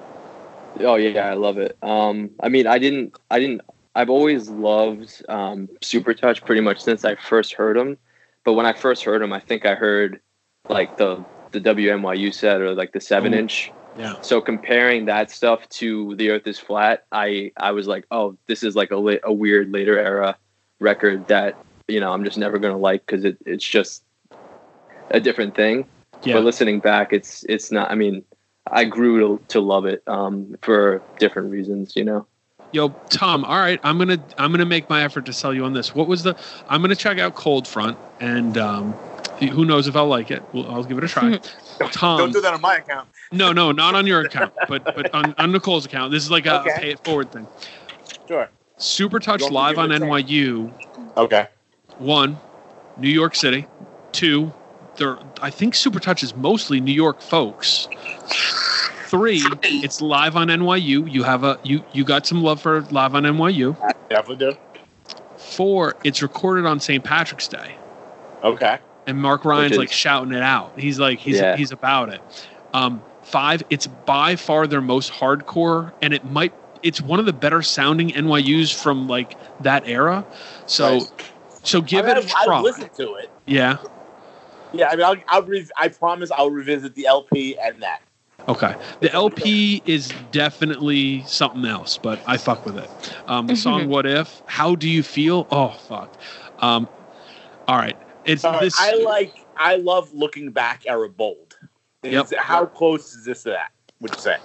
Oh 0.82 0.94
yeah, 0.94 1.26
I 1.28 1.34
love 1.34 1.58
it. 1.58 1.76
Um, 1.82 2.30
I 2.40 2.50
mean, 2.50 2.68
I 2.68 2.78
didn't, 2.78 3.18
I 3.32 3.40
didn't. 3.40 3.62
I've 3.96 4.12
always 4.12 4.48
loved 4.48 5.24
um, 5.28 5.68
Super 5.82 6.14
Touch 6.14 6.46
pretty 6.46 6.62
much 6.62 6.80
since 6.82 7.04
I 7.04 7.16
first 7.16 7.54
heard 7.54 7.78
them. 7.78 7.98
But 8.44 8.54
when 8.54 8.68
I 8.68 8.74
first 8.74 9.04
heard 9.04 9.24
them, 9.24 9.34
I 9.34 9.40
think 9.40 9.66
I 9.66 9.74
heard 9.74 10.22
like 10.70 10.98
the 10.98 11.26
the 11.52 11.62
WNYU 11.62 12.34
set 12.34 12.62
or 12.62 12.74
like 12.74 12.92
the 12.92 13.02
seven 13.02 13.34
inch. 13.34 13.72
Yeah. 13.98 14.16
So 14.22 14.40
comparing 14.40 15.06
that 15.06 15.30
stuff 15.30 15.68
to 15.70 16.16
The 16.16 16.30
Earth 16.30 16.48
Is 16.48 16.60
Flat, 16.60 17.06
I 17.12 17.52
I 17.58 17.72
was 17.72 17.88
like, 17.88 18.06
oh, 18.12 18.38
this 18.48 18.64
is 18.64 18.76
like 18.76 18.92
a 18.92 18.98
la- 18.98 19.24
a 19.24 19.34
weird 19.34 19.72
later 19.72 19.98
era 19.98 20.38
record 20.80 21.28
that 21.28 21.58
you 21.88 22.00
know 22.00 22.12
I'm 22.14 22.24
just 22.24 22.38
never 22.38 22.60
gonna 22.60 22.78
like 22.78 23.06
because 23.06 23.26
it, 23.26 23.38
it's 23.46 23.66
just 23.66 24.04
a 25.12 25.20
different 25.20 25.56
thing. 25.56 25.86
Yeah. 26.24 26.36
But 26.36 26.44
listening 26.44 26.80
back, 26.80 27.14
it's 27.14 27.44
it's 27.50 27.72
not. 27.72 27.92
I 27.92 27.96
mean, 27.96 28.24
I 28.72 28.86
grew 28.86 29.38
to, 29.38 29.44
to 29.50 29.60
love 29.60 29.86
it 29.86 30.04
um, 30.08 30.56
for 30.62 31.02
different 31.18 31.52
reasons. 31.52 31.96
You 31.96 32.06
know. 32.06 32.28
Yo, 32.72 32.90
Tom. 33.10 33.44
All 33.46 33.58
right, 33.58 33.80
I'm 33.84 33.98
gonna 33.98 34.24
I'm 34.38 34.52
gonna 34.52 34.66
make 34.66 34.90
my 34.90 35.04
effort 35.04 35.26
to 35.26 35.34
sell 35.34 35.54
you 35.54 35.66
on 35.66 35.74
this. 35.74 35.96
What 35.96 36.08
was 36.08 36.24
the? 36.24 36.38
I'm 36.68 36.82
gonna 36.82 36.96
check 36.96 37.20
out 37.20 37.36
Cold 37.36 37.68
Front, 37.68 37.98
and 38.20 38.58
um, 38.58 38.94
who 39.48 39.66
knows 39.66 39.88
if 39.88 39.96
I'll 39.96 40.08
like 40.08 40.32
it. 40.32 40.44
Well, 40.54 40.70
I'll 40.70 40.84
give 40.84 40.98
it 40.98 41.04
a 41.04 41.08
try. 41.08 41.24
Mm-hmm. 41.24 41.88
Tom. 41.92 42.18
Don't 42.20 42.32
do 42.34 42.42
that 42.42 42.54
on 42.54 42.62
my 42.62 42.76
account. 42.78 43.10
No, 43.32 43.52
no, 43.54 43.72
not 43.72 43.96
on 43.96 44.06
your 44.08 44.22
account, 44.22 44.54
but 44.68 44.84
but 44.84 45.14
on, 45.14 45.34
on 45.38 45.52
Nicole's 45.52 45.86
account. 45.86 46.12
This 46.12 46.24
is 46.24 46.32
like 46.32 46.46
a, 46.46 46.62
Okay. 46.62 46.72
a 46.72 46.80
pay 46.80 46.92
it 46.92 47.04
forward 47.06 47.32
thing. 47.32 47.48
Sure. 48.28 48.50
Super 48.78 49.20
Touch 49.20 49.42
You 49.42 49.52
want 49.52 49.70
me 49.72 49.76
to 49.76 49.82
live 49.82 49.92
on 49.92 49.92
it 49.92 49.96
a 49.96 50.00
try? 50.00 50.22
NYU. 50.24 51.18
Okay. 51.18 51.48
One, 51.98 52.38
New 52.98 53.10
York 53.10 53.36
City. 53.36 53.66
Two, 54.12 54.52
there. 54.96 55.20
I 55.42 55.50
think 55.50 55.76
Super 55.76 56.00
Touch 56.00 56.24
is 56.24 56.36
mostly 56.36 56.80
New 56.80 56.94
York 56.94 57.22
folks. 57.22 57.88
Three, 59.06 59.42
it's 59.64 60.02
live 60.02 60.36
on 60.36 60.48
NYU. 60.50 61.12
You 61.12 61.24
have 61.24 61.44
a 61.44 61.60
you 61.64 61.84
you 61.94 62.04
got 62.04 62.26
some 62.28 62.44
love 62.44 62.62
for 62.62 62.82
live 62.92 63.16
on 63.16 63.24
NYU. 63.24 63.76
Definitely 64.10 64.52
do. 64.52 64.58
Four, 65.38 65.96
it's 66.04 66.22
recorded 66.22 66.66
on 66.66 66.80
St. 66.80 67.04
Patrick's 67.04 67.48
Day, 67.48 67.76
Okay. 68.44 68.78
And 69.10 69.18
Mark 69.22 69.44
Ryan's 69.46 69.74
is- 69.74 69.78
like 69.78 69.92
shouting 69.92 70.34
it 70.34 70.42
out. 70.44 70.74
He's 70.80 71.00
like 71.00 71.20
he's 71.20 71.38
Yeah. 71.38 71.56
he's 71.58 71.72
about 71.72 72.10
it. 72.10 72.22
Um, 72.74 73.02
five, 73.24 73.64
it's 73.70 73.88
by 73.88 74.36
far 74.36 74.68
their 74.68 74.82
most 74.82 75.12
hardcore, 75.12 75.92
and 76.02 76.14
it 76.14 76.24
might 76.26 76.54
it's 76.84 77.02
one 77.02 77.20
of 77.20 77.26
the 77.26 77.34
better 77.34 77.62
sounding 77.62 78.10
NYU's 78.12 78.72
from 78.72 79.08
like 79.08 79.36
that 79.62 79.84
era. 79.88 80.26
So 80.66 81.00
Nice. 81.00 81.12
so 81.64 81.82
give 81.82 82.06
I 82.06 82.10
mean, 82.10 82.18
it 82.18 82.26
a 82.32 82.38
I- 82.38 82.46
try. 82.46 82.58
I 82.58 82.62
listened 82.62 82.94
to 82.96 83.16
it. 83.16 83.30
Yeah. 83.46 83.78
Yeah, 84.72 84.90
I 84.92 84.96
mean, 84.96 85.04
I'll, 85.06 85.16
I'll 85.28 85.42
re- 85.42 85.68
I 85.78 85.88
promise 85.88 86.30
I'll 86.32 86.52
revisit 86.52 86.94
the 86.94 87.08
LP 87.08 87.58
and 87.58 87.82
that. 87.82 88.02
Okay. 88.48 88.76
The 89.00 89.12
LP 89.12 89.82
is 89.86 90.14
definitely 90.32 91.24
something 91.24 91.66
else, 91.66 91.98
but 91.98 92.20
I 92.28 92.38
fuck 92.38 92.66
with 92.66 92.78
it. 92.78 92.90
Um, 93.28 93.48
the 93.48 93.56
song 93.56 93.90
"What 93.90 94.06
If." 94.06 94.42
How 94.46 94.76
do 94.76 94.88
you 94.88 95.02
feel? 95.04 95.48
Oh 95.52 95.70
fuck. 95.70 96.14
Um, 96.60 96.88
all 97.68 97.78
right. 97.78 97.98
It's 98.30 98.44
this. 98.44 98.76
I 98.80 98.94
like. 98.94 99.44
I 99.58 99.76
love 99.78 100.14
looking 100.14 100.52
back 100.52 100.84
era 100.88 101.10
bold. 101.10 101.58
Is- 102.04 102.14
Yep. 102.32 102.34
How 102.40 102.66
close 102.66 103.14
is 103.14 103.26
this 103.26 103.44
to 103.44 103.50
that? 103.50 103.72
Would 104.02 104.16
you 104.16 104.22
say? 104.22 104.38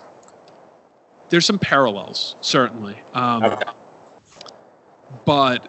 there's 1.30 1.46
some 1.46 1.58
parallels, 1.58 2.36
certainly. 2.42 2.96
Um, 3.14 3.42
Okay. 3.44 3.70
but 5.24 5.66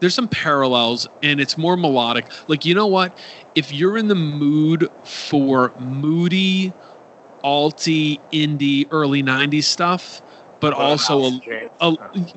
there's 0.00 0.14
some 0.14 0.28
parallels 0.28 1.08
and 1.22 1.40
it's 1.40 1.56
more 1.56 1.76
melodic. 1.76 2.26
Like, 2.48 2.64
you 2.66 2.74
know 2.74 2.86
what? 2.88 3.16
If 3.54 3.72
you're 3.72 3.96
in 3.96 4.08
the 4.08 4.14
mood 4.14 4.90
for 5.04 5.72
moody, 5.78 6.72
alty, 7.44 8.20
indie, 8.32 8.86
early 8.90 9.22
90s 9.22 9.64
stuff, 9.64 10.20
but 10.64 10.72
also 10.72 11.40
a, 11.80 11.86
a 11.86 11.96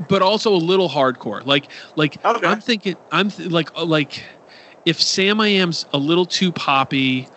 but 0.10 0.22
also 0.22 0.54
a 0.54 0.58
little 0.58 0.90
hardcore. 0.90 1.46
Like 1.46 1.70
like 1.96 2.18
I'm 2.26 2.62
thinking 2.62 2.98
I'm 3.12 3.32
th- 3.32 3.50
like 3.50 3.70
uh, 3.78 3.86
like 3.86 4.24
if 4.86 5.00
Samiam's 5.00 5.86
a 5.94 5.98
little 5.98 6.26
too 6.26 6.52
poppy 6.52 7.28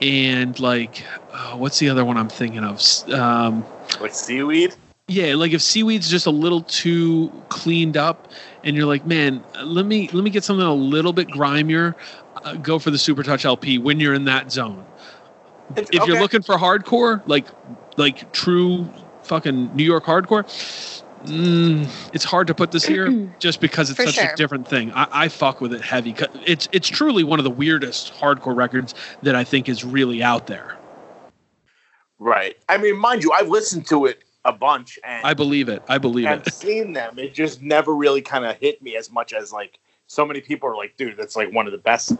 and 0.00 0.58
like, 0.60 1.04
uh, 1.32 1.56
what's 1.56 1.78
the 1.80 1.88
other 1.88 2.04
one 2.04 2.16
I'm 2.16 2.28
thinking 2.28 2.62
of? 2.62 2.80
Um, 3.12 3.64
Like 4.00 4.14
seaweed. 4.14 4.74
yeah, 5.08 5.34
like 5.34 5.52
if 5.52 5.60
seaweed's 5.60 6.08
just 6.08 6.26
a 6.26 6.30
little 6.30 6.62
too 6.62 7.32
cleaned 7.48 7.96
up, 7.96 8.28
and 8.62 8.76
you're 8.76 8.86
like, 8.86 9.04
man, 9.04 9.42
let 9.64 9.86
me 9.86 10.08
let 10.12 10.22
me 10.22 10.30
get 10.30 10.44
something 10.44 10.66
a 10.66 10.72
little 10.74 11.12
bit 11.12 11.28
grimier. 11.30 11.96
Uh, 12.44 12.54
go 12.54 12.78
for 12.78 12.92
the 12.92 12.98
Super 12.98 13.24
Touch 13.24 13.44
LP 13.44 13.78
when 13.78 13.98
you're 13.98 14.14
in 14.14 14.24
that 14.26 14.52
zone. 14.52 14.84
It's- 15.72 15.88
if 15.92 16.06
you're 16.06 16.20
looking 16.20 16.42
for 16.42 16.56
hardcore, 16.56 17.22
like 17.26 17.46
like 17.96 18.30
true 18.32 18.88
fucking 19.28 19.74
New 19.76 19.84
York 19.84 20.04
hardcore, 20.04 20.44
mm, 21.24 21.88
it's 22.12 22.24
hard 22.24 22.46
to 22.48 22.54
put 22.54 22.72
this 22.72 22.84
here 22.84 23.30
just 23.38 23.60
because 23.60 23.90
it's 23.90 23.96
For 23.98 24.06
such 24.06 24.14
sure. 24.16 24.32
a 24.32 24.36
different 24.36 24.66
thing. 24.66 24.92
I, 24.92 25.06
I 25.10 25.28
fuck 25.28 25.60
with 25.60 25.72
it 25.72 25.82
heavy. 25.82 26.14
It's 26.46 26.68
it's 26.72 26.88
truly 26.88 27.22
one 27.24 27.38
of 27.38 27.44
the 27.44 27.50
weirdest 27.50 28.12
hardcore 28.14 28.56
records 28.56 28.94
that 29.22 29.34
I 29.36 29.44
think 29.44 29.68
is 29.68 29.84
really 29.84 30.22
out 30.22 30.46
there. 30.46 30.76
Right. 32.18 32.56
I 32.68 32.78
mean, 32.78 32.96
mind 32.96 33.22
you, 33.22 33.32
I've 33.32 33.48
listened 33.48 33.86
to 33.88 34.06
it 34.06 34.24
a 34.44 34.52
bunch 34.52 34.98
and 35.04 35.24
I 35.24 35.34
believe 35.34 35.68
it. 35.68 35.82
I 35.88 35.98
believe 35.98 36.26
and 36.26 36.40
it. 36.40 36.48
I've 36.48 36.54
seen 36.54 36.92
them. 36.92 37.18
It 37.18 37.34
just 37.34 37.62
never 37.62 37.94
really 37.94 38.22
kind 38.22 38.44
of 38.44 38.56
hit 38.56 38.82
me 38.82 38.96
as 38.96 39.10
much 39.12 39.32
as 39.32 39.52
like 39.52 39.78
so 40.06 40.24
many 40.24 40.40
people 40.40 40.68
are 40.68 40.76
like, 40.76 40.96
dude, 40.96 41.16
that's 41.16 41.36
like 41.36 41.52
one 41.52 41.66
of 41.66 41.72
the 41.72 41.78
best 41.78 42.16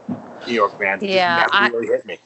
New 0.46 0.52
York 0.52 0.78
bands. 0.78 1.02
It 1.02 1.10
Yeah, 1.10 1.42
just 1.42 1.54
I- 1.54 1.68
really 1.68 1.86
hit 1.88 2.06
me. 2.06 2.18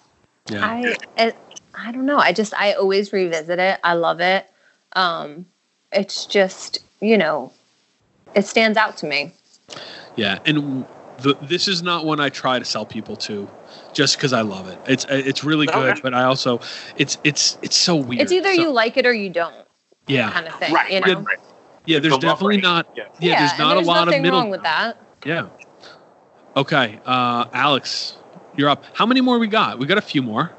Yeah. 0.50 0.66
I 0.66 0.96
it, 1.16 1.36
I 1.72 1.92
don't 1.92 2.04
know. 2.04 2.18
I 2.18 2.32
just 2.32 2.52
I 2.54 2.72
always 2.72 3.12
revisit 3.12 3.58
it. 3.60 3.78
I 3.84 3.94
love 3.94 4.20
it. 4.20 4.50
Um, 4.94 5.46
it's 5.92 6.26
just 6.26 6.78
you 7.00 7.18
know, 7.18 7.52
it 8.34 8.46
stands 8.46 8.78
out 8.78 8.96
to 8.98 9.06
me. 9.06 9.32
Yeah, 10.16 10.38
and 10.46 10.84
the, 11.18 11.36
this 11.42 11.68
is 11.68 11.82
not 11.82 12.04
one 12.04 12.20
I 12.20 12.28
try 12.28 12.58
to 12.58 12.64
sell 12.64 12.84
people 12.84 13.16
to, 13.16 13.48
just 13.92 14.16
because 14.16 14.32
I 14.32 14.42
love 14.42 14.68
it. 14.68 14.78
It's 14.86 15.06
it's 15.08 15.42
really 15.44 15.66
good, 15.66 15.92
Okay. 15.92 16.00
but 16.02 16.14
I 16.14 16.24
also 16.24 16.60
it's 16.96 17.18
it's 17.24 17.58
it's 17.62 17.76
so 17.76 17.96
weird. 17.96 18.22
It's 18.22 18.32
either 18.32 18.54
So- 18.54 18.60
you 18.62 18.70
like 18.72 18.96
it 18.96 19.06
or 19.06 19.12
you 19.14 19.30
don't, 19.30 19.54
yeah 20.06 20.30
kind 20.30 20.46
of 20.46 20.54
thing. 20.56 20.72
Right, 20.72 20.92
you 20.92 21.00
know. 21.00 21.20
right. 21.20 21.38
yeah. 21.86 21.98
There's 21.98 22.14
the 22.14 22.18
definitely 22.20 22.58
not 22.60 22.86
Yeah. 22.96 23.04
yeah. 23.20 23.38
there's 23.40 23.50
and 23.52 23.60
not 23.60 23.76
a 23.76 23.80
lot 23.80 24.02
of 24.02 24.06
nothing 24.06 24.22
middle. 24.22 24.40
wrong 24.40 24.50
with 24.50 24.62
that. 24.62 24.98
Yeah. 25.24 25.48
Okay, 26.56 27.00
uh, 27.06 27.46
Alex, 27.54 28.16
you're 28.56 28.68
up. 28.68 28.84
How 28.92 29.06
many 29.06 29.22
more 29.22 29.38
we 29.38 29.46
got? 29.46 29.78
We 29.78 29.86
got 29.86 29.96
a 29.98 30.02
few 30.02 30.22
more. 30.22 30.52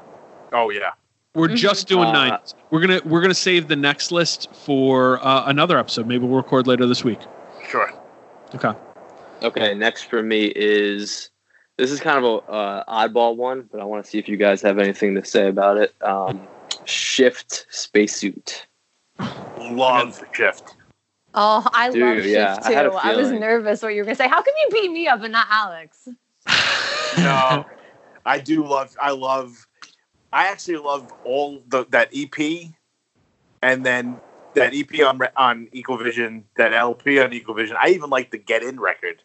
Oh 0.52 0.70
yeah. 0.70 0.92
We're 1.34 1.48
Mhm. 1.48 1.56
just 1.56 1.88
doing 1.88 2.08
Uh, 2.08 2.12
nine. 2.12 2.38
We're 2.70 2.80
gonna 2.80 3.00
we're 3.04 3.20
gonna 3.20 3.34
save 3.34 3.66
the 3.68 3.76
next 3.76 4.12
list 4.12 4.48
for 4.54 5.24
uh, 5.24 5.44
another 5.46 5.78
episode. 5.78 6.06
Maybe 6.06 6.24
we'll 6.26 6.36
record 6.36 6.66
later 6.66 6.86
this 6.86 7.02
week. 7.04 7.18
Sure. 7.68 7.92
Okay. 8.54 8.72
Okay, 9.42 9.74
next 9.74 10.04
for 10.04 10.22
me 10.22 10.44
is 10.54 11.30
this 11.76 11.90
is 11.90 11.98
kind 12.00 12.24
of 12.24 12.24
a 12.24 12.50
uh, 12.52 12.84
oddball 13.08 13.36
one, 13.36 13.68
but 13.72 13.80
I 13.80 13.84
want 13.84 14.04
to 14.04 14.08
see 14.10 14.18
if 14.18 14.28
you 14.28 14.36
guys 14.36 14.62
have 14.62 14.78
anything 14.78 15.14
to 15.16 15.24
say 15.24 15.48
about 15.48 15.76
it. 15.76 15.92
Um, 16.02 16.46
shift 16.84 17.66
spacesuit. 17.68 18.66
Love 19.58 20.22
shift. 20.32 20.76
Oh, 21.34 21.66
I 21.74 21.90
Dude, 21.90 22.00
love 22.02 22.16
Shift 22.18 22.28
yeah, 22.28 22.54
too. 22.54 22.62
I 22.64 22.72
had 22.72 22.86
a 22.86 22.92
I 22.92 23.16
was 23.16 23.32
nervous 23.32 23.82
what 23.82 23.88
you 23.88 24.02
were 24.02 24.04
gonna 24.04 24.14
say. 24.14 24.28
How 24.28 24.40
come 24.40 24.54
you 24.56 24.68
beat 24.70 24.92
me 24.92 25.08
up 25.08 25.20
and 25.22 25.32
not 25.32 25.46
Alex? 25.50 26.06
No, 27.18 27.64
I 28.26 28.38
do 28.38 28.64
love. 28.64 28.96
I 29.02 29.10
love. 29.10 29.66
I 30.34 30.48
actually 30.48 30.78
love 30.78 31.12
all 31.24 31.62
the 31.68 31.86
that 31.90 32.10
EP, 32.12 32.70
and 33.62 33.86
then 33.86 34.20
that 34.54 34.74
EP 34.74 35.06
on 35.06 35.18
Re- 35.18 35.28
on 35.36 35.68
Equal 35.70 35.96
Vision, 35.96 36.44
that 36.56 36.72
LP 36.72 37.20
on 37.20 37.32
Equal 37.32 37.54
Vision. 37.54 37.76
I 37.80 37.90
even 37.90 38.10
like 38.10 38.32
the 38.32 38.38
Get 38.38 38.64
In 38.64 38.80
record. 38.80 39.22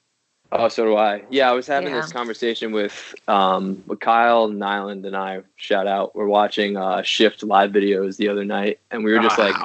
Oh, 0.52 0.68
so 0.68 0.86
do 0.86 0.96
I. 0.96 1.24
Yeah, 1.32 1.50
I 1.50 1.54
was 1.54 1.66
having 1.66 1.90
Yeah. 1.92 2.02
this 2.02 2.12
conversation 2.12 2.72
with 2.72 3.16
um 3.28 3.84
with 3.88 4.00
Kyle 4.00 4.50
Nyland 4.50 5.04
and 5.04 5.18
I. 5.18 5.42
Shout 5.56 5.88
out. 5.88 6.16
We're 6.16 6.28
watching 6.28 6.78
uh, 6.78 7.02
Shift 7.02 7.42
live 7.42 7.72
videos 7.72 8.18
the 8.18 8.30
other 8.30 8.46
night, 8.46 8.80
and 8.92 9.04
we 9.04 9.12
were 9.12 9.20
just 9.20 9.40
like, 9.40 9.56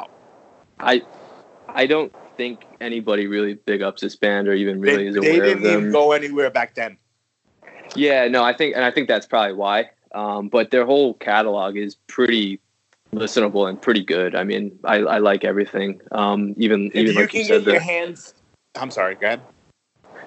I, 0.80 1.02
I 1.68 1.86
don't 1.86 2.12
think 2.38 2.64
anybody 2.80 3.26
really 3.26 3.52
big 3.54 3.82
ups 3.82 4.00
this 4.00 4.16
band 4.16 4.48
or 4.48 4.54
even 4.54 4.80
really 4.80 5.04
they 5.04 5.08
is 5.08 5.14
they 5.16 5.36
aware 5.36 5.44
of 5.44 5.50
them. 5.50 5.62
They 5.62 5.68
didn't 5.68 5.80
even 5.80 5.92
go 5.92 6.12
anywhere 6.12 6.50
back 6.50 6.74
then. 6.74 6.96
Yeah, 7.94 8.28
no, 8.28 8.42
I 8.42 8.54
think, 8.54 8.74
and 8.74 8.84
I 8.84 8.90
think 8.90 9.08
that's 9.08 9.26
probably 9.26 9.54
why. 9.54 9.90
Um, 10.14 10.48
but 10.48 10.70
their 10.70 10.86
whole 10.86 11.14
catalog 11.14 11.76
is 11.76 11.96
pretty 12.06 12.60
listenable 13.14 13.68
and 13.68 13.80
pretty 13.80 14.04
good. 14.04 14.34
I 14.34 14.44
mean, 14.44 14.78
I, 14.84 14.96
I 14.96 15.18
like 15.18 15.44
everything. 15.44 16.00
Um, 16.12 16.54
even 16.56 16.86
If 16.86 16.94
even 16.96 17.14
you 17.14 17.20
like 17.20 17.30
can 17.30 17.40
you 17.40 17.44
said, 17.46 17.64
get 17.64 17.72
your 17.72 17.80
the, 17.80 17.84
hands. 17.84 18.34
I'm 18.76 18.90
sorry, 18.90 19.14
go 19.16 19.26
ahead. 19.26 19.40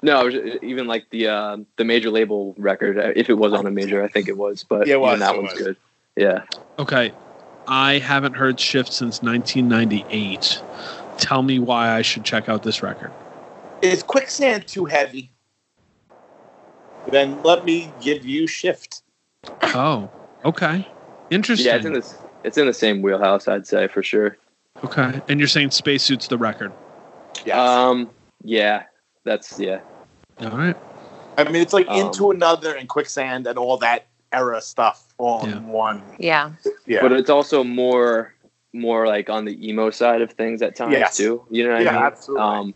no, 0.01 0.29
even 0.61 0.87
like 0.87 1.09
the 1.09 1.27
uh, 1.27 1.57
the 1.77 1.83
major 1.83 2.09
label 2.09 2.53
record, 2.57 2.97
uh, 2.97 3.11
if 3.15 3.29
it 3.29 3.33
was 3.35 3.53
on 3.53 3.65
a 3.65 3.71
major, 3.71 4.03
I 4.03 4.07
think 4.07 4.27
it 4.27 4.37
was. 4.37 4.63
But 4.63 4.87
Yeah, 4.87 4.97
was, 4.97 5.19
that 5.19 5.35
one's 5.35 5.53
was. 5.53 5.61
good. 5.61 5.77
Yeah. 6.15 6.43
Okay. 6.79 7.13
I 7.67 7.99
haven't 7.99 8.33
heard 8.33 8.59
Shift 8.59 8.93
since 8.93 9.21
1998. 9.21 10.61
Tell 11.17 11.43
me 11.43 11.59
why 11.59 11.91
I 11.91 12.01
should 12.01 12.23
check 12.23 12.47
out 12.47 12.63
this 12.63 12.81
record. 12.81 13.11
Is 13.81 14.03
quicksand 14.03 14.67
too 14.67 14.85
heavy? 14.85 15.31
Then 17.09 17.41
let 17.43 17.65
me 17.65 17.91
give 18.01 18.25
you 18.25 18.47
shift. 18.47 19.01
Oh, 19.61 20.09
okay. 20.45 20.87
Interesting. 21.29 21.67
Yeah, 21.67 21.75
it's 21.77 21.85
in 21.85 21.93
this. 21.93 22.17
It's 22.43 22.57
in 22.57 22.67
the 22.67 22.73
same 22.73 23.01
wheelhouse, 23.01 23.47
I'd 23.47 23.67
say 23.67 23.87
for 23.87 24.01
sure. 24.03 24.37
okay. 24.83 25.21
And 25.27 25.39
you're 25.39 25.47
saying 25.47 25.71
Spacesuit's 25.71 26.27
the 26.27 26.37
record. 26.37 26.71
Yeah. 27.45 27.61
Um, 27.61 28.09
yeah, 28.43 28.83
that's 29.23 29.59
yeah. 29.59 29.79
All 30.41 30.51
right. 30.51 30.75
I 31.37 31.43
mean, 31.45 31.61
it's 31.61 31.73
like 31.73 31.87
um, 31.89 32.07
into 32.07 32.31
another 32.31 32.75
and 32.75 32.87
quicksand 32.87 33.47
and 33.47 33.57
all 33.59 33.77
that 33.77 34.07
era 34.31 34.61
stuff 34.61 35.13
all 35.17 35.47
Yeah. 35.47 35.57
in 35.57 35.67
one. 35.67 36.01
Yeah. 36.19 36.51
Yeah. 36.85 37.01
But 37.01 37.13
it's 37.13 37.29
also 37.29 37.63
more 37.63 38.33
more 38.73 39.07
like 39.07 39.29
on 39.29 39.45
the 39.45 39.67
emo 39.67 39.89
side 39.89 40.21
of 40.21 40.31
things 40.31 40.61
at 40.61 40.75
times 40.75 40.93
Yes. 40.93 41.17
too. 41.17 41.43
You 41.49 41.63
know 41.67 41.73
what 41.73 41.83
Yeah, 41.83 41.89
I 41.89 41.93
mean? 41.93 42.03
absolutely. 42.03 42.43
Um, 42.45 42.73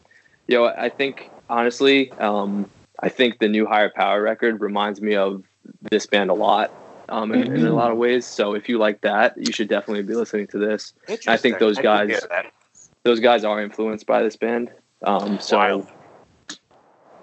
you 0.48 0.58
know, 0.58 0.66
I 0.66 0.90
think 0.90 1.30
honestly, 1.50 2.12
um, 2.14 2.70
I 3.00 3.10
think 3.10 3.40
the 3.40 3.48
new 3.48 3.66
Higher 3.68 3.92
Power 3.96 4.22
record 4.22 4.60
reminds 4.62 5.02
me 5.02 5.16
of 5.16 5.44
this 5.90 6.06
band 6.06 6.30
a 6.30 6.34
lot. 6.34 6.72
Um, 7.10 7.34
in, 7.34 7.53
in 7.58 7.66
a 7.68 7.74
lot 7.74 7.91
of 7.91 7.98
ways. 7.98 8.26
So 8.26 8.53
if 8.53 8.70
you 8.70 8.78
like 8.78 9.02
that, 9.02 9.36
you 9.36 9.52
should 9.52 9.68
definitely 9.68 10.03
be 10.03 10.14
listening 10.14 10.48
to 10.48 10.58
this. 10.58 10.94
I 11.28 11.36
think 11.36 11.60
those 11.60 11.78
I 11.78 11.82
guys, 11.82 11.99
can 11.99 12.10
hear 12.10 12.20
that. 12.30 12.53
those 13.03 13.20
guys 13.20 13.44
are 13.44 13.62
influenced 13.62 14.06
by 14.06 14.24
this 14.24 14.38
band. 14.38 14.72
Um, 15.06 15.38
so 15.38 15.58
Wild. 15.58 15.88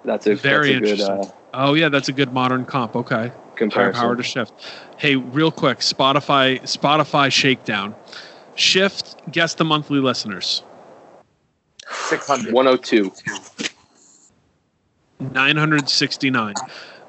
that's 0.05 0.27
a 0.27 0.35
Very 0.35 0.75
that's 0.75 0.93
a 0.93 0.97
good 0.97 1.01
interesting. 1.01 1.31
uh, 1.31 1.33
Oh 1.55 1.73
yeah, 1.73 1.89
that's 1.89 2.11
a 2.11 2.13
good 2.13 2.35
modern 2.35 2.67
comp. 2.67 2.97
Okay. 2.97 3.15
Higher 3.17 3.33
comparison. 3.57 4.03
power 4.03 4.15
to 4.17 4.23
shift. 4.23 4.53
Hey, 4.99 5.17
real 5.17 5.51
quick, 5.51 5.79
Spotify 5.79 6.61
Spotify 6.63 7.33
shakedown. 7.33 7.95
Shift, 8.57 9.17
guess 9.31 9.55
the 9.55 9.65
monthly 9.65 10.01
listeners. 10.01 10.63
600. 12.09 12.53
102. 12.53 13.11
969. 15.21 16.55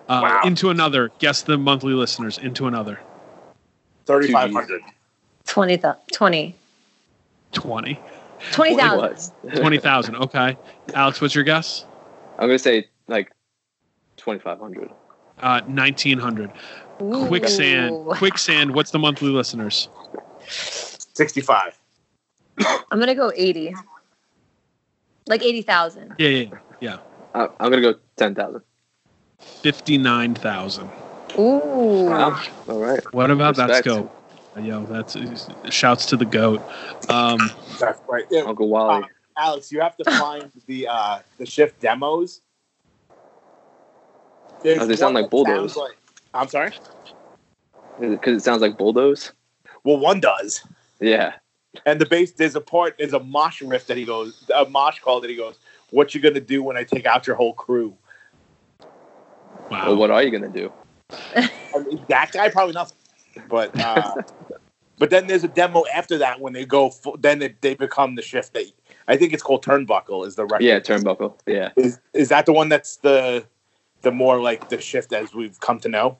Uh, 0.09 0.21
Wow. 0.23 0.41
Into 0.43 0.71
another, 0.71 1.11
guess 1.19 1.43
the 1.43 1.57
monthly 1.57 1.93
listeners. 1.93 2.39
Into 2.39 2.65
another, 2.65 2.99
3,500. 4.07 4.81
20, 5.45 5.77
th- 5.77 5.93
20. 6.11 6.55
20. 7.51 7.99
20,000. 8.51 8.97
was. 8.97 9.31
20,000. 9.55 10.15
Okay. 10.15 10.57
Alex, 10.95 11.21
what's 11.21 11.35
your 11.35 11.43
guess? 11.43 11.85
I'm 12.39 12.47
gonna 12.47 12.57
say 12.57 12.87
like 13.07 13.31
2,500. 14.17 14.89
Uh, 15.41 15.61
1900. 15.67 16.51
Quicksand. 16.97 17.95
Quicksand, 18.17 18.73
what's 18.73 18.91
the 18.91 18.99
monthly 18.99 19.29
listeners? 19.29 19.89
65. 20.47 21.79
I'm 22.59 22.97
going 22.97 23.07
to 23.07 23.15
go 23.15 23.31
80. 23.35 23.73
Like 25.27 25.43
80,000. 25.43 26.15
Yeah, 26.17 26.27
yeah, 26.29 26.45
yeah. 26.81 26.97
Uh, 27.33 27.47
I'm 27.59 27.69
gonna 27.69 27.81
go 27.81 27.93
10,000. 28.17 28.61
59,000. 29.39 30.89
Ooh. 31.37 31.41
Wow. 32.05 32.41
All 32.67 32.79
right. 32.79 33.13
What 33.13 33.31
about 33.31 33.55
that 33.57 33.69
Respect. 33.69 33.85
scope? 33.85 34.15
Yo, 34.59 34.83
that's 34.85 35.15
shouts 35.69 36.05
to 36.07 36.17
the 36.17 36.25
goat. 36.25 36.61
Um, 37.07 37.39
That's 37.79 38.01
right. 38.09 38.25
Yeah. 38.29 38.41
Uncle 38.41 38.67
Wally. 38.67 39.03
Uh, 39.03 39.07
Alex, 39.37 39.71
you 39.71 39.79
have 39.79 39.95
to 39.97 40.03
find 40.03 40.51
the 40.65 40.87
uh, 40.87 41.19
the 41.37 41.45
shift 41.45 41.79
demos. 41.79 42.41
There's 44.63 44.81
Oh, 44.81 44.85
they 44.85 44.97
sound 44.97 45.13
like 45.15 45.29
that 45.29 45.31
sounds 45.45 45.45
bulldoze. 45.45 45.77
like- 45.77 45.97
I'm 46.33 46.47
sorry. 46.49 46.71
Because 48.01 48.37
it 48.37 48.43
sounds 48.43 48.61
like 48.61 48.77
bulldoze. 48.77 49.31
Well, 49.85 49.97
one 49.97 50.19
does. 50.19 50.61
Yeah. 50.99 51.33
And 51.85 52.01
the 52.01 52.05
bass, 52.05 52.31
there's 52.33 52.55
a 52.55 52.61
part, 52.61 52.95
there's 52.97 53.13
a 53.13 53.19
mosh 53.19 53.61
riff 53.61 53.87
that 53.87 53.95
he 53.97 54.03
goes, 54.03 54.49
a 54.53 54.65
mosh 54.65 54.99
call 54.99 55.21
that 55.21 55.29
he 55.29 55.35
goes, 55.37 55.57
"What 55.91 56.13
you 56.13 56.19
gonna 56.21 56.41
do 56.41 56.61
when 56.63 56.75
I 56.75 56.83
take 56.83 57.05
out 57.05 57.27
your 57.27 57.35
whole 57.37 57.53
crew?" 57.53 57.95
Wow. 59.69 59.87
Well, 59.87 59.97
what 59.97 60.11
are 60.11 60.23
you 60.23 60.31
gonna 60.31 60.49
do? 60.49 60.71
I 61.35 61.49
mean, 61.85 62.05
that 62.09 62.31
guy 62.31 62.49
probably 62.49 62.73
nothing. 62.73 62.97
But 63.49 63.77
uh, 63.79 64.15
but 64.97 65.09
then 65.09 65.27
there's 65.27 65.43
a 65.43 65.47
demo 65.47 65.83
after 65.93 66.17
that 66.17 66.39
when 66.39 66.53
they 66.53 66.65
go, 66.65 66.89
fu- 66.89 67.17
then 67.19 67.39
they, 67.39 67.55
they 67.61 67.73
become 67.75 68.15
the 68.15 68.21
shift. 68.21 68.53
That 68.53 68.65
I 69.07 69.17
think 69.17 69.33
it's 69.33 69.43
called 69.43 69.63
Turnbuckle. 69.63 70.25
Is 70.25 70.35
the 70.35 70.45
record? 70.45 70.63
Yeah, 70.63 70.79
turnbuckle. 70.79 71.39
Yeah. 71.45 71.71
Is 71.75 71.99
is 72.13 72.29
that 72.29 72.45
the 72.45 72.53
one 72.53 72.69
that's 72.69 72.97
the 72.97 73.45
the 74.01 74.11
more 74.11 74.39
like 74.39 74.69
the 74.69 74.79
shift 74.79 75.13
as 75.13 75.33
we've 75.33 75.59
come 75.59 75.79
to 75.79 75.89
know? 75.89 76.17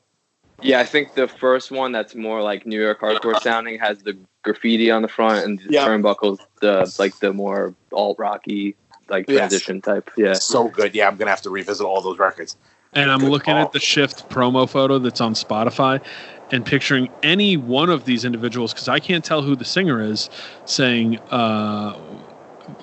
Yeah, 0.61 0.79
I 0.81 0.85
think 0.85 1.13
the 1.13 1.27
first 1.27 1.71
one 1.71 1.93
that's 1.93 2.15
more 2.15 2.41
like 2.41 2.65
New 2.65 2.81
York 2.81 2.99
hardcore 2.99 3.39
sounding 3.41 3.79
has 3.79 3.99
the 3.99 4.17
graffiti 4.43 4.91
on 4.91 5.01
the 5.01 5.07
front 5.07 5.45
and 5.45 5.59
the 5.59 5.73
Yeah. 5.73 5.87
turnbuckles 5.87 6.39
the 6.61 6.93
like 6.99 7.17
the 7.19 7.31
more 7.33 7.73
alt 7.93 8.17
rocky 8.19 8.75
like 9.09 9.25
Yes. 9.27 9.37
transition 9.37 9.81
type. 9.81 10.09
Yeah. 10.17 10.33
So 10.33 10.67
good. 10.67 10.93
Yeah, 10.93 11.07
I'm 11.07 11.15
gonna 11.17 11.31
have 11.31 11.41
to 11.43 11.49
revisit 11.49 11.85
all 11.85 12.01
those 12.01 12.19
records. 12.19 12.57
And 12.93 13.11
I'm 13.11 13.19
Good 13.19 13.29
looking 13.29 13.53
call. 13.53 13.65
at 13.65 13.71
the 13.71 13.79
Shift 13.79 14.29
promo 14.29 14.67
photo 14.67 14.97
that's 14.97 15.21
on 15.21 15.33
Spotify 15.33 16.01
and 16.51 16.65
picturing 16.65 17.09
any 17.21 17.57
one 17.57 17.89
of 17.89 18.05
these 18.05 18.25
individuals 18.25 18.73
because 18.73 18.87
I 18.87 18.99
can't 18.99 19.23
tell 19.23 19.41
who 19.41 19.55
the 19.55 19.65
singer 19.65 20.01
is 20.01 20.29
saying, 20.65 21.19
uh, 21.29 21.95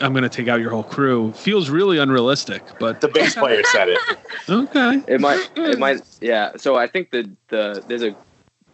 I'm 0.00 0.12
going 0.12 0.22
to 0.22 0.28
take 0.28 0.48
out 0.48 0.60
your 0.60 0.70
whole 0.70 0.84
crew 0.84 1.32
feels 1.32 1.70
really 1.70 1.98
unrealistic. 1.98 2.62
But 2.78 3.00
The 3.00 3.08
bass 3.08 3.34
player 3.34 3.62
said 3.64 3.88
it. 3.88 3.98
okay. 4.48 5.02
It 5.08 5.20
might 5.20 5.50
it 5.56 5.78
might 5.78 6.02
yeah. 6.20 6.56
So 6.56 6.76
I 6.76 6.86
think 6.86 7.10
that 7.10 7.30
the 7.48 7.82
there's 7.86 8.02
a 8.02 8.16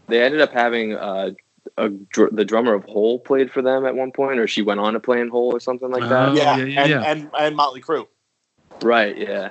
they 0.09 0.23
ended 0.23 0.41
up 0.41 0.53
having 0.53 0.95
uh 0.95 1.31
a 1.77 1.89
dr- 1.89 2.35
the 2.35 2.45
drummer 2.45 2.75
of 2.75 2.85
Hole 2.85 3.19
played 3.19 3.51
for 3.51 3.63
them 3.63 3.87
at 3.87 3.95
one 3.95 4.11
point, 4.11 4.39
or 4.39 4.47
she 4.47 4.63
went 4.63 4.81
on 4.81 4.95
to 4.95 5.01
play 5.01 5.21
in 5.21 5.29
Hole 5.29 5.55
or 5.55 5.61
something 5.61 5.91
like 5.91 6.03
that. 6.03 6.29
Oh, 6.31 6.35
yeah, 6.35 6.57
yeah, 6.57 6.65
yeah, 6.65 6.81
and, 6.81 6.91
yeah. 6.91 7.03
and 7.03 7.31
and 7.39 7.57
Motley 7.57 7.81
Crue. 7.81 8.07
Right. 8.83 9.17
Yeah. 9.17 9.51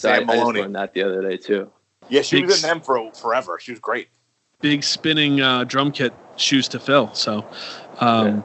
So 0.00 0.08
I, 0.10 0.14
I 0.14 0.18
Sam 0.20 0.28
just 0.28 0.54
learned 0.54 0.74
that 0.76 0.94
the 0.94 1.02
other 1.02 1.20
day 1.20 1.36
too. 1.36 1.70
Yeah, 2.08 2.22
she 2.22 2.36
Big 2.40 2.46
was 2.46 2.64
in 2.64 2.68
them 2.70 2.80
for 2.80 3.12
forever. 3.12 3.58
She 3.60 3.70
was 3.72 3.80
great. 3.80 4.08
Big 4.62 4.82
spinning 4.82 5.42
uh, 5.42 5.64
drum 5.64 5.92
kit 5.92 6.14
shoes 6.36 6.68
to 6.68 6.80
fill. 6.80 7.12
So, 7.12 7.44
um, 8.00 8.42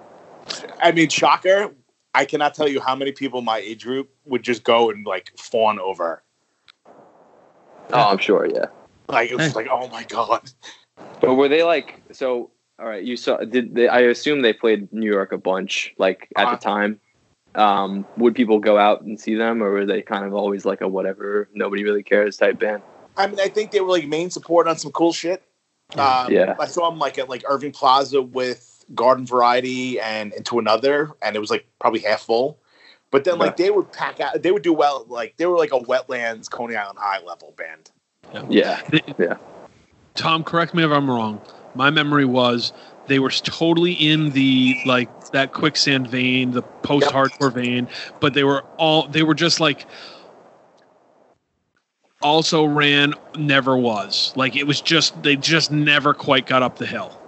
I 0.81 0.91
mean, 0.91 1.07
shocker. 1.07 1.73
I 2.13 2.25
cannot 2.25 2.55
tell 2.55 2.67
you 2.67 2.81
how 2.81 2.93
many 2.95 3.13
people 3.13 3.39
in 3.39 3.45
my 3.45 3.57
age 3.59 3.83
group 3.85 4.09
would 4.25 4.43
just 4.43 4.63
go 4.65 4.89
and 4.89 5.05
like 5.05 5.31
fawn 5.37 5.79
over. 5.79 6.23
Oh, 7.93 8.09
I'm 8.09 8.17
sure. 8.17 8.47
Yeah. 8.53 8.65
Like 9.07 9.31
it 9.31 9.35
was 9.35 9.47
Hey. 9.47 9.53
like, 9.53 9.67
oh 9.71 9.87
my 9.87 10.03
god. 10.03 10.51
But 11.21 11.35
were 11.35 11.47
they 11.47 11.63
like 11.63 12.01
so? 12.11 12.51
All 12.77 12.85
right, 12.85 13.03
you 13.03 13.15
saw. 13.15 13.37
Did 13.37 13.75
they? 13.75 13.87
I 13.87 14.01
assume 14.01 14.41
they 14.41 14.51
played 14.51 14.91
New 14.91 15.09
York 15.09 15.31
a 15.31 15.37
bunch, 15.37 15.93
like 15.97 16.27
at 16.35 16.47
Uh-huh. 16.47 16.55
the 16.57 16.61
time. 16.61 16.99
Um, 17.55 18.05
would 18.17 18.35
people 18.35 18.59
go 18.59 18.77
out 18.77 19.01
and 19.01 19.19
see 19.19 19.35
them, 19.35 19.63
or 19.63 19.71
were 19.71 19.85
they 19.85 20.01
kind 20.01 20.25
of 20.25 20.33
always 20.33 20.65
like 20.65 20.81
a 20.81 20.87
whatever, 20.87 21.49
nobody 21.53 21.83
really 21.83 22.03
cares 22.03 22.37
type 22.37 22.59
band? 22.59 22.83
I 23.17 23.27
mean, 23.27 23.39
I 23.39 23.47
think 23.47 23.71
they 23.71 23.81
were 23.81 23.91
like 23.91 24.07
main 24.07 24.29
support 24.29 24.67
on 24.67 24.77
some 24.77 24.91
cool 24.91 25.13
shit. 25.13 25.41
Um, 25.97 26.31
Yeah. 26.31 26.55
I 26.59 26.65
saw 26.65 26.89
them 26.89 26.99
like 26.99 27.17
at 27.17 27.29
like 27.29 27.43
Irving 27.47 27.71
Plaza 27.71 28.21
with 28.21 28.85
Garden 28.93 29.25
Variety 29.25 29.99
and 29.99 30.33
into 30.33 30.59
another, 30.59 31.11
and 31.21 31.35
it 31.35 31.39
was 31.39 31.49
like 31.49 31.65
probably 31.79 32.01
half 32.01 32.21
full. 32.21 32.59
But 33.11 33.23
then 33.23 33.37
like 33.39 33.55
they 33.55 33.69
would 33.69 33.91
pack 33.93 34.19
out, 34.19 34.41
they 34.41 34.51
would 34.51 34.63
do 34.63 34.73
well. 34.73 35.05
Like 35.07 35.37
they 35.37 35.45
were 35.45 35.57
like 35.57 35.71
a 35.71 35.79
Wetlands, 35.79 36.49
Coney 36.49 36.75
Island 36.75 36.99
High 36.99 37.23
level 37.23 37.53
band. 37.57 37.91
Yeah, 38.51 38.81
yeah. 39.17 39.37
Tom, 40.15 40.43
correct 40.43 40.73
me 40.73 40.83
if 40.83 40.91
I'm 40.91 41.09
wrong. 41.09 41.39
My 41.75 41.89
memory 41.89 42.25
was 42.25 42.73
they 43.07 43.19
were 43.19 43.29
totally 43.29 43.93
in 43.93 44.31
the 44.31 44.75
like 44.85 45.31
that 45.31 45.53
quicksand 45.53 46.07
vein, 46.07 46.51
the 46.51 46.61
post-hardcore 46.61 47.53
vein, 47.53 47.87
but 48.19 48.33
they 48.33 48.43
were 48.43 48.61
all 48.77 49.07
they 49.07 49.23
were 49.23 49.35
just 49.35 49.59
like 49.59 49.85
also 52.21 52.65
ran 52.65 53.13
never 53.37 53.77
was. 53.77 54.33
Like 54.35 54.55
it 54.55 54.65
was 54.65 54.81
just 54.81 55.21
they 55.21 55.35
just 55.35 55.71
never 55.71 56.13
quite 56.13 56.47
got 56.47 56.63
up 56.63 56.77
the 56.77 56.85
hill. 56.85 57.19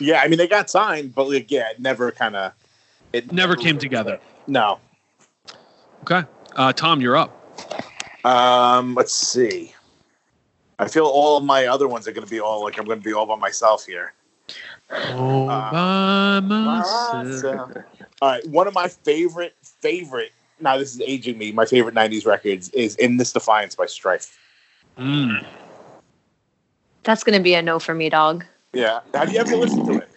Yeah, 0.00 0.20
I 0.22 0.28
mean 0.28 0.38
they 0.38 0.48
got 0.48 0.68
signed, 0.68 1.14
but 1.14 1.28
like 1.28 1.50
yeah, 1.50 1.70
it 1.70 1.80
never 1.80 2.10
kind 2.12 2.36
of 2.36 2.52
it 3.12 3.32
Never 3.32 3.56
came 3.56 3.78
together. 3.78 4.18
No. 4.46 4.78
Okay. 6.02 6.26
Uh, 6.56 6.72
Tom, 6.72 7.00
you're 7.00 7.16
up. 7.16 7.38
Um, 8.24 8.94
let's 8.94 9.14
see. 9.14 9.74
I 10.82 10.88
feel 10.88 11.06
all 11.06 11.36
of 11.36 11.44
my 11.44 11.66
other 11.66 11.86
ones 11.86 12.08
are 12.08 12.12
going 12.12 12.26
to 12.26 12.30
be 12.30 12.40
all 12.40 12.64
like 12.64 12.76
I'm 12.76 12.84
going 12.84 12.98
to 12.98 13.04
be 13.04 13.12
all 13.12 13.24
by 13.24 13.36
myself 13.36 13.86
here. 13.86 14.12
All 14.90 15.48
Uh, 15.48 16.40
by 16.40 16.40
myself. 16.40 17.70
All 18.20 18.28
right, 18.28 18.46
one 18.48 18.66
of 18.66 18.74
my 18.74 18.88
favorite 18.88 19.54
favorite. 19.62 20.32
Now 20.60 20.78
this 20.78 20.92
is 20.92 21.00
aging 21.00 21.38
me. 21.38 21.52
My 21.52 21.66
favorite 21.66 21.94
'90s 21.94 22.26
records 22.26 22.68
is 22.70 22.96
"In 22.96 23.16
This 23.16 23.32
Defiance" 23.32 23.76
by 23.76 23.86
Strife. 23.86 24.36
Mm. 24.98 25.46
That's 27.04 27.22
gonna 27.22 27.40
be 27.40 27.54
a 27.54 27.62
no 27.62 27.78
for 27.78 27.94
me, 27.94 28.08
dog. 28.08 28.44
Yeah, 28.72 29.00
have 29.14 29.32
you 29.32 29.38
ever 29.38 29.56
listened 29.56 29.86
to 29.86 29.98
it? 29.98 30.08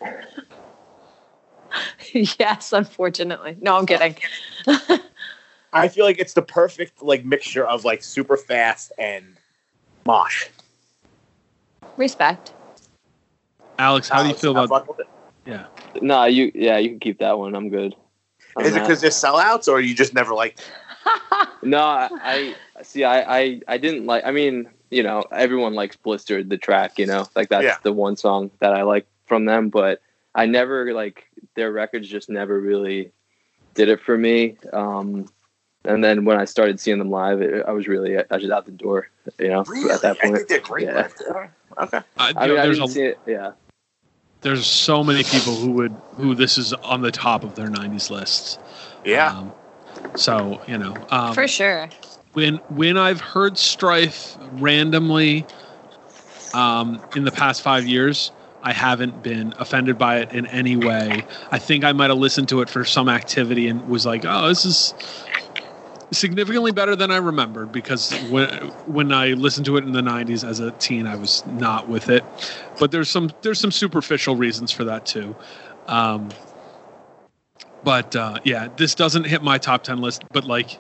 yes, 2.39 2.73
unfortunately. 2.73 3.57
No, 3.61 3.77
I'm 3.77 3.85
kidding. 3.85 4.15
I 5.73 5.89
feel 5.89 6.05
like 6.05 6.17
it's 6.17 6.33
the 6.33 6.41
perfect 6.41 7.03
like 7.03 7.23
mixture 7.23 7.67
of 7.67 7.85
like 7.85 8.01
super 8.01 8.37
fast 8.37 8.91
and 8.97 9.37
mosh. 10.05 10.47
Respect. 11.97 12.53
Alex, 13.79 14.09
how 14.09 14.23
do 14.23 14.29
you 14.29 14.35
feel 14.35 14.51
about 14.51 14.69
fuck 14.69 14.87
with 14.87 14.99
it? 14.99 15.09
yeah? 15.45 15.65
Nah, 16.01 16.25
you 16.25 16.51
yeah, 16.55 16.77
you 16.77 16.89
can 16.89 16.99
keep 16.99 17.19
that 17.19 17.37
one. 17.37 17.55
I'm 17.55 17.69
good. 17.69 17.95
on 18.55 18.65
Is 18.65 18.75
it 18.75 18.79
because 18.81 19.01
they're 19.01 19.09
sellouts, 19.09 19.67
or 19.67 19.79
you 19.81 19.93
just 19.95 20.13
never 20.13 20.33
liked? 20.33 20.69
No, 21.61 21.79
I, 21.79 22.55
I 22.77 22.83
see. 22.83 23.03
I, 23.03 23.39
I 23.39 23.61
I 23.67 23.77
didn't 23.77 24.05
like. 24.05 24.23
I 24.25 24.31
mean, 24.31 24.67
you 24.91 25.01
know, 25.03 25.23
everyone 25.31 25.73
likes 25.73 25.95
"Blistered" 25.95 26.49
the 26.49 26.57
track. 26.57 26.99
You 26.99 27.07
know, 27.07 27.25
like 27.35 27.49
that's 27.49 27.63
Yeah. 27.63 27.77
the 27.83 27.91
one 27.91 28.15
song 28.15 28.51
that 28.59 28.73
I 28.73 28.83
like 28.83 29.07
from 29.25 29.45
them. 29.45 29.69
But 29.69 30.01
I 30.35 30.45
never 30.45 30.93
like 30.93 31.25
their 31.55 31.71
records. 31.71 32.07
Just 32.07 32.29
never 32.29 32.59
really 32.59 33.11
did 33.73 33.89
it 33.89 33.99
for 34.01 34.15
me. 34.17 34.57
Um, 34.73 35.27
and 35.85 36.03
then 36.03 36.23
when 36.25 36.39
I 36.39 36.45
started 36.45 36.79
seeing 36.79 36.99
them 36.99 37.09
live, 37.09 37.41
it, 37.41 37.65
I 37.67 37.71
was 37.71 37.87
really 37.87 38.17
I 38.17 38.23
was 38.29 38.41
just 38.41 38.51
out 38.53 38.65
the 38.65 38.71
door. 38.71 39.09
You 39.39 39.49
know, 39.49 39.63
Really? 39.63 39.91
at 39.91 40.01
that 40.03 40.17
I 40.21 40.25
point. 40.27 40.35
think 40.37 40.47
they're 40.49 40.59
great. 40.59 40.85
Yeah. 40.85 41.07
Live. 41.77 41.87
Okay. 41.93 41.97
Uh, 42.17 42.33
I 42.37 42.47
mean, 42.47 42.55
know, 42.55 42.61
I 42.61 42.65
there's 42.65 42.77
didn't 42.77 42.89
a 42.89 42.93
see 42.93 43.03
it. 43.03 43.19
Yeah. 43.25 43.51
there's 44.41 44.67
so 44.67 45.03
many 45.03 45.23
people 45.23 45.55
who 45.55 45.71
would 45.71 46.01
who 46.15 46.35
this 46.35 46.57
is 46.57 46.73
on 46.73 47.01
the 47.01 47.11
top 47.11 47.43
of 47.43 47.55
their 47.55 47.69
90s 47.69 48.09
lists. 48.09 48.59
Yeah. 49.03 49.31
Um, 49.31 49.53
so 50.15 50.61
you 50.67 50.77
know, 50.77 51.05
um, 51.09 51.33
For 51.33 51.47
sure. 51.47 51.89
when 52.33 52.57
when 52.69 52.97
I've 52.97 53.21
heard 53.21 53.57
Strife 53.57 54.37
randomly 54.41 55.45
um, 56.53 57.03
in 57.13 57.23
the 57.25 57.31
past 57.31 57.61
five 57.61 57.85
years, 57.87 58.31
I 58.63 58.73
haven't 58.73 59.21
been 59.21 59.53
offended 59.59 59.97
by 59.97 60.19
it 60.19 60.31
in 60.31 60.45
any 60.47 60.75
way. 60.75 61.25
I 61.51 61.59
think 61.59 61.83
I 61.83 61.91
might 61.93 62.09
have 62.09 62.17
listened 62.19 62.49
to 62.49 62.61
it 62.61 62.69
for 62.69 62.85
some 62.85 63.09
activity 63.09 63.67
and 63.67 63.87
was 63.87 64.05
like, 64.05 64.25
"Oh, 64.25 64.47
this 64.47 64.65
is 64.65 64.93
significantly 66.11 66.71
better 66.71 66.95
than 66.95 67.11
I 67.11 67.17
remembered." 67.17 67.71
Because 67.71 68.13
when 68.29 68.49
when 68.87 69.11
I 69.11 69.29
listened 69.29 69.65
to 69.67 69.77
it 69.77 69.83
in 69.83 69.91
the 69.91 70.01
'90s 70.01 70.47
as 70.47 70.59
a 70.59 70.71
teen, 70.71 71.07
I 71.07 71.15
was 71.15 71.45
not 71.45 71.87
with 71.87 72.09
it. 72.09 72.23
But 72.79 72.91
there's 72.91 73.09
some 73.09 73.31
there's 73.41 73.59
some 73.59 73.71
superficial 73.71 74.35
reasons 74.35 74.71
for 74.71 74.83
that 74.85 75.05
too. 75.05 75.35
Um, 75.87 76.29
but 77.83 78.15
uh, 78.15 78.39
yeah, 78.43 78.69
this 78.77 78.95
doesn't 78.95 79.25
hit 79.25 79.43
my 79.43 79.57
top 79.57 79.83
ten 79.83 79.99
list. 79.99 80.23
But 80.31 80.45
like 80.45 80.79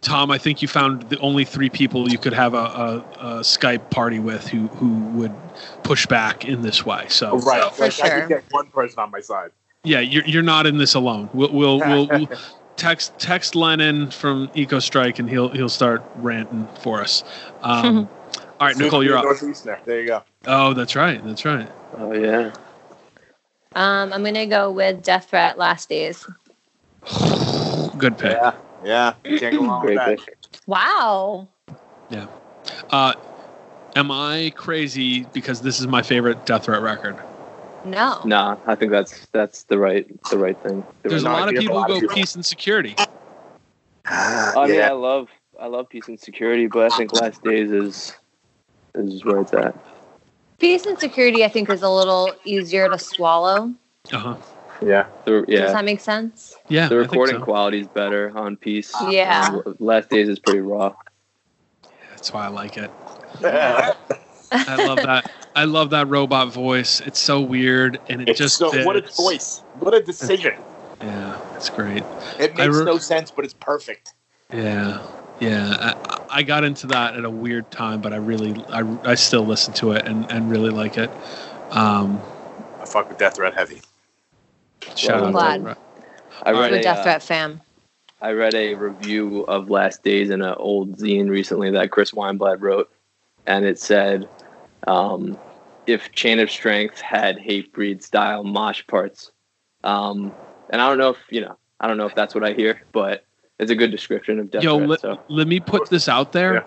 Tom, 0.00 0.30
I 0.30 0.38
think 0.38 0.62
you 0.62 0.68
found 0.68 1.02
the 1.10 1.18
only 1.18 1.44
three 1.44 1.70
people 1.70 2.08
you 2.08 2.18
could 2.18 2.32
have 2.32 2.54
a, 2.54 2.56
a, 2.56 2.96
a 3.18 3.40
Skype 3.40 3.90
party 3.90 4.18
with 4.18 4.46
who 4.46 4.68
who 4.68 4.88
would 5.18 5.34
push 5.82 6.06
back 6.06 6.44
in 6.44 6.62
this 6.62 6.86
way. 6.86 7.06
So 7.08 7.38
right. 7.38 7.72
For 7.72 7.82
like, 7.82 8.00
I 8.02 8.20
could 8.20 8.28
get 8.28 8.44
one 8.50 8.68
person 8.68 9.00
on 9.00 9.10
my 9.10 9.20
side. 9.20 9.50
yeah, 9.84 10.00
you're 10.00 10.24
you're 10.24 10.42
not 10.42 10.66
in 10.66 10.78
this 10.78 10.94
alone. 10.94 11.28
We'll 11.32 11.52
we'll, 11.52 11.78
we'll, 11.80 12.08
we'll 12.08 12.28
text 12.78 13.18
text 13.18 13.54
Lennon 13.54 14.10
from 14.10 14.50
Eco 14.54 14.78
Strike 14.78 15.18
and 15.18 15.28
he'll 15.28 15.50
he'll 15.50 15.68
start 15.68 16.02
ranting 16.16 16.66
for 16.80 17.00
us. 17.02 17.24
Um, 17.60 18.08
all 18.60 18.68
right, 18.68 18.76
Nicole, 18.76 19.04
you're 19.04 19.18
up. 19.18 19.24
Northeasterner. 19.24 19.84
There 19.84 20.00
you 20.00 20.06
go. 20.06 20.22
Oh, 20.46 20.72
that's 20.72 20.96
right, 20.96 21.22
that's 21.24 21.44
right. 21.44 21.70
Oh 21.98 22.12
yeah. 22.14 22.52
Um, 23.74 24.12
I'm 24.12 24.24
gonna 24.24 24.46
go 24.46 24.70
with 24.70 25.02
Death 25.02 25.28
Threat 25.28 25.58
Last 25.58 25.88
Days. 25.90 26.26
Good 27.98 28.16
pick. 28.16 28.32
Yeah. 28.32 28.54
Yeah. 28.84 29.14
Can't 29.38 29.56
go 29.56 29.64
wrong 29.64 29.84
with 29.84 29.96
that. 29.96 30.18
pick. 30.18 30.36
Wow. 30.66 31.48
Yeah. 32.08 32.26
Uh, 32.90 33.14
am 33.96 34.10
I 34.10 34.52
crazy 34.56 35.24
because 35.32 35.60
this 35.60 35.80
is 35.80 35.86
my 35.86 36.02
favorite 36.02 36.46
Death 36.46 36.64
Threat 36.64 36.80
record? 36.80 37.18
No. 37.84 38.20
Nah, 38.24 38.56
I 38.66 38.74
think 38.74 38.90
that's 38.92 39.26
that's 39.32 39.64
the 39.64 39.78
right 39.78 40.06
the 40.30 40.38
right 40.38 40.60
thing. 40.62 40.84
The 41.02 41.10
There's 41.10 41.24
a 41.24 41.28
right- 41.28 41.40
lot 41.40 41.48
of 41.54 41.60
people 41.60 41.82
who 41.84 42.00
go 42.06 42.14
peace 42.14 42.34
and 42.34 42.44
security. 42.44 42.94
Ah, 44.06 44.52
I 44.60 44.66
mean, 44.66 44.76
yeah. 44.76 44.88
I 44.88 44.92
love 44.92 45.28
I 45.60 45.66
love 45.66 45.88
peace 45.88 46.08
and 46.08 46.18
security, 46.18 46.66
but 46.66 46.92
I 46.92 46.96
think 46.96 47.12
Last 47.12 47.42
Days 47.42 47.70
is 47.70 48.16
is 48.94 49.24
where 49.24 49.40
it's 49.40 49.52
at. 49.52 49.76
Peace 50.58 50.86
and 50.86 50.98
security, 50.98 51.44
I 51.44 51.48
think, 51.48 51.70
is 51.70 51.82
a 51.82 51.88
little 51.88 52.32
easier 52.44 52.88
to 52.88 52.98
swallow. 52.98 53.72
Uh 54.12 54.18
huh. 54.18 54.36
yeah. 54.84 55.06
The, 55.24 55.44
Does 55.46 55.72
that 55.72 55.84
make 55.84 56.00
sense? 56.00 56.56
Yeah, 56.68 56.88
the 56.88 56.96
recording 56.96 57.38
so. 57.38 57.44
quality 57.44 57.80
is 57.80 57.86
better 57.86 58.36
on 58.36 58.56
Peace. 58.56 58.92
Yeah. 59.08 59.60
Last 59.78 60.10
Days 60.10 60.28
is 60.28 60.38
pretty 60.38 60.60
raw. 60.60 60.94
That's 62.10 62.32
why 62.32 62.46
I 62.46 62.48
like 62.48 62.76
it. 62.76 62.90
I 64.52 64.86
love 64.86 64.96
that. 64.98 65.30
I 65.54 65.64
love 65.64 65.90
that 65.90 66.08
robot 66.08 66.52
voice. 66.52 67.00
It's 67.00 67.18
so 67.18 67.40
weird, 67.40 68.00
and 68.08 68.22
it 68.22 68.28
It's 68.30 68.38
just 68.38 68.56
so 68.56 68.70
what 68.84 68.96
a 68.96 69.02
fits. 69.02 69.16
choice. 69.16 69.62
What 69.78 69.94
a 69.94 70.02
decision. 70.02 70.54
Yeah, 71.02 71.38
it's 71.56 71.70
great. 71.70 72.02
It 72.38 72.56
makes 72.56 72.76
re- 72.76 72.84
no 72.84 72.98
sense, 72.98 73.30
but 73.30 73.44
it's 73.44 73.54
perfect. 73.54 74.14
Yeah, 74.52 75.00
yeah. 75.40 75.94
I 76.30 76.42
got 76.42 76.64
into 76.64 76.86
that 76.88 77.16
at 77.16 77.24
a 77.24 77.30
weird 77.30 77.70
time, 77.70 78.00
but 78.00 78.12
I 78.12 78.16
really, 78.16 78.62
I, 78.68 78.82
I 79.04 79.14
still 79.14 79.44
listen 79.46 79.74
to 79.74 79.92
it 79.92 80.06
and, 80.06 80.30
and 80.30 80.50
really 80.50 80.70
like 80.70 80.98
it. 80.98 81.10
Um, 81.70 82.20
I 82.80 82.84
fuck 82.84 83.08
with 83.08 83.18
Death 83.18 83.36
Threat 83.36 83.54
heavy. 83.54 83.80
shout 84.96 85.16
I'm 85.22 85.34
out 85.36 85.56
to- 85.56 85.60
glad. 85.62 85.76
I 86.44 86.52
read 86.52 86.64
I'm 86.68 86.74
a 86.74 86.76
a, 86.78 86.82
Death 86.82 86.98
uh, 86.98 87.02
Threat 87.02 87.22
fam. 87.22 87.60
I 88.20 88.32
read 88.32 88.54
a 88.54 88.74
review 88.74 89.42
of 89.42 89.70
Last 89.70 90.02
Days 90.02 90.30
in 90.30 90.42
an 90.42 90.54
old 90.54 90.96
zine 90.98 91.28
recently 91.30 91.70
that 91.72 91.90
Chris 91.92 92.10
Weinblad 92.12 92.60
wrote, 92.60 92.90
and 93.46 93.64
it 93.64 93.78
said, 93.78 94.28
um, 94.86 95.36
"If 95.86 96.12
Chain 96.12 96.38
of 96.40 96.50
Strength 96.50 97.00
had 97.00 97.38
Hatebreed 97.38 98.02
style 98.02 98.44
mosh 98.44 98.86
parts," 98.86 99.32
um, 99.84 100.32
and 100.70 100.80
I 100.80 100.88
don't 100.88 100.98
know 100.98 101.10
if 101.10 101.18
you 101.30 101.40
know, 101.40 101.56
I 101.80 101.86
don't 101.86 101.96
know 101.96 102.06
if 102.06 102.14
that's 102.14 102.34
what 102.34 102.44
I 102.44 102.52
hear, 102.52 102.82
but 102.92 103.24
it's 103.58 103.70
a 103.70 103.74
good 103.76 103.90
description 103.90 104.38
of 104.38 104.50
Death 104.50 104.62
Yo, 104.62 104.76
Threat. 104.76 104.88
let, 104.88 105.00
so 105.00 105.20
let 105.28 105.48
me 105.48 105.60
put 105.60 105.90
this 105.90 106.08
out 106.08 106.32
there. 106.32 106.54
Yeah. 106.54 106.64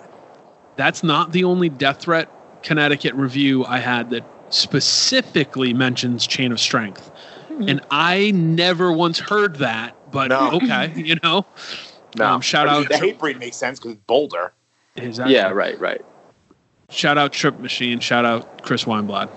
That's 0.75 1.03
not 1.03 1.31
the 1.31 1.43
only 1.43 1.69
Death 1.69 1.99
Threat 2.01 2.29
Connecticut 2.63 3.13
review 3.15 3.65
I 3.65 3.79
had 3.79 4.09
that 4.11 4.23
specifically 4.49 5.73
mentions 5.73 6.25
Chain 6.27 6.51
of 6.51 6.59
Strength. 6.59 7.11
And 7.67 7.79
I 7.91 8.31
never 8.31 8.91
once 8.91 9.19
heard 9.19 9.57
that, 9.57 9.95
but 10.11 10.29
No. 10.29 10.51
okay, 10.53 10.91
you 10.95 11.15
know. 11.23 11.45
No, 12.17 12.25
Um, 12.25 12.41
shout 12.41 12.67
I 12.67 12.73
mean, 12.73 12.81
out 12.83 12.89
The 12.89 12.97
to- 12.97 13.05
hate 13.05 13.19
breed 13.19 13.37
makes 13.39 13.55
sense 13.57 13.79
because 13.79 13.93
it's 13.93 14.01
Boulder. 14.07 14.51
Exactly. 14.95 15.35
yeah, 15.35 15.49
right, 15.49 15.79
right. 15.79 16.01
Shout 16.91 17.17
out 17.17 17.31
Trip 17.33 17.59
Machine. 17.59 17.99
Shout 17.99 18.25
out 18.25 18.63
Chris 18.63 18.83
Weinblad. 18.83 19.29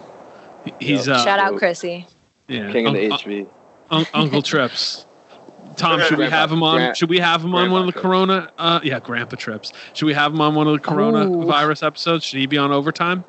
He- 0.64 0.74
He's 0.80 1.06
Yep. 1.06 1.16
uh, 1.16 1.24
Shout 1.24 1.38
out 1.38 1.56
Chrissy. 1.56 2.06
yeah, 2.48 2.70
King 2.72 2.86
of 2.86 2.94
the 2.94 3.10
Un- 3.10 3.18
HV. 3.18 3.46
Un- 3.90 4.06
Uncle 4.14 4.42
Trips. 4.42 5.06
Tom, 5.76 6.00
should 6.02 6.18
we 6.18 6.26
have 6.26 6.52
him 6.52 6.62
on? 6.62 6.76
Gran- 6.78 6.94
should 6.94 7.10
we 7.10 7.18
have 7.18 7.44
him 7.44 7.54
on 7.54 7.70
one 7.70 7.80
of 7.80 7.86
the 7.86 7.92
Grandpa 7.92 8.08
Corona? 8.08 8.50
Uh, 8.58 8.80
yeah, 8.82 9.00
Grandpa 9.00 9.36
Trips. 9.36 9.72
Should 9.92 10.06
we 10.06 10.14
have 10.14 10.32
him 10.32 10.40
on 10.40 10.54
one 10.54 10.66
of 10.68 10.72
the 10.74 10.78
Corona 10.78 11.26
Ooh. 11.28 11.44
virus 11.46 11.82
episodes? 11.82 12.24
Should 12.24 12.38
he 12.38 12.46
be 12.46 12.58
on 12.58 12.70
overtime? 12.72 13.24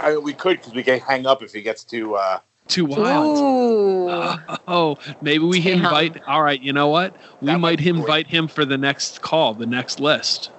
I 0.00 0.10
mean, 0.10 0.22
we 0.22 0.32
could 0.34 0.58
because 0.58 0.74
we 0.74 0.82
can 0.82 1.00
hang 1.00 1.26
up 1.26 1.42
if 1.42 1.52
he 1.52 1.62
gets 1.62 1.84
to. 1.84 2.16
Uh, 2.16 2.38
Too 2.68 2.84
wild. 2.84 3.38
Ooh. 3.38 3.76
Oh, 4.68 4.96
maybe 5.22 5.44
we 5.44 5.60
Damn. 5.60 5.84
invite. 5.84 6.20
All 6.26 6.42
right, 6.42 6.60
you 6.60 6.72
know 6.72 6.88
what? 6.88 7.14
We 7.40 7.46
That 7.46 7.52
might 7.54 7.60
might 7.60 7.76
great. 7.78 7.86
invite 7.96 8.26
him 8.26 8.46
for 8.48 8.64
the 8.64 8.76
next 8.76 9.22
call, 9.22 9.54
the 9.54 9.66
next 9.66 10.00
list. 10.00 10.50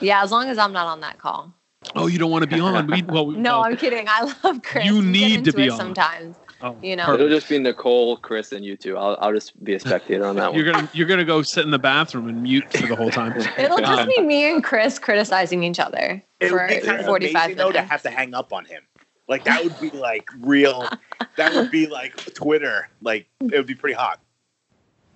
Yeah, 0.00 0.22
as 0.22 0.30
long 0.30 0.48
as 0.48 0.56
I'm 0.58 0.72
not 0.72 0.86
on 0.86 1.00
that 1.00 1.18
call. 1.18 1.52
Oh, 1.94 2.06
you 2.06 2.18
don't 2.18 2.30
want 2.30 2.42
to 2.42 2.48
be 2.48 2.60
on? 2.60 2.86
We 2.86 3.02
well, 3.02 3.26
we, 3.26 3.36
No, 3.36 3.60
well, 3.60 3.64
I'm 3.64 3.76
kidding. 3.76 4.06
I 4.08 4.32
love 4.44 4.62
Chris. 4.62 4.84
You 4.84 4.96
We 4.96 5.02
need 5.06 5.44
to 5.44 5.52
be 5.52 5.68
on. 5.70 5.78
sometimes. 5.78 6.36
oh, 6.62 6.76
you 6.82 6.96
know. 6.96 7.04
perfect. 7.06 7.22
It'll 7.24 7.36
just 7.36 7.48
be 7.48 7.58
Nicole, 7.58 8.16
Chris, 8.16 8.52
and 8.52 8.64
you 8.64 8.76
two. 8.76 8.96
I'll, 8.96 9.16
I'll 9.20 9.32
just 9.32 9.62
be 9.64 9.74
a 9.74 9.80
spectator 9.80 10.26
on 10.26 10.36
that 10.36 10.52
one. 10.52 10.62
You're 10.62 10.72
gonna 10.72 10.90
you're 10.92 11.06
gonna 11.06 11.24
go 11.24 11.42
sit 11.42 11.64
in 11.64 11.70
the 11.70 11.78
bathroom 11.78 12.28
and 12.28 12.42
mute 12.42 12.64
for 12.72 12.86
the 12.86 12.96
whole 12.96 13.10
time. 13.10 13.32
It'll 13.58 13.78
just 13.78 13.90
Um, 13.90 14.08
be 14.16 14.22
me 14.22 14.50
and 14.50 14.62
Chris 14.64 14.98
criticizing 14.98 15.62
each 15.62 15.80
other 15.80 16.22
it 16.40 16.48
for 16.48 16.56
would 16.56 16.68
be 16.68 16.80
kind 16.80 17.00
of 17.00 17.06
45 17.06 17.44
amazing 17.44 17.56
though 17.56 17.72
to 17.72 17.82
have 17.82 18.02
to 18.02 18.10
hang 18.10 18.34
up 18.34 18.52
on 18.52 18.64
him. 18.64 18.82
Like 19.28 19.44
that 19.44 19.62
would 19.64 19.78
be 19.80 19.90
like 19.90 20.28
real. 20.40 20.88
that 21.36 21.54
would 21.54 21.70
be 21.70 21.86
like 21.86 22.16
Twitter. 22.34 22.88
Like 23.02 23.26
it 23.40 23.52
would 23.56 23.66
be 23.66 23.74
pretty 23.74 23.94
hot. 23.94 24.20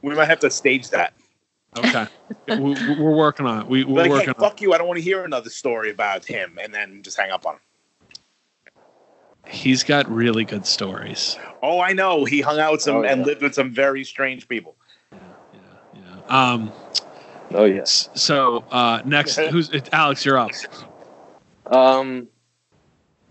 We 0.03 0.15
might 0.15 0.29
have 0.29 0.41
to 0.41 0.51
stage 0.51 0.91
that. 0.91 1.13
Okay, 1.79 2.07
we, 2.49 2.57
we're 2.99 3.15
working 3.17 3.47
on 3.47 3.61
it. 3.61 3.67
We, 3.69 3.85
we're 3.85 3.99
Like, 4.03 4.05
hey, 4.07 4.11
working 4.11 4.29
on. 4.31 4.35
it. 4.35 4.39
fuck 4.41 4.61
you! 4.61 4.73
I 4.73 4.79
don't 4.79 4.89
want 4.89 4.99
to 4.99 5.03
hear 5.05 5.25
another 5.25 5.51
story 5.51 5.91
about 5.91 6.25
him, 6.25 6.59
and 6.61 6.75
then 6.75 7.03
just 7.03 7.19
hang 7.19 7.31
up 7.31 7.47
on 7.47 7.55
him. 7.55 7.61
He's 9.47 9.83
got 9.85 10.11
really 10.11 10.45
good 10.45 10.67
stories. 10.67 11.39
Oh, 11.63 11.81
I 11.81 11.93
know. 11.93 12.25
He 12.25 12.41
hung 12.41 12.59
out 12.59 12.73
with 12.73 12.83
some 12.83 12.97
Oh, 12.97 13.03
and 13.05 13.25
lived 13.25 13.43
with 13.43 13.55
some 13.55 13.73
very 13.73 14.05
strange 14.05 14.49
people. 14.49 14.77
Yeah. 15.13 15.19
Yeah, 15.55 16.01
yeah. 16.29 16.53
Um. 16.53 16.73
Oh 17.53 17.65
yes. 17.65 18.11
So 18.15 18.65
uh, 18.71 19.03
next, 19.05 19.37
who's 19.37 19.71
it, 19.71 19.89
Alex? 19.93 20.25
You're 20.25 20.39
up. 20.39 20.51
Um, 21.67 22.29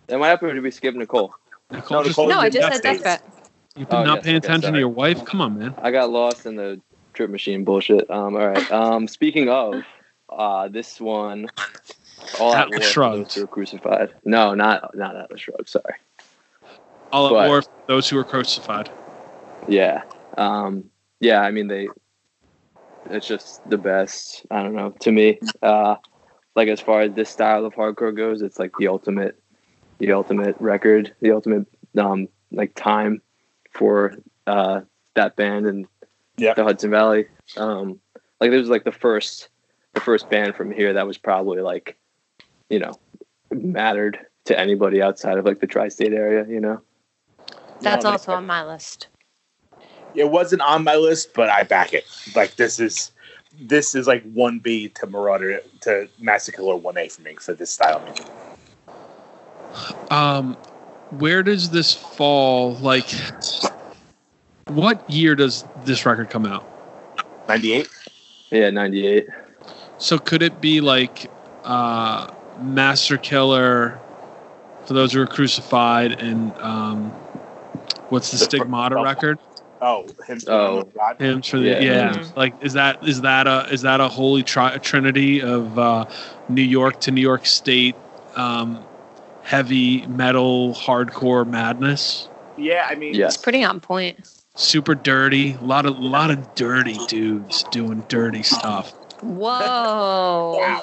am 0.10 0.24
I 0.24 0.32
up 0.32 0.44
or 0.44 0.54
did 0.54 0.64
we 0.64 0.72
skip 0.72 0.96
Nicole? 0.96 1.34
Nicole, 1.72 1.98
No, 2.00 2.04
just- 2.04 2.18
Nicole- 2.18 2.30
No, 2.30 2.40
I 2.40 2.50
just 2.50 2.68
said 2.74 2.82
Death 2.82 2.94
Days. 2.94 3.02
Threat. 3.02 3.24
you've 3.76 3.90
been 3.90 4.00
Oh, 4.00 4.04
not 4.06 4.16
yes, 4.18 4.24
paying 4.26 4.38
okay, 4.38 4.48
attention 4.48 4.74
to 4.74 4.80
your 4.80 4.90
wife. 4.90 5.24
Come 5.26 5.42
on, 5.42 5.58
man. 5.60 5.76
I 5.82 5.92
got 5.92 6.10
lost 6.10 6.46
in 6.46 6.56
the 6.56 6.82
trip 7.20 7.30
machine 7.30 7.66
bullshit. 7.66 8.10
Um, 8.10 8.38
all 8.38 8.48
right. 8.48 8.72
Um, 8.72 9.06
speaking 9.06 9.50
of, 9.50 9.84
uh, 10.30 10.70
this 10.70 11.02
one, 11.02 11.48
All 12.40 12.54
Out 12.54 12.70
War 12.70 12.82
Shrugged. 12.82 13.26
those 13.26 13.36
who 13.36 13.42
were 13.42 13.48
crucified. 13.48 14.14
No, 14.24 14.54
not 14.56 14.96
not 14.96 15.18
Atlas 15.18 15.42
Shrugged. 15.42 15.68
Sorry. 15.68 15.96
All 17.12 17.28
at 17.28 17.32
But- 17.32 17.50
war 17.50 17.64
those 17.88 18.08
who 18.08 18.16
were 18.16 18.24
crucified. 18.24 18.90
Yeah. 19.68 20.04
Um, 20.38 20.86
yeah. 21.20 21.42
I 21.42 21.52
mean, 21.52 21.68
they. 21.68 21.90
It's 23.10 23.28
just 23.28 23.70
the 23.70 23.78
best. 23.78 24.46
I 24.50 24.64
don't 24.64 24.76
know. 24.76 24.92
To 25.02 25.12
me, 25.12 25.40
uh, 25.62 25.96
like 26.56 26.70
as 26.70 26.80
far 26.80 27.02
as 27.02 27.12
this 27.16 27.30
style 27.30 27.66
of 27.66 27.74
hardcore 27.74 28.16
goes, 28.16 28.42
it's 28.42 28.60
like 28.60 28.72
the 28.80 28.88
ultimate, 28.88 29.38
the 29.98 30.14
ultimate 30.14 30.56
record, 30.62 31.14
the 31.20 31.32
ultimate 31.32 31.68
um 31.98 32.30
like 32.52 32.74
time 32.76 33.22
for 33.74 34.16
uh 34.48 34.82
that 35.16 35.36
band 35.36 35.66
and 35.66 35.86
Yeah. 36.40 36.54
the 36.54 36.64
Hudson 36.64 36.92
Valley. 36.92 37.28
Um, 37.58 38.00
like 38.40 38.52
this 38.52 38.60
was 38.60 38.70
like 38.70 38.84
the 38.84 38.92
first, 38.92 39.50
the 39.94 40.02
first 40.02 40.30
band 40.30 40.56
from 40.56 40.72
here 40.72 40.94
that 40.94 41.06
was 41.08 41.18
probably 41.18 41.62
like, 41.62 41.98
you 42.70 42.80
know, 42.80 42.94
mattered 43.52 44.20
to 44.46 44.58
anybody 44.58 45.02
outside 45.02 45.38
of 45.38 45.46
like 45.46 45.60
the 45.60 45.68
tri-state 45.68 46.14
area. 46.14 46.46
You 46.48 46.60
know. 46.60 46.82
That's 47.82 48.04
No, 48.04 48.12
also 48.12 48.34
on 48.34 48.46
my 48.46 48.66
list. 48.66 49.08
It 50.16 50.30
wasn't 50.30 50.62
on 50.62 50.84
my 50.84 50.96
list, 50.96 51.34
but 51.34 51.50
I 51.50 51.64
back 51.64 51.94
it. 51.94 52.06
Like 52.36 52.56
this 52.56 52.80
is 52.80 53.12
this 53.60 53.96
is 53.96 54.08
like 54.08 54.24
one 54.32 54.60
B 54.60 54.90
to 54.90 55.08
Merauder 55.08 55.60
to 55.82 56.10
Massacre 56.20 56.62
or 56.62 56.80
one 56.80 56.98
A 56.98 57.10
for 57.10 57.22
me 57.22 57.36
for 57.36 57.54
this 57.54 57.72
style. 57.72 58.02
music. 58.04 58.26
Um, 60.12 60.58
where 61.12 61.44
does 61.44 61.70
this 61.70 61.94
fall? 61.94 62.76
Like, 62.76 63.10
what 64.70 65.08
year 65.10 65.36
does 65.36 65.66
this 65.86 66.06
record 66.06 66.30
come 66.30 66.46
out? 66.46 66.66
Ninety 67.48 67.74
eight. 67.74 67.90
Yeah, 68.52 68.70
'98. 68.70 69.28
So 69.98 70.18
could 70.18 70.42
it 70.42 70.62
be 70.62 70.82
like 70.82 71.30
uh, 71.64 72.28
Master 72.62 73.18
Killer 73.18 74.00
for 74.86 74.94
those 74.94 75.14
who 75.14 75.20
were 75.20 75.28
crucified 75.28 76.22
and 76.22 76.54
um, 76.60 77.10
what's 78.10 78.32
the 78.32 78.38
The- 78.38 78.46
Stigmata 78.46 78.98
oh. 78.98 79.04
record? 79.04 79.40
Oh, 79.82 80.06
him. 80.28 80.40
Oh. 80.48 80.84
God. 80.84 81.16
Hymns 81.20 81.48
for 81.48 81.58
the 81.58 81.70
yeah. 81.70 81.80
Yeah. 81.80 82.10
Mhm. 82.18 82.36
Like 82.36 82.54
is 82.62 82.74
that 82.74 83.02
is 83.08 83.22
that 83.22 83.48
a 83.48 83.66
is 83.72 83.82
that 83.84 84.02
a 84.02 84.10
holy 84.10 84.44
tri- 84.44 84.78
trinity 84.78 85.42
of 85.42 85.80
uh, 85.80 86.06
New 86.50 86.62
York 86.62 87.00
to 87.02 87.12
New 87.12 87.22
York 87.22 87.46
State 87.46 87.96
um, 88.36 88.84
heavy 89.44 90.06
metal 90.08 90.74
hardcore 90.74 91.48
madness? 91.48 92.28
Yeah, 92.58 92.88
I 92.90 92.96
mean, 92.96 93.14
Yes. 93.14 93.36
It's 93.36 93.44
pretty 93.44 93.64
on 93.64 93.80
point. 93.80 94.30
Super 94.60 94.94
dirty, 94.94 95.54
a 95.54 95.64
lot 95.64 95.86
of 95.86 95.98
lot 96.00 96.30
of 96.30 96.54
dirty 96.54 96.98
dudes 97.08 97.64
doing 97.72 98.04
dirty 98.10 98.44
stuff. 98.44 98.92
Whoa. 99.22 100.58
Wow. 100.60 100.82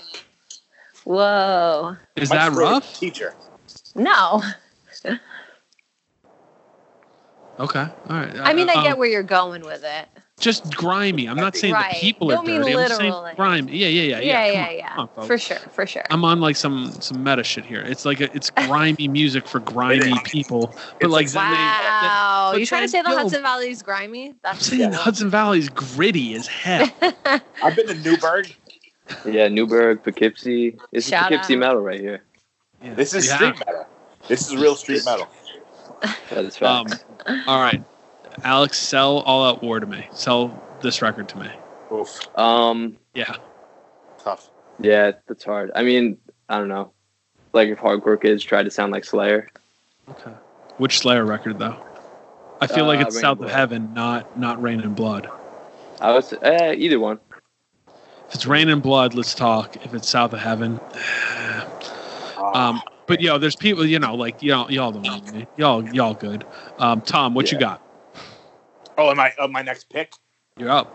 Whoa. 1.04 1.96
Is 2.16 2.30
My 2.30 2.36
that 2.48 2.52
rough? 2.52 2.98
Teacher. 2.98 3.34
No. 3.94 4.42
Okay, 7.58 7.80
all 8.08 8.16
right. 8.16 8.34
I 8.38 8.54
mean, 8.54 8.70
I 8.70 8.74
Um, 8.74 8.82
get 8.82 8.96
where 8.96 9.08
you're 9.08 9.22
going 9.22 9.60
with 9.62 9.84
it. 9.84 10.08
Just 10.38 10.74
grimy. 10.76 11.26
I'm 11.28 11.36
not 11.36 11.56
saying 11.56 11.72
Right. 11.72 11.94
the 11.94 12.00
people 12.00 12.30
are 12.30 12.36
Don't 12.36 12.44
dirty. 12.44 12.74
I'm 12.76 12.88
saying 12.90 13.14
grimy. 13.36 13.72
Yeah, 13.76 13.88
yeah, 13.88 14.02
yeah, 14.02 14.18
Yeah, 14.20 14.46
yeah. 14.46 14.70
yeah, 14.70 14.88
Come 14.90 14.98
on, 14.98 15.08
yeah. 15.16 15.20
on, 15.22 15.26
for 15.26 15.38
sure, 15.38 15.56
for 15.56 15.86
sure. 15.86 16.02
I'm 16.10 16.24
on 16.26 16.40
like 16.40 16.56
some 16.56 16.92
some 17.00 17.24
meta 17.24 17.42
shit 17.42 17.64
here. 17.64 17.80
It's 17.80 18.04
like 18.04 18.20
a, 18.20 18.34
it's 18.36 18.50
grimy 18.50 19.08
music 19.20 19.46
for 19.48 19.60
grimy 19.60 20.12
people, 20.24 20.74
but 21.00 21.08
like 21.10 21.26
like- 21.26 21.32
then 21.32 21.50
they- 21.52 21.56
wow. 21.56 22.54
you 22.56 22.66
trying 22.66 22.82
to 22.82 22.88
say 22.88 23.00
the 23.02 23.10
yo, 23.10 23.16
Hudson 23.16 23.42
Valley 23.42 23.70
is 23.70 23.82
grimy? 23.82 24.28
I'm 24.28 24.34
That's 24.42 24.66
saying 24.66 24.90
cool. 24.90 25.00
Hudson 25.00 25.30
Valley's 25.30 25.68
gritty 25.70 26.34
as 26.34 26.46
hell. 26.46 26.86
I've 27.62 27.74
been 27.76 27.86
to 27.88 27.94
Newburgh. 27.94 28.54
Yeah, 29.24 29.48
Newburgh, 29.48 30.02
Poughkeepsie. 30.02 30.76
This 30.92 31.08
Shout 31.08 31.30
Poughkeepsie 31.30 31.54
out. 31.54 31.60
metal 31.60 31.80
right 31.80 32.00
here. 32.00 32.24
Yeah. 32.82 32.92
This 32.94 33.14
is 33.14 33.26
Yeah. 33.26 33.36
street 33.36 33.58
metal. 33.66 33.86
This 34.28 34.46
is 34.48 34.56
real 34.56 34.74
street 34.74 35.02
metal. 35.06 35.28
That 36.30 36.44
is 36.44 36.60
Um, 36.60 36.86
all 37.46 37.60
right, 37.62 37.82
Alex, 38.44 38.78
sell 38.78 39.18
All 39.20 39.44
Out 39.44 39.62
War 39.62 39.80
to 39.80 39.86
me. 39.86 40.06
Sell 40.12 40.62
this 40.80 41.02
record 41.02 41.28
to 41.30 41.38
me. 41.38 41.48
Oof, 41.92 42.28
Um, 42.36 42.96
Yeah. 43.14 43.36
tough. 44.22 44.50
yeah, 44.80 45.12
that's 45.26 45.44
hard. 45.44 45.70
I 45.74 45.82
mean, 45.82 46.18
I 46.48 46.58
don't 46.58 46.68
know. 46.68 46.92
Like 47.52 47.68
if 47.68 47.78
hardcore 47.78 48.20
kids 48.20 48.44
tried 48.44 48.64
to 48.64 48.70
sound 48.70 48.92
like 48.92 49.04
Slayer. 49.04 49.48
Okay. 50.10 50.32
Which 50.78 50.98
Slayer 50.98 51.24
record 51.24 51.58
though? 51.58 51.76
I 52.60 52.66
feel 52.66 52.86
like 52.86 52.98
Uh, 53.00 53.06
it's 53.06 53.16
Rain 53.16 53.22
South 53.22 53.40
of 53.40 53.50
Heaven, 53.50 53.92
not 53.94 54.38
not 54.38 54.60
Reign 54.62 54.80
in 54.80 54.94
Blood. 54.94 55.28
I 56.00 56.12
was 56.12 56.32
eh, 56.42 56.74
either 56.76 56.98
one. 57.00 57.18
If 58.28 58.34
it's 58.34 58.46
Reign 58.46 58.68
in 58.68 58.80
Blood, 58.80 59.14
let's 59.14 59.34
talk. 59.34 59.76
If 59.84 59.94
it's 59.94 60.08
South 60.08 60.32
of 60.32 60.40
Heaven, 60.40 60.80
Ah, 62.38 62.68
um, 62.68 62.82
but 63.06 63.20
yo, 63.20 63.38
there's 63.38 63.56
people, 63.56 63.86
you 63.86 63.98
know, 63.98 64.14
like 64.14 64.42
y'all, 64.42 64.70
y'all 64.70 64.92
don't 64.92 65.02
know 65.02 65.20
me. 65.32 65.46
Y'all, 65.56 65.86
y'all 65.94 66.14
good. 66.14 66.44
Um, 66.78 67.00
Tom, 67.00 67.34
what 67.34 67.50
you 67.52 67.58
got? 67.58 67.80
Oh, 68.98 69.10
am 69.10 69.20
I? 69.20 69.32
Uh, 69.38 69.48
my 69.48 69.62
next 69.62 69.88
pick. 69.90 70.12
You're 70.56 70.70
up. 70.70 70.92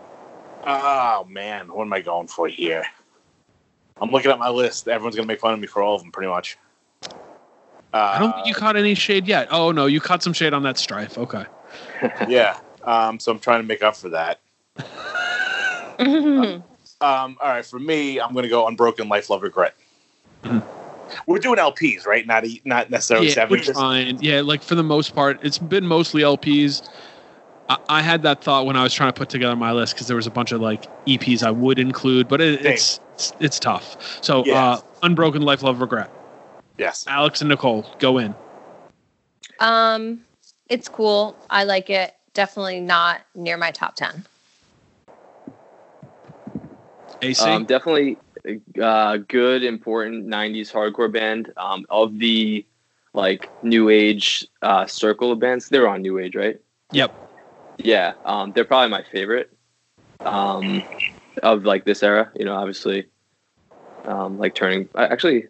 Oh 0.64 1.26
man, 1.28 1.72
what 1.72 1.84
am 1.84 1.92
I 1.92 2.00
going 2.00 2.28
for 2.28 2.48
here? 2.48 2.84
I'm 4.00 4.10
looking 4.10 4.30
at 4.30 4.38
my 4.38 4.48
list. 4.48 4.88
Everyone's 4.88 5.16
gonna 5.16 5.26
make 5.26 5.40
fun 5.40 5.54
of 5.54 5.60
me 5.60 5.66
for 5.66 5.82
all 5.82 5.94
of 5.94 6.02
them, 6.02 6.12
pretty 6.12 6.28
much. 6.28 6.58
Uh, 7.92 7.96
I 8.14 8.18
don't 8.18 8.32
think 8.34 8.46
you 8.46 8.54
caught 8.54 8.76
any 8.76 8.94
shade 8.94 9.26
yet. 9.26 9.48
Oh 9.50 9.72
no, 9.72 9.86
you 9.86 10.00
caught 10.00 10.22
some 10.22 10.32
shade 10.32 10.54
on 10.54 10.62
that 10.62 10.78
strife. 10.78 11.18
Okay. 11.18 11.44
yeah. 12.28 12.58
Um, 12.84 13.18
so 13.20 13.32
I'm 13.32 13.38
trying 13.38 13.60
to 13.60 13.66
make 13.66 13.82
up 13.82 13.96
for 13.96 14.08
that. 14.10 14.40
Um, 17.02 17.36
all 17.42 17.48
right, 17.48 17.66
for 17.66 17.80
me, 17.80 18.20
I'm 18.20 18.32
gonna 18.32 18.48
go 18.48 18.68
Unbroken 18.68 19.08
Life, 19.08 19.28
Love, 19.28 19.42
Regret. 19.42 19.74
We're 21.26 21.38
doing 21.38 21.58
LPs, 21.58 22.06
right? 22.06 22.24
Not 22.24 22.44
e- 22.44 22.62
not 22.64 22.90
necessarily 22.90 23.26
yeah, 23.26 23.34
seven. 23.34 24.18
Yeah, 24.20 24.40
like 24.40 24.62
for 24.62 24.76
the 24.76 24.84
most 24.84 25.12
part, 25.12 25.40
it's 25.42 25.58
been 25.58 25.84
mostly 25.84 26.22
LPs. 26.22 26.88
I, 27.72 27.98
I 27.98 28.02
had 28.02 28.22
that 28.22 28.42
thought 28.42 28.66
when 28.66 28.76
I 28.76 28.82
was 28.82 28.92
trying 28.92 29.12
to 29.12 29.18
put 29.18 29.28
together 29.28 29.56
my 29.56 29.72
list 29.72 29.94
because 29.94 30.06
there 30.06 30.16
was 30.16 30.26
a 30.26 30.30
bunch 30.30 30.52
of 30.52 30.60
like 30.60 30.86
EPs 31.06 31.42
I 31.42 31.50
would 31.50 31.78
include, 31.78 32.28
but 32.28 32.40
it, 32.40 32.64
it's, 32.64 33.00
it's 33.14 33.32
it's 33.40 33.58
tough. 33.58 34.20
So, 34.22 34.44
Yes. 34.44 34.80
uh, 34.80 34.82
Unbroken 35.02 35.42
Life, 35.42 35.62
Love, 35.62 35.80
Regret. 35.80 36.10
Yes. 36.78 37.04
Alex 37.08 37.40
and 37.40 37.48
Nicole, 37.48 37.86
go 37.98 38.18
in. 38.18 38.34
Um, 39.60 40.20
it's 40.68 40.88
cool. 40.88 41.36
I 41.50 41.64
like 41.64 41.90
it. 41.90 42.14
Definitely 42.34 42.80
not 42.80 43.20
near 43.34 43.56
my 43.56 43.70
top 43.70 43.94
ten. 43.94 44.24
AC. 47.20 47.42
Um, 47.42 47.64
definitely 47.64 48.16
uh, 48.80 49.18
good, 49.18 49.62
important 49.62 50.26
'90s 50.26 50.72
hardcore 50.72 51.12
band. 51.12 51.52
Um, 51.56 51.86
of 51.90 52.18
the 52.18 52.64
like 53.14 53.48
new 53.62 53.88
age 53.90 54.46
uh, 54.62 54.86
circle 54.86 55.30
of 55.30 55.38
bands, 55.38 55.68
they're 55.68 55.88
on 55.88 56.02
new 56.02 56.18
age, 56.18 56.34
right? 56.34 56.58
Yep. 56.90 57.21
Yeah, 57.78 58.14
um, 58.24 58.52
they're 58.52 58.64
probably 58.64 58.90
my 58.90 59.04
favorite 59.10 59.50
um, 60.20 60.82
of 61.42 61.64
like 61.64 61.84
this 61.84 62.02
era. 62.02 62.30
You 62.36 62.44
know, 62.44 62.54
obviously, 62.54 63.06
um, 64.04 64.38
like 64.38 64.54
turning. 64.54 64.88
uh, 64.94 65.08
Actually, 65.10 65.48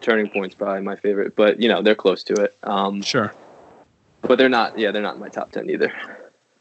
turning 0.00 0.28
point's 0.28 0.54
probably 0.54 0.82
my 0.82 0.96
favorite, 0.96 1.34
but 1.36 1.60
you 1.60 1.68
know 1.68 1.82
they're 1.82 1.94
close 1.94 2.22
to 2.24 2.34
it. 2.34 2.56
Um, 2.62 3.02
sure. 3.02 3.32
But 4.22 4.38
they're 4.38 4.48
not. 4.48 4.78
Yeah, 4.78 4.90
they're 4.90 5.02
not 5.02 5.14
in 5.14 5.20
my 5.20 5.28
top 5.28 5.52
ten 5.52 5.68
either. 5.70 5.92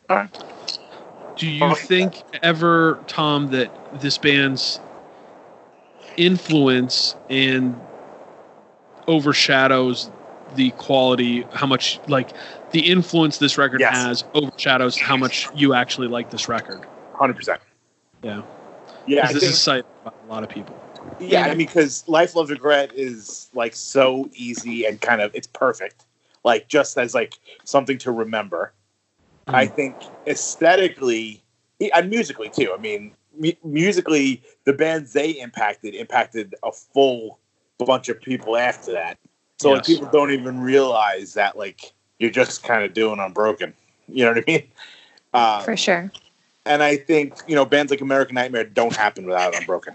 All 0.10 0.18
right. 0.18 0.44
Do 1.38 1.48
you 1.48 1.76
think 1.76 2.22
ever, 2.44 3.00
Tom, 3.08 3.48
that 3.48 4.00
this 4.02 4.18
band's 4.18 4.80
influence 6.16 7.16
and 7.30 7.80
overshadows 9.08 10.12
the 10.56 10.72
quality? 10.72 11.46
How 11.52 11.66
much 11.66 12.00
like 12.08 12.30
the 12.74 12.80
influence 12.92 13.38
this 13.38 13.58
record 13.58 13.80
Yes. 13.80 13.96
has 13.96 14.24
overshadows 14.34 15.00
how 15.00 15.16
much 15.16 15.48
you 15.56 15.74
actually 15.74 16.08
like 16.08 16.30
this 16.32 16.50
record? 16.50 16.86
Hundred 17.14 17.36
percent. 17.36 17.62
Yeah. 18.24 18.42
Yeah. 19.08 19.28
This 19.32 19.40
think- 19.42 19.52
is 19.52 19.62
cited 19.62 19.86
by 20.04 20.12
a 20.12 20.32
lot 20.32 20.44
of 20.44 20.50
people. 20.50 20.78
Yeah, 21.20 21.44
I 21.44 21.50
mean, 21.50 21.58
because 21.58 22.08
Life, 22.08 22.34
Love, 22.36 22.50
Regret 22.50 22.92
is 22.96 23.50
like 23.54 23.76
so 23.76 24.30
easy 24.34 24.86
and 24.86 25.00
kind 25.02 25.22
of 25.22 25.34
it's 25.36 25.48
perfect. 25.48 26.06
Like 26.44 26.68
just 26.70 26.98
as 26.98 27.14
like 27.14 27.36
something 27.64 27.98
to 28.00 28.12
remember. 28.12 28.74
Hmm. 29.48 29.56
I 29.56 29.66
think 29.68 29.96
aesthetically 30.28 31.42
and 31.94 32.10
musically 32.10 32.50
too. 32.50 32.74
I 32.76 32.82
mean, 32.82 33.14
mu- 33.38 33.52
musically, 33.64 34.42
the 34.64 34.74
bands 34.74 35.14
they 35.14 35.32
impacted 35.32 35.94
impacted 35.94 36.56
a 36.64 36.72
full 36.72 37.40
bunch 37.80 38.10
of 38.10 38.22
people 38.22 38.56
after 38.58 38.94
that. 38.94 39.18
So 39.60 39.72
like 39.72 39.86
people 39.86 40.10
don't 40.12 40.32
even 40.32 40.62
realize 40.62 41.34
that 41.36 41.58
like 41.58 41.92
you're 42.24 42.32
just 42.32 42.64
kind 42.64 42.86
of 42.86 42.94
doing 42.94 43.20
Unbroken. 43.20 43.74
You 44.08 44.24
know 44.24 44.32
what 44.32 44.38
I 44.48 44.52
mean? 44.52 44.64
Uh, 45.34 45.62
For 45.64 45.76
sure. 45.76 46.10
and 46.66 46.82
I 46.82 46.96
think 46.96 47.34
you 47.48 47.56
know 47.56 47.66
bands 47.66 47.92
like 47.92 48.00
American 48.02 48.36
Nightmare 48.36 48.64
don't 48.64 48.96
happen 48.96 49.26
without 49.26 49.54
Unbroken. 49.56 49.94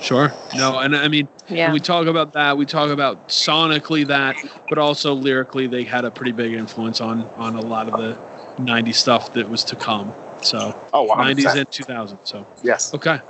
Sure. 0.00 0.32
No, 0.54 0.78
and 0.78 0.94
I 0.94 1.08
mean, 1.08 1.26
Yeah. 1.48 1.72
we 1.72 1.80
talk 1.80 2.06
about 2.06 2.32
that, 2.34 2.56
we 2.58 2.66
talk 2.66 2.90
about 2.90 3.28
sonically 3.28 4.06
that, 4.06 4.36
but 4.68 4.78
also 4.78 5.14
lyrically, 5.14 5.66
they 5.66 5.82
had 5.84 6.04
a 6.04 6.10
pretty 6.10 6.32
big 6.32 6.52
influence 6.52 7.00
on 7.00 7.28
on 7.36 7.56
a 7.56 7.60
lot 7.62 7.88
of 7.88 7.98
the 7.98 8.16
'90s 8.62 8.96
stuff 8.96 9.32
that 9.32 9.48
was 9.48 9.64
to 9.64 9.74
come. 9.74 10.12
So, 10.42 10.76
Oh, 10.92 11.06
100%. 11.08 11.16
'90s 11.18 11.54
and 11.56 11.70
2000. 11.72 12.18
So, 12.24 12.46
Yes. 12.62 12.94
okay. 12.94 13.20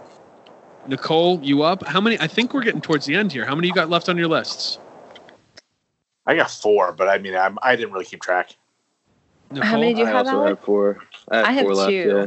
Nicole, 0.88 1.40
you 1.42 1.62
up? 1.62 1.86
How 1.86 2.00
many? 2.00 2.18
I 2.20 2.26
think 2.26 2.52
we're 2.52 2.62
getting 2.62 2.80
towards 2.82 3.06
the 3.06 3.14
end 3.14 3.32
here. 3.32 3.46
How 3.46 3.54
many 3.54 3.68
you 3.68 3.74
got 3.74 3.88
left 3.88 4.08
on 4.08 4.16
your 4.18 4.28
lists? 4.28 4.78
I 6.26 6.34
got 6.34 6.50
four, 6.50 6.92
but 6.92 7.08
I 7.08 7.18
mean, 7.18 7.36
I'm, 7.36 7.58
I 7.62 7.76
didn't 7.76 7.92
really 7.92 8.04
keep 8.04 8.20
track. 8.20 8.56
Nicole? 9.50 9.68
How 9.68 9.78
many 9.78 9.94
do 9.94 10.00
you 10.00 10.06
I 10.06 10.10
have, 10.10 10.26
also 10.26 10.38
Alec? 10.38 10.48
have 10.48 10.64
four. 10.64 10.98
I 11.30 11.36
have, 11.36 11.46
I 11.46 11.52
have 11.52 11.64
four 11.64 11.74
left. 11.74 11.90
two. 11.90 12.08
Yeah. 12.16 12.26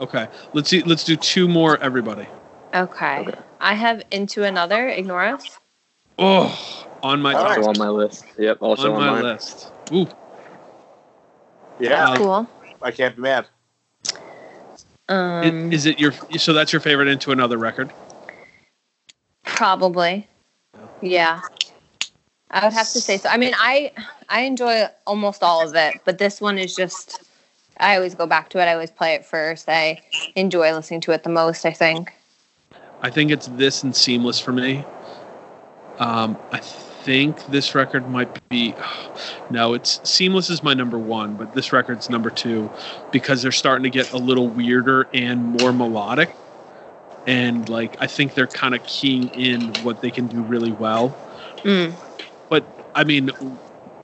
Okay. 0.00 0.28
Let's 0.52 0.68
see. 0.68 0.82
Let's 0.82 1.04
do 1.04 1.16
two 1.16 1.48
more. 1.48 1.78
Everybody. 1.78 2.26
Okay. 2.74 3.18
okay. 3.20 3.38
I 3.60 3.74
have 3.74 4.02
into 4.10 4.44
another. 4.44 4.88
Ignore 4.88 5.24
us. 5.24 5.58
Oh, 6.18 6.86
on 7.02 7.22
my 7.22 7.32
top, 7.32 7.58
Also 7.58 7.68
on 7.70 7.78
my 7.78 7.88
list. 7.88 8.24
Yep. 8.38 8.58
Also 8.60 8.92
on 8.92 9.00
on, 9.00 9.06
my 9.06 9.12
mine. 9.12 9.22
list. 9.22 9.72
Ooh. 9.92 10.06
Yeah, 11.80 12.10
Uh, 12.10 12.16
Cool. 12.16 12.48
I 12.82 12.90
can't 12.90 13.16
be 13.16 13.22
mad. 13.22 13.46
It- 14.04 14.14
Um, 15.08 15.72
Is 15.72 15.86
it 15.86 15.98
your? 15.98 16.12
So 16.38 16.52
that's 16.52 16.72
your 16.72 16.80
favorite 16.80 17.08
into 17.08 17.32
another 17.32 17.56
record? 17.58 17.92
probably. 19.44 20.26
Yeah. 21.00 21.40
I 22.54 22.64
would 22.64 22.72
have 22.72 22.88
to 22.92 23.00
say 23.00 23.18
so. 23.18 23.28
I 23.28 23.36
mean, 23.36 23.52
I 23.56 23.92
I 24.28 24.42
enjoy 24.42 24.84
almost 25.06 25.42
all 25.42 25.66
of 25.66 25.74
it, 25.74 26.00
but 26.04 26.18
this 26.18 26.40
one 26.40 26.56
is 26.56 26.74
just. 26.74 27.22
I 27.80 27.96
always 27.96 28.14
go 28.14 28.24
back 28.24 28.50
to 28.50 28.60
it. 28.60 28.66
I 28.66 28.72
always 28.72 28.92
play 28.92 29.14
it 29.14 29.26
first. 29.26 29.68
I 29.68 30.00
enjoy 30.36 30.72
listening 30.72 31.00
to 31.02 31.12
it 31.12 31.24
the 31.24 31.30
most. 31.30 31.66
I 31.66 31.72
think. 31.72 32.12
I 33.02 33.10
think 33.10 33.32
it's 33.32 33.48
this 33.48 33.82
and 33.82 33.94
Seemless 33.94 34.38
for 34.38 34.52
me. 34.52 34.84
Um, 35.98 36.38
I 36.52 36.60
think 36.60 37.44
this 37.46 37.74
record 37.74 38.08
might 38.08 38.48
be. 38.48 38.74
No, 39.50 39.74
it's 39.74 40.00
Seemless 40.08 40.48
is 40.48 40.62
my 40.62 40.72
number 40.72 40.98
one, 40.98 41.34
but 41.34 41.52
this 41.54 41.72
record's 41.72 42.08
number 42.08 42.30
two 42.30 42.70
because 43.12 43.42
they're 43.42 43.52
starting 43.52 43.82
to 43.82 43.90
get 43.90 44.12
a 44.12 44.16
little 44.16 44.48
weirder 44.48 45.06
and 45.12 45.60
more 45.60 45.72
melodic. 45.72 46.34
And 47.26 47.68
like, 47.68 48.00
I 48.00 48.06
think 48.06 48.34
they're 48.34 48.46
kind 48.46 48.74
of 48.74 48.82
keying 48.84 49.28
in 49.34 49.74
what 49.82 50.00
they 50.00 50.10
can 50.10 50.28
do 50.28 50.40
really 50.42 50.72
well. 50.72 51.14
Mm. 51.58 51.92
But 52.48 52.64
I 52.94 53.04
mean, 53.04 53.30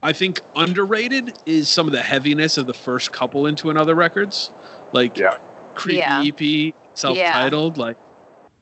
I 0.03 0.13
think 0.13 0.41
underrated 0.57 1.39
is 1.47 1.69
some 1.69 1.87
of 1.87 1.93
the 1.93 2.03
heaviness 2.03 2.57
of 2.59 2.67
the 2.67 2.75
first 2.75 3.13
couple 3.13 3.47
into 3.47 3.71
another 3.71 3.95
records, 3.95 4.51
like 4.93 5.17
Yeah. 5.17 5.39
Creepy 5.75 5.99
Yeah. 5.99 6.23
EP, 6.71 6.75
self-titled. 6.95 7.79
Like, 7.79 7.97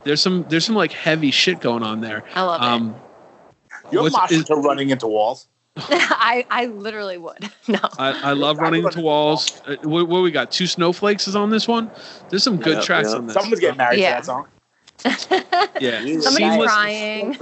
there's 0.04 0.20
some 0.20 0.44
there's 0.48 0.64
some 0.64 0.74
like 0.76 0.92
heavy 0.92 1.30
shit 1.30 1.60
going 1.60 1.82
on 1.82 2.00
there. 2.00 2.22
I 2.34 2.42
love 2.42 2.62
Um, 2.62 2.96
You're 3.90 4.02
What's- 4.10 4.32
is- 4.32 4.44
to 4.44 4.56
running 4.56 4.90
into 4.90 5.06
walls. 5.06 5.46
I 5.78 6.44
I 6.50 6.66
literally 6.66 7.18
would. 7.18 7.50
No. 7.68 7.78
I, 7.98 8.30
I 8.30 8.32
love 8.32 8.58
running 8.58 8.82
into 8.84 9.00
walls. 9.00 9.62
Uh, 9.66 9.76
what, 9.84 10.08
what 10.08 10.22
we 10.22 10.30
got? 10.32 10.50
Two 10.50 10.66
snowflakes 10.66 11.28
is 11.28 11.36
on 11.36 11.50
this 11.50 11.68
one. 11.68 11.90
There's 12.30 12.42
some 12.42 12.56
good 12.56 12.78
Yeah, 12.78 12.82
tracks 12.82 13.10
yeah. 13.10 13.16
on 13.16 13.26
this. 13.26 13.34
Someone's 13.34 13.60
getting 13.60 13.76
married 13.76 14.00
Yeah. 14.00 14.20
to 14.20 14.26
that 14.26 14.26
song. 14.26 14.46
Yeah, 15.80 16.00
Somebody's 16.00 16.24
Seamless- 16.34 16.70
crying. 16.72 17.36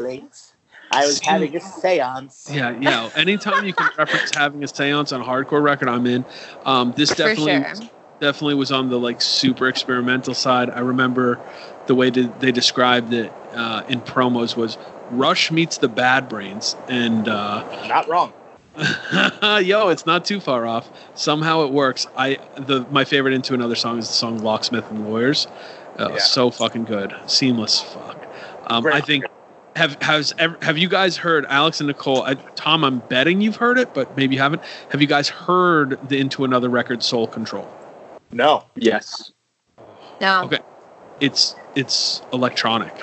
I 0.97 1.06
was 1.06 1.18
Seam- 1.18 1.28
having 1.31 1.56
a 1.56 1.60
seance. 1.81 2.48
Yeah, 2.52 2.77
yeah. 2.81 3.10
Anytime 3.16 3.64
you 3.66 3.73
can 3.73 3.89
reference 3.98 4.35
having 4.35 4.62
a 4.64 4.68
seance 4.68 5.12
on 5.12 5.20
a 5.20 5.24
hardcore 5.24 5.62
record, 5.62 5.89
I'm 5.89 6.06
in. 6.06 6.24
Um, 6.64 6.93
this 6.97 7.10
definitely 7.10 7.62
sure. 7.62 7.89
definitely 8.20 8.55
was 8.55 8.73
on 8.73 8.89
the 8.90 8.98
like 8.98 9.20
super 9.23 9.68
experimental 9.68 10.35
side. 10.35 10.70
I 10.70 10.81
remember 10.81 11.39
the 11.86 11.94
way 11.94 12.10
that 12.10 12.40
they 12.40 12.52
described 12.52 13.12
it 13.12 13.32
uh, 13.55 13.82
in 13.89 14.01
promos 14.01 14.56
was 14.56 14.77
Rush 15.10 15.51
meets 15.52 15.78
the 15.78 15.89
Bad 15.89 16.28
Brains, 16.28 16.74
and 16.89 17.28
uh, 17.28 17.62
Not 17.86 18.09
wrong. 18.09 18.32
yo, 19.64 19.89
it's 19.89 20.05
not 20.05 20.24
too 20.24 20.40
far 20.40 20.66
off. 20.66 20.90
Somehow 21.14 21.62
it 21.64 21.73
works. 21.73 22.06
I 22.16 22.39
the 22.56 22.85
my 22.90 23.05
favorite 23.05 23.32
into 23.35 23.55
another 23.55 23.74
song 23.74 23.98
is 23.98 24.09
the 24.09 24.14
song 24.14 24.39
Locksmith 24.39 24.90
and 24.90 25.09
Lawyers. 25.09 25.47
Uh, 25.98 26.10
Yeah. 26.12 26.18
So 26.18 26.51
fucking 26.51 26.85
good, 26.85 27.14
seamless. 27.27 27.81
Fuck. 27.81 28.27
Um, 28.66 28.86
I 28.86 29.01
think 29.01 29.24
have 29.77 30.01
has 30.01 30.35
ever, 30.39 30.57
have 30.62 30.78
you 30.78 30.89
guys 30.89 31.16
heard 31.19 31.44
Alex 31.47 31.81
and 31.81 31.89
Nicole? 31.89 32.23
I, 32.23 32.35
Tom, 32.35 32.82
I'm 32.82 33.01
betting 33.01 33.43
you've 33.43 33.57
heard 33.57 33.78
it, 33.78 33.93
but 33.93 34.16
maybe 34.16 34.35
you 34.35 34.40
haven't. 34.40 34.62
Have 34.89 35.03
you 35.03 35.07
guys 35.07 35.28
heard 35.28 35.98
the 36.09 36.19
Into 36.19 36.44
Another 36.44 36.70
record, 36.70 37.03
Soul 37.03 37.27
Control? 37.27 37.70
No. 38.32 38.65
Yes. 38.74 39.32
No. 40.20 40.44
Okay, 40.44 40.61
it's 41.20 41.55
it's 41.74 42.23
electronic 42.32 42.94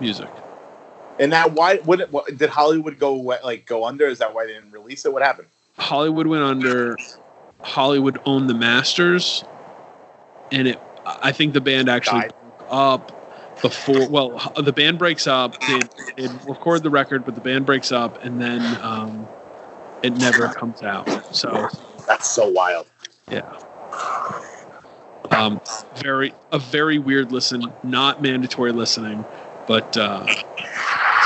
music. 0.00 0.30
And 1.18 1.30
now, 1.30 1.48
why? 1.48 1.76
What, 1.78 2.10
what 2.10 2.34
did 2.38 2.48
Hollywood 2.48 2.98
go 2.98 3.14
like 3.14 3.66
go 3.66 3.84
under? 3.84 4.06
Is 4.06 4.18
that 4.20 4.34
why 4.34 4.46
they 4.46 4.54
didn't 4.54 4.72
release 4.72 5.04
it? 5.04 5.12
What 5.12 5.22
happened? 5.22 5.48
Hollywood 5.76 6.26
went 6.26 6.42
under. 6.42 6.96
Hollywood 7.60 8.18
owned 8.24 8.48
the 8.48 8.54
masters, 8.54 9.44
and 10.50 10.66
it. 10.66 10.80
I 11.04 11.32
think 11.32 11.52
the 11.52 11.60
band 11.60 11.90
actually 11.90 12.20
broke 12.20 12.66
up 12.70 13.19
before. 13.62 14.08
Well, 14.08 14.52
the 14.56 14.72
band 14.72 14.98
breaks 14.98 15.26
up. 15.26 15.58
They, 15.60 15.80
they 16.16 16.28
record 16.46 16.82
the 16.82 16.90
record, 16.90 17.24
but 17.24 17.34
the 17.34 17.40
band 17.40 17.66
breaks 17.66 17.92
up, 17.92 18.22
and 18.24 18.40
then 18.40 18.62
um, 18.82 19.28
it 20.02 20.16
never 20.16 20.48
comes 20.48 20.82
out. 20.82 21.08
So 21.34 21.68
That's 22.06 22.28
so 22.28 22.48
wild. 22.48 22.86
yeah. 23.30 23.42
Um, 25.30 25.60
very 25.96 26.34
a 26.50 26.58
very 26.58 26.98
weird 26.98 27.30
listen, 27.30 27.72
not 27.84 28.20
mandatory 28.20 28.72
listening, 28.72 29.24
but 29.66 29.96
uh, 29.96 30.26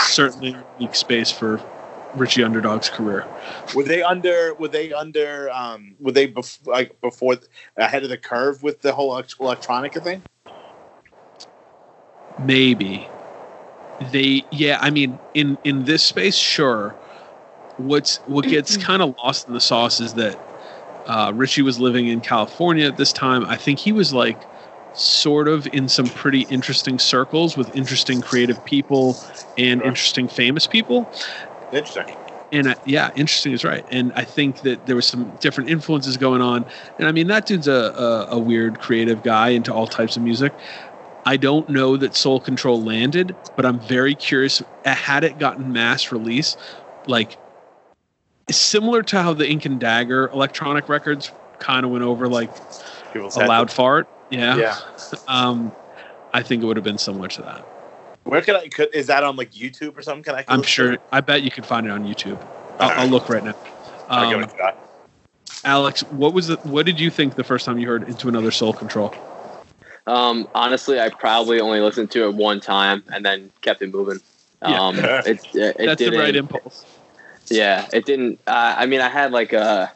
certainly 0.03 0.55
a 0.55 0.65
unique 0.79 0.95
space 0.95 1.31
for 1.31 1.61
Richie 2.15 2.45
Underdog's 2.45 2.91
career. 2.91 3.25
Were 3.75 3.83
they 3.83 4.03
under? 4.03 4.55
Were 4.55 4.69
they 4.69 4.93
under? 4.93 5.51
Um, 5.51 5.95
were 6.01 6.13
they 6.13 6.29
bef- 6.29 6.67
like 6.67 7.01
before 7.01 7.37
ahead 7.77 8.03
of 8.03 8.11
the 8.11 8.19
curve 8.19 8.63
with 8.63 8.83
the 8.83 8.93
whole 8.93 9.13
elect- 9.13 9.39
electronica 9.39 10.03
thing? 10.03 10.23
Maybe 12.39 13.09
they, 14.01 14.45
yeah. 14.51 14.79
I 14.81 14.91
mean, 14.91 15.19
in 15.35 15.59
in 15.65 15.85
this 15.85 16.05
space, 16.05 16.37
sure. 16.37 16.95
What's 17.77 18.21
what 18.27 18.45
gets 18.45 18.77
kind 18.77 19.03
of 19.03 19.15
lost 19.23 19.49
in 19.49 19.55
the 19.55 19.61
sauce 19.61 20.01
is 20.01 20.15
that 20.15 20.39
uh, 21.07 21.33
Richie 21.35 21.63
was 21.63 21.79
living 21.79 22.09
in 22.09 22.21
California 22.21 22.87
at 22.87 22.97
this 22.97 23.13
time. 23.13 23.45
I 23.47 23.57
think 23.57 23.79
he 23.79 23.93
was 23.93 24.13
like 24.13 24.47
sort 24.93 25.49
of 25.49 25.67
in 25.69 25.89
some 25.89 26.07
pretty 26.07 26.43
interesting 26.43 26.99
circles 26.99 27.57
with 27.57 27.75
interesting 27.75 28.21
creative 28.21 28.65
people 28.65 29.17
and 29.59 29.83
interesting 29.83 30.29
famous 30.29 30.67
people. 30.67 31.11
Interesting. 31.73 32.17
And 32.53 32.69
uh, 32.69 32.75
yeah, 32.85 33.11
interesting 33.17 33.53
is 33.53 33.65
right. 33.65 33.85
And 33.91 34.13
I 34.15 34.25
think 34.25 34.61
that 34.61 34.87
there 34.87 34.95
was 34.95 35.09
some 35.09 35.31
different 35.41 35.69
influences 35.69 36.17
going 36.17 36.41
on. 36.41 36.65
And 36.99 37.09
I 37.09 37.13
mean, 37.13 37.27
that 37.27 37.47
dude's 37.47 37.67
a, 37.67 37.73
a, 37.73 38.27
a 38.37 38.39
weird 38.39 38.79
creative 38.79 39.23
guy 39.23 39.49
into 39.49 39.75
all 39.75 39.89
types 39.89 40.17
of 40.17 40.23
music. 40.23 40.55
I 41.27 41.37
don't 41.37 41.69
know 41.69 41.97
that 41.97 42.15
Soul 42.15 42.41
Control 42.41 42.83
landed, 42.83 43.35
but 43.57 43.65
I'm 43.65 43.81
very 43.81 44.15
curious. 44.15 44.63
uh, 44.85 44.95
Had 44.95 45.25
it 45.25 45.39
gotten 45.39 45.73
mass 45.73 46.13
release, 46.13 46.57
like 47.07 47.39
similar 48.51 49.03
to 49.05 49.23
how 49.23 49.33
the 49.33 49.49
Ink 49.49 49.65
and 49.65 49.81
Dagger 49.81 50.29
electronic 50.29 50.89
records 50.89 51.31
kind 51.59 51.85
of 51.87 51.93
went 51.93 52.05
over 52.05 52.29
like 52.29 52.51
People's 53.13 53.37
a 53.37 53.47
loud 53.47 53.71
fart. 53.71 54.09
Yeah. 54.31 54.57
Yeah. 54.57 54.79
um, 55.29 55.73
I 56.33 56.43
think 56.43 56.63
it 56.63 56.67
would 56.67 56.77
have 56.77 56.85
been 56.85 56.99
similar 56.99 57.29
to 57.29 57.43
that. 57.43 57.61
Where 58.25 58.41
could 58.41 58.57
I? 58.57 58.69
Could, 58.69 58.95
is 58.95 59.07
that 59.07 59.23
on 59.23 59.37
like 59.37 59.53
YouTube 59.53 59.97
or 59.97 60.03
something? 60.03 60.25
Can 60.25 60.35
I? 60.35 60.45
I'm 60.49 60.63
sure. 60.63 60.99
I 61.13 61.21
bet 61.21 61.43
you 61.43 61.51
can 61.51 61.63
find 61.65 61.87
it 61.87 61.91
on 61.91 62.05
YouTube. 62.05 62.43
I'll, 62.79 63.01
I'll 63.01 63.09
look 63.09 63.29
right 63.29 63.45
now. 63.45 63.55
Um, 64.09 64.43
it 64.43 64.53
a 64.53 64.57
shot. 64.57 64.79
Alex, 65.65 66.03
what 66.05 66.35
was 66.35 66.49
the, 66.49 66.57
what 66.65 66.85
did 66.85 67.01
you 67.01 67.11
think 67.11 67.37
the 67.37 67.45
first 67.45 67.65
time 67.65 67.79
you 67.79 67.87
heard 67.87 68.07
Into 68.09 68.29
Another 68.29 68.51
Soul 68.51 68.73
Control? 68.73 69.15
Um, 70.07 70.49
honestly, 70.55 71.01
I 71.01 71.09
probably 71.09 71.61
only 71.61 71.81
listened 71.81 72.11
to 72.13 72.25
it 72.25 72.35
one 72.35 72.61
time 72.61 73.03
and 73.13 73.25
then 73.25 73.51
kept 73.63 73.83
it 73.83 73.93
moving. 73.93 74.21
Yeah. 74.63 74.81
Um, 74.81 74.99
it, 74.99 75.27
it, 75.27 75.41
it 75.55 75.77
That's 75.79 75.79
the 75.79 75.93
didn't, 76.07 76.21
right 76.21 76.37
impulse. 76.37 76.85
Yeah, 77.49 77.89
it 77.93 78.05
didn't. 78.05 78.41
Uh, 78.47 78.75
I 78.77 78.87
mean, 78.87 79.01
I 79.01 79.09
had 79.09 79.33
like 79.33 79.53
a, 79.53 79.93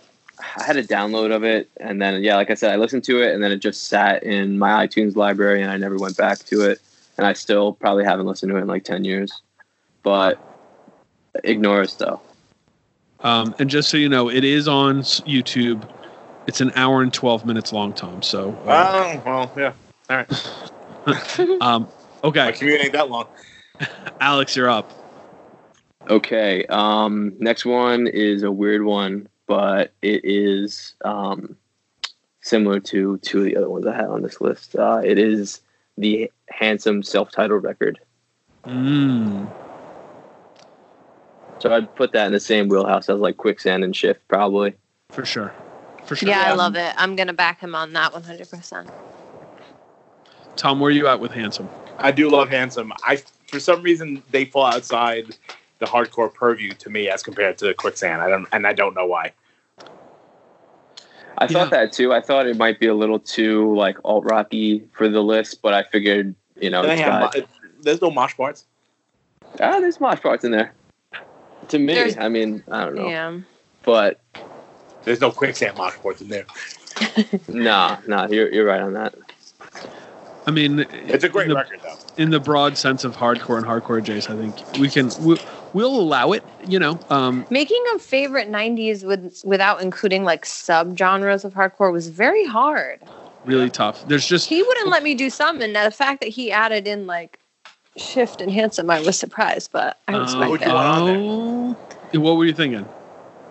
I 0.57 0.65
had 0.65 0.77
a 0.77 0.85
download 0.85 1.35
of 1.35 1.45
it, 1.45 1.69
and 1.79 2.01
then 2.01 2.23
yeah, 2.23 2.37
like 2.37 2.51
I 2.51 2.55
said, 2.55 2.73
I 2.73 2.77
listened 2.77 3.05
to 3.05 3.23
it, 3.23 3.35
and 3.35 3.43
then 3.43 3.53
it 3.53 3.59
just 3.59 3.85
sat 3.85 4.23
in 4.23 4.59
my 4.59 4.87
iTunes 4.87 5.17
library, 5.17 5.63
and 5.63 5.71
I 5.71 5.77
never 5.77 5.97
went 5.97 6.17
back 6.17 6.39
to 6.47 6.63
it, 6.71 6.81
and 7.17 7.27
I 7.27 7.33
still 7.33 7.73
probably 7.73 8.05
haven't 8.05 8.27
listened 8.27 8.51
to 8.51 8.59
it 8.59 8.63
in 8.63 8.67
like 8.67 8.85
ten 8.85 9.05
years. 9.05 9.43
But 10.03 10.39
ignore 11.45 11.83
us 11.83 11.95
though. 11.95 12.21
Um, 13.21 13.55
and 13.59 13.69
just 13.69 13.89
so 13.89 13.97
you 13.97 14.09
know, 14.09 14.31
it 14.31 14.45
is 14.45 14.69
on 14.69 15.01
YouTube. 15.01 15.89
It's 16.47 16.61
an 16.61 16.73
hour 16.77 17.03
and 17.03 17.13
12 17.13 17.45
minutes 17.45 17.73
long, 17.73 17.93
Tom. 17.93 18.23
So, 18.23 18.53
uh, 18.65 19.19
Oh 19.19 19.23
well, 19.27 19.53
yeah. 19.57 19.73
All 20.11 20.17
right. 20.17 21.61
um, 21.61 21.89
okay. 22.25 22.47
My 22.47 22.53
commute 22.53 22.81
ain't 22.81 22.93
that 22.93 23.11
long. 23.11 23.27
Alex, 24.21 24.57
you're 24.57 24.71
up. 24.71 24.91
Okay. 26.09 26.65
Um, 26.67 27.35
next 27.39 27.65
one 27.65 28.07
is 28.07 28.43
a 28.43 28.51
weird 28.51 28.83
one, 28.85 29.29
but 29.47 29.93
it 30.01 30.23
is 30.25 30.95
um, 31.05 31.57
similar 32.41 32.81
to 32.81 33.19
two 33.19 33.39
of 33.39 33.45
the 33.45 33.57
other 33.57 33.69
ones 33.69 33.87
I 33.87 33.95
had 33.95 34.07
on 34.07 34.23
this 34.23 34.41
list. 34.41 34.77
Uh, 34.77 35.03
it 35.05 35.19
is 35.19 35.61
the 35.99 36.31
handsome 36.49 37.03
self-titled 37.03 37.63
record. 37.63 37.99
Mm. 38.65 39.51
So 41.59 41.73
I'd 41.73 41.95
put 41.97 42.13
that 42.13 42.27
in 42.27 42.33
the 42.33 42.41
same 42.41 42.69
wheelhouse 42.69 43.09
as 43.09 43.19
like 43.19 43.37
Quicksand 43.37 43.85
and 43.85 43.95
Shift, 43.95 44.27
probably. 44.29 44.75
For 45.11 45.25
sure. 45.25 45.53
For 46.05 46.17
sure. 46.17 46.29
Yeah, 46.29 46.45
I 46.47 46.55
love 46.55 46.77
it. 46.77 46.95
I'm 46.97 47.17
gonna 47.17 47.35
back 47.35 47.61
him 47.61 47.75
on 47.75 47.93
that 47.93 48.13
100. 48.13 48.49
percent 48.49 48.89
Tom, 50.59 50.81
where 50.81 50.89
are 50.89 50.93
you 50.93 51.07
at 51.07 51.21
with 51.21 51.31
Handsome? 51.33 51.69
I 51.99 52.11
do 52.11 52.29
love 52.29 52.51
Handsome. 52.51 52.93
I 53.05 53.23
for 53.47 53.61
some 53.61 53.81
reason 53.81 54.23
they 54.33 54.45
fall 54.45 54.67
outside 54.67 55.37
the 55.79 55.87
hardcore 55.87 56.33
purview 56.35 56.73
to 56.73 56.91
me 56.91 57.09
as 57.09 57.23
compared 57.23 57.57
to 57.59 57.73
Quicksand. 57.75 58.21
I 58.21 58.29
don't, 58.29 58.47
and 58.53 58.67
I 58.67 58.73
don't 58.73 58.95
know 58.95 59.07
why. 59.07 59.33
I 61.39 61.47
thought 61.47 61.71
that 61.71 61.93
too. 61.93 62.13
I 62.13 62.21
thought 62.21 62.47
it 62.49 62.57
might 62.57 62.81
be 62.81 62.89
a 62.89 62.95
little 62.95 63.21
too 63.21 63.75
like 63.77 63.97
alt 64.05 64.25
rocky 64.25 64.83
for 64.93 65.09
the 65.09 65.23
list, 65.23 65.63
but 65.63 65.73
I 65.73 65.85
figured 65.85 66.35
you 66.61 66.71
know 66.71 66.83
They 66.83 66.95
it's 66.95 67.03
got 67.03 67.35
mo- 67.37 67.43
there's 67.81 68.03
no 68.03 68.11
mosh 68.11 68.37
parts. 68.37 68.67
ah, 69.61 69.79
there's 69.79 70.01
mosh 70.01 70.21
parts 70.21 70.45
in 70.45 70.51
there. 70.51 70.73
To 71.69 71.79
me, 71.79 71.95
There's- 71.95 72.17
I 72.19 72.29
mean, 72.29 72.65
I 72.71 72.85
don't 72.85 72.95
know, 72.97 73.09
Yeah. 73.09 73.39
but 73.85 74.21
There's 75.05 75.21
no 75.21 75.31
Quicksand 75.31 75.77
mosh 75.77 75.95
parts 75.99 76.21
in 76.21 76.29
there. 76.29 76.47
nah, 77.49 77.99
nah, 78.09 78.27
you're 78.27 78.53
you're 78.53 78.65
right 78.67 78.81
on 78.81 78.95
that. 78.95 79.15
I 80.49 80.51
mean, 80.51 80.87
It's 80.91 81.25
a 81.25 81.29
great 81.29 81.49
the, 81.49 81.57
record 81.57 81.81
though. 81.83 81.99
In 82.17 82.31
the 82.31 82.41
broad 82.41 82.79
sense 82.79 83.05
of 83.05 83.15
hardcore 83.15 83.59
and 83.59 83.67
hardcore 83.67 84.03
Jace, 84.03 84.31
I 84.31 84.35
think 84.35 84.81
we 84.81 84.89
can 84.89 85.11
we'll, 85.21 85.37
we'll 85.75 85.95
allow 86.01 86.33
it. 86.33 86.43
You 86.67 86.79
know, 86.79 86.99
um, 87.11 87.47
Making 87.51 87.85
a 87.95 87.99
favorite 87.99 88.51
90s 88.51 89.07
with 89.07 89.43
without 89.45 89.83
including 89.83 90.25
like 90.25 90.47
subgenres 90.47 91.45
of 91.45 91.53
hardcore 91.53 91.93
was 91.93 92.09
very 92.09 92.47
hard. 92.47 92.99
really 93.45 93.69
tough. 93.69 94.09
There's 94.09 94.27
just 94.27 94.49
He 94.49 94.63
wouldn't 94.63 94.89
let 94.89 95.03
me 95.03 95.15
do 95.15 95.29
some, 95.29 95.61
and 95.61 95.77
the 95.77 95.91
fact 95.91 96.23
that 96.23 96.31
he 96.31 96.51
added 96.51 96.89
in 96.89 97.07
like 97.07 97.39
shift 97.99 98.41
and 98.41 98.51
handsome, 98.51 98.89
I 98.89 99.01
was 99.03 99.19
surprised, 99.19 99.71
but 99.71 100.01
I 100.09 100.17
respect 100.17 100.63
it. 100.63 100.69
oh, 100.71 101.77
what 102.15 102.39
were 102.39 102.47
you 102.47 102.55
thinking? 102.55 102.89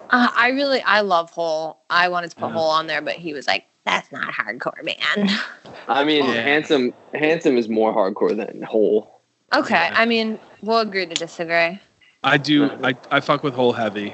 Uh, 0.10 0.30
I 0.36 0.50
really, 0.50 0.82
I 0.82 1.02
love 1.02 1.30
Hole. 1.30 1.78
I 1.92 2.10
wanted 2.10 2.32
to 2.32 2.38
put 2.38 2.48
Yeah. 2.48 2.54
Hole 2.54 2.70
on 2.72 2.88
there, 2.88 3.04
but 3.04 3.18
he 3.18 3.34
was 3.34 3.46
like, 3.46 3.66
"That's 3.88 4.12
not 4.12 4.34
hardcore, 4.34 4.84
man." 4.84 5.30
I 5.88 6.04
mean, 6.04 6.26
Yeah. 6.26 6.34
handsome 6.34 6.94
handsome 7.14 7.58
is 7.58 7.70
more 7.70 7.94
hardcore 7.94 8.36
than 8.36 8.62
Hole. 8.62 9.22
okay, 9.54 9.90
I 9.94 10.06
mean, 10.06 10.40
we'll 10.62 10.80
agree 10.80 11.06
to 11.06 11.16
disagree. 11.16 11.80
I 12.24 12.38
do. 12.38 12.70
I, 12.84 12.96
I 13.10 13.20
fuck 13.22 13.44
with 13.44 13.54
Hole 13.54 13.72
heavy. 13.74 14.14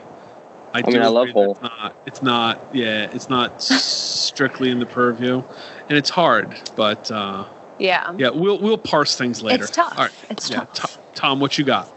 I, 0.76 0.82
do 0.82 0.92
mean, 0.92 1.02
I 1.02 1.08
love 1.08 1.30
agree 1.30 1.42
that 1.42 1.46
Hole. 1.46 1.52
It's 1.54 1.62
not, 1.62 1.96
it's 2.06 2.22
not. 2.22 2.62
Yeah, 2.74 3.10
it's 3.12 3.30
not 3.30 3.62
strictly 3.62 4.70
in 4.70 4.80
the 4.80 4.86
purview, 4.86 5.42
and 5.90 5.98
it's 5.98 6.10
hard. 6.10 6.56
But 6.76 7.10
uh, 7.10 7.46
Yeah. 7.80 8.14
yeah, 8.18 8.30
we'll 8.30 8.60
we'll 8.60 8.78
parse 8.78 9.16
things 9.18 9.42
later. 9.42 9.64
It's 9.64 9.76
tough. 9.76 9.98
All 9.98 10.06
right. 10.06 10.14
It's 10.30 10.50
yeah, 10.50 10.66
tough. 10.66 10.74
Tom, 10.74 11.02
Tom, 11.16 11.40
what 11.40 11.58
you 11.58 11.64
got? 11.64 11.92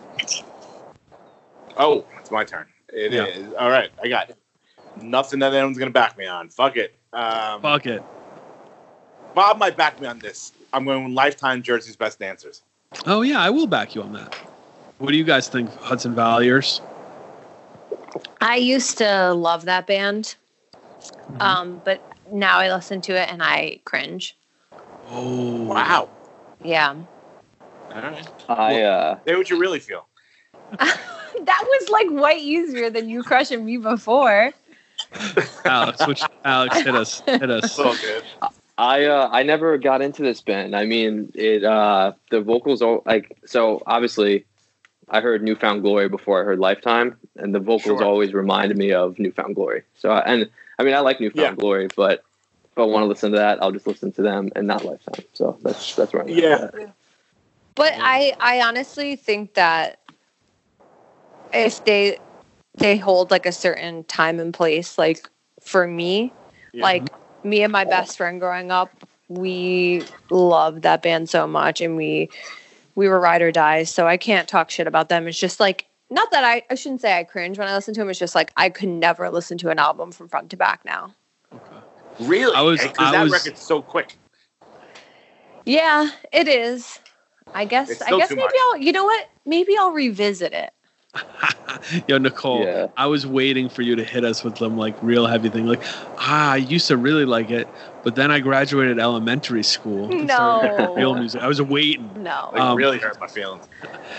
Oh, 1.77 2.07
it's 2.19 2.31
my 2.31 2.45
turn. 2.45 2.67
It 2.89 3.13
is 3.13 3.37
Yeah. 3.53 3.59
all 3.59 3.69
right. 3.71 3.91
I 4.03 4.09
got 4.09 4.31
nothing 5.03 5.41
that 5.41 5.53
anyone's 5.53 5.79
gonna 5.79 5.91
back 5.91 6.17
me 6.17 6.27
on. 6.27 6.49
Fuck 6.49 6.77
it. 6.77 6.96
Um, 7.13 7.63
Fuck 7.63 7.87
it. 7.87 8.03
Bob 9.35 9.59
might 9.59 9.77
back 9.77 10.01
me 10.01 10.07
on 10.07 10.19
this. 10.19 10.53
I'm 10.73 10.85
going 10.85 11.05
with 11.05 11.13
Lifetime 11.13 11.63
Jersey's 11.63 11.97
Best 11.97 12.19
Dancers. 12.19 12.63
Oh 13.07 13.23
yeah, 13.23 13.41
I 13.41 13.51
will 13.51 13.67
back 13.67 13.95
you 13.95 14.03
on 14.03 14.13
that. 14.15 14.35
What 14.99 15.11
do 15.11 15.17
you 15.17 15.25
guys 15.25 15.49
think, 15.49 15.73
Hudson 15.77 16.15
Valleyers? 16.15 16.81
I 18.41 18.57
used 18.57 18.99
to 18.99 19.33
love 19.35 19.65
that 19.67 19.87
band, 19.87 20.37
Mm-hmm. 21.27 21.43
um, 21.43 21.83
but 21.85 22.01
now 22.33 22.59
I 22.59 22.73
listen 22.73 23.01
to 23.03 23.13
it 23.21 23.29
and 23.31 23.43
I 23.43 23.81
cringe. 23.85 24.37
Oh 25.11 25.65
Wow. 25.65 26.09
Yeah. 26.63 26.95
All 27.91 28.01
right. 28.03 28.29
I 28.49 28.83
uh, 28.83 29.19
Say 29.27 29.35
what 29.37 29.51
you 29.51 29.59
really 29.59 29.81
feel. 29.81 30.07
That 31.39 31.65
was 31.69 31.91
like 31.91 32.09
way 32.11 32.39
easier 32.39 32.89
than 32.89 33.11
you 33.11 33.23
crushing 33.23 33.65
me 33.65 33.77
before. 33.77 34.53
Alex, 35.65 36.07
which 36.07 36.23
Alex 36.45 36.77
hit 36.81 36.95
us, 36.95 37.23
hit 37.27 37.51
us. 37.51 37.73
So 37.73 37.95
good. 37.95 38.25
I 38.79 39.05
uh, 39.07 39.29
I 39.33 39.43
never 39.43 39.79
got 39.79 40.03
into 40.03 40.23
this 40.23 40.41
band. 40.43 40.77
I 40.77 40.85
mean, 40.85 41.33
it 41.35 41.65
uh, 41.65 42.13
the 42.31 42.41
vocals 42.41 42.83
are 42.83 43.01
like 43.07 43.37
so. 43.47 43.83
Obviously, 43.87 44.45
I 45.09 45.21
heard 45.21 45.43
New 45.43 45.57
Found 45.57 45.83
Glory 45.83 46.09
before 46.09 46.41
I 46.41 46.45
heard 46.45 46.59
Lifetime, 46.59 47.17
and 47.37 47.55
the 47.55 47.61
vocals 47.61 48.01
Sure. 48.01 48.05
always 48.05 48.35
reminded 48.35 48.77
me 48.77 48.93
of 48.93 49.19
New 49.19 49.33
Found 49.33 49.55
Glory. 49.55 49.83
So, 49.97 50.13
and 50.13 50.51
I 50.79 50.83
mean, 50.83 50.95
I 50.95 51.01
like 51.01 51.21
New 51.21 51.31
Found 51.31 51.41
Yeah. 51.41 51.55
Glory, 51.55 51.89
but 51.97 52.23
if 52.71 52.79
I 52.79 52.83
want 52.83 53.05
to 53.05 53.07
listen 53.07 53.33
to 53.33 53.39
that, 53.39 53.63
I'll 53.63 53.73
just 53.73 53.87
listen 53.87 54.13
to 54.13 54.23
them 54.23 54.51
and 54.55 54.67
not 54.67 54.85
Lifetime. 54.85 55.25
So 55.33 55.57
that's 55.63 55.95
that's 55.95 56.13
where 56.13 56.23
I'm 56.23 56.29
at 56.29 56.37
Yeah. 56.37 56.71
But 57.75 57.93
I, 57.97 58.35
I 58.41 58.63
honestly 58.63 59.17
think 59.17 59.55
that 59.55 60.01
if 61.53 61.85
they 61.85 62.19
they 62.77 62.97
hold 62.97 63.31
like 63.31 63.47
a 63.47 63.53
certain 63.53 64.05
time 64.05 64.39
and 64.41 64.53
place, 64.53 64.99
like 64.99 65.29
for 65.63 65.87
me, 65.87 66.33
Yeah. 66.73 66.83
like 66.83 67.09
me 67.45 67.63
and 67.63 67.73
my 67.73 67.85
oh. 67.85 67.89
best 67.91 68.17
friend 68.17 68.41
growing 68.41 68.71
up, 68.71 68.91
we 69.29 70.05
loved 70.31 70.83
that 70.83 71.03
band 71.03 71.29
so 71.29 71.47
much 71.47 71.81
and 71.81 71.97
we 71.97 72.29
we 72.95 73.09
were 73.09 73.21
ride 73.21 73.43
or 73.43 73.53
die. 73.53 73.83
So 73.85 74.07
I 74.07 74.17
can't 74.17 74.49
talk 74.49 74.71
shit 74.71 74.87
about 74.87 75.09
them. 75.09 75.27
It's 75.29 75.39
just 75.39 75.61
like 75.61 75.87
not 76.09 76.31
that 76.31 76.45
I, 76.45 76.63
I 76.71 76.77
shouldn't 76.77 77.01
say 77.01 77.19
I 77.19 77.25
cringe 77.25 77.59
when 77.59 77.69
I 77.69 77.75
listen 77.75 77.93
to 77.95 78.01
them. 78.01 78.09
It's 78.09 78.19
just 78.19 78.35
like 78.35 78.53
I 78.57 78.69
could 78.71 78.89
never 78.89 79.29
listen 79.31 79.59
to 79.59 79.71
an 79.71 79.79
album 79.79 80.13
from 80.13 80.29
front 80.29 80.51
to 80.51 80.57
back 80.57 80.85
now. 80.85 81.15
Okay. 81.53 81.77
Really? 82.21 82.55
I 82.55 82.63
was- 82.63 82.81
Because 82.81 83.13
that 83.13 83.23
was- 83.25 83.33
record's 83.33 83.61
so 83.61 83.83
quick. 83.83 84.17
Yeah, 85.65 86.11
it 86.33 86.47
is. 86.47 87.01
I 87.53 87.65
guess. 87.65 87.91
It's 87.91 88.03
I 88.03 88.17
guess 88.17 88.29
too 88.29 88.37
maybe 88.37 88.47
much. 88.47 88.55
I'll. 88.61 88.77
You 88.77 88.93
know 88.93 89.05
what? 89.05 89.29
Maybe 89.45 89.77
I'll 89.77 89.91
revisit 89.93 90.53
it. 90.53 90.71
Yo, 92.09 92.19
Nicole, 92.19 92.65
Yeah. 92.65 92.87
I 92.97 93.07
was 93.07 93.27
waiting 93.27 93.69
for 93.69 93.83
you 93.83 93.97
to 93.97 94.05
hit 94.05 94.25
us 94.25 94.43
with 94.43 94.59
some 94.59 94.77
like 94.77 94.95
real 95.03 95.27
heavy 95.27 95.49
thing. 95.49 95.67
Like, 95.67 95.83
ah, 96.19 96.53
I 96.53 96.57
used 96.57 96.89
to 96.89 96.97
really 96.97 97.25
like 97.25 97.51
it, 97.51 97.69
but 98.03 98.15
then 98.15 98.31
I 98.31 98.41
graduated 98.41 98.99
elementary 98.99 99.63
school. 99.63 100.09
No. 100.09 100.95
real 100.97 101.15
music. 101.15 101.43
I 101.43 101.47
was 101.49 101.61
waiting. 101.61 102.11
No. 102.23 102.51
Like 102.53 102.61
Um, 102.63 102.77
really 102.77 102.99
hurt 102.99 103.19
my 103.21 103.27
feelings. 103.27 103.67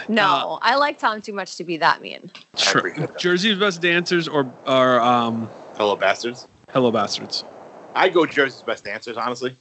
No. 0.08 0.60
I 0.62 0.76
like 0.76 1.00
Tom 1.00 1.22
too 1.22 1.34
much 1.34 1.56
to 1.58 1.64
be 1.64 1.78
that 1.78 2.02
mean. 2.02 2.32
Sure. 2.56 2.92
Jersey's 3.18 3.58
best 3.58 3.82
dancers 3.82 4.28
or 4.28 4.52
or 4.66 5.00
um, 5.02 5.50
Hello, 5.76 5.96
bastards. 5.96 6.48
Hello 6.72 6.92
Bastards. 6.92 7.44
I 7.96 8.10
go 8.10 8.26
Jersey's 8.26 8.62
best 8.62 8.84
dancers, 8.84 9.16
honestly. 9.18 9.56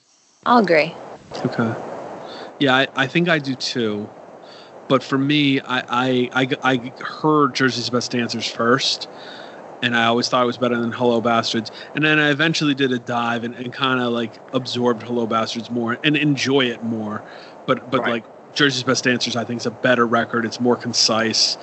I'll 0.45 0.59
agree. 0.59 0.95
Okay. 1.45 1.75
Yeah, 2.59 2.75
I, 2.75 2.89
I 2.97 3.07
think 3.07 3.29
I 3.29 3.39
do 3.39 3.55
too. 3.55 4.09
But 4.89 5.03
for 5.03 5.19
me, 5.19 5.61
I, 5.61 5.79
I, 5.89 6.31
I, 6.33 6.49
I 6.63 6.93
heard 7.03 7.55
Jersey's 7.55 7.91
Best 7.91 8.13
Dancers 8.13 8.47
first, 8.47 9.09
and 9.83 9.97
I 9.97 10.07
always 10.07 10.29
thought 10.29 10.43
it 10.43 10.47
was 10.47 10.59
better 10.59 10.79
than 10.79 10.93
Hello 10.93 11.21
Bastards. 11.21 11.71
And 11.95 12.05
then 12.05 12.19
I 12.19 12.31
eventually 12.31 12.75
did 12.75 12.93
a 12.93 12.99
dive 12.99 13.45
and, 13.45 13.55
and 13.55 13.73
kind 13.73 14.01
of 14.01 14.13
like 14.13 14.33
absorbed 14.53 15.03
Hello 15.03 15.27
Bastards 15.27 15.71
more 15.71 15.99
and 16.03 16.17
enjoy 16.17 16.67
it 16.67 16.83
more. 16.83 17.23
But 17.67 17.91
but 17.91 18.03
Right. 18.03 18.11
like 18.11 18.25
Jersey's 18.55 18.85
Best 18.85 19.05
Dancers, 19.05 19.37
I 19.37 19.45
think 19.45 19.61
is 19.61 19.67
a 19.67 19.71
better 19.71 20.07
record. 20.07 20.45
It's 20.45 20.61
more 20.61 20.77
concise. 20.77 21.59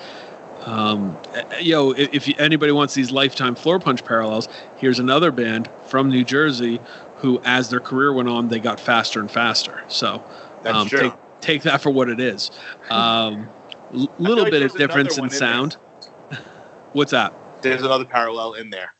Um, 0.65 1.17
yo, 1.59 1.91
if, 1.91 2.27
if 2.27 2.39
anybody 2.39 2.71
wants 2.71 2.93
these 2.93 3.11
lifetime 3.11 3.55
Floorpunch 3.55 4.05
parallels, 4.05 4.47
here's 4.77 4.99
another 4.99 5.31
band 5.31 5.69
from 5.87 6.09
New 6.09 6.23
Jersey 6.23 6.79
who, 7.17 7.41
as 7.43 7.69
their 7.69 7.79
career 7.79 8.13
went 8.13 8.29
on, 8.29 8.47
they 8.47 8.59
got 8.59 8.79
faster 8.79 9.19
and 9.19 9.29
faster. 9.29 9.81
So 9.87 10.23
That's 10.61 10.77
um, 10.77 10.87
true. 10.87 10.99
Take, 10.99 11.13
take 11.43 11.63
that 11.63 11.81
for 11.81 11.89
what 11.89 12.09
it 12.09 12.19
is. 12.19 12.51
Um, 12.89 13.47
little 13.91 14.43
like 14.43 14.51
bit 14.51 14.63
of 14.63 14.75
difference 14.75 15.17
in 15.17 15.23
one 15.23 15.29
in 15.29 15.35
sound. 15.35 15.77
What's 16.93 17.11
that? 17.11 17.33
There's 17.61 17.81
another 17.81 18.05
parallel 18.05 18.53
in 18.53 18.69
there. 18.69 18.93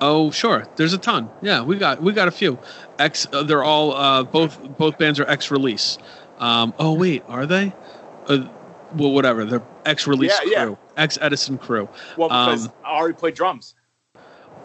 Oh, 0.00 0.30
sure. 0.30 0.66
There's 0.76 0.92
a 0.92 0.98
ton. 0.98 1.30
Yeah, 1.42 1.62
we 1.62 1.76
got 1.76 2.02
we 2.02 2.12
got 2.12 2.28
a 2.28 2.32
few. 2.32 2.58
X. 2.98 3.26
Uh, 3.32 3.42
they're 3.42 3.62
all 3.64 3.92
uh, 3.94 4.24
both 4.24 4.60
both 4.76 4.98
bands 4.98 5.20
are 5.20 5.28
X 5.28 5.50
release. 5.50 5.98
Um, 6.38 6.74
oh 6.78 6.92
wait, 6.94 7.22
are 7.28 7.46
they? 7.46 7.72
Uh, 8.26 8.48
well, 8.94 9.12
whatever. 9.12 9.44
They're 9.44 9.62
X 9.84 10.06
release 10.06 10.36
Yeah, 10.44 10.50
yeah. 10.50 10.64
crew. 10.64 10.78
X 10.96 11.18
Edison 11.20 11.58
crew. 11.58 11.88
Well, 12.16 12.28
because 12.28 12.66
Um, 12.66 12.72
Ari 12.84 13.14
played 13.14 13.34
drums 13.34 13.74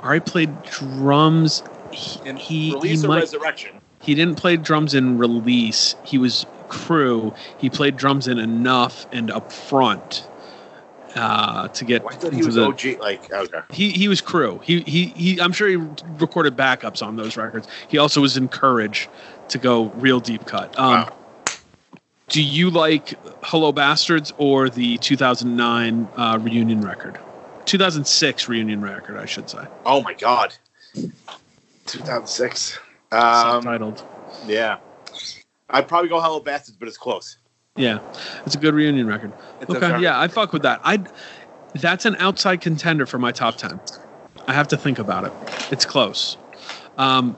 Ari 0.02 0.22
played 0.22 0.64
drums. 0.64 1.64
He, 1.92 2.28
in 2.28 2.38
he, 2.38 2.74
Release 2.74 3.02
he 3.02 3.08
might, 3.08 3.20
Resurrection. 3.20 3.82
he 4.00 4.16
didn't 4.16 4.36
play 4.38 4.58
drums 4.58 4.94
in 4.94 5.18
release. 5.18 5.96
He 6.04 6.18
was 6.18 6.46
crew. 6.72 7.34
He 7.58 7.70
played 7.70 7.98
drums 7.98 8.28
in 8.28 8.40
enough 8.40 9.06
and 9.12 9.30
up 9.30 9.52
front 9.52 10.28
uh, 11.16 11.68
to 11.68 11.86
get 11.86 12.04
Well, 12.04 12.14
I 12.14 12.18
thought 12.18 12.34
he 12.34 12.44
was 12.44 12.56
the. 12.56 12.66
OG. 12.66 13.00
Like, 13.00 13.32
okay. 13.32 13.60
He 13.72 13.92
he 13.92 14.08
was 14.08 14.22
crew. 14.22 14.60
He 14.64 14.82
he 14.82 15.06
he. 15.08 15.40
I'm 15.40 15.52
sure 15.52 15.68
he 15.68 15.76
recorded 15.76 16.56
backups 16.56 17.06
on 17.06 17.18
those 17.18 17.38
records. 17.38 17.68
He 17.90 17.98
also 17.98 18.22
was 18.22 18.38
encouraged 18.38 19.10
to 19.50 19.58
go 19.58 19.86
real 19.96 20.20
deep 20.20 20.46
cut. 20.46 20.78
Um, 20.80 20.92
Wow. 20.92 21.18
Do 22.30 22.42
you 22.42 22.70
like 22.70 23.14
Hello 23.44 23.74
Bastards 23.74 24.32
or 24.38 24.70
the 24.70 24.98
2009 25.00 26.08
uh, 26.16 26.40
reunion 26.42 26.80
record? 26.80 27.20
2006 27.66 28.48
reunion 28.48 28.82
record, 28.82 29.18
I 29.18 29.26
should 29.26 29.50
say. 29.50 29.66
Oh 29.86 30.02
my 30.02 30.14
God. 30.14 30.54
2006. 31.88 32.80
Um, 33.12 33.20
Subtitled. 33.20 34.02
yeah. 34.48 34.78
I'd 35.72 35.88
probably 35.88 36.10
go 36.10 36.20
Hello 36.20 36.40
Bastards, 36.40 36.78
but 36.78 36.88
it's 36.88 36.98
close. 36.98 37.38
Yeah, 37.76 38.00
it's 38.46 38.56
a 38.56 38.58
good 38.58 38.74
reunion 38.74 39.08
record. 39.08 39.32
It's 39.62 39.70
okay, 39.70 40.00
yeah, 40.02 40.20
I 40.20 40.28
fuck 40.28 40.52
with 40.52 40.64
that. 40.64 40.82
I 40.84 41.04
that's 41.76 42.06
an 42.06 42.16
outside 42.18 42.60
contender 42.62 43.06
for 43.06 43.18
my 43.18 43.32
top 43.32 43.56
ten. 43.56 43.80
I 44.48 44.54
have 44.54 44.68
to 44.70 44.78
think 44.78 45.00
about 45.00 45.24
it. 45.26 45.34
It's 45.72 45.86
close. 45.86 46.36
Um, 46.98 47.38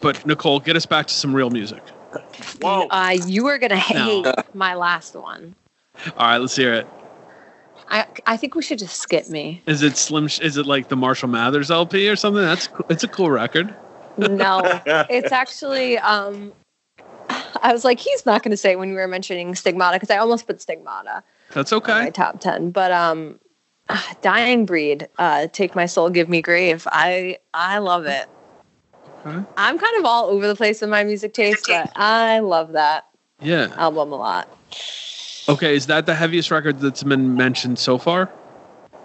but 0.00 0.24
Nicole, 0.26 0.58
get 0.60 0.74
us 0.74 0.86
back 0.86 1.06
to 1.06 1.14
some 1.14 1.34
real 1.34 1.50
music. 1.50 1.82
Whoa. 2.60 2.86
Uh, 2.88 3.16
you 3.26 3.46
are 3.48 3.58
gonna 3.58 3.76
hate 3.76 4.24
No. 4.24 4.34
my 4.54 4.74
last 4.74 5.14
one. 5.14 5.54
All 6.16 6.26
right, 6.26 6.38
let's 6.38 6.56
hear 6.56 6.72
it. 6.72 6.86
I 7.88 8.06
I 8.26 8.36
think 8.38 8.54
we 8.54 8.62
should 8.62 8.78
just 8.78 8.96
skip 9.00 9.28
me. 9.28 9.62
Is 9.66 9.82
it 9.82 9.98
Slim? 9.98 10.26
Is 10.26 10.56
it 10.56 10.64
like 10.64 10.88
the 10.88 10.96
Marshall 10.96 11.28
Mathers 11.28 11.70
LP 11.70 12.08
or 12.08 12.16
something? 12.16 12.42
That's 12.42 12.68
co- 12.68 12.86
it's 12.88 13.04
a 13.04 13.08
cool 13.08 13.30
record. 13.30 13.74
No, 14.16 14.62
it's 14.86 15.30
actually. 15.32 15.98
Um, 15.98 16.52
I 17.62 17.72
was 17.72 17.84
like, 17.84 17.98
he's 18.00 18.24
not 18.24 18.42
going 18.42 18.50
to 18.52 18.56
say 18.56 18.76
when 18.76 18.90
we 18.90 18.96
were 18.96 19.08
mentioning 19.08 19.54
Stigmata 19.54 19.96
because 19.96 20.10
I 20.10 20.16
almost 20.18 20.46
put 20.46 20.60
Stigmata 20.60 21.22
That's 21.52 21.72
on 21.72 21.82
my 21.84 22.10
top 22.10 22.40
ten. 22.40 22.70
But 22.70 22.92
um, 22.92 23.38
Dying 24.22 24.64
Breed, 24.66 25.08
uh, 25.18 25.48
Take 25.52 25.74
My 25.74 25.86
Soul, 25.86 26.10
Give 26.10 26.28
Me 26.28 26.40
Grave. 26.40 26.86
I 26.90 27.38
I 27.52 27.78
love 27.78 28.06
it. 28.06 28.26
Okay. 29.26 29.44
I'm 29.56 29.78
kind 29.78 29.96
of 29.98 30.04
all 30.04 30.26
over 30.30 30.48
the 30.48 30.56
place 30.56 30.80
with 30.80 30.90
my 30.90 31.04
music 31.04 31.32
taste, 31.34 31.66
but 31.68 31.92
I 31.96 32.40
love 32.40 32.72
that 32.72 33.06
Yeah. 33.40 33.68
album 33.76 34.12
a 34.12 34.16
lot. 34.16 34.48
Okay. 35.48 35.76
Is 35.76 35.86
that 35.86 36.06
the 36.06 36.14
heaviest 36.14 36.50
record 36.50 36.80
that's 36.80 37.02
been 37.02 37.36
mentioned 37.36 37.78
so 37.78 37.98
far? 37.98 38.30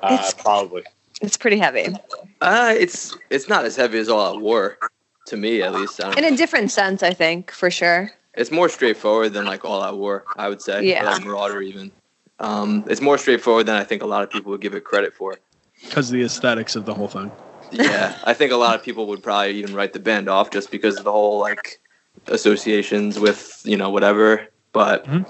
Uh, 0.01 0.13
It's- 0.13 0.33
probably. 0.33 0.83
It's 1.19 1.35
pretty 1.35 1.57
heavy 1.57 1.95
Uh, 2.41 2.75
it's 2.77 3.17
it's 3.31 3.49
not 3.49 3.65
as 3.65 3.75
heavy 3.75 3.97
as 3.97 4.07
All 4.07 4.35
Out 4.35 4.39
War, 4.41 4.77
to 5.25 5.35
me 5.35 5.63
at 5.63 5.73
least. 5.73 5.99
I 5.99 6.11
don't 6.13 6.17
in 6.19 6.31
a 6.31 6.37
different 6.37 6.69
sense, 6.71 7.01
I 7.01 7.11
think, 7.13 7.49
for 7.49 7.71
sure. 7.71 8.11
It's 8.37 8.51
more 8.51 8.69
straightforward 8.69 9.33
than 9.33 9.45
like 9.45 9.65
All 9.65 9.81
Out 9.81 9.97
War, 9.97 10.23
I 10.37 10.47
would 10.47 10.61
say. 10.61 10.85
Yeah. 10.85 11.01
Or, 11.01 11.05
like 11.11 11.23
Merauder 11.23 11.63
even. 11.63 11.91
Um, 12.39 12.85
it's 12.87 13.01
more 13.01 13.17
straightforward 13.17 13.65
than 13.65 13.75
I 13.75 13.83
think 13.83 14.03
a 14.03 14.05
lot 14.05 14.23
of 14.23 14.29
people 14.29 14.51
would 14.51 14.61
give 14.61 14.75
it 14.75 14.83
credit 14.83 15.13
for. 15.13 15.35
Because 15.83 16.09
of 16.09 16.13
the 16.13 16.23
aesthetics 16.23 16.75
of 16.75 16.85
the 16.85 16.93
whole 16.93 17.07
thing. 17.07 17.31
Yeah, 17.71 18.15
I 18.23 18.33
think 18.33 18.51
a 18.51 18.55
lot 18.55 18.75
of 18.75 18.83
people 18.83 19.07
would 19.07 19.21
probably 19.23 19.55
even 19.55 19.73
write 19.75 19.91
the 19.93 19.99
band 19.99 20.29
off 20.29 20.51
just 20.51 20.71
because 20.71 20.97
of 20.97 21.03
the 21.03 21.11
whole 21.11 21.39
like 21.39 21.79
associations 22.27 23.19
with 23.19 23.61
you 23.65 23.75
know 23.75 23.89
whatever. 23.89 24.47
But 24.71 25.05
Mhm. 25.05 25.25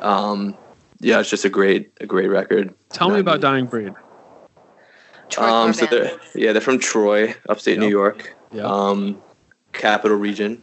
um, 0.00 0.56
yeah, 1.00 1.20
it's 1.20 1.30
just 1.30 1.44
a 1.44 1.48
great 1.48 1.92
a 2.00 2.06
great 2.06 2.28
record. 2.28 2.74
Tell 2.90 3.10
me 3.10 3.20
about 3.20 3.40
Dying 3.40 3.66
Breed. 3.66 3.94
Troy 5.28 5.46
Um, 5.46 5.72
so 5.72 5.86
they're 5.86 6.18
yeah 6.34 6.52
they're 6.52 6.60
from 6.60 6.78
Troy, 6.78 7.34
upstate 7.48 7.78
New 7.78 7.88
York, 7.88 8.34
Yeah. 8.52 8.64
um, 8.64 9.22
capital 9.72 10.16
region. 10.16 10.62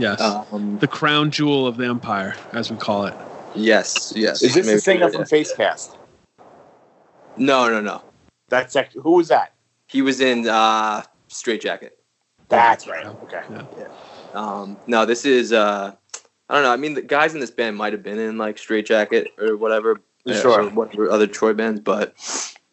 Yes. 0.00 0.20
Um, 0.20 0.78
the 0.80 0.88
crown 0.88 1.30
jewel 1.30 1.66
of 1.66 1.76
the 1.76 1.86
empire, 1.86 2.34
as 2.52 2.70
we 2.70 2.76
call 2.76 3.06
it. 3.06 3.14
yes, 3.54 4.12
yes. 4.16 4.42
Is 4.42 4.54
this 4.54 4.66
Maybe- 4.66 4.76
the 4.76 4.80
singer 4.80 5.04
yeah. 5.06 5.10
from 5.10 5.22
Facecast? 5.22 5.96
No, 7.36 7.68
no, 7.68 7.80
no. 7.80 8.02
That's 8.48 8.74
act- 8.76 8.94
who 8.94 9.12
was 9.12 9.28
that? 9.28 9.54
He 9.86 10.02
was 10.02 10.20
in 10.20 10.48
uh, 10.48 11.02
Straight 11.28 11.60
Jacket. 11.60 11.98
That's 12.48 12.86
right. 12.88 13.06
Okay. 13.06 13.42
Um, 14.34 14.76
no, 14.86 15.06
this 15.06 15.24
is 15.24 15.52
uh, 15.52 15.92
I 16.48 16.54
don't 16.54 16.62
know. 16.64 16.72
I 16.72 16.76
mean, 16.76 16.94
the 16.94 17.02
guys 17.02 17.34
in 17.34 17.40
this 17.40 17.50
band 17.50 17.76
might 17.76 17.92
have 17.92 18.02
been 18.02 18.18
in 18.18 18.38
like 18.38 18.58
Straight 18.58 18.86
Jacket 18.86 19.28
or 19.38 19.56
whatever, 19.56 20.00
Sure. 20.26 20.62
or 20.64 20.68
whatever 20.70 21.10
other 21.10 21.26
Troy 21.26 21.52
bands, 21.54 21.80
but 21.80 22.14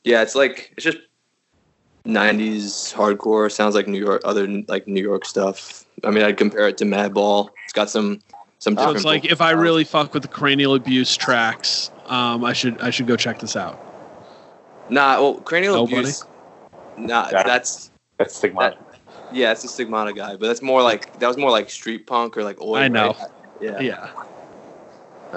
yeah, 0.03 0.21
it's 0.21 0.35
like 0.35 0.73
it's 0.75 0.83
just 0.83 0.97
'90s 2.07 2.93
hardcore. 2.93 3.51
Sounds 3.51 3.75
like 3.75 3.87
New 3.87 3.99
York, 3.99 4.21
other 4.25 4.47
like 4.67 4.87
New 4.87 5.01
York 5.03 5.25
stuff. 5.25 5.85
I 6.03 6.09
mean, 6.11 6.23
I'd 6.23 6.37
compare 6.37 6.67
it 6.67 6.77
to 6.79 6.85
Madball. 6.85 7.49
It's 7.65 7.73
got 7.73 7.89
some 7.89 8.21
some 8.59 8.77
So 8.77 8.91
it's 8.91 9.05
like 9.05 9.25
if 9.25 9.41
I 9.41 9.51
really 9.51 9.83
fuck 9.83 10.13
with 10.13 10.23
the 10.23 10.29
cranial 10.29 10.73
abuse 10.73 11.15
tracks, 11.15 11.91
um, 12.07 12.43
I 12.43 12.53
should 12.53 12.79
I 12.81 12.89
should 12.89 13.07
go 13.07 13.15
check 13.15 13.39
this 13.39 13.55
out. 13.55 13.77
nah, 14.89 15.19
well, 15.21 15.35
cranial 15.41 15.75
Nobody? 15.75 15.99
abuse. 15.99 16.23
Nah, 16.97 17.29
Yeah. 17.31 17.43
that's 17.43 17.91
That's 18.17 18.35
Stigmata. 18.35 18.77
yeah, 19.31 19.51
it's 19.51 19.63
a 19.63 19.67
Stigmata 19.67 20.13
guy, 20.13 20.35
but 20.37 20.47
that's 20.47 20.61
more 20.61 20.81
like 20.81 21.13
that 21.19 21.27
was 21.27 21.37
more 21.37 21.51
like 21.51 21.69
street 21.69 22.07
punk 22.07 22.37
or 22.37 22.43
like 22.43 22.59
oi. 22.61 22.79
I 22.79 22.87
know. 22.87 23.15
right? 23.19 23.29
Yeah. 23.61 23.79
Yeah, 23.81 24.09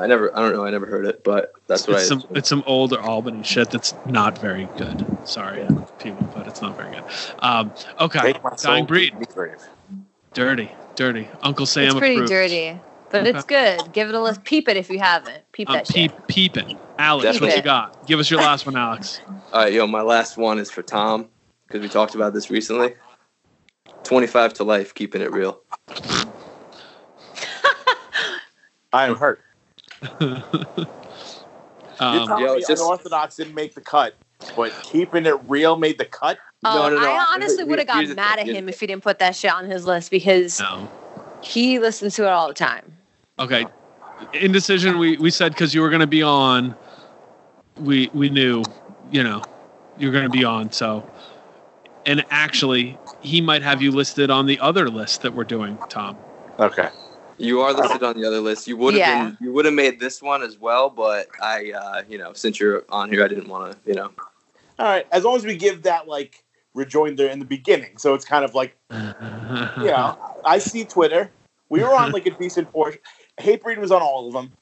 I 0.00 0.06
never. 0.06 0.34
I 0.34 0.40
don't 0.40 0.54
know. 0.54 0.64
I 0.64 0.70
never 0.70 0.86
heard 0.86 1.04
it, 1.04 1.22
but 1.22 1.52
that's 1.66 1.86
what 1.86 2.00
it's 2.00 2.04
I. 2.04 2.08
some 2.08 2.24
it's 2.34 2.48
some 2.48 2.64
older 2.66 2.98
Albany 2.98 3.42
shit 3.42 3.70
that's 3.70 3.94
not 4.06 4.38
very 4.38 4.66
good. 4.78 5.06
Sorry, 5.24 5.66
people, 5.98 6.26
but 6.34 6.46
it's 6.46 6.62
not 6.62 6.74
very 6.76 6.90
good. 6.90 7.04
Um, 7.40 7.70
okay, 8.00 8.32
Take 8.32 8.42
my 8.42 8.56
soul, 8.56 8.72
Dying 8.72 8.86
Breed, 8.86 9.12
give 9.12 9.36
me 9.36 9.52
dirty, 10.32 10.70
dirty. 10.94 11.28
Uncle 11.42 11.66
Sam 11.66 11.84
it's 11.84 11.94
pretty 11.98 12.14
approved. 12.14 12.30
dirty, 12.30 12.80
but 13.10 13.26
it's 13.26 13.44
good. 13.44 13.92
Give 13.92 14.08
it 14.08 14.14
a 14.14 14.20
list. 14.20 14.44
Peep 14.44 14.68
it 14.68 14.78
if 14.78 14.88
you 14.88 14.98
haven't. 14.98 15.42
Peep 15.52 15.68
I'm 15.68 15.74
that 15.76 15.86
shit. 15.86 16.12
peep, 16.12 16.12
peeping. 16.28 16.78
Alex, 16.98 17.24
Definitely. 17.24 17.48
what 17.48 17.56
you 17.56 17.62
got? 17.62 18.06
Give 18.06 18.20
us 18.20 18.30
your 18.30 18.40
last 18.40 18.64
one, 18.64 18.76
Alex. 18.76 19.20
All 19.52 19.62
right, 19.62 19.72
yo, 19.72 19.86
my 19.86 20.02
last 20.02 20.38
one 20.38 20.58
is 20.58 20.70
for 20.70 20.82
Tom 20.82 21.28
because 21.66 21.82
we 21.82 21.88
talked 21.88 22.14
about 22.14 22.32
this 22.32 22.50
recently. 22.50 22.94
25 24.04 24.54
ta 24.54 24.64
Life, 24.64 24.94
keeping 24.94 25.20
it 25.20 25.30
real. 25.30 25.60
I 28.92 29.06
am 29.06 29.14
hurt. 29.16 29.40
Um, 32.00 32.16
You're 32.16 32.26
telling 32.26 32.44
yo, 32.44 32.54
it's 32.54 32.66
just- 32.66 32.82
Unorthodox 32.82 33.36
didn't 33.36 33.54
make 33.54 33.74
the 33.74 33.82
cut, 33.82 34.14
but 34.56 34.72
keeping 34.82 35.26
it 35.26 35.36
real 35.46 35.76
made 35.76 35.98
the 35.98 36.06
cut. 36.06 36.38
Oh, 36.64 36.88
No, 36.88 36.96
no, 36.96 37.00
no. 37.00 37.10
I 37.10 37.26
honestly 37.34 37.64
would 37.64 37.78
have 37.78 37.88
here's 37.88 37.94
gotten 37.94 38.08
the 38.10 38.14
mad 38.14 38.38
at 38.38 38.46
him 38.46 38.68
if 38.68 38.80
he 38.80 38.86
didn't 38.86 39.02
put 39.02 39.18
that 39.18 39.36
shit 39.36 39.52
on 39.52 39.66
his 39.66 39.84
list 39.84 40.10
because 40.10 40.60
no. 40.60 40.88
he 41.42 41.78
listens 41.78 42.14
to 42.16 42.24
it 42.24 42.28
all 42.28 42.48
the 42.48 42.54
time. 42.54 42.96
Okay. 43.38 43.66
indecision. 44.32 44.98
We 44.98 45.16
we 45.18 45.30
said 45.30 45.52
because 45.52 45.74
you 45.74 45.82
were 45.82 45.90
going 45.90 46.00
to 46.00 46.06
be 46.06 46.22
on. 46.22 46.74
We 47.76 48.10
we 48.12 48.28
knew, 48.28 48.62
you 49.10 49.22
know, 49.22 49.42
you're 49.98 50.12
going 50.12 50.24
to 50.24 50.30
be 50.30 50.44
on. 50.44 50.72
So, 50.72 51.08
and 52.06 52.24
actually, 52.30 52.98
he 53.20 53.40
might 53.40 53.62
have 53.62 53.80
you 53.80 53.90
listed 53.90 54.30
on 54.30 54.46
the 54.46 54.58
other 54.60 54.88
list 54.88 55.22
that 55.22 55.34
we're 55.34 55.44
doing, 55.44 55.78
Tom. 55.88 56.18
Okay. 56.58 56.88
You 57.40 57.62
are 57.62 57.72
listed 57.72 58.02
on 58.02 58.20
the 58.20 58.26
other 58.26 58.40
list. 58.40 58.68
You 58.68 58.76
would 58.76 58.94
have 58.94 58.98
Yeah. 58.98 59.24
been. 59.24 59.38
You 59.40 59.52
would 59.52 59.64
have 59.64 59.72
made 59.74 59.98
this 59.98 60.20
one 60.20 60.42
as 60.42 60.58
well, 60.58 60.90
but 60.90 61.28
I, 61.42 61.72
uh, 61.72 62.02
you 62.08 62.18
know, 62.18 62.34
since 62.34 62.60
you're 62.60 62.84
on 62.90 63.10
here, 63.10 63.24
I 63.24 63.28
didn't 63.28 63.48
want 63.48 63.72
to, 63.72 63.78
you 63.86 63.94
know. 63.94 64.10
All 64.78 64.86
right. 64.86 65.06
As 65.10 65.24
long 65.24 65.36
as 65.36 65.44
we 65.44 65.56
give 65.56 65.82
that 65.82 66.06
like 66.06 66.44
rejoinder 66.74 67.26
in 67.26 67.38
the 67.38 67.44
beginning, 67.46 67.96
so 67.96 68.14
it's 68.14 68.24
kind 68.26 68.44
of 68.44 68.54
like, 68.54 68.76
yeah. 68.90 70.14
I 70.44 70.58
see 70.58 70.84
Twitter. 70.84 71.30
We 71.70 71.82
were 71.82 71.94
on 71.94 72.12
like 72.12 72.26
a 72.26 72.30
decent 72.30 72.70
portion. 72.72 73.00
Hatebreed 73.38 73.78
was 73.78 73.90
on 73.90 74.02
all 74.02 74.26
of 74.26 74.34
them. 74.34 74.52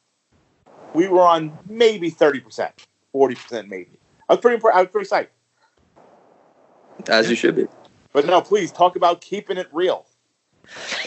We 0.95 1.09
were 1.09 1.23
on 1.23 1.57
maybe 1.69 2.11
thirty 2.11 2.41
percent, 2.41 2.87
forty 3.13 3.35
percent, 3.35 3.69
maybe. 3.69 3.99
I 4.29 4.35
was 4.35 4.41
pretty. 4.41 4.61
impre- 4.61 4.73
I 4.73 4.83
was 4.83 4.91
pretty 4.91 5.09
psyched. 5.09 5.29
As 7.09 7.29
you 7.31 7.37
should 7.37 7.57
be. 7.57 7.67
But 8.13 8.27
no, 8.27 8.41
please 8.41 8.71
talk 8.73 8.97
about 8.97 9.21
keeping 9.21 9.57
it 9.57 9.69
real. 9.73 10.07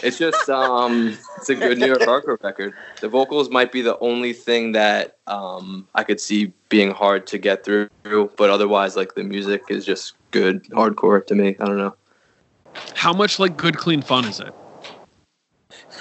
It's 0.02 0.18
just 0.18 0.48
um 0.50 1.16
it's 1.36 1.48
a 1.48 1.54
good 1.54 1.78
New 1.78 1.86
York 1.86 2.00
hardcore 2.02 2.42
record. 2.42 2.74
The 3.00 3.08
vocals 3.08 3.50
might 3.50 3.72
be 3.72 3.82
the 3.82 3.98
only 3.98 4.32
thing 4.32 4.72
that 4.72 5.16
um 5.26 5.88
I 5.94 6.04
could 6.04 6.20
see 6.20 6.52
being 6.68 6.90
hard 6.90 7.26
to 7.28 7.38
get 7.38 7.64
through, 7.64 7.88
but 8.04 8.50
otherwise 8.50 8.96
like 8.96 9.14
the 9.14 9.22
music 9.22 9.62
is 9.68 9.84
just 9.84 10.14
good 10.30 10.64
hardcore 10.70 11.24
to 11.26 11.34
me. 11.34 11.56
I 11.60 11.64
don't 11.66 11.78
know. 11.78 11.94
How 12.94 13.12
much 13.12 13.38
like 13.38 13.56
good 13.56 13.76
clean 13.76 14.02
fun 14.02 14.24
is 14.24 14.40
it? 14.40 14.54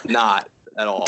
Not 0.06 0.50
at 0.78 0.88
all. 0.88 1.06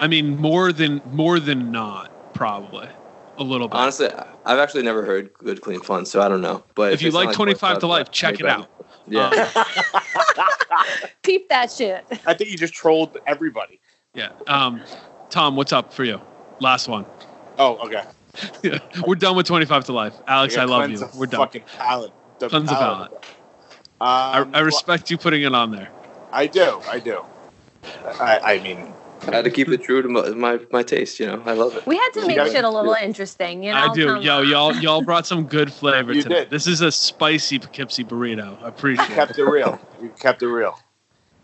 I 0.00 0.06
mean, 0.06 0.36
more 0.38 0.72
than 0.72 1.02
more 1.10 1.40
than 1.40 1.70
not, 1.72 2.10
probably 2.34 2.88
a 3.36 3.42
little 3.42 3.68
bit. 3.68 3.76
Honestly, 3.76 4.08
I've 4.44 4.58
actually 4.58 4.82
never 4.82 5.04
heard 5.04 5.32
good 5.34 5.60
clean 5.60 5.80
fun, 5.80 6.06
so 6.06 6.20
I 6.20 6.28
don't 6.28 6.40
know. 6.40 6.64
But 6.74 6.92
if 6.92 7.02
you 7.02 7.10
like 7.10 7.32
25 7.32 7.80
ta 7.80 7.86
Life, 7.86 7.98
Life, 7.98 8.10
check 8.10 8.40
it 8.40 8.46
out. 8.46 8.68
Yeah. 9.06 9.50
Peep 11.22 11.48
that 11.48 11.70
shit. 11.70 12.04
I 12.26 12.34
think 12.34 12.50
you 12.50 12.56
just 12.56 12.74
trolled 12.74 13.16
everybody. 13.26 13.80
Yeah. 14.14 14.30
Um, 14.46 14.82
Tom, 15.30 15.56
what's 15.56 15.72
up 15.72 15.92
for 15.92 16.04
you? 16.04 16.20
Last 16.60 16.88
one. 16.88 17.04
Oh, 17.58 17.76
okay. 17.86 18.04
We're 19.06 19.14
done 19.16 19.36
with 19.36 19.46
25 19.46 19.84
ta 19.84 19.92
Life. 19.92 20.14
Alex, 20.26 20.54
I, 20.54 20.66
gotta 20.66 20.70
love 20.70 20.90
you. 20.90 21.08
We're 21.16 21.26
done. 21.26 21.40
Fucking 21.40 21.62
palate. 21.76 22.12
The 22.38 22.48
Tons 22.48 22.70
of 22.70 22.76
palate. 22.78 23.10
palate. 23.10 23.24
I, 24.00 24.38
Um, 24.40 24.50
I 24.54 24.60
respect 24.60 25.10
you 25.10 25.18
putting 25.18 25.42
it 25.42 25.54
on 25.54 25.72
there. 25.72 25.88
I 26.30 26.46
do. 26.46 26.80
I 26.88 27.00
do. 27.00 27.24
I, 28.04 28.38
I 28.38 28.58
mean, 28.60 28.92
I 29.26 29.36
had 29.36 29.44
to 29.44 29.50
keep 29.50 29.68
it 29.68 29.82
true 29.82 30.02
to 30.02 30.08
my, 30.08 30.28
my 30.30 30.60
my 30.70 30.82
taste. 30.82 31.18
You 31.18 31.26
know, 31.26 31.42
I 31.44 31.52
love 31.52 31.76
it. 31.76 31.86
We 31.86 31.96
had 31.96 32.10
to 32.14 32.26
make 32.26 32.36
gotta- 32.36 32.50
shit 32.50 32.64
a 32.64 32.70
little 32.70 32.94
interesting, 32.94 33.62
you 33.64 33.72
know. 33.72 33.78
I 33.78 33.92
do. 33.92 34.06
Come 34.06 34.22
Yo, 34.22 34.38
on. 34.38 34.48
y'all, 34.48 34.76
y'all 34.76 35.02
brought 35.02 35.26
some 35.26 35.44
good 35.44 35.72
flavor 35.72 36.12
You 36.12 36.22
today. 36.22 36.34
did. 36.40 36.50
This 36.50 36.66
is 36.66 36.80
a 36.80 36.92
spicy 36.92 37.58
Poughkeepsie 37.58 38.04
burrito. 38.04 38.62
I 38.62 38.68
appreciate 38.68 39.10
it. 39.10 39.14
kept 39.14 39.38
it 39.38 39.44
real. 39.44 39.80
You 40.00 40.10
kept 40.20 40.42
it 40.42 40.48
real. 40.48 40.78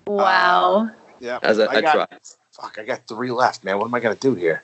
Wow. 0.06 0.90
Yeah. 1.20 1.38
As 1.42 1.58
I, 1.58 1.66
I, 1.66 1.80
got, 1.80 2.10
try. 2.10 2.18
Fuck, 2.52 2.78
I 2.78 2.84
got 2.84 3.06
three 3.08 3.30
left, 3.30 3.64
man. 3.64 3.78
What 3.78 3.86
am 3.86 3.94
I 3.94 4.00
gonna 4.00 4.14
do 4.14 4.34
here? 4.34 4.62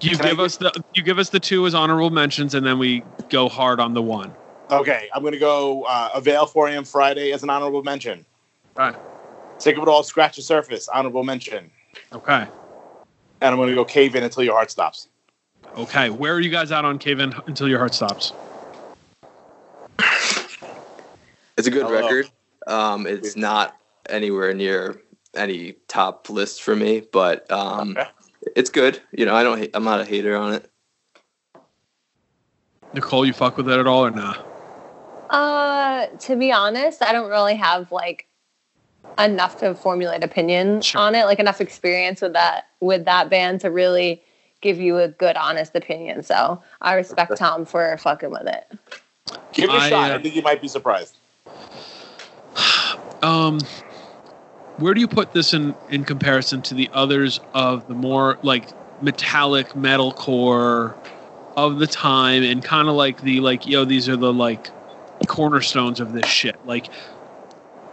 You 0.00 0.16
Can 0.16 0.26
I 0.26 0.30
give 0.30 0.40
us 0.40 0.56
the 0.56 0.72
you 0.94 1.02
give 1.02 1.18
us 1.18 1.28
the 1.28 1.40
two 1.40 1.66
as 1.66 1.74
honorable 1.74 2.10
mentions, 2.10 2.54
and 2.54 2.66
then 2.66 2.78
we 2.78 3.02
go 3.28 3.48
hard 3.48 3.80
on 3.80 3.94
the 3.94 4.02
one. 4.02 4.32
Okay, 4.70 5.08
I'm 5.14 5.22
gonna 5.22 5.38
go 5.38 5.82
uh, 5.84 6.10
avail 6.14 6.46
4 6.46 6.68
a.m. 6.68 6.84
Friday 6.84 7.32
as 7.32 7.42
an 7.42 7.50
honorable 7.50 7.82
mention. 7.82 8.24
All 8.76 8.90
right. 8.90 8.96
Sick 9.58 9.76
of 9.76 9.82
it 9.82 9.88
all, 9.88 10.02
scratch 10.02 10.36
the 10.36 10.42
surface, 10.42 10.88
honorable 10.88 11.22
mention. 11.22 11.70
Okay. 12.12 12.46
And 13.40 13.52
I'm 13.52 13.56
gonna 13.56 13.74
go 13.74 13.84
cave 13.84 14.14
in 14.14 14.22
until 14.22 14.42
your 14.42 14.54
heart 14.54 14.70
stops. 14.70 15.08
Okay. 15.76 16.10
Where 16.10 16.34
are 16.34 16.40
you 16.40 16.50
guys 16.50 16.72
out 16.72 16.84
on 16.84 16.98
Cave 16.98 17.20
In 17.20 17.34
until 17.46 17.68
your 17.68 17.78
heart 17.78 17.94
stops? 17.94 18.32
It's 21.56 21.68
a 21.68 21.70
good 21.70 21.86
Hello. 21.86 22.00
record. 22.00 22.30
Um, 22.66 23.06
it's 23.06 23.36
not 23.36 23.76
anywhere 24.08 24.54
near 24.54 25.00
any 25.34 25.74
top 25.88 26.28
list 26.30 26.62
for 26.62 26.74
me, 26.74 27.02
but 27.12 27.50
um, 27.50 27.90
Okay. 27.90 28.08
it's 28.56 28.70
good. 28.70 29.00
You 29.12 29.26
know, 29.26 29.34
I 29.34 29.42
don't. 29.42 29.68
I'm 29.74 29.84
not 29.84 30.00
a 30.00 30.04
hater 30.04 30.36
on 30.36 30.54
it. 30.54 30.70
Nicole, 32.92 33.26
you 33.26 33.32
fuck 33.32 33.56
with 33.56 33.68
it 33.68 33.78
at 33.78 33.86
all 33.86 34.06
or 34.06 34.10
nah? 34.10 34.36
Uh, 35.30 36.06
to 36.20 36.36
be 36.36 36.52
honest, 36.52 37.02
I 37.02 37.12
don't 37.12 37.28
really 37.28 37.56
have 37.56 37.90
like 37.90 38.28
enough 39.18 39.58
to 39.58 39.74
formulate 39.74 40.24
opinion 40.24 40.80
Sure. 40.82 41.00
on 41.00 41.14
it, 41.14 41.24
like 41.24 41.38
enough 41.38 41.60
experience 41.60 42.20
with 42.20 42.32
that 42.32 42.68
with 42.80 43.04
that 43.04 43.30
band 43.30 43.60
to 43.60 43.70
really 43.70 44.22
give 44.60 44.78
you 44.78 44.98
a 44.98 45.08
good, 45.08 45.36
honest 45.36 45.74
opinion. 45.76 46.22
So 46.22 46.62
I 46.80 46.94
respect 46.94 47.36
Tom 47.36 47.64
for 47.64 47.96
fucking 47.98 48.30
with 48.30 48.46
it. 48.46 48.66
Give 49.52 49.70
it 49.70 49.74
a 49.74 49.78
I, 49.78 49.90
shot. 49.90 50.10
uh, 50.10 50.14
I 50.14 50.22
think 50.22 50.34
you 50.34 50.42
might 50.42 50.60
be 50.60 50.68
surprised. 50.68 51.16
Um, 53.22 53.58
where 54.76 54.92
do 54.92 55.00
you 55.00 55.08
put 55.08 55.32
this 55.32 55.54
in 55.54 55.74
in 55.88 56.04
comparison 56.04 56.60
to 56.62 56.74
the 56.74 56.90
others 56.92 57.40
of 57.54 57.88
the 57.88 57.94
more 57.94 58.38
like 58.42 58.68
metallic 59.00 59.68
metalcore 59.70 60.94
of 61.56 61.78
the 61.78 61.86
time, 61.86 62.42
and 62.42 62.62
kind 62.62 62.88
of 62.88 62.96
like 62.96 63.22
the 63.22 63.40
like 63.40 63.66
yo, 63.66 63.86
these 63.86 64.10
are 64.10 64.16
the 64.16 64.32
like 64.32 64.68
cornerstones 65.26 66.00
of 66.00 66.12
this 66.12 66.26
shit. 66.26 66.56
Like, 66.66 66.88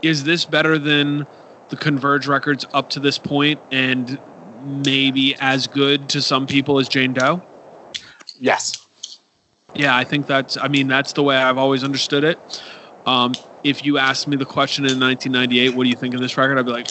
is 0.01 0.23
this 0.23 0.45
better 0.45 0.77
than 0.77 1.25
the 1.69 1.77
Converge 1.77 2.27
records 2.27 2.65
up 2.73 2.89
to 2.91 2.99
this 2.99 3.17
point, 3.17 3.59
and 3.71 4.19
maybe 4.85 5.35
as 5.39 5.67
good 5.67 6.09
to 6.09 6.21
some 6.21 6.45
people 6.45 6.79
as 6.79 6.89
Jane 6.89 7.13
Doe? 7.13 7.41
Yes. 8.39 8.85
Yeah, 9.73 9.95
I 9.95 10.03
think 10.03 10.27
that's. 10.27 10.57
I 10.57 10.67
mean, 10.67 10.87
that's 10.87 11.13
the 11.13 11.23
way 11.23 11.37
I've 11.37 11.57
always 11.57 11.83
understood 11.83 12.23
it. 12.23 12.63
Um, 13.05 13.33
if 13.63 13.85
you 13.85 13.97
asked 13.97 14.27
me 14.27 14.35
the 14.35 14.45
question 14.45 14.85
in 14.85 14.99
1998, 14.99 15.75
what 15.75 15.83
do 15.83 15.89
you 15.89 15.95
think 15.95 16.13
of 16.13 16.19
this 16.19 16.37
record? 16.37 16.57
I'd 16.57 16.65
be 16.65 16.71
like, 16.71 16.87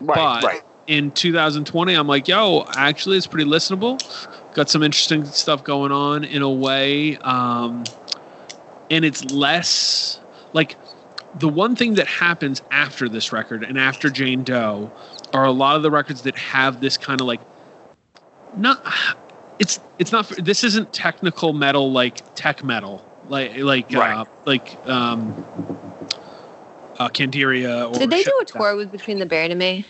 Right. 0.00 0.14
But- 0.16 0.44
right. 0.44 0.62
in 0.86 1.10
2020, 1.10 1.94
I'm 1.94 2.06
like, 2.06 2.28
yo, 2.28 2.64
actually, 2.76 3.16
it's 3.16 3.26
pretty 3.26 3.48
listenable. 3.48 3.98
Got 4.54 4.70
some 4.70 4.82
interesting 4.82 5.24
stuff 5.24 5.62
going 5.64 5.92
on 5.92 6.24
in 6.24 6.42
a 6.42 6.50
way, 6.50 7.16
um, 7.18 7.84
and 8.90 9.04
it's 9.04 9.24
less 9.30 10.20
like 10.52 10.76
the 11.34 11.48
one 11.48 11.76
thing 11.76 11.94
that 11.94 12.06
happens 12.06 12.62
after 12.70 13.08
this 13.08 13.32
record 13.32 13.62
and 13.62 13.78
after 13.78 14.10
Jane 14.10 14.42
Doe 14.44 14.90
are 15.32 15.44
a 15.44 15.52
lot 15.52 15.76
of 15.76 15.82
the 15.82 15.90
records 15.90 16.22
that 16.22 16.36
have 16.36 16.80
this 16.80 16.96
kind 16.96 17.20
of 17.20 17.26
like 17.26 17.40
not 18.56 18.82
it's 19.58 19.78
it's 19.98 20.10
not 20.12 20.26
this 20.38 20.64
isn't 20.64 20.92
technical 20.92 21.52
metal 21.52 21.92
like 21.92 22.22
tech 22.34 22.64
metal 22.64 23.04
like 23.28 23.56
like 23.58 23.94
uh, 23.94 24.24
like 24.46 24.76
um 24.88 25.44
uh 26.98 27.08
Candiria 27.10 27.88
or 27.92 27.98
Did 27.98 28.10
they 28.10 28.22
do 28.22 28.30
a 28.30 28.38
like 28.38 28.46
that. 28.48 28.58
tour 28.58 28.76
with 28.76 28.90
Between 28.90 29.18
the 29.18 29.26
Buried 29.26 29.50
and 29.50 29.58
Me? 29.58 29.84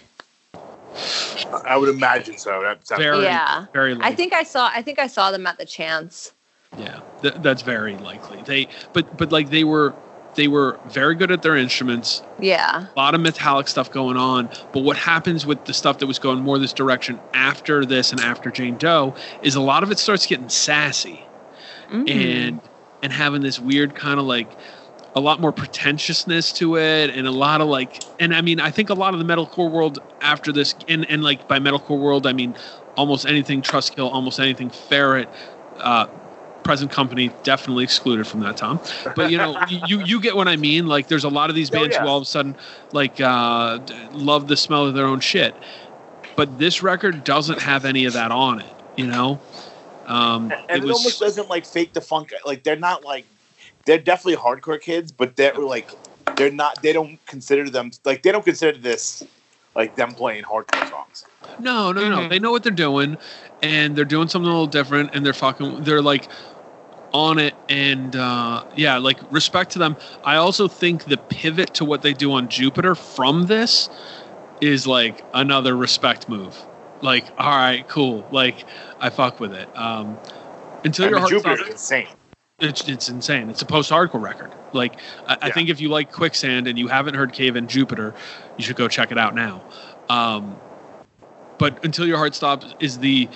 I 1.64 1.76
would 1.76 1.88
imagine 1.88 2.36
so. 2.36 2.60
That 2.62 2.86
sounds 2.86 3.00
very 3.00 3.22
Yeah. 3.22 3.66
very 3.72 3.96
I 4.00 4.12
think 4.12 4.32
I 4.32 4.42
saw. 4.42 4.70
I 4.74 4.82
think 4.82 4.98
I 4.98 5.06
saw 5.06 5.30
them 5.30 5.46
at 5.46 5.56
the 5.58 5.64
Chance. 5.64 6.32
yeah 6.76 7.00
th- 7.22 7.34
that's 7.38 7.62
very 7.62 7.96
likely 7.96 8.42
they 8.42 8.68
but 8.92 9.16
but 9.16 9.30
like 9.32 9.48
they 9.50 9.64
were 9.64 9.94
they 10.38 10.46
were 10.48 10.78
very 10.84 11.16
good 11.16 11.32
at 11.32 11.42
their 11.42 11.56
instruments 11.56 12.22
Yeah. 12.38 12.86
a 12.96 12.98
lot 12.98 13.14
of 13.16 13.20
metallic 13.20 13.66
stuff 13.66 13.90
going 13.90 14.16
on. 14.16 14.48
But 14.72 14.84
what 14.84 14.96
happens 14.96 15.44
with 15.44 15.64
the 15.64 15.74
stuff 15.74 15.98
that 15.98 16.06
was 16.06 16.20
going 16.20 16.38
more 16.40 16.58
this 16.60 16.72
direction 16.72 17.20
after 17.34 17.84
this 17.84 18.12
and 18.12 18.20
after 18.20 18.50
Jane 18.52 18.76
Doe 18.76 19.14
is 19.42 19.56
a 19.56 19.60
lot 19.60 19.82
of 19.82 19.90
it 19.90 19.98
starts 19.98 20.24
getting 20.26 20.48
sassy 20.48 21.20
Mm. 21.90 22.08
and 22.10 22.60
and 23.02 23.12
having 23.12 23.40
this 23.42 23.58
weird 23.58 23.94
kind 23.94 24.20
of 24.20 24.26
like 24.26 24.48
a 25.16 25.20
lot 25.20 25.40
more 25.40 25.52
pretentiousness 25.52 26.52
to 26.52 26.76
it 26.76 27.10
and 27.10 27.26
a 27.26 27.30
lot 27.32 27.60
of 27.60 27.66
like 27.68 28.04
and 28.20 28.32
I 28.34 28.40
mean 28.42 28.60
I 28.60 28.70
think 28.70 28.90
a 28.90 28.94
lot 28.94 29.14
of 29.14 29.18
the 29.18 29.24
metalcore 29.26 29.70
world 29.70 29.98
after 30.20 30.52
this 30.52 30.74
and 30.86 31.04
and 31.10 31.22
like 31.24 31.48
by 31.48 31.58
metalcore 31.58 31.98
world 31.98 32.26
I 32.26 32.32
mean 32.32 32.54
almost 32.96 33.26
anything 33.26 33.62
Trustkill, 33.62 34.12
almost 34.12 34.38
anything 34.38 34.70
Ferret, 34.70 35.28
uh, 35.78 36.06
present 36.68 36.90
company 36.90 37.30
definitely 37.44 37.82
excluded 37.82 38.26
from 38.26 38.40
that 38.40 38.58
Tom. 38.58 38.78
But 39.16 39.30
you 39.30 39.38
know 39.38 39.58
you 39.86 40.04
you 40.04 40.20
get 40.20 40.36
what 40.36 40.48
I 40.48 40.56
mean. 40.56 40.86
Like 40.86 41.08
there's 41.08 41.24
a 41.24 41.30
lot 41.30 41.48
of 41.48 41.56
these 41.56 41.70
Oh, 41.70 41.78
bands 41.78 41.96
yeah. 41.96 42.02
who 42.02 42.08
all 42.08 42.18
of 42.18 42.24
a 42.24 42.26
sudden 42.26 42.56
like 42.92 43.18
uh, 43.22 43.78
love 44.12 44.48
the 44.48 44.56
smell 44.56 44.84
of 44.84 44.92
their 44.92 45.06
own 45.06 45.20
shit. 45.20 45.54
But 46.36 46.58
this 46.58 46.82
record 46.82 47.24
doesn't 47.24 47.62
have 47.62 47.86
any 47.86 48.04
of 48.04 48.12
that 48.12 48.30
on 48.30 48.60
it. 48.60 48.74
You 48.96 49.06
know. 49.06 49.40
Um, 50.06 50.52
and 50.68 50.84
it, 50.84 50.90
almost 50.90 51.20
doesn't 51.20 51.48
like 51.48 51.64
fake 51.64 51.94
the 51.94 52.02
funk. 52.02 52.34
Like 52.44 52.64
they're 52.64 52.76
not 52.76 53.02
like 53.02 53.24
they're 53.86 53.98
definitely 53.98 54.36
hardcore 54.36 54.80
kids, 54.80 55.10
but 55.10 55.36
they're 55.36 55.54
like 55.54 55.90
they're 56.36 56.50
not. 56.50 56.82
They 56.82 56.92
don't 56.92 57.18
consider 57.24 57.70
them 57.70 57.92
like 58.04 58.22
they 58.22 58.30
don't 58.30 58.44
consider 58.44 58.76
this 58.76 59.24
like 59.74 59.96
them 59.96 60.12
playing 60.12 60.44
hardcore 60.44 60.90
songs. 60.90 61.24
No, 61.60 61.92
no, 61.92 62.10
no. 62.10 62.28
They 62.28 62.38
know 62.38 62.50
what 62.50 62.62
they're 62.62 62.72
doing, 62.72 63.16
and 63.62 63.96
they're 63.96 64.04
doing 64.04 64.28
something 64.28 64.48
a 64.48 64.52
little 64.52 64.66
different, 64.66 65.10
and 65.14 65.24
they're 65.24 65.32
fucking. 65.32 65.84
They're 65.84 66.02
like 66.02 66.28
on 67.12 67.38
it, 67.38 67.54
and 67.68 68.14
uh, 68.14 68.64
yeah, 68.76 68.98
like 68.98 69.18
respect 69.32 69.72
to 69.72 69.78
them. 69.78 69.96
I 70.24 70.36
also 70.36 70.68
think 70.68 71.04
the 71.04 71.16
pivot 71.16 71.74
to 71.74 71.84
what 71.84 72.02
they 72.02 72.12
do 72.12 72.32
on 72.32 72.48
Jupiter 72.48 72.94
from 72.94 73.46
this 73.46 73.88
is 74.60 74.86
like 74.86 75.24
another 75.32 75.76
respect 75.76 76.28
move. 76.28 76.56
Like, 77.00 77.26
all 77.38 77.56
right, 77.56 77.86
cool. 77.88 78.26
Like, 78.32 78.64
I 78.98 79.10
fuck 79.10 79.38
with 79.38 79.54
it. 79.54 79.68
Um, 79.76 80.18
until 80.84 81.04
And 81.04 81.10
your 81.12 81.20
heart 81.20 81.30
Jupiter's 81.30 81.60
stops. 81.60 81.70
insane. 81.70 82.08
It's, 82.60 82.88
it's 82.88 83.08
insane. 83.08 83.50
It's 83.50 83.62
a 83.62 83.66
post-hardcore 83.66 84.20
record. 84.20 84.52
Like, 84.72 84.94
I, 85.26 85.38
I 85.42 85.50
think 85.50 85.68
if 85.68 85.80
you 85.80 85.90
like 85.90 86.10
Quicksand 86.10 86.66
and 86.66 86.76
you 86.76 86.88
haven't 86.88 87.14
heard 87.14 87.32
Cave 87.32 87.54
in 87.54 87.68
Jupiter, 87.68 88.14
you 88.56 88.64
should 88.64 88.74
go 88.74 88.88
check 88.88 89.12
it 89.12 89.18
out 89.18 89.32
now. 89.34 89.62
Um, 90.08 90.56
but 91.58 91.84
until 91.84 92.04
your 92.06 92.16
heart 92.16 92.34
stops 92.34 92.74
is 92.80 92.98
the 92.98 93.28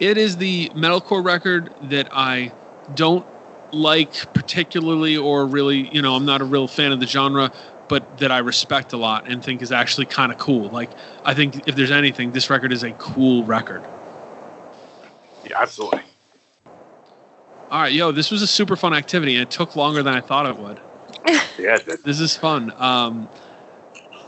it 0.00 0.18
is 0.18 0.36
the 0.36 0.68
metalcore 0.70 1.24
record 1.24 1.72
that 1.82 2.08
I 2.12 2.52
don't 2.94 3.26
like 3.72 4.12
particularly 4.34 5.16
or 5.16 5.46
really 5.46 5.88
you 5.94 6.02
know 6.02 6.14
I'm 6.14 6.24
not 6.24 6.40
a 6.40 6.44
real 6.44 6.68
fan 6.68 6.92
of 6.92 7.00
the 7.00 7.06
genre 7.06 7.50
but 7.88 8.18
that 8.18 8.30
I 8.32 8.38
respect 8.38 8.92
a 8.92 8.96
lot 8.96 9.28
and 9.28 9.44
think 9.44 9.60
is 9.62 9.70
actually 9.72 10.06
kind 10.06 10.32
of 10.32 10.38
cool. 10.38 10.68
Like 10.70 10.90
I 11.24 11.34
think 11.34 11.66
if 11.68 11.74
there's 11.76 11.90
anything 11.90 12.32
this 12.32 12.48
record 12.50 12.72
is 12.72 12.82
a 12.82 12.92
cool 12.92 13.44
record. 13.44 13.82
Yeah, 15.44 15.60
absolutely. 15.60 16.02
all 17.70 17.80
right 17.82 17.92
yo 17.92 18.12
this 18.12 18.30
was 18.30 18.42
a 18.42 18.46
super 18.46 18.76
fun 18.76 18.94
activity 18.94 19.34
and 19.34 19.42
it 19.42 19.50
took 19.50 19.76
longer 19.76 20.02
than 20.02 20.14
I 20.14 20.20
thought 20.20 20.46
it 20.46 20.56
would. 20.58 20.80
Yeah, 21.58 21.76
it 21.86 22.04
this 22.04 22.20
is 22.20 22.36
fun. 22.36 22.72
Um, 22.76 23.28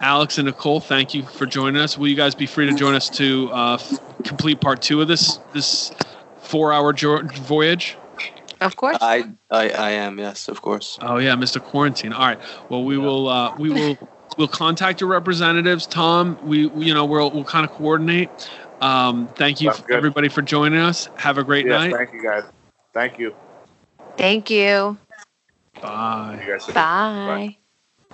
Alex 0.00 0.38
and 0.38 0.46
Nicole 0.46 0.80
thank 0.80 1.14
you 1.14 1.24
for 1.24 1.46
joining 1.46 1.80
us. 1.80 1.98
Will 1.98 2.08
you 2.08 2.14
guys 2.16 2.34
be 2.34 2.46
free 2.46 2.66
to 2.66 2.74
join 2.74 2.94
us 2.94 3.08
to 3.10 3.50
uh, 3.52 3.74
f- 3.74 4.00
complete 4.24 4.60
part 4.60 4.80
two 4.82 5.00
of 5.02 5.08
this 5.08 5.38
this 5.52 5.92
four 6.38 6.72
hour 6.72 6.92
jo- 6.92 7.22
voyage 7.22 7.98
Of 8.60 8.76
course. 8.76 8.96
I, 9.00 9.30
I 9.50 9.70
I 9.70 9.90
am 9.90 10.18
yes, 10.18 10.48
of 10.48 10.62
course. 10.62 10.98
Oh 11.02 11.18
yeah, 11.18 11.34
Mr. 11.34 11.62
Quarantine. 11.62 12.12
All 12.12 12.26
right. 12.26 12.38
Well, 12.68 12.84
we 12.84 12.96
will 12.96 13.28
uh, 13.28 13.54
we 13.58 13.70
will 13.70 13.98
we'll 14.38 14.48
contact 14.48 15.00
your 15.00 15.10
representatives, 15.10 15.86
Tom. 15.86 16.38
We 16.42 16.66
we- 16.66 16.86
you 16.86 16.94
know 16.94 17.04
we'll 17.04 17.30
we'll 17.30 17.44
kind 17.44 17.64
of 17.66 17.72
coordinate. 17.72 18.30
Um, 18.80 19.28
thank 19.36 19.60
you 19.60 19.70
Sounds 19.70 19.82
good. 19.86 19.96
everybody 19.96 20.28
for 20.28 20.42
joining 20.42 20.78
us. 20.78 21.08
Have 21.16 21.38
a 21.38 21.44
great 21.44 21.66
Yes, 21.66 21.80
night. 21.80 21.92
thank 21.96 22.12
you 22.12 22.22
guys. 22.22 22.44
Thank 22.92 23.18
you. 23.18 23.34
Thank 24.16 24.50
you. 24.50 24.96
Bye. 25.80 26.42
You 26.46 26.52
guys. 26.52 26.66
Bye. 26.74 27.56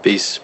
Peace. 0.03 0.41